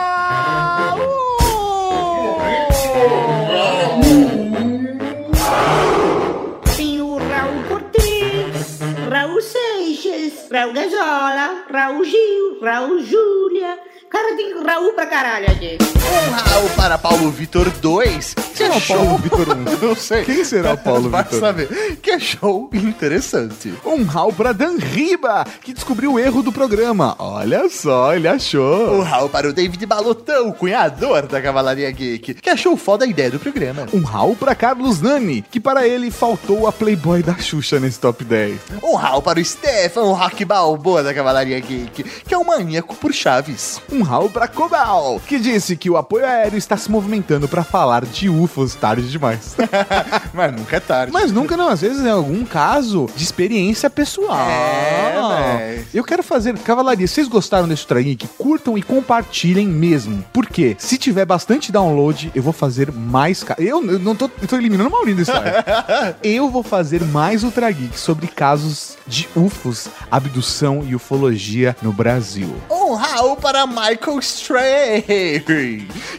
Tem 6.75 7.01
o 7.01 7.17
Raul 7.17 7.63
Cortez, 7.67 8.79
Raul 9.09 9.41
Seixas, 9.41 10.49
Raul 10.51 10.73
Gazola, 10.73 11.65
Raul 11.69 12.03
Gil, 12.03 12.59
Raul 12.61 13.01
Júlia. 13.03 13.88
Cara, 14.09 14.35
tem 14.35 14.63
Raul 14.63 14.93
pra 14.93 15.05
caralho 15.05 15.49
aqui. 15.51 15.77
um 15.81 16.31
Raul 16.31 16.69
para 16.75 16.97
Paulo 16.97 17.29
Vitor 17.31 17.69
2. 17.69 18.33
Que 18.33 18.65
Quem 18.65 18.67
é 18.67 18.75
o 18.75 18.81
Paulo 18.81 19.17
Vitor 19.17 19.47
1? 19.55 19.85
Não 19.87 19.95
sei. 19.95 20.25
Quem 20.25 20.43
será 20.43 20.73
o 20.73 20.77
Paulo 20.83 21.09
Vai 21.09 21.23
Vitor? 21.23 21.39
saber. 21.39 21.97
Que 22.01 22.11
achou 22.11 22.69
interessante. 22.73 23.73
Um 23.85 24.03
Raul 24.03 24.33
para 24.33 24.51
Dan 24.51 24.77
Riba, 24.77 25.45
que 25.61 25.73
descobriu 25.73 26.13
o 26.13 26.19
erro 26.19 26.41
do 26.41 26.51
programa. 26.51 27.15
Olha 27.19 27.69
só, 27.69 28.15
ele 28.15 28.27
achou. 28.27 28.95
Um 28.95 29.01
Raul 29.03 29.29
para 29.29 29.47
o 29.47 29.53
David 29.53 29.85
Balotão, 29.85 30.51
cunhador 30.51 31.27
da 31.27 31.41
Cavalaria 31.41 31.89
Geek, 31.91 32.33
que 32.35 32.49
achou 32.49 32.75
foda 32.75 33.05
a 33.05 33.07
ideia 33.07 33.29
do 33.31 33.39
programa. 33.39 33.85
Um 33.93 34.01
Raul 34.03 34.35
para 34.35 34.55
Carlos 34.55 35.01
Nani, 35.01 35.43
que 35.49 35.59
para 35.59 35.87
ele 35.87 36.09
faltou 36.11 36.67
a 36.67 36.71
Playboy 36.71 37.21
da 37.23 37.37
Xuxa 37.37 37.79
nesse 37.79 37.99
top 37.99 38.23
10. 38.25 38.59
Um 38.83 38.95
Raul 38.95 39.21
para 39.21 39.39
o 39.39 39.45
Stefan 39.45 40.13
Rock 40.13 40.43
Balboa 40.43 41.03
da 41.03 41.13
Cavalaria 41.13 41.59
Geek, 41.59 42.03
que 42.03 42.33
é 42.33 42.37
um 42.37 42.43
maníaco 42.43 42.95
por 42.95 43.13
chaves. 43.13 43.79
Um 43.91 43.98
Raul 44.01 44.29
para 44.29 44.47
Cobal, 44.47 45.21
que 45.27 45.39
disse 45.39 45.75
que 45.75 45.89
o 45.89 45.97
apoio 45.97 46.25
aéreo 46.25 46.57
está 46.57 46.77
se 46.77 46.89
movimentando 46.91 47.47
para 47.47 47.63
falar 47.63 48.05
de 48.05 48.29
UFOs 48.29 48.75
tarde 48.75 49.09
demais. 49.09 49.55
Mas 50.33 50.53
nunca 50.53 50.77
é 50.77 50.79
tarde. 50.79 51.11
Mas 51.13 51.31
nunca 51.31 51.55
não, 51.57 51.69
às 51.69 51.81
vezes 51.81 52.05
é 52.05 52.09
algum 52.09 52.43
caso 52.45 53.07
de 53.15 53.23
experiência 53.23 53.89
pessoal. 53.89 54.47
É, 54.49 55.67
véi. 55.75 55.87
Eu 55.93 56.03
quero 56.03 56.23
fazer 56.23 56.57
cavalaria. 56.59 57.07
Vocês 57.07 57.27
gostaram 57.27 57.67
desse 57.67 57.83
Ultra 57.83 58.01
Geek? 58.01 58.27
Curtam 58.37 58.77
e 58.77 58.81
compartilhem 58.81 59.67
mesmo. 59.67 60.23
Porque 60.33 60.75
se 60.79 60.97
tiver 60.97 61.25
bastante 61.25 61.71
download, 61.71 62.31
eu 62.35 62.43
vou 62.43 62.53
fazer 62.53 62.91
mais. 62.91 63.43
ca- 63.43 63.55
Eu, 63.57 63.83
eu 63.89 63.99
não 63.99 64.15
tô, 64.15 64.29
eu 64.41 64.47
tô 64.47 64.55
eliminando 64.55 64.89
o 64.89 64.91
Maurinho 64.91 65.19
história. 65.21 65.63
eu 66.23 66.49
vou 66.49 66.63
fazer 66.63 67.03
mais 67.03 67.43
Ultra 67.43 67.69
Geek 67.71 67.97
sobre 67.99 68.27
casos 68.27 68.97
de 69.07 69.27
UFOs, 69.35 69.87
abdução 70.11 70.83
e 70.87 70.95
ufologia 70.95 71.75
no 71.81 71.91
Brasil. 71.91 72.53
Um 72.89 72.95
Raul 72.95 73.35
para 73.35 73.67
Michael 73.67 74.17
Stray, 74.17 75.45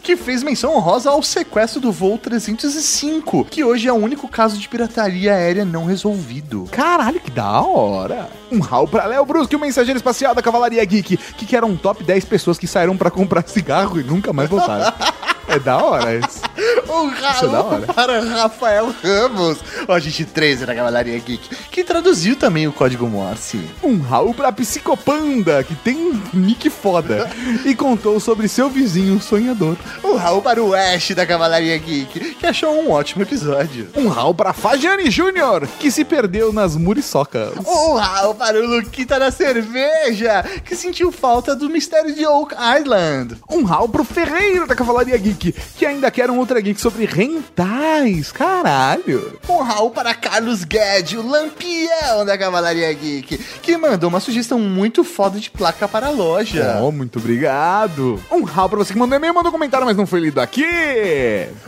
que 0.05 0.17
fez 0.17 0.45
menção 0.45 0.77
honrosa 0.77 1.11
ao 1.11 1.21
sequestro 1.21 1.81
do 1.81 1.91
voo 1.91 2.17
305, 2.17 3.45
que 3.47 3.65
hoje 3.65 3.89
é 3.89 3.93
o 3.93 3.97
único 3.97 4.29
caso 4.29 4.57
de 4.57 4.69
pirataria 4.69 5.35
aérea 5.35 5.65
não 5.65 5.85
resolvido. 5.85 6.69
Caralho, 6.71 7.19
que 7.19 7.33
da 7.33 7.61
hora! 7.61 8.29
Um 8.53 8.61
rau 8.61 8.87
pra 8.87 9.07
Léo 9.07 9.27
Brusque, 9.27 9.57
o 9.57 9.59
mensageiro 9.59 9.99
espacial 9.99 10.33
da 10.33 10.43
Cavalaria 10.43 10.85
Geek, 10.85 11.17
que 11.17 11.45
quer 11.45 11.65
um 11.65 11.77
top 11.77 12.05
10 12.05 12.25
pessoas 12.27 12.57
que 12.57 12.69
saíram 12.69 12.97
pra 12.97 13.11
comprar 13.11 13.43
cigarro 13.49 13.99
e 13.99 14.05
nunca 14.05 14.33
mais 14.33 14.49
voltaram. 14.49 14.95
é 15.51 15.59
da 15.59 15.77
hora 15.77 16.17
isso. 16.17 16.41
Um 16.91 17.09
Isso 17.13 17.47
é 17.87 17.93
para 17.93 18.21
Rafael 18.21 18.93
Ramos, 19.03 19.59
o 19.87 19.93
agente 19.93 20.25
13 20.25 20.67
da 20.67 20.75
Cavalaria 20.75 21.17
Geek, 21.21 21.49
que 21.71 21.85
traduziu 21.85 22.35
também 22.35 22.67
o 22.67 22.73
código 22.73 23.07
Morse. 23.07 23.61
Um 23.81 24.01
Raul 24.01 24.35
pra 24.35 24.51
Psicopanda, 24.51 25.63
que 25.63 25.77
tem 25.77 25.97
um 25.97 26.21
nick 26.35 26.69
foda, 26.69 27.31
e 27.65 27.77
contou 27.77 28.19
sobre 28.19 28.49
seu 28.49 28.69
vizinho 28.69 29.21
sonhador. 29.21 29.77
Um 30.03 30.17
Raul 30.17 30.43
para 30.43 30.63
o 30.63 30.75
Ash 30.75 31.11
da 31.15 31.25
Cavalaria 31.25 31.79
Geek, 31.79 32.35
que 32.35 32.47
achou 32.47 32.75
um 32.75 32.91
ótimo 32.91 33.23
episódio. 33.23 33.89
Um 33.97 34.09
Raul 34.09 34.35
pra 34.35 34.53
Fagiane 34.53 35.09
Júnior, 35.11 35.69
que 35.79 35.93
se 35.93 36.05
perdeu 36.05 36.53
nas 36.53 36.77
muriçocas. 36.77 37.53
Um 37.65 37.95
Raul 37.95 38.35
para 38.35 38.59
o 38.59 38.67
Luquita 38.67 39.19
da 39.19 39.31
Cerveja, 39.31 40.45
que 40.65 40.75
sentiu 40.75 41.13
falta 41.13 41.55
do 41.55 41.71
mistério 41.71 42.13
de 42.13 42.27
Oak 42.27 42.55
Island. 42.81 43.37
Um 43.49 43.63
Raul 43.63 43.89
pro 43.89 44.03
Ferreira 44.03 44.67
da 44.67 44.75
Cavalaria 44.75 45.17
Geek, 45.17 45.40
que 45.41 45.87
ainda 45.87 46.11
quer 46.11 46.31
um 46.31 46.39
Ultra 46.39 46.61
Geek 46.61 46.81
sobre 46.81 47.07
rentais. 47.07 48.31
Caralho. 48.33 49.39
Um 49.49 49.63
Raul 49.63 49.91
para 49.91 50.15
Carlos 50.15 50.65
Guedes, 50.65 51.19
o 51.19 51.27
lampião 51.27 52.25
da 52.25 52.37
Cavalaria 52.37 52.93
Geek, 52.93 53.39
que 53.63 53.77
mandou 53.77 54.11
uma 54.11 54.21
sugestão 54.21 54.59
muito 54.59 55.03
foda 55.03 55.41
de 55.41 55.51
placa 55.51 55.89
para 55.89 56.09
a 56.09 56.11
loja. 56.11 56.79
Oh, 56.83 56.93
muito 56.93 57.19
obrigado. 57.19 58.21
Um 58.31 58.43
Raul 58.43 58.69
pra 58.69 58.79
você 58.79 58.93
que 58.93 58.99
mandou 58.99 59.17
e-mail, 59.17 59.35
mandou 59.35 59.53
comentário, 59.53 59.87
mas 59.87 59.97
não 59.97 60.07
foi 60.07 60.21
lido 60.21 60.41
aqui. 60.41 60.67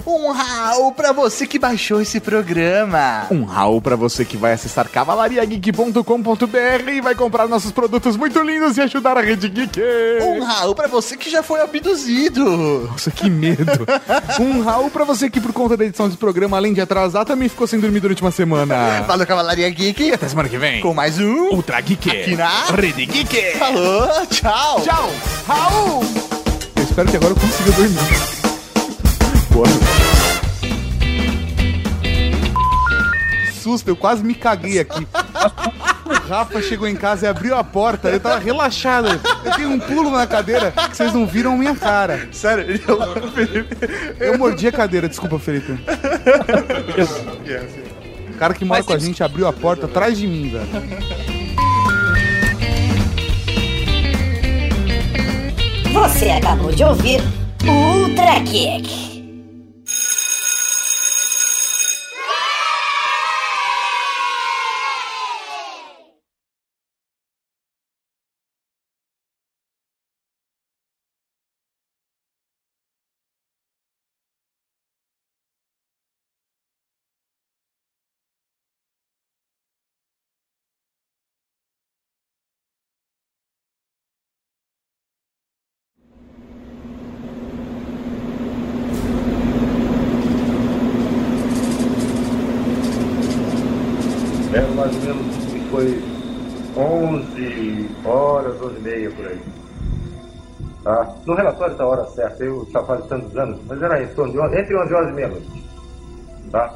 Um 0.07 0.33
Raul 0.33 0.93
para 0.93 1.13
você 1.13 1.47
que 1.47 1.59
baixou 1.59 2.01
esse 2.01 2.21
programa. 2.21 3.27
Um 3.31 3.45
Raul 3.45 3.81
pra 3.81 3.97
você 3.97 4.25
que 4.25 4.37
vai 4.37 4.53
acessar 4.53 4.89
cavalariageek.com.br 4.89 6.91
e 6.93 7.01
vai 7.01 7.15
comprar 7.15 7.49
nossos 7.49 7.73
produtos 7.73 8.17
muito 8.17 8.41
lindos 8.43 8.77
e 8.77 8.83
ajudar 8.83 9.17
a 9.17 9.21
Rede 9.21 9.49
Geek. 9.49 9.81
Um 10.23 10.43
Raul 10.43 10.75
para 10.75 10.89
você 10.89 11.17
que 11.17 11.31
já 11.31 11.43
foi 11.43 11.61
abduzido. 11.61 12.89
Nossa, 12.91 13.11
que 13.11 13.31
medo. 13.31 13.62
um 14.41 14.63
Raul 14.63 14.91
pra 14.91 15.05
você 15.05 15.31
que, 15.31 15.41
por 15.41 15.53
conta 15.53 15.77
da 15.77 15.85
edição 15.85 16.07
desse 16.07 16.19
programa, 16.19 16.57
além 16.57 16.73
de 16.73 16.81
atrasar, 16.81 17.25
também 17.25 17.49
ficou 17.49 17.67
sem 17.67 17.79
dormir 17.79 18.01
durante 18.01 18.23
uma 18.23 18.31
semana. 18.31 19.03
Valeu, 19.03 19.27
Cavalaria 19.27 19.69
Geek. 19.71 20.03
E 20.03 20.13
até 20.13 20.29
semana 20.29 20.49
que 20.49 20.59
vem. 20.59 20.81
Com 20.81 20.95
mais 20.95 21.19
um 21.19 21.51
Ultra 21.55 21.81
Geek. 21.81 22.11
Aqui 22.11 22.37
na 22.37 22.65
Rede 22.67 23.07
Geek. 23.07 23.59
Falou, 23.59 24.09
tchau. 24.27 24.81
Tchau. 24.83 25.13
Raul. 25.47 26.05
Eu 26.77 26.83
espero 26.83 27.09
que 27.09 27.17
agora 27.17 27.33
eu 27.33 27.37
consiga 27.37 27.73
dormir. 27.73 28.43
Boa 29.51 29.67
Susto, 33.63 33.89
eu 33.89 33.97
quase 33.97 34.25
me 34.25 34.35
caguei 34.35 34.81
aqui. 34.81 35.07
O 36.13 36.29
Rafa 36.29 36.61
chegou 36.61 36.87
em 36.87 36.95
casa 36.95 37.27
e 37.27 37.29
abriu 37.29 37.57
a 37.57 37.65
porta, 37.65 38.09
eu 38.11 38.21
tava 38.21 38.39
relaxado. 38.39 39.09
Eu 39.45 39.53
tenho 39.53 39.71
um 39.71 39.79
pulo 39.79 40.11
na 40.11 40.27
cadeira 40.27 40.71
que 40.71 40.97
vocês 40.97 41.13
não 41.13 41.27
viram 41.27 41.57
minha 41.57 41.75
cara. 41.75 42.29
Sério, 42.31 42.81
eu, 42.87 43.31
Felipe. 43.33 43.77
Eu 44.21 44.39
mordi 44.39 44.69
a 44.69 44.73
cadeira, 44.73 45.09
desculpa, 45.09 45.39
Felipe. 45.39 45.73
O 48.31 48.35
cara 48.39 48.55
que 48.55 48.65
mora 48.65 48.81
Mas 48.81 48.87
com 48.87 48.93
a 48.93 48.99
gente 48.99 49.23
abriu 49.23 49.47
a 49.47 49.53
porta 49.53 49.87
atrás 49.87 50.19
de 50.19 50.27
mim, 50.27 50.51
velho. 50.51 50.67
Você 55.93 56.31
acabou 56.31 56.73
de 56.73 56.85
ouvir 56.85 57.21
o 57.65 57.71
Ultra 57.71 58.41
Kick. 58.41 59.12
Eu 102.43 102.67
já 102.71 102.83
faz 102.85 103.07
tantos 103.07 103.37
anos, 103.37 103.61
mas 103.67 103.83
era 103.83 104.03
em 104.03 104.07
torno 104.09 104.33
de 104.33 104.39
11, 104.39 104.59
entre 104.59 104.77
11 104.77 104.95
horas 104.95 105.11
e 105.11 105.13
meia-noite. 105.13 105.65
Tá? 106.51 106.75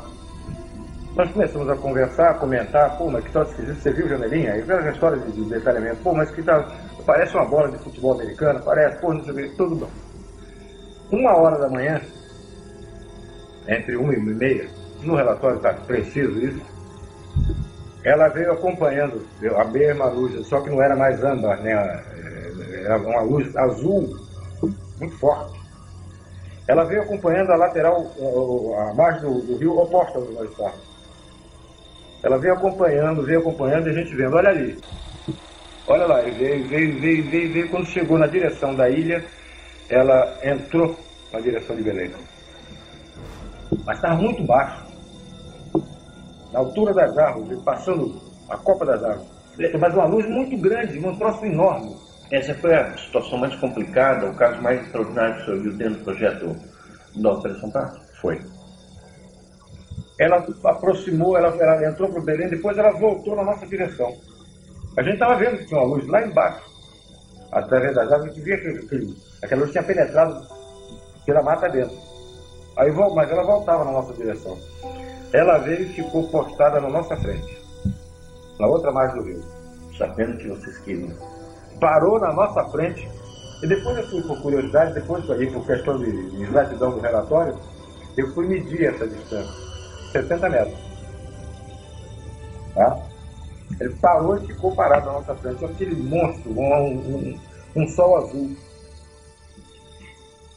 Nós 1.16 1.30
começamos 1.32 1.68
a 1.70 1.76
conversar, 1.76 2.30
a 2.30 2.34
comentar, 2.34 2.98
pô, 2.98 3.10
mas 3.10 3.24
que 3.24 3.32
tal 3.32 3.42
esquisito, 3.44 3.80
você 3.80 3.90
viu 3.90 4.08
janelinha? 4.08 4.52
Aí 4.52 4.62
veio 4.62 4.80
a 4.80 4.90
história 4.90 5.18
de, 5.18 5.32
de 5.32 5.44
detalhamento, 5.44 5.96
pô, 6.02 6.12
mas 6.12 6.30
que 6.30 6.42
tal, 6.42 6.66
parece 7.06 7.34
uma 7.34 7.46
bola 7.46 7.70
de 7.70 7.78
futebol 7.78 8.14
americano, 8.14 8.60
parece, 8.62 9.00
pô, 9.00 9.14
não 9.14 9.24
sei 9.24 9.46
o 9.46 9.56
tudo 9.56 9.76
bom. 9.76 9.90
Uma 11.10 11.36
hora 11.36 11.58
da 11.58 11.68
manhã, 11.68 12.00
entre 13.66 13.96
uma 13.96 14.12
e 14.12 14.18
uma 14.18 14.30
e 14.30 14.34
meia, 14.34 14.68
no 15.02 15.14
relatório 15.14 15.56
está 15.56 15.72
preciso 15.72 16.38
isso, 16.38 16.60
ela 18.04 18.28
veio 18.28 18.52
acompanhando 18.52 19.26
a 19.56 19.64
mesma 19.64 20.06
luz, 20.06 20.46
só 20.46 20.60
que 20.60 20.70
não 20.70 20.80
era 20.80 20.94
mais 20.94 21.24
âmbar, 21.24 21.60
né? 21.62 21.72
Era 22.84 22.98
uma 22.98 23.22
luz 23.22 23.56
azul, 23.56 24.16
muito 25.00 25.18
forte. 25.18 25.55
Ela 26.68 26.84
veio 26.84 27.02
acompanhando 27.02 27.52
a 27.52 27.56
lateral, 27.56 28.06
a 28.78 28.94
margem 28.94 29.22
do, 29.22 29.40
do 29.40 29.56
rio 29.56 29.78
oposta 29.78 30.18
onde 30.18 30.32
nós 30.32 30.50
estávamos. 30.50 30.80
Ela 32.22 32.38
veio 32.38 32.54
acompanhando, 32.54 33.22
veio 33.22 33.40
acompanhando 33.40 33.86
e 33.86 33.90
a 33.90 33.94
gente 33.94 34.14
vendo, 34.16 34.34
olha 34.34 34.48
ali. 34.48 34.78
Olha 35.86 36.06
lá, 36.06 36.20
veio, 36.20 36.66
veio, 36.66 37.00
veio, 37.00 37.30
veio, 37.30 37.52
veio. 37.52 37.70
Quando 37.70 37.86
chegou 37.86 38.18
na 38.18 38.26
direção 38.26 38.74
da 38.74 38.90
ilha, 38.90 39.24
ela 39.88 40.36
entrou 40.42 40.96
na 41.32 41.38
direção 41.38 41.76
de 41.76 41.82
Belém. 41.82 42.10
Mas 43.84 43.98
estava 43.98 44.16
muito 44.16 44.42
baixo 44.42 44.84
na 46.52 46.58
altura 46.58 46.92
das 46.92 47.16
árvores, 47.16 47.60
passando 47.62 48.20
a 48.48 48.56
copa 48.56 48.84
das 48.84 49.04
árvores. 49.04 49.28
Mas 49.78 49.94
uma 49.94 50.06
luz 50.06 50.26
muito 50.26 50.56
grande, 50.56 50.98
um 50.98 51.16
troço 51.16 51.44
enorme. 51.44 51.96
Essa 52.30 52.54
foi 52.54 52.74
a 52.74 52.96
situação 52.98 53.38
mais 53.38 53.54
complicada, 53.56 54.26
o 54.26 54.34
caso 54.34 54.60
mais 54.60 54.82
extraordinário 54.82 55.36
que 55.36 55.42
o 55.42 55.44
senhor 55.44 55.60
viu 55.62 55.72
dentro 55.74 55.94
do 55.98 56.04
projeto 56.04 56.56
da 57.14 57.32
Operação 57.32 57.70
Prato? 57.70 58.00
Foi. 58.20 58.40
Ela 60.18 60.44
aproximou, 60.64 61.36
ela, 61.36 61.48
ela 61.48 61.88
entrou 61.88 62.08
para 62.08 62.20
o 62.20 62.24
Belém, 62.24 62.48
depois 62.48 62.76
ela 62.76 62.90
voltou 62.92 63.36
na 63.36 63.44
nossa 63.44 63.66
direção. 63.66 64.16
A 64.96 65.02
gente 65.02 65.14
estava 65.14 65.36
vendo 65.36 65.58
que 65.58 65.66
tinha 65.66 65.78
uma 65.78 65.94
luz 65.94 66.06
lá 66.08 66.26
embaixo, 66.26 66.62
através 67.52 67.94
das 67.94 68.10
árvores, 68.10 68.32
a 68.32 68.34
gente 68.34 68.44
via 68.44 68.58
que, 68.58 68.86
que 68.88 69.16
aquela 69.42 69.60
luz 69.60 69.72
tinha 69.72 69.84
penetrado 69.84 70.46
pela 71.24 71.42
mata 71.42 71.68
dentro. 71.68 71.96
Aí, 72.76 72.90
mas 72.92 73.30
ela 73.30 73.44
voltava 73.44 73.84
na 73.84 73.92
nossa 73.92 74.12
direção. 74.14 74.58
Ela 75.32 75.58
veio 75.58 75.82
e 75.82 75.92
ficou 75.92 76.28
postada 76.28 76.80
na 76.80 76.88
nossa 76.88 77.16
frente, 77.16 77.58
na 78.58 78.66
outra 78.66 78.90
margem 78.90 79.18
do 79.18 79.24
rio. 79.24 79.44
Sabendo 79.96 80.36
que 80.38 80.48
vocês 80.48 80.78
queriam. 80.78 81.35
Parou 81.80 82.20
na 82.20 82.32
nossa 82.32 82.64
frente. 82.70 83.08
E 83.62 83.66
depois 83.66 83.96
eu 83.96 84.06
fui, 84.08 84.22
por 84.22 84.40
curiosidade, 84.42 84.94
depois 84.94 85.28
aí 85.30 85.50
por 85.50 85.64
questão 85.66 85.98
de 85.98 86.42
exatidão 86.42 86.90
do 86.90 87.00
relatório, 87.00 87.56
eu 88.16 88.32
fui 88.34 88.46
medir 88.46 88.84
essa 88.84 89.06
distância. 89.06 89.66
60 90.12 90.48
metros. 90.48 90.78
Tá? 92.74 93.02
Ele 93.80 93.94
parou 93.96 94.36
e 94.36 94.46
ficou 94.46 94.74
parado 94.74 95.06
na 95.06 95.12
nossa 95.14 95.34
frente. 95.34 95.64
Aquele 95.64 95.94
monstro, 95.96 96.52
um, 96.52 96.92
um, 96.92 97.40
um 97.76 97.88
sol 97.88 98.16
azul. 98.18 98.56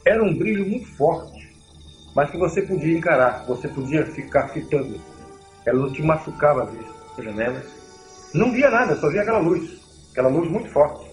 Era 0.05 0.23
um 0.23 0.37
brilho 0.37 0.67
muito 0.67 0.87
forte, 0.95 1.55
mas 2.15 2.29
que 2.29 2.37
você 2.37 2.61
podia 2.61 2.97
encarar, 2.97 3.45
você 3.45 3.67
podia 3.67 4.05
ficar 4.05 4.49
fitando. 4.49 4.99
Ela 5.65 5.79
não 5.79 5.91
te 5.91 6.01
machucava 6.01 6.63
a 6.63 6.65
vista. 6.65 6.93
Pelo 7.15 7.33
menos. 7.33 7.63
Não 8.33 8.51
via 8.51 8.69
nada, 8.69 8.95
só 8.95 9.09
via 9.09 9.21
aquela 9.21 9.39
luz. 9.39 9.79
Aquela 10.11 10.29
luz 10.29 10.49
muito 10.49 10.69
forte. 10.69 11.08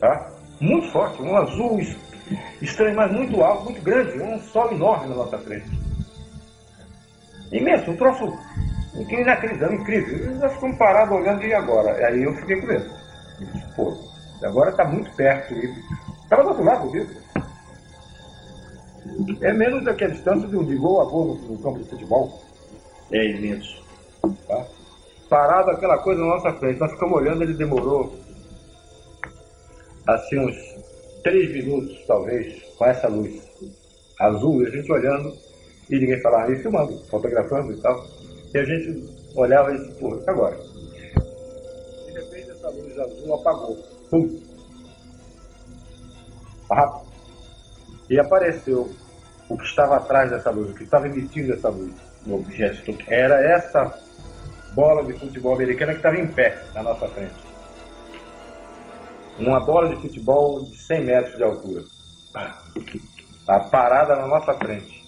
Tá? 0.00 0.26
Muito 0.60 0.86
forte, 0.90 1.20
um 1.22 1.36
azul 1.36 1.78
es- 1.80 1.96
estranho, 2.62 2.96
mas 2.96 3.10
muito 3.12 3.42
alto, 3.42 3.64
muito 3.64 3.82
grande, 3.82 4.20
um 4.20 4.38
sol 4.40 4.70
enorme 4.72 5.08
na 5.08 5.14
nossa 5.16 5.38
frente. 5.38 5.66
Imenso, 7.52 7.90
um 7.90 7.96
troço 7.96 8.24
inacreditável, 9.08 9.76
incrível. 9.78 10.30
E 10.30 10.34
nós 10.38 10.52
ficamos 10.54 10.76
parados 10.78 11.16
olhando 11.16 11.44
e 11.44 11.52
agora? 11.54 12.06
Aí 12.06 12.22
eu 12.22 12.32
fiquei 12.34 12.60
com 12.60 12.66
medo. 12.66 12.90
Eu 13.40 13.46
disse, 13.46 13.74
Pô, 13.76 13.96
agora 14.42 14.70
está 14.70 14.84
muito 14.84 15.10
perto. 15.12 15.54
Estava 16.22 16.42
do 16.42 16.48
outro 16.48 16.64
lado 16.64 16.86
do 16.86 16.92
rio. 16.92 17.08
É 19.42 19.52
menos 19.52 19.84
do 19.84 19.94
que 19.94 20.04
a 20.04 20.08
distância 20.08 20.48
de, 20.48 20.64
de 20.64 20.76
gol 20.76 21.00
a 21.00 21.04
gol 21.04 21.26
no, 21.26 21.34
no 21.34 21.58
campo 21.62 21.78
de 21.78 21.88
futebol. 21.90 22.32
É 23.12 23.24
imenso. 23.36 23.84
Tá? 24.48 24.64
Parado 25.28 25.70
aquela 25.70 25.98
coisa 25.98 26.20
na 26.20 26.28
nossa 26.28 26.52
frente. 26.54 26.80
Nós 26.80 26.90
ficamos 26.92 27.16
olhando, 27.16 27.42
ele 27.42 27.54
demorou 27.54 28.12
assim 30.06 30.38
uns 30.38 30.56
três 31.22 31.52
minutos, 31.52 32.04
talvez, 32.06 32.62
com 32.76 32.84
essa 32.84 33.08
luz 33.08 33.42
azul, 34.20 34.64
a 34.66 34.70
gente 34.70 34.90
olhando, 34.92 35.36
e 35.90 35.98
ninguém 35.98 36.20
falava, 36.20 36.52
e 36.52 36.56
filmando, 36.56 36.98
fotografando 37.06 37.72
e 37.72 37.80
tal. 37.80 38.04
E 38.54 38.58
a 38.58 38.64
gente 38.64 39.04
olhava 39.34 39.72
e 39.74 39.78
disse, 39.78 40.04
e 40.04 40.30
agora? 40.30 40.56
De 40.56 42.12
repente 42.12 42.50
essa 42.50 42.68
luz 42.70 42.98
azul 42.98 43.34
apagou. 43.34 43.76
Pum! 44.10 44.40
Rápido. 46.70 47.04
E 48.08 48.18
apareceu 48.18 48.90
o 49.48 49.56
que 49.56 49.64
estava 49.64 49.96
atrás 49.96 50.30
dessa 50.30 50.50
luz, 50.50 50.70
o 50.70 50.74
que 50.74 50.84
estava 50.84 51.06
emitindo 51.06 51.52
essa 51.52 51.68
luz. 51.68 51.92
O 52.26 52.34
objeto 52.36 52.96
Era 53.08 53.40
essa 53.40 53.92
bola 54.74 55.04
de 55.04 55.12
futebol 55.18 55.54
americana 55.54 55.92
que 55.92 55.98
estava 55.98 56.16
em 56.16 56.26
pé 56.26 56.62
na 56.74 56.82
nossa 56.82 57.06
frente. 57.08 57.43
Uma 59.38 59.60
bola 59.60 59.88
de 59.88 60.00
futebol 60.02 60.64
de 60.64 60.76
100 60.76 61.04
metros 61.04 61.36
de 61.36 61.42
altura. 61.42 61.84
Tá 63.46 63.60
parada 63.70 64.16
na 64.16 64.26
nossa 64.26 64.54
frente. 64.54 65.04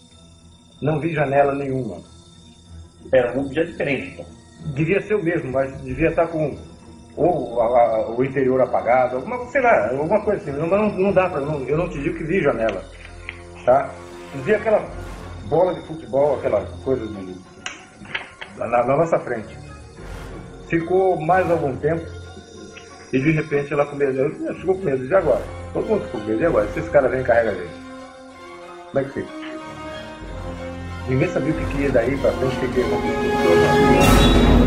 Não 0.82 1.00
vi 1.00 1.12
janela 1.14 1.54
nenhuma. 1.54 2.02
Era 3.12 3.38
um 3.38 3.46
objeto 3.46 3.70
diferente. 3.72 4.12
Então. 4.12 4.26
Devia 4.74 5.00
ser 5.06 5.14
o 5.14 5.22
mesmo, 5.22 5.52
mas 5.52 5.80
devia 5.82 6.08
estar 6.10 6.26
com 6.28 6.58
ou 7.16 7.62
a- 7.62 7.66
a- 7.66 8.10
o 8.10 8.22
interior 8.22 8.60
apagado, 8.60 9.16
alguma, 9.16 9.46
sei 9.46 9.62
lá, 9.62 9.88
alguma 9.90 10.22
coisa 10.22 10.42
assim. 10.42 10.52
Não, 10.52 10.66
não, 10.66 10.90
não 10.98 11.12
dá 11.12 11.30
pra. 11.30 11.40
Não, 11.40 11.62
eu 11.62 11.78
não 11.78 11.88
te 11.88 11.98
digo 12.02 12.18
que 12.18 12.24
vi 12.24 12.42
janela. 12.42 12.84
Tá? 13.64 13.94
Vi 14.44 14.54
aquela 14.54 14.80
bola 15.48 15.72
de 15.74 15.86
futebol, 15.86 16.36
aquela 16.38 16.66
coisa 16.84 17.06
de, 17.06 17.36
na, 18.58 18.66
na 18.68 18.96
nossa 18.96 19.18
frente. 19.20 19.56
Ficou 20.68 21.18
mais 21.20 21.50
algum 21.50 21.74
tempo 21.78 22.04
e 23.12 23.20
de 23.20 23.30
repente 23.30 23.72
ela 23.72 23.86
com 23.86 23.96
medo. 23.96 24.18
Eu, 24.18 24.54
ficou 24.54 24.76
com 24.76 24.84
medo. 24.84 25.04
E 25.04 25.14
agora? 25.14 25.42
Todo 25.72 25.86
mundo 25.86 26.04
ficou 26.06 26.20
com 26.20 26.26
medo. 26.26 26.40
E 26.40 26.46
agora? 26.46 26.68
Se 26.68 26.80
esse 26.80 26.90
cara 26.90 27.08
vem 27.08 27.22
carrega 27.22 27.50
a 27.50 27.54
gente? 27.54 27.74
Como 28.92 28.98
é 28.98 29.04
que 29.04 29.10
fica? 29.10 29.28
Ninguém 31.08 31.28
sabia 31.28 31.52
o 31.52 31.56
que, 31.56 31.82
ia 31.82 31.90
daí 31.90 32.16
pra 32.16 32.32
frente, 32.32 32.56
o 32.56 32.72
que 32.72 32.80
ia 32.80 32.86
acontecer. 32.86 34.65